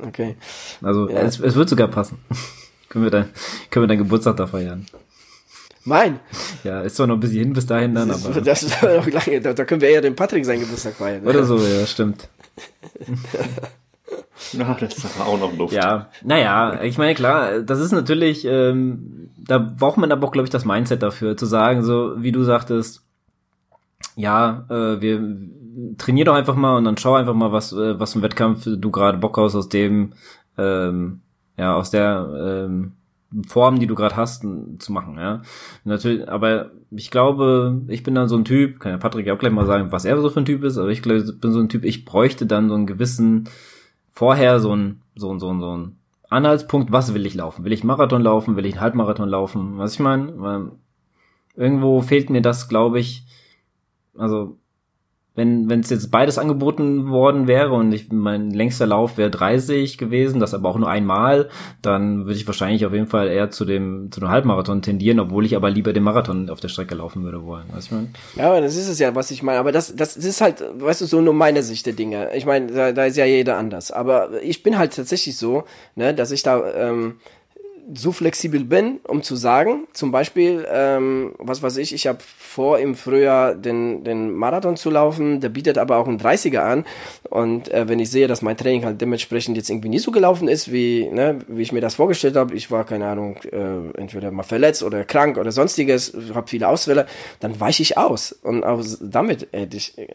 Okay. 0.01 0.37
Also 0.81 1.11
ja. 1.11 1.21
es, 1.21 1.41
es 1.41 1.55
wird 1.55 1.69
sogar 1.69 1.89
passen. 1.89 2.19
Können 2.93 3.05
wir 3.05 3.11
dann 3.11 3.31
können 3.71 3.85
wir 3.85 3.89
deinen 3.89 3.99
Geburtstag 3.99 4.37
da 4.37 4.47
feiern. 4.47 4.87
Mein? 5.85 6.21
Ja, 6.63 6.83
ist 6.83 6.97
zwar 6.97 7.07
noch 7.07 7.15
ein 7.15 7.21
bisschen 7.21 7.39
hin 7.39 7.53
bis 7.55 7.67
dahin 7.67 7.95
dann, 7.95 8.11
aber. 8.11 8.41
Das 8.41 8.63
ist 8.63 8.83
noch 8.83 9.07
lange, 9.07 9.41
da, 9.41 9.53
da 9.55 9.65
können 9.65 9.81
wir 9.81 9.89
eher 9.89 10.03
den 10.03 10.15
Patrick 10.15 10.45
seinen 10.45 10.61
Geburtstag 10.61 10.95
feiern. 10.95 11.27
Oder 11.27 11.45
so, 11.45 11.57
ja, 11.57 11.87
stimmt. 11.87 12.29
Na, 14.53 14.77
das 14.79 14.99
ist 14.99 15.07
aber 15.19 15.27
auch 15.31 15.41
noch 15.41 15.57
Luft. 15.57 15.73
Ja, 15.73 16.11
naja, 16.23 16.83
ich 16.83 16.99
meine, 16.99 17.15
klar, 17.15 17.63
das 17.63 17.81
ist 17.81 17.93
natürlich, 17.93 18.45
ähm, 18.45 19.31
da 19.39 19.59
braucht 19.59 19.97
man 19.97 20.13
aber 20.13 20.27
auch, 20.27 20.33
glaube 20.33 20.45
ich, 20.45 20.51
das 20.51 20.67
Mindset 20.67 21.03
dafür, 21.03 21.37
zu 21.37 21.47
sagen, 21.47 21.83
so 21.83 22.23
wie 22.23 22.33
du 22.33 22.43
sagtest, 22.43 23.03
ja, 24.15 24.67
äh, 24.69 25.01
wir 25.01 25.39
trainier 25.97 26.27
doch 26.27 26.35
einfach 26.35 26.57
mal 26.57 26.77
und 26.77 26.85
dann 26.85 26.99
schau 26.99 27.15
einfach 27.15 27.35
mal, 27.35 27.53
was, 27.53 27.73
äh, 27.73 27.99
was 27.99 28.15
im 28.15 28.23
Wettkampf 28.23 28.65
du 28.67 28.91
gerade 28.91 29.19
Bock 29.19 29.39
hast 29.39 29.55
aus 29.55 29.71
dem, 29.71 30.13
ähm, 30.59 31.23
ja, 31.57 31.77
aus 31.77 31.91
der 31.91 32.67
ähm, 32.67 32.93
Form, 33.47 33.79
die 33.79 33.87
du 33.87 33.95
gerade 33.95 34.17
hast, 34.17 34.43
zu 34.79 34.93
machen, 34.93 35.17
ja. 35.19 35.43
Natürlich, 35.85 36.29
aber 36.29 36.71
ich 36.91 37.11
glaube, 37.11 37.81
ich 37.89 38.03
bin 38.03 38.15
dann 38.15 38.29
so 38.29 38.37
ein 38.37 38.45
Typ, 38.45 38.81
kann 38.81 38.93
ja 38.93 38.99
Patrick 38.99 39.27
ja 39.27 39.35
auch 39.35 39.39
gleich 39.39 39.53
mal 39.53 39.67
sagen, 39.67 39.93
was 39.93 40.05
er 40.05 40.21
so 40.21 40.29
für 40.29 40.41
ein 40.41 40.45
Typ 40.45 40.63
ist, 40.65 40.77
aber 40.77 40.91
ich 40.91 41.03
glaube, 41.03 41.21
ich 41.21 41.41
bin 41.41 41.53
so 41.53 41.61
ein 41.61 41.69
Typ, 41.69 41.85
ich 41.85 42.05
bräuchte 42.05 42.47
dann 42.47 42.69
so 42.69 42.75
einen 42.75 42.87
gewissen, 42.87 43.49
vorher 44.13 44.61
so 44.61 44.75
ein, 44.75 45.01
so 45.15 45.33
ein, 45.33 45.41
so 45.41 45.53
ein, 45.53 45.61
so 45.61 45.77
ein 45.77 45.97
Anhaltspunkt, 46.29 46.93
was 46.93 47.15
will 47.15 47.27
ich 47.27 47.35
laufen? 47.35 47.65
Will 47.65 47.73
ich 47.73 47.85
Marathon 47.85 48.23
laufen? 48.23 48.57
Will 48.57 48.67
ich 48.67 48.75
einen 48.75 48.81
Halbmarathon 48.81 49.29
laufen? 49.29 49.79
Was 49.79 49.95
ich 49.95 50.01
meine? 50.01 50.73
Irgendwo 51.55 52.01
fehlt 52.01 52.31
mir 52.31 52.41
das, 52.41 52.69
glaube 52.69 52.99
ich, 52.99 53.27
also 54.17 54.57
wenn 55.35 55.71
wenn 55.71 55.81
es 55.81 55.89
jetzt 55.89 56.11
beides 56.11 56.37
angeboten 56.37 57.09
worden 57.09 57.47
wäre 57.47 57.73
und 57.73 57.93
ich, 57.93 58.13
mein 58.13 58.51
längster 58.51 58.87
Lauf 58.87 59.17
wäre 59.17 59.31
30 59.31 59.97
gewesen, 59.97 60.41
das 60.41 60.53
aber 60.53 60.69
auch 60.69 60.77
nur 60.79 60.91
einmal, 60.91 61.49
dann 61.81 62.27
würde 62.27 62.35
ich 62.35 62.47
wahrscheinlich 62.47 62.85
auf 62.85 62.93
jeden 62.93 63.07
Fall 63.07 63.29
eher 63.29 63.51
zu 63.51 63.65
dem 63.65 64.11
zu 64.11 64.21
einem 64.21 64.31
Halbmarathon 64.31 64.83
tendieren, 64.83 65.21
obwohl 65.21 65.47
ich 65.47 65.57
aber 65.57 65.71
lieber 65.71 65.93
den 65.93 66.03
Marathon 66.03 66.51
auf 66.51 66.61
der 66.61 66.69
Strecke 66.69 66.95
laufen 66.95 67.25
würde 67.25 67.45
wollen. 67.45 67.65
Weißt 67.73 67.91
du, 67.91 68.09
Ja, 68.37 68.61
das 68.61 68.77
ist 68.77 68.89
es 68.89 68.99
ja, 68.99 69.15
was 69.15 69.31
ich 69.31 69.43
meine. 69.43 69.59
Aber 69.59 69.73
das 69.73 69.97
das 69.97 70.17
ist 70.17 70.41
halt, 70.41 70.63
weißt 70.79 71.01
du, 71.01 71.07
so 71.07 71.21
nur 71.21 71.35
meine 71.35 71.63
Sicht 71.63 71.87
der 71.87 71.95
Dinge. 71.95 72.29
Ich 72.35 72.45
meine, 72.45 72.67
da, 72.71 72.93
da 72.93 73.05
ist 73.07 73.17
ja 73.17 73.25
jeder 73.25 73.57
anders. 73.57 73.91
Aber 73.91 74.43
ich 74.43 74.63
bin 74.63 74.77
halt 74.77 74.95
tatsächlich 74.95 75.39
so, 75.39 75.65
ne, 75.95 76.13
dass 76.13 76.31
ich 76.31 76.43
da 76.43 76.63
ähm, 76.75 77.15
so 77.95 78.13
flexibel 78.13 78.65
bin, 78.65 79.01
um 79.05 79.23
zu 79.23 79.37
sagen, 79.37 79.87
zum 79.93 80.13
Beispiel, 80.13 80.67
ähm, 80.71 81.35
was 81.39 81.63
weiß 81.63 81.77
ich, 81.79 81.93
ich 81.93 82.07
habe 82.07 82.19
vor, 82.21 82.79
im 82.79 82.95
Frühjahr 82.95 83.55
den, 83.55 84.05
den 84.05 84.31
Marathon 84.31 84.77
zu 84.77 84.91
laufen, 84.91 85.41
der 85.41 85.49
bietet 85.49 85.79
aber 85.79 85.97
auch 85.97 86.07
einen 86.07 86.21
30er 86.21 86.59
an. 86.59 86.85
Und 87.29 87.71
äh, 87.73 87.89
wenn 87.89 87.99
ich 87.99 88.11
sehe, 88.11 88.29
dass 88.29 88.43
mein 88.43 88.57
Training 88.57 88.85
halt 88.85 89.01
dementsprechend 89.01 89.57
jetzt 89.57 89.71
irgendwie 89.71 89.89
nicht 89.89 90.03
so 90.03 90.11
gelaufen 90.11 90.49
ist, 90.49 90.71
wie, 90.71 91.09
ne, 91.11 91.39
wie 91.49 91.63
ich 91.63 91.73
mir 91.73 91.81
das 91.81 91.97
vorgestellt 91.97 92.37
habe, 92.37 92.55
ich 92.55 92.71
war, 92.71 92.85
keine 92.85 93.07
Ahnung, 93.07 93.37
äh, 93.51 93.99
entweder 93.99 94.31
mal 94.31 94.43
verletzt 94.43 94.83
oder 94.83 95.05
krank 95.05 95.39
oder 95.39 95.51
sonstiges, 95.51 96.15
habe 96.35 96.49
viele 96.49 96.69
Ausfälle, 96.69 97.07
dann 97.41 97.59
weiche 97.59 97.83
ich 97.83 97.99
aus. 97.99 98.33
Und 98.43 98.65
auch 98.65 98.83
damit 99.01 99.49
hätte 99.53 99.77
ich 99.77 99.97
äh, 99.99 100.09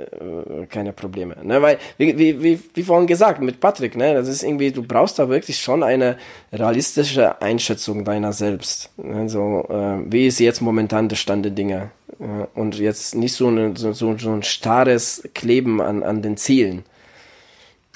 keine 0.69 0.93
Probleme, 0.93 1.35
ne, 1.43 1.61
weil, 1.61 1.79
wie, 1.97 2.17
wie, 2.17 2.41
wie, 2.41 2.59
wie 2.73 2.83
vorhin 2.83 3.07
gesagt, 3.07 3.41
mit 3.41 3.59
Patrick, 3.59 3.97
ne, 3.97 4.13
das 4.13 4.27
ist 4.27 4.43
irgendwie, 4.43 4.71
du 4.71 4.83
brauchst 4.83 5.19
da 5.19 5.27
wirklich 5.27 5.59
schon 5.59 5.83
eine 5.83 6.17
realistische 6.53 7.41
Einstellung 7.41 7.66
Einschätzung 7.67 8.05
deiner 8.05 8.31
selbst. 8.31 8.91
Also, 8.97 9.65
äh, 9.69 9.99
wie 10.09 10.27
ist 10.27 10.39
jetzt 10.39 10.61
momentan 10.61 11.09
der 11.09 11.17
Stand 11.17 11.43
der 11.43 11.51
Dinge? 11.51 11.91
Äh, 12.17 12.45
und 12.57 12.79
jetzt 12.79 13.13
nicht 13.15 13.33
so, 13.33 13.47
eine, 13.47 13.75
so, 13.75 13.91
so, 13.91 14.17
so 14.17 14.31
ein 14.31 14.43
starres 14.43 15.27
Kleben 15.33 15.81
an, 15.81 16.01
an 16.01 16.21
den 16.21 16.37
Zielen. 16.37 16.83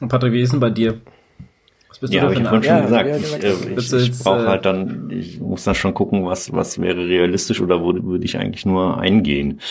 Und 0.02 0.10
Patrick, 0.10 0.34
wie 0.34 0.42
ist 0.42 0.52
denn 0.52 0.60
bei 0.60 0.70
dir? 0.70 1.00
Was 1.88 2.00
bist 2.00 2.14
ja, 2.14 2.26
du 2.26 2.34
ich 2.34 2.44
habe 2.44 2.62
schon 2.62 2.82
gesagt, 2.82 3.10
ich, 3.16 3.44
äh, 3.44 3.74
ich, 3.78 3.94
ich 3.94 4.20
brauche 4.20 4.44
äh, 4.44 4.48
halt 4.48 4.66
dann, 4.66 5.10
ich 5.10 5.40
muss 5.40 5.64
dann 5.64 5.76
schon 5.76 5.94
gucken, 5.94 6.26
was, 6.26 6.52
was 6.52 6.82
wäre 6.82 7.08
realistisch 7.08 7.62
oder 7.62 7.82
würde, 7.82 8.04
würde 8.04 8.26
ich 8.26 8.38
eigentlich 8.38 8.66
nur 8.66 8.98
eingehen. 8.98 9.62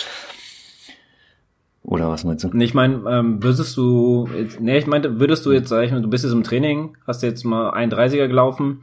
Oder 1.82 2.08
was 2.08 2.24
meinst 2.24 2.44
du? 2.44 2.48
Nee, 2.52 2.64
ich 2.64 2.74
meine, 2.74 3.02
ähm, 3.06 3.42
würdest 3.42 3.76
du, 3.76 4.30
nee, 4.60 4.78
ich 4.78 4.86
meinte, 4.86 5.20
würdest 5.20 5.44
du 5.44 5.52
jetzt, 5.52 5.68
sag 5.68 5.84
ich 5.84 5.92
mal, 5.92 6.00
du 6.00 6.08
bist 6.08 6.24
jetzt 6.24 6.32
im 6.32 6.42
Training, 6.42 6.96
hast 7.06 7.22
jetzt 7.22 7.44
mal 7.44 7.74
31er 7.74 8.28
gelaufen, 8.28 8.82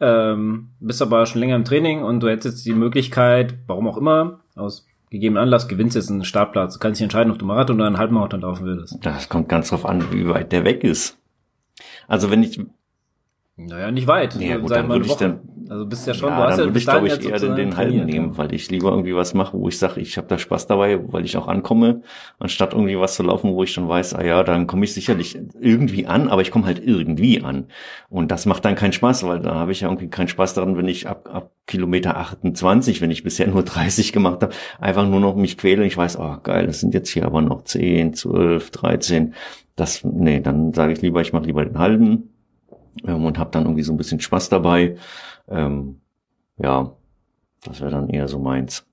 ähm, 0.00 0.68
bist 0.80 1.02
aber 1.02 1.26
schon 1.26 1.40
länger 1.40 1.56
im 1.56 1.64
Training 1.64 2.02
und 2.02 2.20
du 2.20 2.28
hättest 2.28 2.56
jetzt 2.56 2.66
die 2.66 2.74
Möglichkeit, 2.74 3.54
warum 3.66 3.88
auch 3.88 3.96
immer, 3.96 4.40
aus 4.54 4.86
gegebenen 5.10 5.42
Anlass 5.42 5.68
gewinnst 5.68 5.96
jetzt 5.96 6.10
einen 6.10 6.24
Startplatz. 6.24 6.74
Du 6.74 6.80
kannst 6.80 7.00
dich 7.00 7.04
entscheiden, 7.04 7.32
ob 7.32 7.38
du 7.38 7.46
Marathon 7.46 7.76
oder 7.76 7.86
einen 7.86 7.98
Halbmarathon 7.98 8.40
laufen 8.40 8.66
würdest. 8.66 8.98
Das 9.02 9.28
kommt 9.28 9.48
ganz 9.48 9.68
drauf 9.70 9.86
an, 9.86 10.12
wie 10.12 10.28
weit 10.28 10.52
der 10.52 10.64
weg 10.64 10.84
ist. 10.84 11.18
Also 12.08 12.30
wenn 12.30 12.42
ich, 12.42 12.60
naja, 13.56 13.90
nicht 13.90 14.06
weit. 14.06 14.34
Ja, 14.36 14.58
gut, 14.58 14.70
dann 14.70 14.88
würde 14.88 15.06
ich 15.06 15.14
dann, 15.14 15.40
also 15.68 15.86
bist 15.86 16.06
ja 16.06 16.14
schon, 16.14 16.28
ja, 16.28 16.36
du 16.36 16.42
hast 16.42 16.58
dann 16.58 16.58
ja 16.60 16.66
würde 16.66 16.78
ich 16.78 16.86
glaube 16.86 17.06
ich 17.08 17.26
eher 17.26 17.38
den, 17.38 17.56
den 17.56 17.76
halben 17.76 18.04
nehmen, 18.04 18.32
ja. 18.32 18.38
weil 18.38 18.54
ich 18.54 18.70
lieber 18.70 18.90
irgendwie 18.90 19.14
was 19.14 19.34
mache, 19.34 19.58
wo 19.58 19.68
ich 19.68 19.78
sage, 19.78 20.00
ich 20.00 20.16
habe 20.16 20.26
da 20.28 20.38
Spaß 20.38 20.66
dabei, 20.66 21.00
weil 21.12 21.24
ich 21.24 21.36
auch 21.36 21.48
ankomme, 21.48 22.02
anstatt 22.38 22.72
irgendwie 22.72 22.98
was 22.98 23.14
zu 23.14 23.22
laufen, 23.22 23.52
wo 23.52 23.62
ich 23.62 23.72
schon 23.72 23.88
weiß, 23.88 24.14
ah 24.14 24.24
ja, 24.24 24.42
dann 24.42 24.66
komme 24.66 24.84
ich 24.84 24.94
sicherlich 24.94 25.38
irgendwie 25.60 26.06
an, 26.06 26.28
aber 26.28 26.42
ich 26.42 26.50
komme 26.50 26.66
halt 26.66 26.84
irgendwie 26.84 27.42
an. 27.42 27.66
Und 28.08 28.30
das 28.30 28.46
macht 28.46 28.64
dann 28.64 28.74
keinen 28.74 28.92
Spaß, 28.92 29.26
weil 29.26 29.40
da 29.40 29.54
habe 29.54 29.72
ich 29.72 29.80
ja 29.80 29.88
irgendwie 29.88 30.08
keinen 30.08 30.28
Spaß 30.28 30.54
daran, 30.54 30.76
wenn 30.76 30.88
ich 30.88 31.08
ab, 31.08 31.28
ab 31.32 31.50
Kilometer 31.66 32.16
28, 32.16 33.00
wenn 33.00 33.10
ich 33.10 33.22
bisher 33.22 33.46
nur 33.48 33.62
30 33.62 34.12
gemacht 34.12 34.42
habe, 34.42 34.54
einfach 34.80 35.06
nur 35.06 35.20
noch 35.20 35.36
mich 35.36 35.58
quäle 35.58 35.82
und 35.82 35.86
ich 35.86 35.96
weiß, 35.96 36.18
oh 36.18 36.36
geil, 36.42 36.66
das 36.66 36.80
sind 36.80 36.94
jetzt 36.94 37.10
hier 37.10 37.26
aber 37.26 37.42
noch 37.42 37.62
10, 37.64 38.14
12, 38.14 38.70
13. 38.70 39.34
Das, 39.74 40.04
nee, 40.04 40.40
dann 40.40 40.72
sage 40.72 40.92
ich 40.92 41.02
lieber, 41.02 41.20
ich 41.20 41.32
mache 41.32 41.44
lieber 41.44 41.64
den 41.64 41.78
halben 41.78 42.30
ähm, 43.06 43.24
und 43.24 43.38
habe 43.38 43.50
dann 43.50 43.64
irgendwie 43.64 43.82
so 43.82 43.92
ein 43.92 43.96
bisschen 43.96 44.20
Spaß 44.20 44.48
dabei. 44.48 44.96
Ähm, 45.48 46.00
ja, 46.58 46.92
das 47.64 47.80
wäre 47.80 47.90
dann 47.90 48.08
eher 48.08 48.28
so 48.28 48.38
meins. 48.38 48.86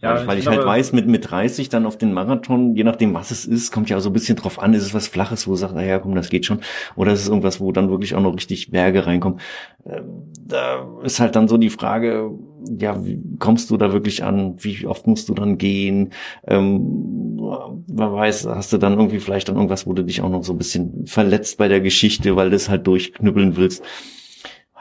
Ja, 0.00 0.14
weil, 0.14 0.26
weil 0.26 0.38
ich, 0.38 0.44
ich 0.44 0.50
halt 0.50 0.64
weiß, 0.64 0.92
mit, 0.92 1.06
mit 1.06 1.30
30 1.30 1.68
dann 1.68 1.86
auf 1.86 1.96
den 1.96 2.12
Marathon, 2.12 2.74
je 2.74 2.84
nachdem 2.84 3.14
was 3.14 3.30
es 3.30 3.44
ist, 3.46 3.72
kommt 3.72 3.88
ja 3.88 3.96
auch 3.96 4.00
so 4.00 4.10
ein 4.10 4.12
bisschen 4.12 4.36
drauf 4.36 4.58
an, 4.58 4.74
ist 4.74 4.82
es 4.82 4.94
was 4.94 5.08
Flaches, 5.08 5.46
wo 5.46 5.52
du 5.52 5.56
sagst, 5.56 5.74
naja, 5.74 5.98
komm, 5.98 6.14
das 6.14 6.28
geht 6.28 6.46
schon, 6.46 6.60
oder 6.96 7.12
ist 7.12 7.22
es 7.22 7.28
irgendwas, 7.28 7.60
wo 7.60 7.72
dann 7.72 7.90
wirklich 7.90 8.14
auch 8.14 8.20
noch 8.20 8.34
richtig 8.34 8.70
Berge 8.70 9.06
reinkommen. 9.06 9.40
Ähm, 9.86 10.30
da 10.44 10.86
ist 11.02 11.20
halt 11.20 11.36
dann 11.36 11.48
so 11.48 11.56
die 11.56 11.70
Frage, 11.70 12.30
ja, 12.78 13.04
wie 13.04 13.20
kommst 13.38 13.70
du 13.70 13.76
da 13.76 13.92
wirklich 13.92 14.24
an? 14.24 14.56
Wie 14.58 14.86
oft 14.86 15.06
musst 15.06 15.28
du 15.28 15.34
dann 15.34 15.58
gehen? 15.58 16.10
Ähm, 16.46 17.38
wer 17.86 18.12
weiß, 18.12 18.46
hast 18.46 18.72
du 18.72 18.78
dann 18.78 18.94
irgendwie 18.94 19.20
vielleicht 19.20 19.48
dann 19.48 19.56
irgendwas, 19.56 19.86
wo 19.86 19.92
du 19.94 20.04
dich 20.04 20.20
auch 20.20 20.30
noch 20.30 20.44
so 20.44 20.52
ein 20.52 20.58
bisschen 20.58 21.06
verletzt 21.06 21.58
bei 21.58 21.68
der 21.68 21.80
Geschichte, 21.80 22.36
weil 22.36 22.50
du 22.50 22.56
es 22.56 22.68
halt 22.68 22.86
durchknüppeln 22.86 23.56
willst 23.56 23.82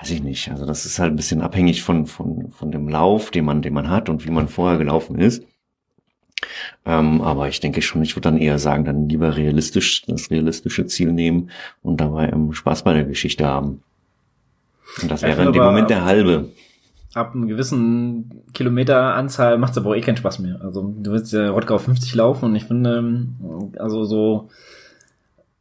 weiß 0.01 0.11
ich 0.11 0.23
nicht. 0.23 0.49
Also 0.49 0.65
das 0.65 0.85
ist 0.85 0.99
halt 0.99 1.13
ein 1.13 1.15
bisschen 1.15 1.41
abhängig 1.41 1.83
von, 1.83 2.05
von, 2.07 2.51
von 2.51 2.71
dem 2.71 2.89
Lauf, 2.89 3.31
den 3.31 3.45
man, 3.45 3.61
den 3.61 3.73
man 3.73 3.89
hat 3.89 4.09
und 4.09 4.25
wie 4.25 4.31
man 4.31 4.47
vorher 4.47 4.77
gelaufen 4.77 5.19
ist. 5.19 5.43
Ähm, 6.85 7.21
aber 7.21 7.47
ich 7.47 7.59
denke 7.59 7.81
schon, 7.81 8.01
ich 8.01 8.15
würde 8.15 8.29
dann 8.29 8.37
eher 8.37 8.57
sagen, 8.57 8.85
dann 8.85 9.07
lieber 9.07 9.37
realistisch, 9.37 10.01
das 10.07 10.31
realistische 10.31 10.87
Ziel 10.87 11.11
nehmen 11.11 11.51
und 11.83 12.01
dabei 12.01 12.29
ähm, 12.29 12.53
Spaß 12.53 12.83
bei 12.83 12.93
der 12.93 13.03
Geschichte 13.03 13.45
haben. 13.45 13.83
Und 15.01 15.11
das 15.11 15.21
wäre 15.21 15.45
in 15.45 15.53
dem 15.53 15.63
Moment 15.63 15.89
der 15.89 16.03
halbe. 16.03 16.49
Ab 17.13 17.35
einem 17.35 17.47
gewissen 17.47 18.41
Kilometeranzahl 18.53 19.57
macht 19.57 19.71
es 19.71 19.77
aber 19.77 19.91
auch 19.91 19.95
eh 19.95 20.01
keinen 20.01 20.17
Spaß 20.17 20.39
mehr. 20.39 20.61
Also 20.61 20.93
du 20.97 21.11
willst 21.11 21.33
ja 21.33 21.49
Rodka 21.49 21.75
auf 21.75 21.83
50 21.83 22.15
laufen 22.15 22.45
und 22.45 22.55
ich 22.55 22.65
finde, 22.65 23.27
also 23.77 24.03
so, 24.05 24.49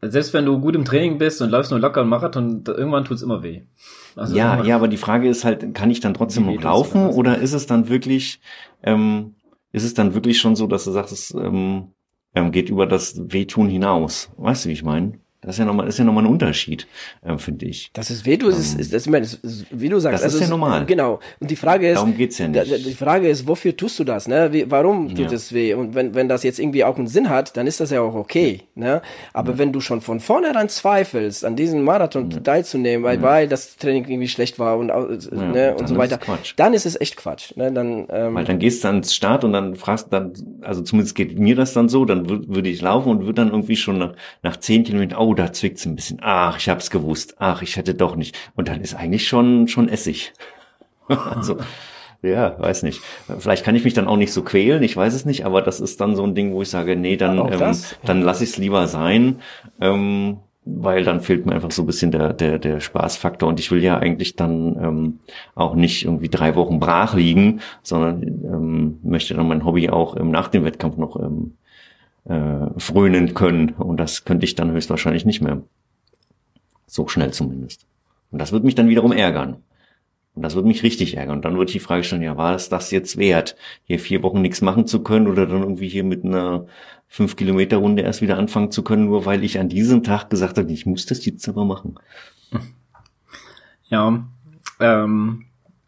selbst 0.03 0.33
wenn 0.33 0.47
du 0.47 0.59
gut 0.61 0.75
im 0.75 0.85
Training 0.85 1.19
bist 1.19 1.43
und 1.43 1.51
läufst 1.51 1.71
nur 1.71 1.81
locker 1.81 2.01
einen 2.01 2.11
Marathon, 2.11 2.63
irgendwann 2.67 3.05
tut's 3.05 3.23
immer 3.23 3.43
weh. 3.43 3.63
Also 4.17 4.35
ja, 4.35 4.63
ja, 4.65 4.77
aber 4.77 4.89
die 4.89 4.97
Frage 4.97 5.29
ist 5.29 5.45
halt, 5.45 5.75
kann 5.75 5.91
ich 5.91 6.01
dann 6.01 6.15
trotzdem 6.15 6.47
noch 6.47 6.63
laufen 6.63 7.07
oder 7.09 7.39
ist 7.39 7.53
es 7.53 7.67
dann 7.67 7.89
wirklich, 7.89 8.41
ähm, 8.83 9.35
ist 9.73 9.85
es 9.85 9.95
dann 9.95 10.15
wirklich 10.15 10.41
schon 10.41 10.57
so, 10.57 10.67
dass 10.67 10.85
du 10.85 10.91
sagst, 10.91 11.13
es 11.13 11.35
ähm, 11.35 11.89
ähm, 12.35 12.51
geht 12.51 12.71
über 12.71 12.87
das 12.87 13.21
Wehtun 13.33 13.69
hinaus? 13.69 14.31
Weißt 14.37 14.65
du, 14.65 14.69
wie 14.71 14.75
ich 14.75 14.83
meine? 14.83 15.19
Das 15.43 15.55
ist 15.55 15.59
ja 15.59 15.65
nochmal, 15.65 15.89
ist 15.89 15.99
ja 15.99 16.05
nochmal 16.05 16.25
ein 16.25 16.31
Unterschied, 16.31 16.87
äh, 17.23 17.39
finde 17.39 17.65
ich. 17.65 17.91
Das 17.95 18.11
ist, 18.11 18.27
wie 18.27 18.37
du, 18.37 18.51
ähm, 18.51 18.59
ist, 18.59 18.79
ist, 18.79 18.93
das, 18.93 19.07
ich 19.07 19.11
meine, 19.11 19.27
wie 19.71 19.89
du 19.89 19.99
sagst. 19.99 20.19
Das 20.19 20.25
also 20.25 20.37
ist 20.37 20.45
ja 20.45 20.51
normal. 20.51 20.85
Genau. 20.85 21.19
Und 21.41 21.51
die 21.51 21.57
Frage 21.57 21.89
ist. 21.89 21.97
Darum 21.97 22.15
geht's 22.15 22.37
ja 22.37 22.47
nicht. 22.47 22.87
Die 22.87 22.93
Frage 22.93 23.27
ist, 23.27 23.49
wofür 23.49 23.75
tust 23.75 23.99
du 23.99 24.05
das, 24.05 24.29
ne? 24.29 24.53
Wie, 24.53 24.71
warum 24.71 25.09
tut 25.09 25.31
ja. 25.31 25.33
es 25.33 25.55
weh? 25.55 25.73
Und 25.73 25.95
wenn, 25.95 26.15
wenn 26.15 26.29
das 26.29 26.43
jetzt 26.43 26.59
irgendwie 26.59 26.85
auch 26.85 26.99
einen 26.99 27.07
Sinn 27.07 27.31
hat, 27.31 27.57
dann 27.57 27.67
ist 27.67 27.81
das 27.81 27.91
ja 27.91 28.03
auch 28.03 28.15
okay, 28.15 28.65
ne? 28.75 29.01
Aber 29.33 29.53
ja. 29.53 29.59
wenn 29.59 29.73
du 29.73 29.81
schon 29.81 30.03
von 30.03 30.21
vornherein 30.21 30.69
zweifelst, 30.69 31.45
an 31.47 31.57
diesem 31.57 31.85
Marathon 31.85 32.31
ja. 32.31 32.41
teilzunehmen, 32.41 33.03
weil, 33.03 33.23
weil 33.23 33.49
das 33.49 33.77
Training 33.77 34.05
irgendwie 34.09 34.29
schlecht 34.29 34.59
war 34.59 34.77
und, 34.77 34.89
ne, 34.89 35.75
und 35.75 35.89
so 35.89 35.97
weiter, 35.97 36.19
ist 36.43 36.55
dann 36.59 36.75
ist 36.75 36.85
es 36.85 37.01
echt 37.01 37.17
Quatsch, 37.17 37.57
ne? 37.57 37.73
Dann, 37.73 38.07
ähm, 38.11 38.35
weil 38.35 38.45
dann 38.45 38.59
gehst 38.59 38.85
du 38.85 38.89
ans 38.89 39.15
Start 39.15 39.45
und 39.45 39.55
dann 39.55 39.75
fragst 39.75 40.13
dann, 40.13 40.35
also 40.61 40.83
zumindest 40.83 41.15
geht 41.15 41.39
mir 41.39 41.57
das 41.57 41.73
dann 41.73 41.89
so, 41.89 42.05
dann 42.05 42.29
würde 42.29 42.69
ich 42.69 42.83
laufen 42.83 43.09
und 43.09 43.21
würde 43.21 43.35
dann 43.35 43.51
irgendwie 43.51 43.77
schon 43.77 43.97
nach, 43.97 44.13
nach 44.43 44.59
zehn 44.59 44.85
Kilometern, 44.85 45.19
oh, 45.19 45.30
da 45.35 45.53
zwickt's 45.53 45.87
ein 45.87 45.97
bisschen 45.97 46.19
ach, 46.23 46.59
ich 46.59 46.69
hab's 46.69 46.91
gewusst, 46.91 47.37
ach, 47.39 47.63
ich 47.63 47.77
hätte 47.77 47.95
doch 47.95 48.17
nicht. 48.17 48.37
Und 48.55 48.69
dann 48.69 48.81
ist 48.81 48.95
eigentlich 48.95 49.27
schon, 49.29 49.69
schon 49.69 49.89
Essig. 49.89 50.33
also, 51.09 51.57
ja, 52.23 52.59
weiß 52.59 52.83
nicht. 52.83 53.01
Vielleicht 53.39 53.65
kann 53.65 53.75
ich 53.75 53.85
mich 53.85 53.95
dann 53.95 54.07
auch 54.07 54.17
nicht 54.17 54.33
so 54.33 54.43
quälen, 54.43 54.83
ich 54.83 54.97
weiß 54.97 55.15
es 55.15 55.25
nicht, 55.25 55.47
aber 55.47 55.63
das 55.63 55.81
ist 55.81 56.01
dann 56.01 56.17
so 56.17 56.25
ein 56.25 56.35
Ding, 56.35 56.53
wo 56.53 56.63
ich 56.63 56.69
sage, 56.69 56.97
nee, 56.97 57.17
dann, 57.17 57.39
ähm, 57.39 57.77
dann 58.05 58.23
lass 58.23 58.43
ich 58.43 58.51
es 58.51 58.59
lieber 58.59 58.87
sein, 58.87 59.41
ähm, 59.81 60.39
weil 60.65 61.05
dann 61.05 61.23
fehlt 61.23 61.47
mir 61.47 61.55
einfach 61.55 61.71
so 61.71 61.83
ein 61.83 61.87
bisschen 61.87 62.11
der, 62.11 62.35
der, 62.35 62.59
der 62.59 62.81
Spaßfaktor 62.81 63.49
und 63.49 63.59
ich 63.59 63.71
will 63.71 63.83
ja 63.83 63.99
eigentlich 63.99 64.37
dann 64.37 64.77
ähm, 64.81 65.21
auch 65.55 65.75
nicht 65.75 66.05
irgendwie 66.05 66.29
drei 66.29 66.55
Wochen 66.55 66.79
brach 66.79 67.15
liegen, 67.15 67.61
sondern 67.83 68.23
ähm, 68.23 68.99
möchte 69.03 69.35
dann 69.35 69.49
mein 69.49 69.65
Hobby 69.65 69.89
auch 69.89 70.17
ähm, 70.17 70.31
nach 70.31 70.49
dem 70.49 70.65
Wettkampf 70.65 70.99
noch 70.99 71.17
ähm, 71.17 71.55
äh, 72.25 72.67
frönen 72.79 73.35
können 73.35 73.71
und 73.71 73.99
das 73.99 74.25
könnte 74.25 74.45
ich 74.45 74.55
dann 74.55 74.73
höchstwahrscheinlich 74.73 75.25
nicht 75.25 75.41
mehr. 75.41 75.63
So 76.87 77.09
schnell 77.09 77.33
zumindest. 77.33 77.87
Und 78.31 78.41
das 78.41 78.53
wird 78.53 78.65
mich 78.65 78.75
dann 78.75 78.89
wiederum 78.89 79.13
ärgern. 79.13 79.59
Und 80.35 80.43
das 80.43 80.55
wird 80.55 80.65
mich 80.65 80.83
richtig 80.83 81.17
ärgern. 81.17 81.37
Und 81.37 81.45
dann 81.45 81.59
wird 81.59 81.75
die 81.75 81.81
Frage 81.81 82.05
stellen, 82.05 82.23
ja, 82.23 82.37
war 82.37 82.55
es 82.55 82.69
das 82.69 82.91
jetzt 82.91 83.17
wert, 83.17 83.57
hier 83.85 83.99
vier 83.99 84.23
Wochen 84.23 84.41
nichts 84.41 84.61
machen 84.61 84.87
zu 84.87 85.03
können 85.03 85.27
oder 85.27 85.47
dann 85.47 85.63
irgendwie 85.63 85.89
hier 85.89 86.05
mit 86.05 86.25
einer 86.25 86.67
fünf 87.09 87.35
Kilometer 87.35 87.79
Runde 87.79 88.03
erst 88.03 88.23
wieder 88.23 88.39
anfangen 88.39 88.71
zu 88.71 88.85
können, 88.85 89.07
nur 89.07 89.27
weil 89.27 89.43
ich 89.43 89.59
an 89.59 89.69
diesem 89.69 90.05
Tag 90.05 90.31
gesagt 90.31 90.59
habe, 90.59 90.71
ich 90.73 90.87
muss 90.87 91.07
das 91.07 91.25
jetzt 91.27 91.49
aber 91.49 91.65
machen. 91.65 91.97
Ja, 93.89 94.25
ähm, 94.79 95.47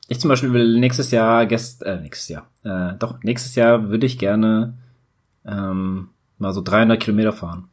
ich 0.09 0.19
zum 0.19 0.29
Beispiel 0.29 0.53
will 0.53 0.81
nächstes 0.81 1.13
Jahr, 1.13 1.47
gest, 1.47 1.85
äh, 1.85 2.01
nächstes 2.01 2.29
Jahr, 2.29 2.51
äh, 2.65 2.99
doch, 2.99 3.23
nächstes 3.23 3.55
Jahr 3.55 3.91
würde 3.91 4.07
ich 4.07 4.19
gerne 4.19 4.77
ähm, 5.47 6.09
mal 6.43 6.53
so 6.53 6.61
300 6.61 7.01
Kilometer 7.01 7.33
fahren. 7.33 7.65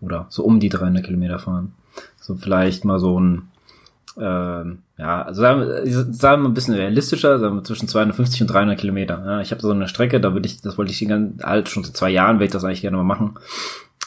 Oder 0.00 0.26
so 0.28 0.44
um 0.44 0.60
die 0.60 0.68
300 0.68 1.04
Kilometer 1.04 1.38
fahren. 1.38 1.72
So 2.20 2.36
vielleicht 2.36 2.84
mal 2.84 2.98
so 2.98 3.18
ein, 3.18 3.48
ähm, 4.18 4.78
ja, 4.98 5.32
sagen, 5.32 5.60
wir, 5.60 6.12
sagen 6.12 6.42
wir 6.42 6.48
ein 6.48 6.54
bisschen 6.54 6.74
realistischer, 6.74 7.38
sagen 7.38 7.56
wir 7.56 7.64
zwischen 7.64 7.88
250 7.88 8.42
und 8.42 8.48
300 8.48 8.78
Kilometer. 8.78 9.22
Ja, 9.24 9.40
ich 9.40 9.50
habe 9.50 9.62
so 9.62 9.70
eine 9.70 9.88
Strecke, 9.88 10.20
da 10.20 10.34
würde 10.34 10.46
ich, 10.46 10.60
das 10.60 10.78
wollte 10.78 10.92
ich 10.92 10.98
die 10.98 11.06
ganze, 11.06 11.44
halt 11.44 11.68
schon 11.68 11.84
seit 11.84 11.96
zwei 11.96 12.10
Jahren, 12.10 12.38
will 12.38 12.46
ich 12.46 12.52
das 12.52 12.64
eigentlich 12.64 12.82
gerne 12.82 12.96
mal 12.96 13.02
machen. 13.04 13.34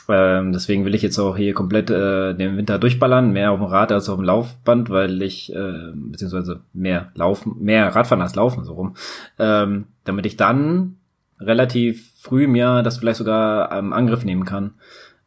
Ähm, 0.08 0.54
deswegen 0.54 0.86
will 0.86 0.94
ich 0.94 1.02
jetzt 1.02 1.18
auch 1.18 1.36
hier 1.36 1.56
komplett 1.56 1.90
äh, 1.90 2.36
den 2.36 2.58
Winter 2.58 2.78
durchballern, 2.78 3.32
mehr 3.32 3.52
auf 3.52 3.60
dem 3.60 3.66
Rad 3.66 3.92
als 3.92 4.08
auf 4.08 4.18
dem 4.18 4.26
Laufband, 4.26 4.92
weil 4.92 5.22
ich, 5.24 5.54
äh, 5.56 5.92
beziehungsweise 5.96 6.60
mehr 6.74 7.12
laufen, 7.16 7.56
mehr 7.60 7.96
Radfahren 7.96 8.22
als 8.22 8.36
laufen, 8.36 8.64
so 8.66 8.74
rum. 8.74 8.96
Ähm, 9.40 9.86
damit 10.04 10.28
ich 10.28 10.38
dann 10.38 10.98
relativ 11.40 12.12
früh 12.20 12.48
mir 12.48 12.82
das 12.84 12.98
vielleicht 12.98 13.18
sogar 13.18 13.72
am 13.72 13.94
Angriff 13.94 14.26
nehmen 14.26 14.46
kann. 14.46 14.76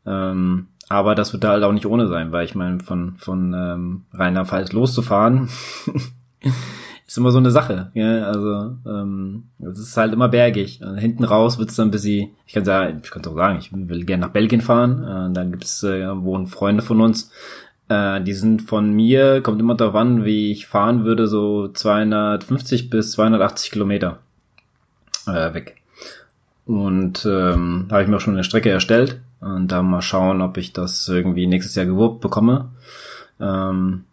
Ähm, 0.06 0.68
aber 0.88 1.14
das 1.14 1.32
wird 1.32 1.44
da 1.44 1.50
halt 1.50 1.64
auch 1.64 1.72
nicht 1.72 1.86
ohne 1.86 2.08
sein, 2.08 2.32
weil 2.32 2.44
ich 2.44 2.54
meine, 2.54 2.80
von, 2.80 3.16
von 3.18 3.54
ähm, 3.54 4.04
Rheinland-Pfalz 4.12 4.72
loszufahren, 4.72 5.48
ist 7.06 7.18
immer 7.18 7.30
so 7.30 7.38
eine 7.38 7.50
Sache. 7.50 7.90
Ja? 7.94 8.24
Also 8.24 8.76
ähm, 8.86 9.44
es 9.58 9.78
ist 9.78 9.96
halt 9.96 10.14
immer 10.14 10.28
bergig. 10.28 10.80
Und 10.82 10.96
hinten 10.96 11.24
raus 11.24 11.58
wird's 11.58 11.76
dann 11.76 11.88
ein 11.88 11.90
bisschen, 11.90 12.30
ich 12.46 12.54
kann 12.54 12.64
sagen, 12.64 13.00
ich 13.02 13.10
könnte 13.10 13.30
auch 13.30 13.36
sagen, 13.36 13.58
ich 13.58 13.70
will 13.72 14.04
gerne 14.04 14.22
nach 14.22 14.32
Belgien 14.32 14.62
fahren. 14.62 15.02
Äh, 15.02 15.34
dann 15.34 15.50
gibt's 15.50 15.82
äh, 15.82 16.08
wohnen 16.22 16.46
Freunde 16.46 16.82
von 16.82 17.02
uns, 17.02 17.30
äh, 17.88 18.20
die 18.22 18.34
sind 18.34 18.62
von 18.62 18.92
mir, 18.92 19.40
kommt 19.42 19.60
immer 19.60 19.74
darauf 19.74 19.94
an, 19.94 20.24
wie 20.24 20.52
ich 20.52 20.66
fahren 20.66 21.04
würde, 21.04 21.26
so 21.26 21.68
250 21.68 22.90
bis 22.90 23.12
280 23.12 23.70
Kilometer 23.70 24.18
äh, 25.26 25.54
weg. 25.54 25.76
Und 26.68 27.24
ähm, 27.24 27.88
habe 27.90 28.02
ich 28.02 28.08
mir 28.08 28.16
auch 28.16 28.20
schon 28.20 28.34
eine 28.34 28.44
Strecke 28.44 28.68
erstellt 28.68 29.20
und 29.40 29.68
dann 29.68 29.86
mal 29.86 30.02
schauen, 30.02 30.42
ob 30.42 30.58
ich 30.58 30.74
das 30.74 31.08
irgendwie 31.08 31.46
nächstes 31.46 31.74
Jahr 31.74 31.86
gewuppt 31.86 32.20
bekomme. 32.20 32.68
Ähm, 33.40 34.04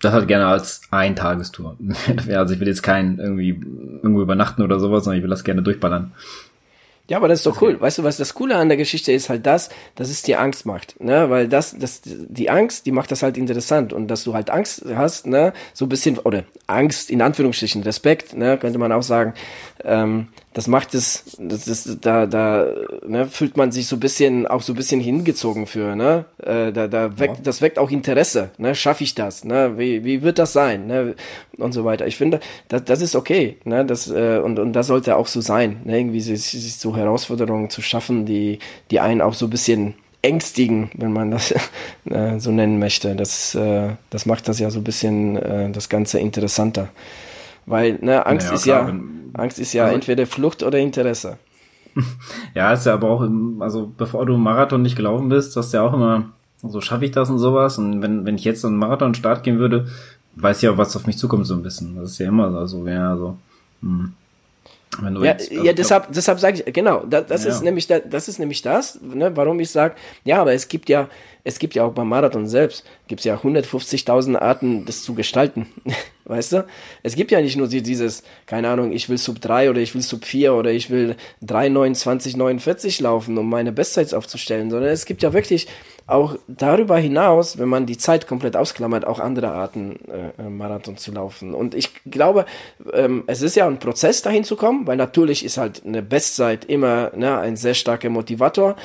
das 0.00 0.12
halt 0.12 0.26
gerne 0.26 0.46
als 0.46 0.82
Eintagestour. 0.90 1.76
also 2.34 2.54
ich 2.54 2.60
will 2.60 2.66
jetzt 2.66 2.82
kein 2.82 3.20
irgendwie 3.20 3.50
irgendwo 3.50 4.20
übernachten 4.20 4.62
oder 4.62 4.80
sowas, 4.80 5.04
sondern 5.04 5.18
ich 5.18 5.22
will 5.22 5.30
das 5.30 5.44
gerne 5.44 5.62
durchballern. 5.62 6.12
Ja, 7.06 7.18
aber 7.18 7.28
das 7.28 7.40
ist 7.40 7.46
doch 7.46 7.60
cool. 7.60 7.78
Weißt 7.78 7.98
du, 7.98 8.02
was 8.02 8.16
das 8.16 8.32
Coole 8.32 8.56
an 8.56 8.68
der 8.68 8.78
Geschichte 8.78 9.12
ist 9.12 9.28
halt 9.28 9.44
das, 9.44 9.68
dass 9.94 10.08
es 10.08 10.22
dir 10.22 10.40
Angst 10.40 10.64
macht, 10.64 10.98
ne? 11.00 11.28
Weil 11.28 11.48
das, 11.48 11.78
das, 11.78 12.00
die 12.02 12.48
Angst, 12.48 12.86
die 12.86 12.92
macht 12.92 13.10
das 13.10 13.22
halt 13.22 13.36
interessant 13.36 13.92
und 13.92 14.08
dass 14.08 14.24
du 14.24 14.32
halt 14.32 14.48
Angst 14.48 14.86
hast, 14.94 15.26
ne? 15.26 15.52
So 15.74 15.84
ein 15.84 15.90
bisschen, 15.90 16.18
oder 16.18 16.44
Angst 16.66 17.10
in 17.10 17.20
Anführungsstrichen, 17.20 17.82
Respekt, 17.82 18.34
ne? 18.34 18.56
Könnte 18.56 18.78
man 18.78 18.90
auch 18.90 19.02
sagen, 19.02 19.34
ähm, 19.84 20.28
das 20.54 20.68
macht 20.68 20.94
es, 20.94 21.36
das 21.40 21.66
ist, 21.66 21.98
da, 22.06 22.26
da 22.26 22.68
ne, 23.04 23.26
fühlt 23.26 23.56
man 23.56 23.72
sich 23.72 23.88
so 23.88 23.96
ein 23.96 24.00
bisschen, 24.00 24.46
auch 24.46 24.62
so 24.62 24.72
ein 24.72 24.76
bisschen 24.76 25.00
hingezogen 25.00 25.66
für, 25.66 25.96
ne? 25.96 26.26
Äh, 26.40 26.72
da, 26.72 26.86
da 26.86 27.18
weckt, 27.18 27.38
ja. 27.38 27.42
das 27.42 27.60
weckt 27.60 27.76
auch 27.76 27.90
Interesse, 27.90 28.50
ne? 28.56 28.76
Schaffe 28.76 29.02
ich 29.02 29.16
das, 29.16 29.42
ne? 29.42 29.76
Wie, 29.78 30.04
wie 30.04 30.22
wird 30.22 30.38
das 30.38 30.52
sein, 30.52 30.86
ne? 30.86 31.16
Und 31.58 31.72
so 31.72 31.84
weiter. 31.84 32.06
Ich 32.06 32.16
finde, 32.16 32.38
das, 32.68 32.84
das 32.84 33.02
ist 33.02 33.16
okay, 33.16 33.58
ne? 33.64 33.84
Das, 33.84 34.08
äh, 34.08 34.38
und, 34.38 34.60
und 34.60 34.72
das 34.74 34.86
sollte 34.86 35.16
auch 35.16 35.26
so 35.26 35.40
sein, 35.40 35.80
ne? 35.84 35.98
Irgendwie 35.98 36.20
sich, 36.20 36.42
sich 36.42 36.76
so 36.76 36.96
Herausforderungen 36.96 37.68
zu 37.68 37.82
schaffen, 37.82 38.24
die, 38.24 38.60
die 38.92 39.00
einen 39.00 39.22
auch 39.22 39.34
so 39.34 39.46
ein 39.46 39.50
bisschen 39.50 39.94
ängstigen, 40.22 40.88
wenn 40.94 41.12
man 41.12 41.32
das 41.32 41.52
äh, 42.04 42.38
so 42.38 42.52
nennen 42.52 42.78
möchte. 42.78 43.16
Das, 43.16 43.56
äh, 43.56 43.88
das 44.08 44.24
macht 44.24 44.46
das 44.46 44.60
ja 44.60 44.70
so 44.70 44.78
ein 44.78 44.84
bisschen 44.84 45.36
äh, 45.36 45.70
das 45.72 45.88
Ganze 45.88 46.20
interessanter. 46.20 46.90
Weil 47.66 47.98
ne, 48.02 48.24
Angst 48.24 48.46
naja, 48.46 48.56
ist 48.56 48.62
klar, 48.64 48.88
ja 48.88 48.94
Angst 49.34 49.58
ist 49.58 49.72
ja 49.72 49.84
also, 49.84 49.94
entweder 49.96 50.26
Flucht 50.26 50.62
oder 50.62 50.78
Interesse. 50.78 51.38
Ja, 52.54 52.72
ist 52.72 52.86
ja 52.86 52.94
aber 52.94 53.10
auch, 53.10 53.22
im, 53.22 53.62
also 53.62 53.92
bevor 53.96 54.26
du 54.26 54.36
Marathon 54.36 54.82
nicht 54.82 54.96
gelaufen 54.96 55.28
bist, 55.28 55.56
hast 55.56 55.72
du 55.72 55.78
ja 55.78 55.82
auch 55.82 55.92
immer, 55.92 56.30
so 56.62 56.80
schaffe 56.80 57.04
ich 57.04 57.10
das 57.10 57.30
und 57.30 57.38
sowas. 57.38 57.78
Und 57.78 58.02
wenn, 58.02 58.24
wenn 58.26 58.36
ich 58.36 58.44
jetzt 58.44 58.64
einen 58.64 58.76
Marathon 58.76 59.14
Start 59.14 59.42
gehen 59.42 59.58
würde, 59.58 59.86
weiß 60.36 60.58
ich 60.58 60.62
ja, 60.64 60.76
was 60.76 60.96
auf 60.96 61.06
mich 61.06 61.18
zukommt 61.18 61.46
so 61.46 61.54
ein 61.54 61.62
bisschen. 61.62 61.96
Das 61.96 62.10
ist 62.10 62.18
ja 62.18 62.28
immer 62.28 62.66
so, 62.66 62.86
ja, 62.86 63.16
so. 63.16 63.36
Hm. 63.82 64.12
Wenn 65.00 65.14
du 65.14 65.24
ja, 65.24 65.32
jetzt, 65.32 65.50
also 65.50 65.64
ja, 65.64 65.72
deshalb, 65.72 66.12
deshalb 66.12 66.38
sage 66.38 66.62
ich, 66.64 66.72
genau, 66.72 67.04
das, 67.08 67.26
das 67.26 67.44
ja. 67.44 67.50
ist 67.50 67.62
nämlich 67.62 67.86
das, 67.86 68.02
das 68.08 68.28
ist 68.28 68.38
nämlich 68.38 68.62
das, 68.62 69.00
ne, 69.02 69.36
warum 69.36 69.58
ich 69.58 69.70
sage, 69.70 69.94
ja, 70.24 70.40
aber 70.40 70.52
es 70.52 70.68
gibt 70.68 70.88
ja, 70.88 71.08
es 71.44 71.58
gibt 71.58 71.74
ja 71.74 71.84
auch 71.84 71.92
beim 71.92 72.08
Marathon 72.08 72.46
selbst, 72.46 72.84
gibt 73.06 73.20
es 73.20 73.24
ja 73.24 73.36
150.000 73.36 74.36
Arten, 74.38 74.86
das 74.86 75.02
zu 75.02 75.14
gestalten. 75.14 75.66
weißt 76.24 76.52
du? 76.52 76.66
Es 77.02 77.16
gibt 77.16 77.30
ja 77.30 77.40
nicht 77.40 77.56
nur 77.56 77.68
dieses, 77.68 78.22
keine 78.46 78.70
Ahnung, 78.70 78.92
ich 78.92 79.10
will 79.10 79.18
Sub 79.18 79.40
3 79.40 79.68
oder 79.68 79.80
ich 79.80 79.94
will 79.94 80.00
Sub 80.00 80.24
4 80.24 80.54
oder 80.54 80.70
ich 80.72 80.88
will 80.88 81.16
3,29,49 81.44 83.02
laufen, 83.02 83.36
um 83.36 83.48
meine 83.48 83.72
Bestzeit 83.72 84.14
aufzustellen, 84.14 84.70
sondern 84.70 84.90
es 84.90 85.04
gibt 85.04 85.22
ja 85.22 85.34
wirklich 85.34 85.66
auch 86.06 86.36
darüber 86.48 86.98
hinaus, 86.98 87.58
wenn 87.58 87.68
man 87.68 87.86
die 87.86 87.96
Zeit 87.96 88.26
komplett 88.26 88.56
ausklammert, 88.56 89.06
auch 89.06 89.20
andere 89.20 89.52
Arten 89.52 89.98
äh, 90.08 90.42
äh, 90.42 90.50
Marathon 90.50 90.98
zu 90.98 91.12
laufen. 91.12 91.54
Und 91.54 91.74
ich 91.74 91.90
glaube, 92.04 92.44
ähm, 92.92 93.24
es 93.26 93.40
ist 93.40 93.56
ja 93.56 93.66
ein 93.66 93.78
Prozess 93.78 94.20
dahin 94.20 94.44
zu 94.44 94.56
kommen, 94.56 94.86
weil 94.86 94.98
natürlich 94.98 95.44
ist 95.44 95.56
halt 95.56 95.82
eine 95.86 96.02
Bestzeit 96.02 96.66
immer 96.66 97.10
ne, 97.16 97.38
ein 97.38 97.56
sehr 97.56 97.74
starker 97.74 98.10
Motivator. 98.10 98.76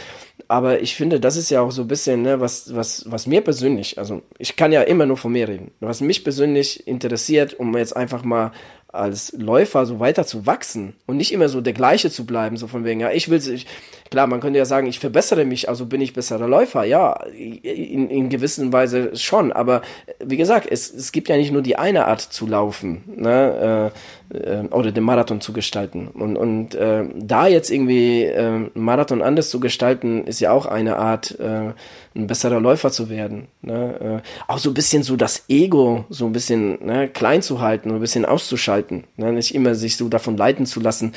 Aber 0.47 0.81
ich 0.81 0.95
finde, 0.95 1.19
das 1.19 1.35
ist 1.35 1.49
ja 1.51 1.61
auch 1.61 1.71
so 1.71 1.81
ein 1.81 1.87
bisschen, 1.89 2.21
ne, 2.21 2.39
was, 2.39 2.73
was, 2.73 3.03
was 3.11 3.27
mir 3.27 3.41
persönlich, 3.41 3.99
also 3.99 4.21
ich 4.37 4.55
kann 4.55 4.71
ja 4.71 4.81
immer 4.81 5.05
nur 5.05 5.17
von 5.17 5.31
mir 5.31 5.47
reden, 5.47 5.71
was 5.81 6.01
mich 6.01 6.23
persönlich 6.23 6.87
interessiert, 6.87 7.53
um 7.59 7.75
jetzt 7.77 7.95
einfach 7.95 8.23
mal 8.23 8.51
als 8.91 9.33
Läufer 9.37 9.85
so 9.85 9.99
weiter 9.99 10.25
zu 10.25 10.47
wachsen 10.47 10.95
und 11.05 11.17
nicht 11.17 11.31
immer 11.31 11.47
so 11.47 11.61
der 11.61 11.73
gleiche 11.73 12.09
zu 12.09 12.25
bleiben, 12.25 12.57
so 12.57 12.67
von 12.67 12.85
wegen, 12.85 13.01
ja, 13.01 13.11
ich 13.11 13.29
will, 13.29 13.37
ich, 13.37 13.67
klar, 14.09 14.27
man 14.27 14.39
könnte 14.39 14.59
ja 14.59 14.65
sagen, 14.65 14.87
ich 14.87 14.99
verbessere 14.99 15.45
mich, 15.45 15.69
also 15.69 15.85
bin 15.85 16.01
ich 16.01 16.13
besserer 16.13 16.47
Läufer, 16.47 16.83
ja, 16.83 17.13
in, 17.33 18.09
in 18.09 18.29
gewissen 18.29 18.73
Weise 18.73 19.15
schon, 19.15 19.51
aber 19.51 19.81
wie 20.23 20.37
gesagt, 20.37 20.67
es, 20.69 20.93
es 20.93 21.11
gibt 21.11 21.29
ja 21.29 21.37
nicht 21.37 21.51
nur 21.51 21.61
die 21.61 21.77
eine 21.77 22.07
Art 22.07 22.21
zu 22.21 22.47
laufen, 22.47 23.03
ne, 23.15 23.91
äh, 24.31 24.37
äh, 24.37 24.67
oder 24.67 24.91
den 24.91 25.03
Marathon 25.03 25.41
zu 25.41 25.53
gestalten 25.53 26.07
und, 26.07 26.37
und 26.37 26.75
äh, 26.75 27.05
da 27.15 27.47
jetzt 27.47 27.71
irgendwie 27.71 28.23
äh, 28.23 28.69
Marathon 28.73 29.21
anders 29.21 29.49
zu 29.49 29.59
gestalten, 29.59 30.25
ist 30.25 30.39
ja 30.39 30.51
auch 30.51 30.65
eine 30.65 30.97
Art, 30.97 31.39
äh, 31.39 31.73
ein 32.15 32.27
besserer 32.27 32.59
Läufer 32.59 32.91
zu 32.91 33.09
werden. 33.09 33.47
Ne? 33.61 34.21
Äh, 34.23 34.51
auch 34.51 34.57
so 34.57 34.69
ein 34.71 34.73
bisschen 34.73 35.03
so 35.03 35.15
das 35.15 35.45
Ego 35.47 36.05
so 36.09 36.25
ein 36.25 36.33
bisschen 36.33 36.83
ne, 36.85 37.07
klein 37.07 37.41
zu 37.41 37.61
halten, 37.61 37.91
ein 37.91 37.99
bisschen 37.99 38.25
auszuschalten. 38.25 39.05
Ne? 39.17 39.31
Nicht 39.31 39.55
immer 39.55 39.75
sich 39.75 39.97
so 39.97 40.09
davon 40.09 40.37
leiten 40.37 40.65
zu 40.65 40.79
lassen, 40.79 41.13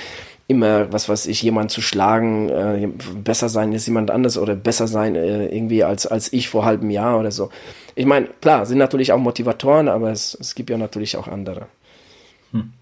immer, 0.53 0.93
was 0.93 1.09
weiß 1.09 1.27
ich, 1.27 1.43
jemand 1.43 1.71
zu 1.71 1.81
schlagen, 1.81 2.49
äh, 2.49 2.89
besser 3.25 3.49
sein 3.49 3.73
als 3.73 3.87
jemand 3.87 4.11
anders 4.11 4.39
oder 4.39 4.55
besser 4.55 4.87
sein 4.87 5.17
äh, 5.17 5.47
irgendwie 5.47 5.83
als, 5.83 6.07
als 6.07 6.33
ich 6.33 6.49
vor 6.49 6.65
halbem 6.65 6.91
Jahr 6.91 7.19
oder 7.19 7.31
so. 7.31 7.51
Ich 7.95 8.07
meine, 8.07 8.29
klar, 8.41 8.67
sind 8.67 8.79
natürlich 8.79 9.13
auch 9.13 9.19
Motivatoren, 9.19 9.89
aber 9.89 10.11
es, 10.11 10.37
es 10.41 10.55
gibt 10.55 10.71
ja 10.71 10.79
natürlich 10.79 11.17
auch 11.17 11.29
andere. 11.29 11.67
Hm. 12.53 12.73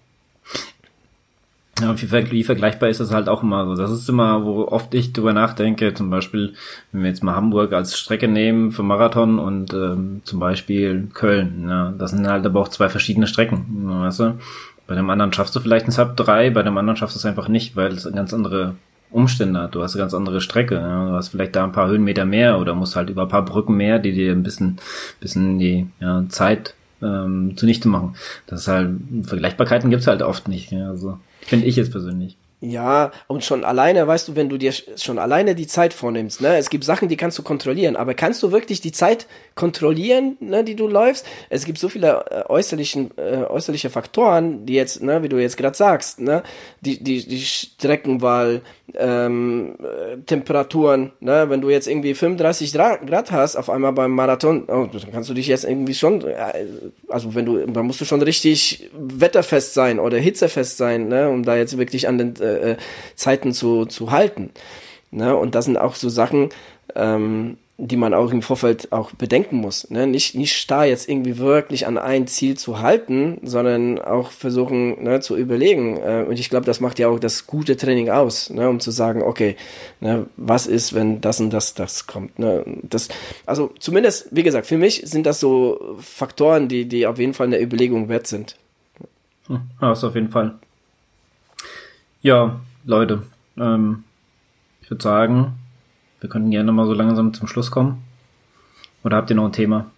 Ja, 1.81 1.95
wie 1.99 2.43
vergleichbar 2.43 2.89
ist 2.89 2.99
das 2.99 3.11
halt 3.11 3.27
auch 3.27 3.41
immer 3.41 3.65
so. 3.65 3.75
Das 3.75 3.89
ist 3.89 4.07
immer, 4.07 4.45
wo 4.45 4.67
oft 4.67 4.93
ich 4.93 5.13
drüber 5.13 5.33
nachdenke, 5.33 5.93
zum 5.95 6.11
Beispiel, 6.11 6.53
wenn 6.91 7.01
wir 7.01 7.09
jetzt 7.09 7.23
mal 7.23 7.35
Hamburg 7.35 7.73
als 7.73 7.97
Strecke 7.97 8.27
nehmen 8.27 8.71
für 8.71 8.83
Marathon 8.83 9.39
und 9.39 9.73
ähm, 9.73 10.21
zum 10.23 10.39
Beispiel 10.39 11.07
Köln. 11.13 11.65
Ja, 11.67 11.91
das 11.97 12.11
sind 12.11 12.27
halt 12.27 12.45
aber 12.45 12.59
auch 12.59 12.67
zwei 12.67 12.89
verschiedene 12.89 13.25
Strecken, 13.25 13.65
weißt 13.87 14.19
du? 14.19 14.39
Bei 14.91 14.95
dem 14.95 15.09
anderen 15.09 15.31
schaffst 15.31 15.55
du 15.55 15.61
vielleicht 15.61 15.87
ein 15.87 15.91
Sub 15.91 16.17
3, 16.17 16.49
bei 16.49 16.63
dem 16.63 16.77
anderen 16.77 16.97
schaffst 16.97 17.15
du 17.15 17.19
es 17.19 17.25
einfach 17.25 17.47
nicht, 17.47 17.77
weil 17.77 17.93
es 17.93 18.11
ganz 18.11 18.33
andere 18.33 18.75
Umstände 19.09 19.61
hat. 19.61 19.73
Du 19.73 19.81
hast 19.81 19.95
eine 19.95 20.03
ganz 20.03 20.13
andere 20.13 20.41
Strecke. 20.41 20.75
Ja? 20.75 21.07
Du 21.07 21.13
hast 21.13 21.29
vielleicht 21.29 21.55
da 21.55 21.63
ein 21.63 21.71
paar 21.71 21.87
Höhenmeter 21.87 22.25
mehr 22.25 22.59
oder 22.59 22.75
musst 22.75 22.97
halt 22.97 23.09
über 23.09 23.21
ein 23.21 23.29
paar 23.29 23.45
Brücken 23.45 23.77
mehr, 23.77 23.99
die 23.99 24.11
dir 24.11 24.33
ein 24.33 24.43
bisschen, 24.43 24.79
bisschen 25.21 25.59
die 25.59 25.87
ja, 26.01 26.25
Zeit 26.27 26.75
ähm, 27.01 27.55
zunichte 27.55 27.87
machen. 27.87 28.17
Das 28.47 28.59
ist 28.59 28.67
halt, 28.67 28.89
Vergleichbarkeiten 29.23 29.91
gibt's 29.91 30.07
halt 30.07 30.23
oft 30.23 30.49
nicht. 30.49 30.73
Ja? 30.73 30.89
Also 30.89 31.19
Finde 31.39 31.67
ich 31.67 31.77
jetzt 31.77 31.93
persönlich. 31.93 32.35
Ja, 32.63 33.09
und 33.25 33.43
schon 33.43 33.63
alleine, 33.65 34.05
weißt 34.05 34.27
du, 34.27 34.35
wenn 34.35 34.47
du 34.47 34.59
dir 34.59 34.71
schon 34.71 35.17
alleine 35.17 35.55
die 35.55 35.65
Zeit 35.65 35.95
vornimmst, 35.95 36.41
ne, 36.41 36.57
es 36.57 36.69
gibt 36.69 36.83
Sachen, 36.83 37.09
die 37.09 37.17
kannst 37.17 37.39
du 37.39 37.41
kontrollieren, 37.41 37.95
aber 37.95 38.13
kannst 38.13 38.43
du 38.43 38.51
wirklich 38.51 38.81
die 38.81 38.91
Zeit 38.91 39.25
kontrollieren, 39.55 40.37
ne, 40.39 40.63
die 40.63 40.75
du 40.75 40.87
läufst? 40.87 41.25
Es 41.49 41.65
gibt 41.65 41.79
so 41.79 41.89
viele 41.89 42.23
äh, 42.29 42.43
äußerlichen, 42.47 43.17
äh, 43.17 43.45
äußerliche 43.49 43.89
Faktoren, 43.89 44.67
die 44.67 44.75
jetzt, 44.75 45.01
ne, 45.01 45.23
wie 45.23 45.29
du 45.29 45.39
jetzt 45.39 45.57
gerade 45.57 45.75
sagst, 45.75 46.19
ne, 46.19 46.43
die, 46.81 47.03
die, 47.03 47.27
die 47.27 47.41
Streckenwahl, 47.41 48.61
ähm, 48.95 49.75
äh, 49.81 50.17
Temperaturen, 50.25 51.11
ne, 51.19 51.49
wenn 51.49 51.61
du 51.61 51.69
jetzt 51.69 51.87
irgendwie 51.87 52.13
35 52.13 52.73
Grad 52.73 53.31
hast, 53.31 53.55
auf 53.55 53.69
einmal 53.69 53.93
beim 53.93 54.11
Marathon, 54.11 54.63
oh, 54.67 54.87
dann 54.91 55.11
kannst 55.11 55.29
du 55.29 55.33
dich 55.33 55.47
jetzt 55.47 55.63
irgendwie 55.63 55.93
schon, 55.93 56.21
äh, 56.25 56.65
also 57.07 57.35
wenn 57.35 57.45
du, 57.45 57.65
dann 57.65 57.85
musst 57.85 58.01
du 58.01 58.05
schon 58.05 58.21
richtig 58.21 58.89
wetterfest 58.93 59.73
sein 59.73 59.99
oder 59.99 60.17
hitzefest 60.17 60.77
sein, 60.77 61.07
ne, 61.07 61.29
um 61.29 61.43
da 61.43 61.55
jetzt 61.55 61.77
wirklich 61.77 62.07
an 62.07 62.17
den 62.17 62.35
äh, 62.39 62.71
äh 62.71 62.77
Zeiten 63.15 63.53
zu, 63.53 63.85
zu 63.85 64.11
halten. 64.11 64.51
Ne, 65.11 65.35
und 65.35 65.55
das 65.55 65.65
sind 65.65 65.77
auch 65.77 65.95
so 65.95 66.09
Sachen, 66.09 66.49
ähm, 66.95 67.57
die 67.83 67.97
man 67.97 68.13
auch 68.13 68.31
im 68.31 68.43
Vorfeld 68.43 68.91
auch 68.91 69.11
bedenken 69.11 69.57
muss. 69.57 69.89
Ne? 69.89 70.05
Nicht, 70.05 70.35
nicht 70.35 70.55
starr 70.55 70.85
jetzt 70.85 71.09
irgendwie 71.09 71.39
wirklich 71.39 71.87
an 71.87 71.97
ein 71.97 72.27
Ziel 72.27 72.55
zu 72.55 72.79
halten, 72.79 73.39
sondern 73.41 73.97
auch 73.97 74.29
versuchen 74.29 75.03
ne, 75.03 75.19
zu 75.19 75.35
überlegen. 75.35 75.97
Äh, 75.97 76.25
und 76.27 76.39
ich 76.39 76.51
glaube, 76.51 76.67
das 76.67 76.79
macht 76.79 76.99
ja 76.99 77.07
auch 77.07 77.17
das 77.17 77.47
gute 77.47 77.77
Training 77.77 78.11
aus, 78.11 78.51
ne? 78.51 78.69
um 78.69 78.79
zu 78.79 78.91
sagen, 78.91 79.23
okay, 79.23 79.55
ne, 79.99 80.27
was 80.37 80.67
ist, 80.67 80.93
wenn 80.93 81.21
das 81.21 81.39
und 81.39 81.49
das, 81.49 81.73
das 81.73 82.05
kommt. 82.05 82.37
Ne? 82.37 82.63
Das, 82.83 83.09
also 83.47 83.71
zumindest, 83.79 84.27
wie 84.29 84.43
gesagt, 84.43 84.67
für 84.67 84.77
mich 84.77 85.01
sind 85.05 85.25
das 85.25 85.39
so 85.39 85.97
Faktoren, 85.99 86.67
die, 86.67 86.85
die 86.85 87.07
auf 87.07 87.17
jeden 87.17 87.33
Fall 87.33 87.47
eine 87.47 87.59
Überlegung 87.59 88.09
wert 88.09 88.27
sind. 88.27 88.57
Hm, 89.47 89.61
ja, 89.81 89.91
ist 89.91 90.03
auf 90.03 90.13
jeden 90.13 90.29
Fall. 90.29 90.53
Ja, 92.21 92.59
Leute, 92.85 93.23
ähm, 93.57 94.03
ich 94.83 94.91
würde 94.91 95.01
sagen, 95.01 95.53
wir 96.21 96.29
könnten 96.29 96.51
gerne 96.51 96.71
mal 96.71 96.85
so 96.85 96.93
langsam 96.93 97.33
zum 97.33 97.47
Schluss 97.47 97.71
kommen. 97.71 98.03
Oder 99.03 99.17
habt 99.17 99.29
ihr 99.29 99.35
noch 99.35 99.45
ein 99.45 99.53
Thema? 99.53 99.91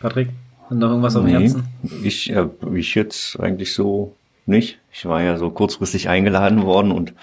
Patrick, 0.00 0.30
hat 0.68 0.76
noch 0.76 0.90
irgendwas 0.90 1.14
nee, 1.14 1.20
auf 1.20 1.26
dem 1.26 1.40
Herzen? 1.40 1.64
Ich, 2.02 2.30
äh, 2.30 2.48
ich 2.74 2.94
jetzt 2.94 3.38
eigentlich 3.40 3.72
so 3.72 4.14
nicht. 4.44 4.78
Ich 4.92 5.06
war 5.06 5.22
ja 5.22 5.38
so 5.38 5.50
kurzfristig 5.50 6.08
eingeladen 6.08 6.64
worden 6.64 6.90
und 6.90 7.14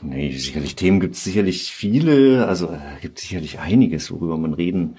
nee, 0.00 0.32
sicherlich 0.32 0.74
Themen 0.74 1.00
gibt 1.00 1.16
es 1.16 1.24
sicherlich 1.24 1.72
viele, 1.72 2.46
also 2.46 2.68
äh, 2.68 3.00
gibt 3.02 3.18
sicherlich 3.18 3.60
einiges, 3.60 4.10
worüber 4.10 4.38
man 4.38 4.54
reden 4.54 4.96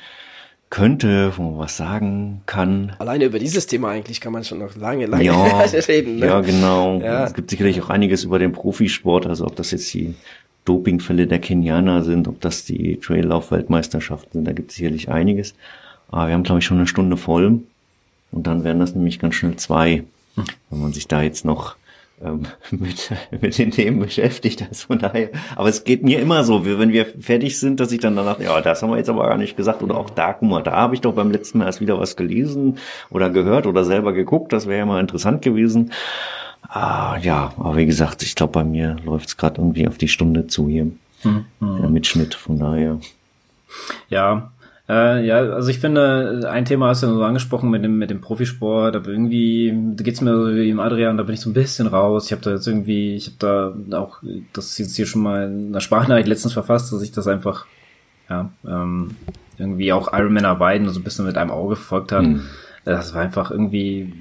könnte, 0.69 1.33
wo 1.37 1.43
man 1.43 1.59
was 1.59 1.77
sagen 1.77 2.41
kann. 2.45 2.95
Alleine 2.99 3.25
über 3.25 3.39
dieses 3.39 3.65
Thema 3.67 3.89
eigentlich 3.89 4.19
kann 4.21 4.33
man 4.33 4.43
schon 4.43 4.59
noch 4.59 4.75
lange, 4.75 5.05
lange 5.05 5.23
ja, 5.23 5.59
reden. 5.87 6.17
Ne? 6.17 6.27
Ja, 6.27 6.41
genau. 6.41 6.99
Ja. 6.99 7.25
Es 7.25 7.33
gibt 7.33 7.49
sicherlich 7.49 7.81
auch 7.81 7.89
einiges 7.89 8.23
über 8.23 8.39
den 8.39 8.51
Profisport, 8.51 9.25
also 9.25 9.45
ob 9.45 9.55
das 9.55 9.71
jetzt 9.71 9.91
die 9.93 10.15
Dopingfälle 10.65 11.27
der 11.27 11.39
Kenianer 11.39 12.03
sind, 12.03 12.27
ob 12.27 12.41
das 12.41 12.65
die 12.65 12.97
Traillauf-Weltmeisterschaften 12.97 14.31
sind, 14.33 14.45
da 14.45 14.51
gibt 14.51 14.71
es 14.71 14.77
sicherlich 14.77 15.09
einiges. 15.09 15.55
Aber 16.09 16.27
wir 16.27 16.33
haben, 16.33 16.43
glaube 16.43 16.59
ich, 16.59 16.65
schon 16.65 16.77
eine 16.77 16.87
Stunde 16.87 17.17
voll. 17.17 17.61
Und 18.31 18.47
dann 18.47 18.63
werden 18.63 18.79
das 18.79 18.95
nämlich 18.95 19.19
ganz 19.19 19.35
schnell 19.35 19.55
zwei, 19.55 20.03
wenn 20.69 20.81
man 20.81 20.93
sich 20.93 21.07
da 21.07 21.21
jetzt 21.21 21.45
noch 21.45 21.75
ähm, 22.23 22.43
mit, 22.71 23.11
mit 23.41 23.57
den 23.57 23.71
Themen 23.71 23.99
beschäftigt. 23.99 24.65
Also 24.67 24.87
von 24.87 24.99
daher, 24.99 25.29
aber 25.55 25.69
es 25.69 25.83
geht 25.83 26.03
mir 26.03 26.19
immer 26.19 26.43
so, 26.43 26.65
wenn 26.65 26.91
wir 26.91 27.05
fertig 27.05 27.59
sind, 27.59 27.79
dass 27.79 27.91
ich 27.91 27.99
dann 27.99 28.15
danach, 28.15 28.39
ja, 28.39 28.59
das 28.61 28.81
haben 28.81 28.89
wir 28.89 28.97
jetzt 28.97 29.09
aber 29.09 29.27
gar 29.27 29.37
nicht 29.37 29.57
gesagt. 29.57 29.83
Oder 29.83 29.97
auch 29.97 30.09
da, 30.09 30.33
guck 30.33 30.49
mal, 30.49 30.63
da 30.63 30.71
habe 30.71 30.95
ich 30.95 31.01
doch 31.01 31.13
beim 31.13 31.31
letzten 31.31 31.59
Mal 31.59 31.65
erst 31.65 31.81
wieder 31.81 31.99
was 31.99 32.15
gelesen 32.15 32.77
oder 33.09 33.29
gehört 33.29 33.67
oder 33.67 33.83
selber 33.83 34.13
geguckt. 34.13 34.53
Das 34.53 34.67
wäre 34.67 34.79
ja 34.79 34.85
mal 34.85 34.99
interessant 34.99 35.41
gewesen. 35.41 35.91
Ah, 36.69 37.17
ja, 37.21 37.53
aber 37.57 37.77
wie 37.77 37.85
gesagt, 37.85 38.23
ich 38.23 38.35
glaube, 38.35 38.53
bei 38.53 38.63
mir 38.63 38.95
läuft 39.05 39.27
es 39.27 39.37
gerade 39.37 39.61
irgendwie 39.61 39.87
auf 39.87 39.97
die 39.97 40.07
Stunde 40.07 40.47
zu 40.47 40.67
hier. 40.67 40.87
Hm, 41.21 41.45
hm. 41.59 41.81
Der 41.81 41.89
Mitschnitt, 41.89 42.35
von 42.35 42.59
daher. 42.59 42.99
Ja, 44.09 44.51
Äh, 44.87 45.25
ja, 45.25 45.37
also 45.37 45.69
ich 45.69 45.79
finde, 45.79 46.47
ein 46.51 46.65
Thema 46.65 46.89
hast 46.89 47.01
du 47.01 47.07
ja 47.07 47.13
so 47.13 47.23
angesprochen 47.23 47.71
mit 47.71 47.83
dem, 47.83 47.97
mit 47.97 48.11
dem 48.11 48.21
Profisport, 48.21 48.95
aber 48.95 49.07
irgendwie 49.07 49.73
da 49.95 50.03
geht's 50.03 50.21
mir 50.21 50.35
so 50.35 50.53
wie 50.53 50.69
im 50.69 50.79
Adrian, 50.79 51.17
da 51.17 51.23
bin 51.23 51.33
ich 51.33 51.41
so 51.41 51.49
ein 51.49 51.53
bisschen 51.53 51.87
raus. 51.87 52.27
Ich 52.27 52.31
habe 52.31 52.43
da 52.43 52.51
jetzt 52.51 52.67
irgendwie, 52.67 53.15
ich 53.15 53.25
habe 53.25 53.73
da 53.89 53.97
auch, 53.97 54.19
das 54.53 54.67
ist 54.67 54.77
jetzt 54.77 54.95
hier 54.95 55.07
schon 55.07 55.23
mal 55.23 55.47
in 55.47 55.69
einer 55.69 55.81
Sprachnachricht 55.81 56.27
letztens 56.27 56.53
verfasst, 56.53 56.93
dass 56.93 57.01
ich 57.01 57.11
das 57.11 57.25
einfach, 57.27 57.65
ja, 58.29 58.51
ähm, 58.67 59.15
irgendwie 59.57 59.91
auch 59.91 60.13
Ironman 60.13 60.45
Arbeiten 60.45 60.87
so 60.89 60.99
ein 60.99 61.03
bisschen 61.03 61.25
mit 61.25 61.37
einem 61.37 61.49
Auge 61.49 61.77
verfolgt 61.77 62.11
habe. 62.11 62.27
Mhm. 62.27 62.41
Das 62.85 63.15
war 63.15 63.21
einfach 63.21 63.49
irgendwie, 63.49 64.13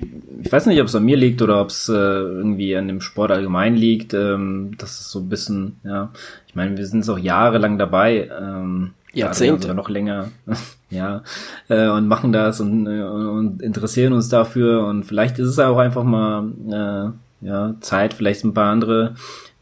ich 0.43 0.51
weiß 0.51 0.67
nicht, 0.67 0.81
ob 0.81 0.87
es 0.87 0.97
an 0.97 1.05
mir 1.05 1.19
liegt 1.19 1.43
oder 1.43 1.61
ob 1.61 1.69
es 1.69 1.89
äh, 1.91 1.93
irgendwie 1.93 2.75
an 2.77 2.89
dem 2.89 3.03
Sport 3.03 3.31
allgemein 3.31 3.77
liegt. 3.77 4.15
Ähm, 4.15 4.73
das 4.79 5.01
ist 5.01 5.11
so 5.11 5.21
ein 5.21 5.29
bisschen, 5.29 5.81
ja, 5.85 6.11
ich 6.49 6.55
meine, 6.55 6.77
wir 6.77 6.87
sind 6.87 7.01
jetzt 7.01 7.11
auch 7.11 7.19
jahrelang 7.19 7.77
dabei. 7.79 8.31
Ähm, 8.41 8.93
Jahrzehnte. 9.13 9.67
Oder 9.69 9.75
noch 9.75 9.89
länger, 9.89 10.29
ja, 10.91 11.23
äh, 11.69 11.89
und 11.89 12.09
machen 12.09 12.33
das 12.33 12.61
und, 12.61 12.87
äh, 12.87 13.03
und 13.03 13.63
interessieren 13.63 14.13
uns 14.13 14.29
dafür 14.29 14.87
und 14.87 15.05
vielleicht 15.05 15.39
ist 15.39 15.49
es 15.49 15.59
auch 15.59 15.79
einfach 15.79 16.03
mal 16.03 17.13
äh, 17.43 17.47
ja, 17.47 17.75
Zeit, 17.81 18.15
vielleicht 18.15 18.45
ein 18.45 18.55
paar 18.55 18.73
andere, 18.73 19.15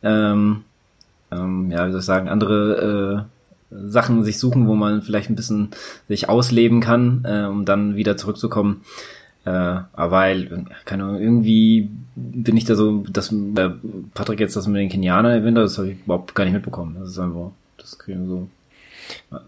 ähm, 0.02 0.64
ähm, 1.30 1.70
ja, 1.70 1.86
wie 1.86 1.90
soll 1.90 2.00
ich 2.00 2.06
sagen, 2.06 2.28
andere 2.28 3.26
äh, 3.26 3.31
Sachen 3.84 4.24
sich 4.24 4.38
suchen, 4.38 4.66
wo 4.68 4.74
man 4.74 5.02
vielleicht 5.02 5.30
ein 5.30 5.36
bisschen 5.36 5.70
sich 6.08 6.28
ausleben 6.28 6.80
kann, 6.80 7.24
äh, 7.24 7.44
um 7.44 7.64
dann 7.64 7.96
wieder 7.96 8.16
zurückzukommen. 8.16 8.82
Äh, 9.44 9.50
aber 9.50 10.10
weil, 10.10 10.66
keine 10.84 11.04
Ahnung, 11.04 11.20
irgendwie 11.20 11.90
bin 12.14 12.56
ich 12.56 12.64
da 12.64 12.74
so, 12.74 13.04
dass 13.10 13.32
äh, 13.32 13.70
Patrick 14.14 14.40
jetzt 14.40 14.54
das 14.54 14.66
mit 14.66 14.80
den 14.80 14.88
Kenianern 14.88 15.32
erwähnt 15.32 15.58
hat, 15.58 15.64
das 15.64 15.78
habe 15.78 15.90
ich 15.90 15.98
überhaupt 16.04 16.34
gar 16.34 16.44
nicht 16.44 16.54
mitbekommen. 16.54 16.96
Das 17.00 17.10
ist 17.10 17.18
einfach, 17.18 17.50
das 17.78 17.98
kriegen 17.98 18.28
so 18.28 18.48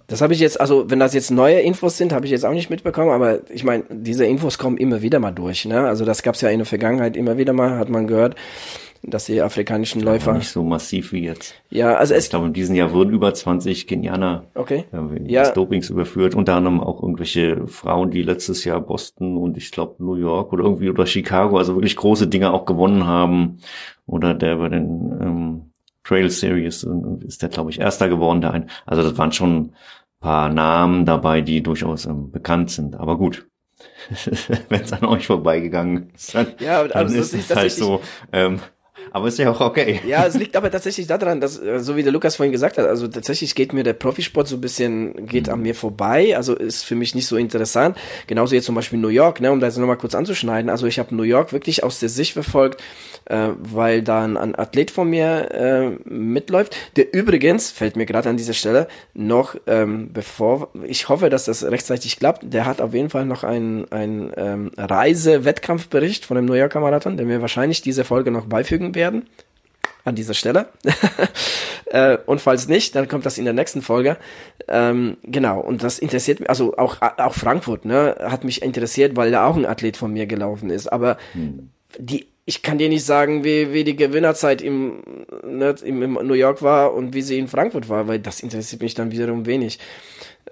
das 0.06 0.20
habe 0.20 0.32
ich 0.32 0.40
jetzt, 0.40 0.60
also 0.60 0.90
wenn 0.90 1.00
das 1.00 1.14
jetzt 1.14 1.30
neue 1.30 1.60
Infos 1.60 1.98
sind, 1.98 2.12
habe 2.12 2.26
ich 2.26 2.32
jetzt 2.32 2.44
auch 2.44 2.52
nicht 2.52 2.70
mitbekommen, 2.70 3.10
aber 3.10 3.40
ich 3.50 3.64
meine, 3.64 3.84
diese 3.90 4.26
Infos 4.26 4.58
kommen 4.58 4.76
immer 4.76 5.02
wieder 5.02 5.18
mal 5.18 5.32
durch. 5.32 5.64
Ne? 5.64 5.86
Also 5.86 6.04
das 6.04 6.22
gab 6.22 6.34
es 6.34 6.40
ja 6.40 6.48
in 6.48 6.58
der 6.58 6.66
Vergangenheit 6.66 7.16
immer 7.16 7.36
wieder 7.38 7.52
mal, 7.52 7.78
hat 7.78 7.88
man 7.88 8.06
gehört, 8.06 8.36
dass 9.06 9.26
die 9.26 9.40
afrikanischen 9.40 10.00
Läufer. 10.00 10.32
nicht 10.34 10.48
so 10.48 10.62
massiv 10.62 11.12
wie 11.12 11.24
jetzt. 11.24 11.54
Ja, 11.70 11.94
also 11.94 12.14
es. 12.14 12.24
Ich 12.24 12.30
glaube, 12.30 12.46
in 12.46 12.52
diesem 12.52 12.74
Jahr 12.74 12.92
wurden 12.92 13.12
über 13.12 13.34
20 13.34 13.86
Kenianer 13.86 14.44
okay. 14.54 14.84
äh, 14.92 15.30
ja. 15.30 15.42
des 15.42 15.52
Dopings 15.52 15.90
überführt, 15.90 16.34
unter 16.34 16.54
anderem 16.54 16.80
auch 16.80 17.02
irgendwelche 17.02 17.66
Frauen, 17.66 18.10
die 18.10 18.22
letztes 18.22 18.64
Jahr 18.64 18.80
Boston 18.80 19.36
und 19.36 19.56
ich 19.56 19.70
glaube 19.70 20.02
New 20.02 20.14
York 20.14 20.52
oder 20.52 20.64
irgendwie 20.64 20.88
oder 20.90 21.06
Chicago, 21.06 21.58
also 21.58 21.74
wirklich 21.74 21.96
große 21.96 22.28
Dinge 22.28 22.52
auch 22.52 22.64
gewonnen 22.64 23.06
haben. 23.06 23.58
Oder 24.06 24.34
der 24.34 24.56
bei 24.56 24.68
den 24.68 25.18
ähm, 25.20 25.62
Trail 26.04 26.30
Series 26.30 26.86
ist 27.26 27.42
der, 27.42 27.48
glaube 27.48 27.70
ich, 27.70 27.80
erster 27.80 28.08
geworden. 28.08 28.40
Der 28.42 28.52
ein. 28.52 28.70
Also 28.86 29.02
das 29.02 29.18
waren 29.18 29.32
schon 29.32 29.56
ein 29.56 29.74
paar 30.20 30.50
Namen 30.50 31.06
dabei, 31.06 31.40
die 31.40 31.62
durchaus 31.62 32.06
ähm, 32.06 32.30
bekannt 32.30 32.70
sind. 32.70 32.94
Aber 32.96 33.16
gut, 33.16 33.46
wenn 34.68 34.82
es 34.82 34.92
an 34.92 35.04
euch 35.06 35.26
vorbeigegangen 35.26 36.10
ist, 36.14 36.34
dann, 36.34 36.46
ja, 36.60 36.86
dann 36.86 37.12
ist 37.12 37.34
es 37.34 37.54
halt 37.54 37.72
so. 37.72 38.00
Ähm, 38.32 38.60
aber 39.10 39.28
ist 39.28 39.38
ja 39.38 39.50
auch 39.50 39.60
okay. 39.60 40.00
Ja, 40.06 40.26
es 40.26 40.34
liegt 40.34 40.56
aber 40.56 40.70
tatsächlich 40.70 41.06
daran, 41.06 41.40
dass, 41.40 41.58
äh, 41.58 41.80
so 41.80 41.96
wie 41.96 42.02
der 42.02 42.12
Lukas 42.12 42.36
vorhin 42.36 42.52
gesagt 42.52 42.78
hat, 42.78 42.86
also 42.86 43.08
tatsächlich 43.08 43.54
geht 43.54 43.72
mir 43.72 43.82
der 43.82 43.92
Profisport 43.92 44.48
so 44.48 44.56
ein 44.56 44.60
bisschen, 44.60 45.26
geht 45.26 45.48
an 45.48 45.62
mir 45.62 45.74
vorbei, 45.74 46.36
also 46.36 46.54
ist 46.54 46.84
für 46.84 46.94
mich 46.94 47.14
nicht 47.14 47.26
so 47.26 47.36
interessant. 47.36 47.96
Genauso 48.26 48.54
jetzt 48.54 48.64
zum 48.66 48.74
Beispiel 48.74 48.98
New 48.98 49.08
York, 49.08 49.40
ne, 49.40 49.52
um 49.52 49.60
das 49.60 49.76
nochmal 49.76 49.98
kurz 49.98 50.14
anzuschneiden. 50.14 50.70
Also 50.70 50.86
ich 50.86 50.98
habe 50.98 51.14
New 51.14 51.22
York 51.22 51.52
wirklich 51.52 51.84
aus 51.84 52.00
der 52.00 52.08
Sicht 52.08 52.32
verfolgt, 52.32 52.82
äh, 53.26 53.48
weil 53.58 54.02
da 54.02 54.24
ein, 54.24 54.36
ein 54.36 54.54
Athlet 54.54 54.90
von 54.90 55.08
mir 55.08 55.50
äh, 55.52 55.90
mitläuft, 56.08 56.76
der 56.96 57.12
übrigens, 57.14 57.70
fällt 57.70 57.96
mir 57.96 58.06
gerade 58.06 58.28
an 58.28 58.36
dieser 58.36 58.52
Stelle, 58.52 58.88
noch 59.14 59.56
ähm, 59.66 60.10
bevor, 60.12 60.70
ich 60.86 61.08
hoffe, 61.08 61.30
dass 61.30 61.44
das 61.44 61.64
rechtzeitig 61.64 62.18
klappt, 62.18 62.42
der 62.52 62.66
hat 62.66 62.80
auf 62.80 62.94
jeden 62.94 63.10
Fall 63.10 63.26
noch 63.26 63.44
einen, 63.44 63.90
einen 63.90 64.32
ähm, 64.36 64.70
Reise-Wettkampfbericht 64.76 66.24
von 66.24 66.36
dem 66.36 66.46
New 66.46 66.54
Yorker 66.54 66.80
Marathon, 66.80 67.16
der 67.16 67.26
mir 67.26 67.40
wahrscheinlich 67.40 67.82
diese 67.82 68.04
Folge 68.04 68.30
noch 68.30 68.46
beifügen 68.46 68.93
werden. 68.94 69.26
An 70.04 70.14
dieser 70.14 70.34
Stelle. 70.34 70.68
äh, 71.86 72.18
und 72.26 72.40
falls 72.40 72.68
nicht, 72.68 72.94
dann 72.94 73.08
kommt 73.08 73.24
das 73.24 73.38
in 73.38 73.44
der 73.44 73.54
nächsten 73.54 73.80
Folge. 73.80 74.18
Ähm, 74.68 75.16
genau, 75.22 75.60
und 75.60 75.82
das 75.82 75.98
interessiert 75.98 76.40
mich, 76.40 76.50
also 76.50 76.76
auch, 76.76 76.98
auch 77.00 77.34
Frankfurt, 77.34 77.86
ne, 77.86 78.16
hat 78.20 78.44
mich 78.44 78.62
interessiert, 78.62 79.16
weil 79.16 79.30
da 79.30 79.46
auch 79.46 79.56
ein 79.56 79.64
Athlet 79.64 79.96
von 79.96 80.12
mir 80.12 80.26
gelaufen 80.26 80.68
ist. 80.68 80.88
Aber 80.88 81.16
hm. 81.32 81.70
die 81.98 82.26
ich 82.46 82.62
kann 82.62 82.78
dir 82.78 82.88
nicht 82.88 83.04
sagen, 83.04 83.42
wie, 83.42 83.72
wie 83.72 83.84
die 83.84 83.96
Gewinnerzeit 83.96 84.60
im, 84.60 85.02
ne, 85.44 85.74
im, 85.82 86.02
im 86.02 86.12
New 86.12 86.34
York 86.34 86.60
war 86.62 86.92
und 86.92 87.14
wie 87.14 87.22
sie 87.22 87.38
in 87.38 87.48
Frankfurt 87.48 87.88
war, 87.88 88.06
weil 88.06 88.18
das 88.18 88.40
interessiert 88.40 88.82
mich 88.82 88.94
dann 88.94 89.12
wiederum 89.12 89.46
wenig. 89.46 89.78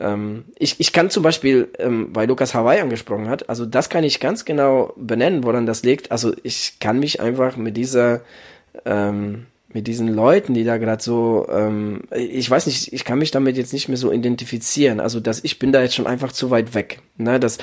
Ähm, 0.01 0.45
ich, 0.59 0.81
ich 0.81 0.93
kann 0.93 1.11
zum 1.11 1.23
Beispiel, 1.23 1.69
ähm, 1.79 2.09
weil 2.13 2.29
Lukas 2.29 2.55
Hawaii 2.55 2.81
angesprochen 2.81 3.29
hat, 3.29 3.49
also 3.49 3.67
das 3.67 3.89
kann 3.89 4.05
ich 4.05 4.21
ganz 4.21 4.45
genau 4.45 4.93
benennen, 4.97 5.45
woran 5.45 5.67
das 5.67 5.83
liegt. 5.83 6.11
Also 6.11 6.33
ich 6.43 6.79
kann 6.81 6.99
mich 6.99 7.21
einfach 7.21 7.57
mit 7.57 7.77
dieser 7.77 8.23
ähm, 8.85 9.47
mit 9.75 9.87
diesen 9.87 10.09
Leuten, 10.09 10.55
die 10.55 10.65
da 10.65 10.77
gerade 10.77 11.03
so, 11.03 11.47
ähm, 11.51 12.03
ich 12.11 12.51
weiß 12.51 12.67
nicht, 12.67 12.93
ich 12.93 13.05
kann 13.05 13.19
mich 13.19 13.31
damit 13.31 13.57
jetzt 13.57 13.73
nicht 13.73 13.89
mehr 13.89 13.97
so 13.97 14.13
identifizieren. 14.13 15.01
Also 15.01 15.21
dass 15.21 15.43
ich 15.45 15.59
bin 15.59 15.73
da 15.73 15.83
jetzt 15.83 15.95
schon 15.95 16.07
einfach 16.07 16.33
zu 16.33 16.51
weit 16.51 16.75
weg. 16.75 17.01
Ne, 17.19 17.39
das, 17.39 17.59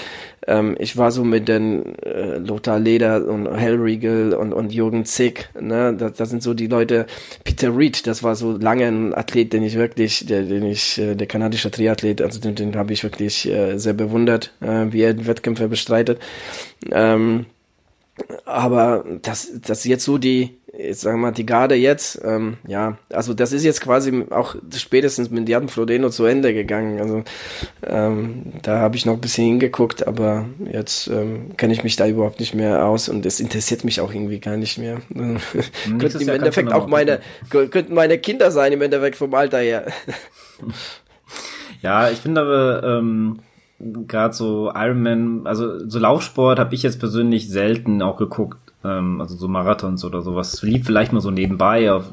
ähm, 0.48 0.76
ich 0.80 0.96
war 0.96 1.12
so 1.12 1.24
mit 1.24 1.48
den 1.48 1.98
äh, 1.98 2.38
Lothar 2.38 2.80
Leder 2.80 3.28
und 3.28 3.48
Hellriegel 3.48 4.34
und, 4.34 4.54
und 4.54 4.72
Jürgen 4.72 5.06
Zick. 5.06 5.50
Ne, 5.60 5.96
das, 5.98 6.14
das 6.14 6.30
sind 6.30 6.44
so 6.44 6.54
die 6.54 6.68
Leute. 6.68 7.08
Peter 7.44 7.76
Reed, 7.76 8.08
das 8.08 8.24
war 8.24 8.36
so 8.36 8.58
lange 8.58 8.86
ein 8.86 9.14
Athlet, 9.14 9.54
den 9.54 9.64
ich 9.64 9.76
wirklich, 9.76 10.26
der, 10.26 10.44
den 10.44 10.66
ich, 10.66 10.98
äh, 11.00 11.16
der 11.16 11.28
kanadische 11.28 11.72
Triathlet, 11.72 12.22
also 12.22 12.40
den, 12.40 12.56
den 12.56 12.76
habe 12.76 12.94
ich 12.94 13.04
wirklich 13.04 13.48
äh, 13.48 13.78
sehr 13.78 13.94
bewundert, 13.94 14.54
äh, 14.62 14.86
wie 14.92 15.02
er 15.02 15.26
Wettkämpfe 15.26 15.68
bestreitet. 15.68 16.20
Ähm, 16.92 17.46
aber 18.46 19.06
das, 19.22 19.50
das 19.62 19.84
jetzt 19.86 20.06
so 20.06 20.18
die, 20.18 20.59
jetzt 20.80 21.02
sagen 21.02 21.18
wir 21.18 21.28
mal, 21.28 21.32
die 21.32 21.46
Garde 21.46 21.76
jetzt, 21.76 22.22
ähm, 22.24 22.58
ja, 22.66 22.98
also 23.12 23.34
das 23.34 23.52
ist 23.52 23.64
jetzt 23.64 23.82
quasi 23.82 24.26
auch 24.30 24.56
spätestens 24.76 25.30
mit 25.30 25.48
Diaden 25.48 25.70
Frodeno 25.70 26.10
zu 26.10 26.26
Ende 26.26 26.54
gegangen. 26.54 27.00
Also 27.00 27.24
ähm, 27.86 28.54
da 28.62 28.80
habe 28.80 28.96
ich 28.96 29.06
noch 29.06 29.14
ein 29.14 29.22
bisschen 29.22 29.46
hingeguckt, 29.46 30.08
aber 30.08 30.46
jetzt 30.72 31.08
ähm, 31.08 31.58
kenne 31.58 31.74
ich 31.74 31.84
mich 31.84 31.96
da 31.96 32.08
überhaupt 32.08 32.40
nicht 32.40 32.56
mehr 32.56 32.86
aus 32.86 33.10
und 33.10 33.26
es 33.26 33.40
interessiert 33.40 33.84
mich 33.84 34.00
auch 34.02 34.14
irgendwie 34.14 34.40
gar 34.40 34.58
nicht 34.58 34.78
mehr. 34.78 35.00
Hm, 35.10 35.98
könnten 36.00 36.22
im 36.22 36.28
ja 36.28 36.34
Endeffekt 36.36 36.72
auch 36.72 36.88
meine, 36.88 37.20
könnten 37.50 37.94
meine 37.94 38.18
Kinder 38.18 38.52
sein 38.52 38.72
im 38.72 38.82
Endeffekt 38.82 39.18
vom 39.18 39.34
Alter 39.34 39.60
her. 39.60 39.88
ja, 41.82 42.10
ich 42.10 42.20
finde 42.20 42.42
aber, 42.42 42.84
ähm, 42.84 43.40
gerade 43.80 44.34
so 44.34 44.72
Ironman, 44.74 45.46
also 45.46 45.88
so 45.88 46.00
Laufsport 46.00 46.60
habe 46.60 46.76
ich 46.76 46.84
jetzt 46.84 47.00
persönlich 47.00 47.50
selten 47.50 48.02
auch 48.02 48.18
geguckt, 48.18 48.69
ähm, 48.84 49.22
also 49.22 49.36
so 49.36 49.48
Marathons 49.48 50.04
oder 50.06 50.22
sowas. 50.22 50.62
Lief 50.64 50.86
vielleicht 50.86 51.14
mal 51.14 51.22
so 51.22 51.32
nebenbei 51.32 51.92
auf 51.92 52.12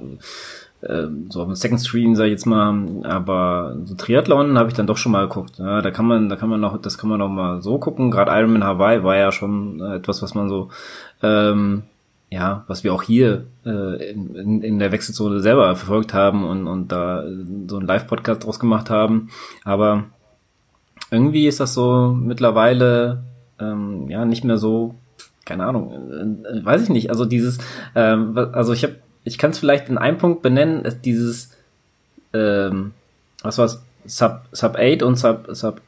äh, 0.83 1.07
so 1.29 1.41
auf 1.41 1.47
dem 1.47 1.55
Second 1.55 1.81
Screen, 1.81 2.15
sag 2.15 2.27
ich 2.27 2.33
jetzt 2.33 2.47
mal, 2.47 3.05
aber 3.05 3.77
so 3.85 3.95
Triathlon 3.95 4.59
habe 4.59 4.69
ich 4.69 4.75
dann 4.75 4.87
doch 4.87 4.99
schon 4.99 5.13
mal 5.13 5.27
geguckt. 5.27 5.59
Ja, 5.59 5.81
da 5.83 5.91
kann 5.91 6.07
man, 6.07 6.29
da 6.29 6.37
kann 6.37 6.49
man 6.49 6.61
noch, 6.61 6.81
das 6.81 6.99
kann 6.99 7.11
man 7.11 7.19
noch 7.19 7.29
mal 7.29 7.63
so 7.63 7.79
gucken. 7.79 8.11
Gerade 8.11 8.33
Ironman 8.33 8.65
Hawaii 8.65 9.03
war 9.03 9.17
ja 9.17 9.33
schon 9.33 9.81
äh, 9.81 9.97
etwas, 9.97 10.23
was 10.23 10.35
man 10.35 10.49
so 10.49 10.69
ähm, 11.23 11.85
ja, 12.31 12.65
was 12.67 12.83
wir 12.83 12.93
auch 12.93 13.03
hier 13.03 13.47
äh, 13.65 14.11
in, 14.11 14.63
in 14.63 14.79
der 14.79 14.93
Wechselzone 14.93 15.41
selber 15.41 15.75
verfolgt 15.77 16.13
haben 16.13 16.45
und, 16.45 16.67
und 16.67 16.91
da 16.91 17.25
so 17.69 17.77
einen 17.77 17.87
Live-Podcast 17.87 18.45
draus 18.45 18.59
gemacht 18.59 18.91
haben. 18.91 19.29
Aber 19.65 20.05
irgendwie 21.11 21.47
ist 21.47 21.61
das 21.61 21.75
so 21.75 22.17
mittlerweile 22.19 23.23
ähm, 23.61 24.09
ja 24.09 24.25
nicht 24.25 24.45
mehr 24.45 24.59
so, 24.59 24.97
keine 25.47 25.65
Ahnung, 25.65 26.45
äh, 26.45 26.63
weiß 26.63 26.83
ich 26.83 26.89
nicht. 26.91 27.09
Also 27.09 27.25
dieses, 27.25 27.59
ähm, 27.95 28.37
also 28.53 28.75
ich 28.75 28.83
habe, 28.83 28.97
ich 29.25 29.39
kann 29.39 29.53
es 29.53 29.59
vielleicht 29.59 29.89
in 29.89 29.97
einem 29.97 30.19
Punkt 30.19 30.43
benennen, 30.43 30.85
ist 30.85 31.07
dieses, 31.07 31.53
ähm, 32.35 32.93
was 33.43 33.57
war's, 33.57 33.83
Sub 34.05 34.43
Sub 34.53 34.77
8 34.77 35.03
und 35.03 35.17
Sub 35.17 35.49
Sub 35.53 35.81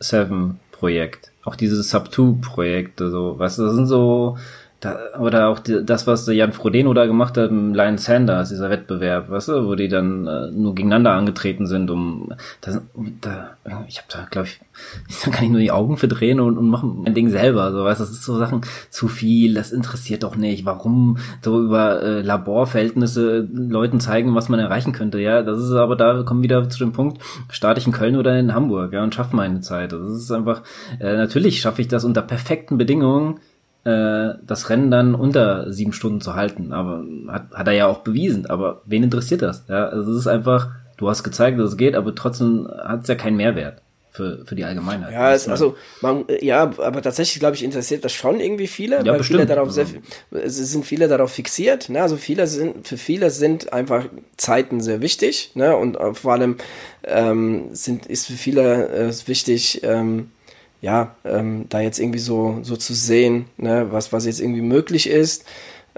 7 0.00 0.58
Projekt, 0.72 1.30
auch 1.44 1.54
dieses 1.54 1.90
Sub 1.90 2.12
2 2.12 2.40
Projekte, 2.40 3.10
so, 3.10 3.38
weißt 3.38 3.58
du, 3.58 3.64
das 3.64 3.74
sind 3.74 3.86
so 3.86 4.36
da, 4.80 4.98
oder 5.18 5.48
auch 5.48 5.58
die, 5.58 5.84
das, 5.84 6.06
was 6.06 6.26
Jan 6.26 6.52
Frodeno 6.52 6.94
da 6.94 7.04
gemacht 7.04 7.36
hat 7.36 7.50
mit 7.50 7.76
Lion 7.76 7.98
Sanders, 7.98 8.48
dieser 8.48 8.70
Wettbewerb, 8.70 9.28
weißt 9.28 9.48
du, 9.48 9.66
wo 9.66 9.74
die 9.74 9.88
dann 9.88 10.26
äh, 10.26 10.50
nur 10.50 10.74
gegeneinander 10.74 11.12
angetreten 11.12 11.66
sind, 11.66 11.90
um 11.90 12.32
das, 12.62 12.80
da, 13.20 13.56
ich 13.86 13.98
habe 13.98 14.08
da, 14.08 14.26
glaube 14.30 14.48
ich, 14.48 14.60
da 15.24 15.30
kann 15.30 15.44
ich 15.44 15.50
nur 15.50 15.60
die 15.60 15.70
Augen 15.70 15.98
verdrehen 15.98 16.40
und, 16.40 16.56
und 16.56 16.70
machen 16.70 17.02
mein 17.04 17.12
Ding 17.12 17.28
selber, 17.28 17.72
so 17.72 17.84
weißt 17.84 18.00
du, 18.00 18.04
das 18.04 18.12
ist 18.12 18.24
so 18.24 18.38
Sachen 18.38 18.62
zu 18.88 19.08
viel, 19.08 19.52
das 19.52 19.70
interessiert 19.70 20.22
doch 20.22 20.36
nicht, 20.36 20.64
warum 20.64 21.18
so 21.44 21.60
über 21.60 22.02
äh, 22.02 22.22
Laborverhältnisse 22.22 23.46
Leuten 23.52 24.00
zeigen, 24.00 24.34
was 24.34 24.48
man 24.48 24.60
erreichen 24.60 24.92
könnte, 24.92 25.20
ja, 25.20 25.42
das 25.42 25.62
ist 25.62 25.72
aber 25.72 25.94
da 25.94 26.22
kommen 26.22 26.42
wieder 26.42 26.70
zu 26.70 26.78
dem 26.78 26.92
Punkt, 26.92 27.22
starte 27.50 27.80
ich 27.80 27.86
in 27.86 27.92
Köln 27.92 28.16
oder 28.16 28.38
in 28.38 28.54
Hamburg, 28.54 28.94
ja, 28.94 29.02
und 29.02 29.14
schaffe 29.14 29.36
meine 29.36 29.60
Zeit, 29.60 29.92
das 29.92 30.10
ist 30.10 30.32
einfach, 30.32 30.62
äh, 31.00 31.18
natürlich 31.18 31.60
schaffe 31.60 31.82
ich 31.82 31.88
das 31.88 32.04
unter 32.04 32.22
perfekten 32.22 32.78
Bedingungen, 32.78 33.40
äh, 33.84 34.34
das 34.46 34.68
Rennen 34.70 34.90
dann 34.90 35.14
unter 35.14 35.72
sieben 35.72 35.92
Stunden 35.92 36.20
zu 36.20 36.34
halten. 36.34 36.72
Aber 36.72 37.04
hat, 37.28 37.50
hat 37.52 37.66
er 37.66 37.72
ja 37.74 37.86
auch 37.86 37.98
bewiesen. 37.98 38.46
Aber 38.46 38.82
wen 38.86 39.02
interessiert 39.02 39.42
das? 39.42 39.64
Ja, 39.68 39.86
also 39.88 40.12
es 40.12 40.18
ist 40.18 40.26
einfach, 40.26 40.68
du 40.96 41.08
hast 41.08 41.22
gezeigt, 41.22 41.58
dass 41.58 41.70
es 41.70 41.76
geht, 41.76 41.94
aber 41.94 42.14
trotzdem 42.14 42.68
hat 42.84 43.02
es 43.02 43.08
ja 43.08 43.14
keinen 43.14 43.36
Mehrwert. 43.36 43.80
für, 44.12 44.44
für 44.44 44.56
die 44.56 44.64
Allgemeinheit. 44.64 45.12
Ja, 45.12 45.32
es, 45.32 45.48
also 45.48 45.76
man, 46.00 46.24
ja, 46.40 46.62
aber 46.64 47.00
tatsächlich 47.00 47.38
glaube 47.38 47.54
ich 47.54 47.62
interessiert 47.62 48.04
das 48.04 48.12
schon 48.12 48.40
irgendwie 48.40 48.66
viele, 48.66 48.96
Ja, 49.04 49.12
weil 49.12 49.18
bestimmt. 49.18 49.42
viele 49.42 49.46
darauf 49.54 49.70
sehr, 49.70 49.84
Also- 50.32 50.44
es 50.44 50.56
sind 50.56 50.84
viele 50.84 51.06
darauf 51.06 51.30
fixiert. 51.30 51.88
Ne? 51.88 52.02
Also 52.02 52.16
viele 52.16 52.48
sind 52.48 52.88
für 52.88 52.96
viele 52.96 53.30
sind 53.30 53.72
einfach 53.72 54.06
Zeiten 54.36 54.80
sehr 54.80 55.00
wichtig, 55.00 55.52
ne? 55.54 55.76
Und 55.76 55.96
äh, 55.96 56.12
vor 56.12 56.32
allem 56.32 56.56
ähm, 57.04 57.68
sind 57.72 58.06
ist 58.06 58.26
für 58.26 58.32
viele 58.32 58.88
äh, 58.88 59.12
wichtig. 59.28 59.80
Ähm, 59.84 60.32
ja, 60.80 61.14
ähm, 61.24 61.66
da 61.68 61.80
jetzt 61.80 61.98
irgendwie 61.98 62.18
so, 62.18 62.58
so 62.62 62.76
zu 62.76 62.94
sehen, 62.94 63.46
ne, 63.58 63.88
was, 63.90 64.12
was 64.12 64.26
jetzt 64.26 64.40
irgendwie 64.40 64.62
möglich 64.62 65.08
ist. 65.08 65.44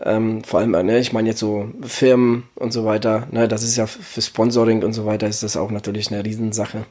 Ähm, 0.04 0.42
vor 0.42 0.58
allem, 0.60 0.70
ne, 0.70 0.98
ich 0.98 1.12
meine 1.12 1.28
jetzt 1.28 1.38
so 1.38 1.68
Firmen 1.82 2.44
und 2.56 2.72
so 2.72 2.84
weiter, 2.86 3.28
ne, 3.30 3.46
das 3.46 3.62
ist 3.62 3.76
ja 3.76 3.86
für 3.86 4.22
Sponsoring 4.22 4.82
und 4.82 4.94
so 4.94 5.04
weiter 5.04 5.28
ist 5.28 5.42
das 5.42 5.56
auch 5.56 5.70
natürlich 5.70 6.10
eine 6.10 6.24
Riesensache. 6.24 6.86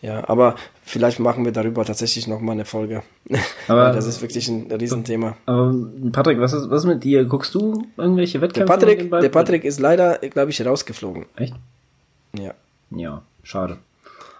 Ja, 0.00 0.26
aber 0.28 0.56
vielleicht 0.82 1.20
machen 1.20 1.44
wir 1.44 1.52
darüber 1.52 1.84
tatsächlich 1.84 2.26
nochmal 2.26 2.54
eine 2.54 2.64
Folge. 2.64 3.02
Aber- 3.68 3.90
das 3.92 4.06
ist 4.06 4.22
wirklich 4.22 4.48
ein 4.48 4.72
Riesenthema. 4.72 5.36
Aber 5.44 5.74
Patrick, 6.10 6.40
was 6.40 6.54
ist, 6.54 6.70
was 6.70 6.86
mit 6.86 7.04
dir? 7.04 7.26
Guckst 7.26 7.54
du 7.54 7.86
irgendwelche 7.98 8.38
Der 8.38 8.48
Wettkämpfe? 8.48 8.72
den 8.72 8.80
Patrick, 9.10 9.10
der 9.22 9.28
Patrick 9.28 9.64
ist 9.64 9.78
leider, 9.78 10.16
glaube 10.18 10.50
ich, 10.50 10.64
rausgeflogen. 10.64 11.26
Echt? 11.36 11.54
Ja. 12.36 12.54
Ja, 12.90 13.22
schade. 13.42 13.76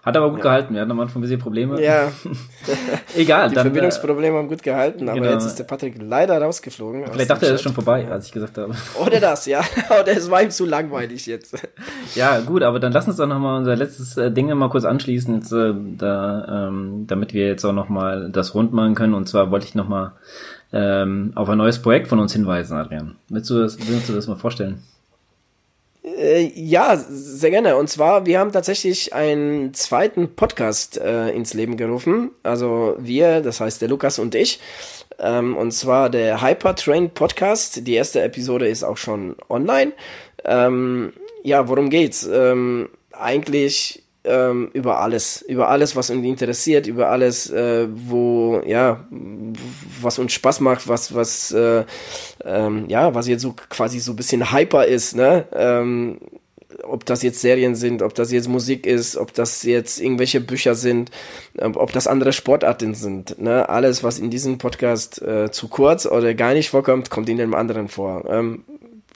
Hat 0.09 0.17
aber 0.17 0.31
gut 0.31 0.41
gehalten. 0.41 0.73
Wir 0.73 0.81
hatten 0.81 0.91
am 0.91 1.01
Anfang 1.01 1.21
ein 1.21 1.23
bisschen 1.23 1.39
Probleme. 1.39 1.83
Ja, 1.83 2.11
Egal, 3.15 3.51
die 3.51 3.55
dann. 3.55 3.67
Äh, 3.67 3.69
Verbindungsprobleme 3.69 4.39
haben 4.39 4.49
gut 4.49 4.63
gehalten, 4.63 5.07
aber 5.07 5.21
genau. 5.21 5.33
jetzt 5.33 5.45
ist 5.45 5.57
der 5.57 5.65
Patrick 5.65 5.97
leider 6.01 6.41
rausgeflogen. 6.41 7.05
aus 7.05 7.11
vielleicht 7.13 7.29
dachte 7.29 7.45
er, 7.45 7.51
es 7.53 7.57
ist 7.57 7.63
schon 7.65 7.75
vorbei, 7.75 8.09
als 8.11 8.25
ich 8.25 8.33
gesagt 8.33 8.57
habe. 8.57 8.73
Oder 9.07 9.21
das, 9.21 9.45
ja. 9.45 9.61
Oder 10.01 10.17
es 10.17 10.31
war 10.31 10.43
ihm 10.43 10.51
zu 10.51 10.65
langweilig 10.65 11.27
jetzt. 11.27 11.63
Ja, 12.15 12.41
gut, 12.41 12.63
aber 12.63 12.81
dann 12.81 12.93
lass 12.93 13.07
uns 13.07 13.19
doch 13.19 13.27
nochmal 13.27 13.59
unser 13.59 13.77
letztes 13.77 14.17
äh, 14.17 14.31
Ding 14.31 14.49
mal 14.55 14.71
kurz 14.71 14.87
anschließen, 14.87 15.35
jetzt, 15.35 15.53
äh, 15.53 15.75
da, 15.99 16.69
ähm, 16.69 17.05
damit 17.07 17.35
wir 17.35 17.47
jetzt 17.47 17.67
auch 17.67 17.75
nochmal 17.75 18.31
das 18.33 18.55
rund 18.55 18.73
machen 18.73 18.95
können. 18.95 19.13
Und 19.13 19.29
zwar 19.29 19.51
wollte 19.51 19.67
ich 19.67 19.75
nochmal 19.75 20.13
ähm, 20.73 21.33
auf 21.35 21.51
ein 21.51 21.59
neues 21.59 21.83
Projekt 21.83 22.09
von 22.09 22.19
uns 22.19 22.33
hinweisen, 22.33 22.79
Adrian. 22.79 23.17
Willst 23.29 23.51
du 23.51 23.61
das, 23.61 23.79
willst 23.87 24.09
du 24.09 24.15
das 24.15 24.27
mal 24.27 24.37
vorstellen? 24.37 24.83
Äh, 26.17 26.53
ja, 26.55 26.97
sehr 26.97 27.51
gerne. 27.51 27.77
Und 27.77 27.89
zwar, 27.89 28.27
wir 28.27 28.39
haben 28.39 28.53
tatsächlich 28.53 29.13
einen 29.15 29.75
zweiten 29.75 30.35
Podcast 30.35 30.99
äh, 30.99 31.31
ins 31.31 31.55
Leben 31.55 31.77
gerufen. 31.77 32.31
Also 32.43 32.97
wir, 32.99 33.41
das 33.41 33.61
heißt 33.61 33.81
der 33.83 33.89
Lukas 33.89 34.19
und 34.19 34.35
ich. 34.35 34.61
Ähm, 35.19 35.57
und 35.57 35.73
zwar 35.73 36.11
der 36.11 36.43
Hypertrain 36.43 37.11
Podcast. 37.11 37.87
Die 37.87 37.95
erste 37.95 38.23
Episode 38.23 38.69
ist 38.69 38.85
auch 38.85 38.97
schon 38.97 39.37
online. 39.49 39.93
Ähm, 40.45 41.13
ja, 41.43 41.69
worum 41.69 41.91
geht's? 41.91 42.29
Ähm, 42.31 42.89
eigentlich 43.13 44.03
ähm, 44.29 44.71
über 44.73 45.01
alles, 45.01 45.43
über 45.43 45.69
alles, 45.69 45.97
was 45.97 46.11
uns 46.11 46.25
interessiert, 46.25 46.87
über 46.87 47.09
alles, 47.09 47.51
äh, 47.51 47.89
wo 47.91 48.63
ja, 48.67 49.07
was 50.01 50.19
uns 50.19 50.33
Spaß 50.33 50.61
macht, 50.61 50.89
was 50.89 51.15
was 51.15 51.51
äh, 51.53 51.85
ähm, 52.45 52.85
ja, 52.89 53.15
was 53.15 53.29
jetzt 53.29 53.43
so 53.43 53.55
quasi 53.69 53.99
so 53.99 54.13
ein 54.13 54.17
bisschen 54.17 54.53
hyper 54.53 54.87
ist, 54.87 55.17
ne? 55.17 55.47
Ähm, 55.53 56.19
ob 56.85 57.05
das 57.05 57.23
jetzt 57.23 57.41
Serien 57.41 57.75
sind, 57.75 58.03
ob 58.03 58.15
das 58.15 58.31
jetzt 58.31 58.49
Musik 58.49 58.87
ist, 58.87 59.17
ob 59.17 59.35
das 59.35 59.63
jetzt 59.63 60.01
irgendwelche 60.01 60.41
Bücher 60.41 60.75
sind, 60.75 61.11
ähm, 61.59 61.73
ob 61.77 61.93
das 61.93 62.07
andere 62.07 62.33
Sportarten 62.33 62.95
sind. 62.95 63.41
Ne? 63.41 63.69
Alles, 63.69 64.03
was 64.03 64.19
in 64.19 64.31
diesem 64.31 64.59
Podcast 64.59 65.21
äh, 65.23 65.51
zu 65.51 65.69
kurz 65.69 66.07
oder 66.07 66.35
gar 66.35 66.55
nicht 66.55 66.71
vorkommt, 66.71 67.11
kommt 67.11 67.29
in 67.29 67.39
dem 67.39 67.55
anderen 67.55 67.89
vor. 67.89 68.25
Ähm, 68.29 68.65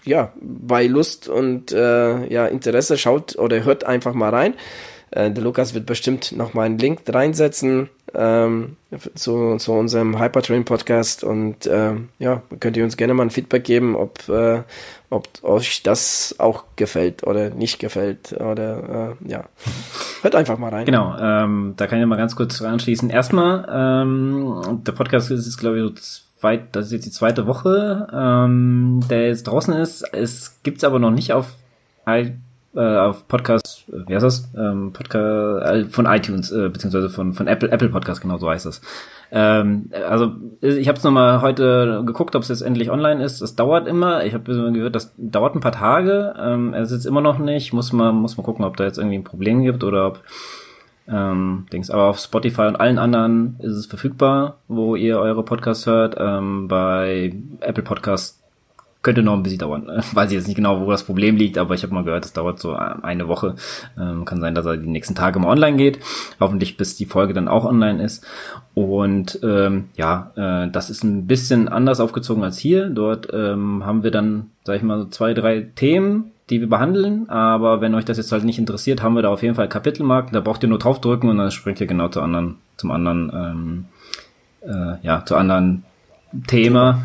ja, 0.04 0.32
bei 0.40 0.86
Lust 0.86 1.28
und 1.28 1.72
äh, 1.72 2.26
ja, 2.26 2.46
Interesse 2.46 2.98
schaut 2.98 3.36
oder 3.38 3.64
hört 3.64 3.84
einfach 3.84 4.14
mal 4.14 4.30
rein. 4.30 4.54
Äh, 5.12 5.30
der 5.30 5.44
Lukas 5.44 5.74
wird 5.74 5.86
bestimmt 5.86 6.32
noch 6.32 6.54
mal 6.54 6.62
einen 6.62 6.78
Link 6.78 7.02
reinsetzen 7.06 7.90
ähm, 8.14 8.76
zu, 9.14 9.56
zu 9.58 9.72
unserem 9.72 10.18
Hypertrain 10.18 10.64
Podcast 10.64 11.22
und 11.22 11.66
ähm, 11.66 12.08
ja, 12.18 12.42
könnt 12.60 12.76
ihr 12.76 12.84
uns 12.84 12.96
gerne 12.96 13.14
mal 13.14 13.24
ein 13.24 13.30
Feedback 13.30 13.64
geben, 13.64 13.94
ob, 13.94 14.26
äh, 14.30 14.62
ob 15.10 15.28
euch 15.42 15.82
das 15.82 16.36
auch 16.38 16.64
gefällt 16.76 17.26
oder 17.26 17.50
nicht 17.50 17.78
gefällt 17.78 18.32
oder 18.32 19.16
äh, 19.22 19.30
ja, 19.30 19.44
hört 20.22 20.34
einfach 20.34 20.58
mal 20.58 20.70
rein. 20.70 20.86
Genau, 20.86 21.14
ähm, 21.18 21.74
da 21.76 21.86
kann 21.86 22.00
ich 22.00 22.06
mal 22.06 22.16
ganz 22.16 22.34
kurz 22.34 22.60
anschließen. 22.62 23.10
Erstmal, 23.10 23.68
ähm, 23.70 24.82
der 24.84 24.92
Podcast 24.92 25.30
ist 25.30 25.44
jetzt, 25.44 25.58
glaube 25.58 25.78
ich, 25.78 25.84
so 25.84 25.92
zweit, 26.40 26.74
das 26.74 26.86
ist 26.86 26.92
jetzt 26.92 27.06
die 27.06 27.10
zweite 27.10 27.46
Woche, 27.46 28.08
ähm, 28.12 29.00
der 29.10 29.28
jetzt 29.28 29.44
draußen 29.44 29.74
ist. 29.74 30.02
Es 30.12 30.62
gibt's 30.62 30.84
aber 30.84 30.98
noch 30.98 31.10
nicht 31.10 31.34
auf, 31.34 31.52
äh, 32.74 32.96
auf 32.96 33.28
Podcast, 33.28 33.84
äh, 33.88 34.08
wie 34.08 34.14
heißt 34.14 34.24
das? 34.24 34.50
Ähm, 34.56 34.92
Podcast 34.92 35.66
äh, 35.66 35.84
von 35.86 36.06
iTunes, 36.06 36.50
äh, 36.50 36.68
beziehungsweise 36.68 37.10
von, 37.10 37.32
von 37.32 37.46
Apple, 37.46 37.70
Apple 37.70 37.88
Podcast, 37.88 38.20
genau 38.20 38.38
so 38.38 38.48
heißt 38.48 38.66
das. 38.66 38.80
Ähm, 39.30 39.90
also 40.08 40.32
ich 40.60 40.88
habe 40.88 40.98
es 40.98 41.04
nochmal 41.04 41.40
heute 41.40 42.02
geguckt, 42.04 42.36
ob 42.36 42.42
es 42.42 42.48
jetzt 42.48 42.60
endlich 42.60 42.90
online 42.90 43.22
ist. 43.24 43.40
Es 43.40 43.56
dauert 43.56 43.86
immer. 43.88 44.24
Ich 44.24 44.34
habe 44.34 44.72
gehört, 44.72 44.94
das 44.94 45.14
dauert 45.16 45.54
ein 45.54 45.60
paar 45.60 45.72
Tage. 45.72 46.34
Ähm, 46.38 46.74
es 46.74 46.92
ist 46.92 47.06
immer 47.06 47.22
noch 47.22 47.38
nicht. 47.38 47.72
Muss 47.72 47.92
man 47.92 48.14
muss 48.14 48.36
man 48.36 48.44
gucken, 48.44 48.64
ob 48.64 48.76
da 48.76 48.84
jetzt 48.84 48.98
irgendwie 48.98 49.16
ein 49.16 49.24
Problem 49.24 49.62
gibt 49.62 49.84
oder 49.84 50.06
ob 50.06 50.20
ähm, 51.08 51.66
Dings. 51.72 51.90
Aber 51.90 52.04
auf 52.04 52.18
Spotify 52.18 52.62
und 52.62 52.76
allen 52.76 52.98
anderen 52.98 53.56
ist 53.60 53.72
es 53.72 53.86
verfügbar, 53.86 54.58
wo 54.68 54.96
ihr 54.96 55.18
eure 55.18 55.44
Podcasts 55.44 55.86
hört. 55.86 56.16
Ähm, 56.18 56.68
bei 56.68 57.34
Apple 57.60 57.84
Podcasts 57.84 58.41
könnte 59.02 59.22
noch 59.22 59.34
ein 59.34 59.42
bisschen 59.42 59.58
dauern. 59.58 59.86
Weiß 60.12 60.30
ich 60.30 60.36
jetzt 60.36 60.46
nicht 60.46 60.56
genau, 60.56 60.80
wo 60.80 60.90
das 60.90 61.04
Problem 61.04 61.36
liegt, 61.36 61.58
aber 61.58 61.74
ich 61.74 61.82
habe 61.82 61.92
mal 61.92 62.04
gehört, 62.04 62.24
es 62.24 62.32
dauert 62.32 62.60
so 62.60 62.74
eine 62.74 63.28
Woche. 63.28 63.56
Ähm, 63.98 64.24
kann 64.24 64.40
sein, 64.40 64.54
dass 64.54 64.64
er 64.64 64.76
die 64.76 64.88
nächsten 64.88 65.14
Tage 65.14 65.38
mal 65.40 65.50
online 65.50 65.76
geht. 65.76 65.98
Hoffentlich 66.40 66.76
bis 66.76 66.96
die 66.96 67.04
Folge 67.04 67.34
dann 67.34 67.48
auch 67.48 67.64
online 67.64 68.02
ist. 68.02 68.24
Und 68.74 69.40
ähm, 69.42 69.88
ja, 69.96 70.30
äh, 70.36 70.70
das 70.70 70.88
ist 70.88 71.02
ein 71.02 71.26
bisschen 71.26 71.68
anders 71.68 72.00
aufgezogen 72.00 72.44
als 72.44 72.58
hier. 72.58 72.88
Dort 72.88 73.28
ähm, 73.32 73.84
haben 73.84 74.04
wir 74.04 74.12
dann, 74.12 74.50
sag 74.64 74.76
ich 74.76 74.82
mal, 74.82 75.00
so 75.00 75.06
zwei, 75.06 75.34
drei 75.34 75.60
Themen, 75.74 76.30
die 76.48 76.60
wir 76.60 76.68
behandeln. 76.68 77.28
Aber 77.28 77.80
wenn 77.80 77.94
euch 77.96 78.04
das 78.04 78.18
jetzt 78.18 78.30
halt 78.30 78.44
nicht 78.44 78.60
interessiert, 78.60 79.02
haben 79.02 79.16
wir 79.16 79.22
da 79.22 79.30
auf 79.30 79.42
jeden 79.42 79.56
Fall 79.56 79.68
Kapitelmarken. 79.68 80.32
Da 80.32 80.40
braucht 80.40 80.62
ihr 80.62 80.68
nur 80.68 80.78
draufdrücken 80.78 81.28
und 81.28 81.38
dann 81.38 81.50
springt 81.50 81.80
ihr 81.80 81.88
genau 81.88 82.08
zu 82.08 82.22
anderen, 82.22 82.58
zum 82.76 82.92
anderen, 82.92 83.32
ähm, 83.34 83.84
äh, 84.60 85.04
ja, 85.04 85.24
zu 85.24 85.34
anderen 85.34 85.82
Thema. 86.46 87.02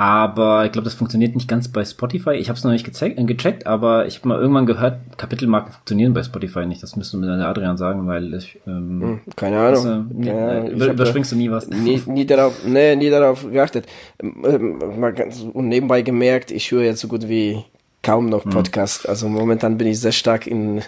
Aber 0.00 0.64
ich 0.64 0.70
glaube, 0.70 0.84
das 0.84 0.94
funktioniert 0.94 1.34
nicht 1.34 1.48
ganz 1.48 1.66
bei 1.66 1.84
Spotify. 1.84 2.30
Ich 2.34 2.48
habe 2.48 2.56
es 2.56 2.62
noch 2.62 2.70
nicht 2.70 2.84
gecheckt, 2.86 3.18
äh, 3.18 3.24
gecheckt, 3.24 3.66
aber 3.66 4.06
ich 4.06 4.18
habe 4.18 4.28
mal 4.28 4.38
irgendwann 4.38 4.64
gehört, 4.64 5.00
Kapitelmarken 5.16 5.72
funktionieren 5.72 6.14
bei 6.14 6.22
Spotify 6.22 6.66
nicht. 6.66 6.80
Das 6.84 6.94
müsste 6.94 7.16
mir 7.16 7.26
dann 7.26 7.40
der 7.40 7.48
Adrian 7.48 7.76
sagen, 7.76 8.06
weil 8.06 8.32
ich 8.34 8.60
ähm, 8.68 9.00
Hm, 9.02 9.20
Keine 9.34 9.58
Ahnung. 9.58 10.12
äh, 10.22 10.24
Keine 10.26 10.50
Ahnung. 10.50 10.66
äh, 10.68 10.70
über, 10.70 10.86
überspringst 10.92 11.32
du 11.32 11.36
nie 11.36 11.50
was. 11.50 11.66
Nie, 11.68 12.00
nie 12.06 12.24
darauf, 12.24 12.64
nee, 12.64 12.94
nie 12.94 13.10
darauf 13.10 13.44
geachtet. 13.50 13.86
Ähm, 14.22 14.78
mal 15.00 15.12
ganz- 15.12 15.40
Und 15.52 15.66
nebenbei 15.68 16.02
gemerkt, 16.02 16.52
ich 16.52 16.70
höre 16.70 16.84
jetzt 16.84 17.00
so 17.00 17.08
gut 17.08 17.28
wie 17.28 17.64
kaum 18.00 18.26
Hm. 18.26 18.30
noch 18.30 18.44
Podcast. 18.48 19.08
Also 19.08 19.28
momentan 19.28 19.78
bin 19.78 19.88
ich 19.88 19.98
sehr 19.98 20.12
stark 20.12 20.46
in, 20.46 20.80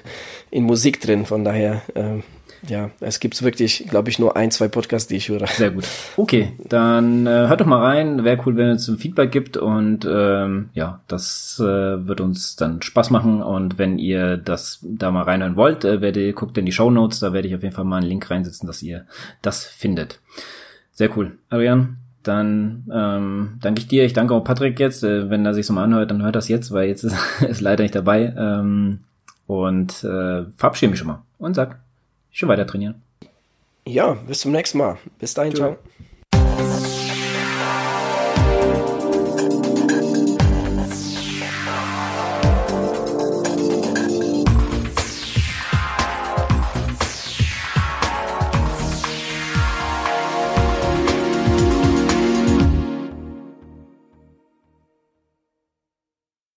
in 0.53 0.63
Musik 0.63 1.01
drin, 1.01 1.27
von 1.27 1.45
daher, 1.45 1.83
ähm, 1.97 2.23
ja, 2.69 2.91
es 3.01 3.21
gibt 3.21 3.43
wirklich, 3.43 3.87
glaube 3.89 4.11
ich, 4.11 4.19
nur 4.19 4.37
ein, 4.37 4.51
zwei 4.51 4.69
Podcasts, 4.69 5.09
die 5.09 5.17
ich 5.17 5.29
höre. 5.29 5.47
Sehr 5.47 5.71
gut. 5.71 5.85
Okay, 6.17 6.53
dann 6.69 7.27
äh, 7.27 7.49
hört 7.49 7.61
doch 7.61 7.67
mal 7.67 7.83
rein. 7.83 8.25
Wäre 8.25 8.41
cool, 8.45 8.57
wenn 8.57 8.69
es 8.69 8.89
ein 8.89 8.99
Feedback 8.99 9.33
gibt 9.33 9.57
und 9.57 10.07
ähm, 10.11 10.71
ja, 10.75 11.01
das 11.09 11.59
äh, 11.61 11.65
wird 12.07 12.21
uns 12.21 12.57
dann 12.57 12.83
Spaß 12.83 13.11
machen. 13.11 13.43
Und 13.43 13.79
wenn 13.79 13.99
ihr 13.99 14.37
das 14.37 14.81
da 14.83 15.11
mal 15.11 15.23
reinhören 15.23 15.57
wollt, 15.57 15.85
äh, 15.85 16.01
werdet, 16.01 16.37
guckt 16.37 16.59
in 16.59 16.67
die 16.67 16.73
Show 16.73 16.91
Notes, 16.91 17.21
da 17.21 17.33
werde 17.33 17.49
ich 17.49 17.55
auf 17.55 17.63
jeden 17.63 17.75
Fall 17.75 17.85
mal 17.85 17.99
einen 17.99 18.09
Link 18.09 18.31
reinsetzen, 18.31 18.67
dass 18.67 18.83
ihr 18.83 19.07
das 19.43 19.65
findet. 19.65 20.21
Sehr 20.93 21.17
cool. 21.17 21.39
Adrian, 21.49 21.97
dann 22.23 22.85
ähm, 22.93 23.59
danke 23.63 23.81
ich 23.81 23.89
dir. 23.89 24.05
Ich 24.05 24.13
danke 24.13 24.35
auch 24.35 24.45
Patrick 24.45 24.79
jetzt. 24.79 25.03
Äh, 25.03 25.31
wenn 25.31 25.47
er 25.47 25.55
sich 25.55 25.67
so 25.67 25.73
mal 25.73 25.85
anhört, 25.85 26.11
dann 26.11 26.23
hört 26.23 26.37
das 26.37 26.49
jetzt, 26.49 26.73
weil 26.73 26.89
jetzt 26.89 27.05
ist, 27.05 27.17
ist 27.41 27.61
leider 27.63 27.83
nicht 27.83 27.95
dabei. 27.95 28.35
Ähm, 28.37 29.01
und 29.47 30.05
äh, 30.05 30.45
verabschiede 30.57 30.91
mich 30.91 31.01
schon 31.01 31.09
mal 31.09 31.23
und 31.39 31.55
sag, 31.55 31.81
schon 32.33 32.49
weiter 32.49 32.67
trainieren. 32.67 33.03
Ja, 33.87 34.13
bis 34.13 34.41
zum 34.41 34.53
nächsten 34.53 34.79
Mal. 34.79 34.99
Bis 35.19 35.35
dahin, 35.35 35.55
ciao. 35.55 35.77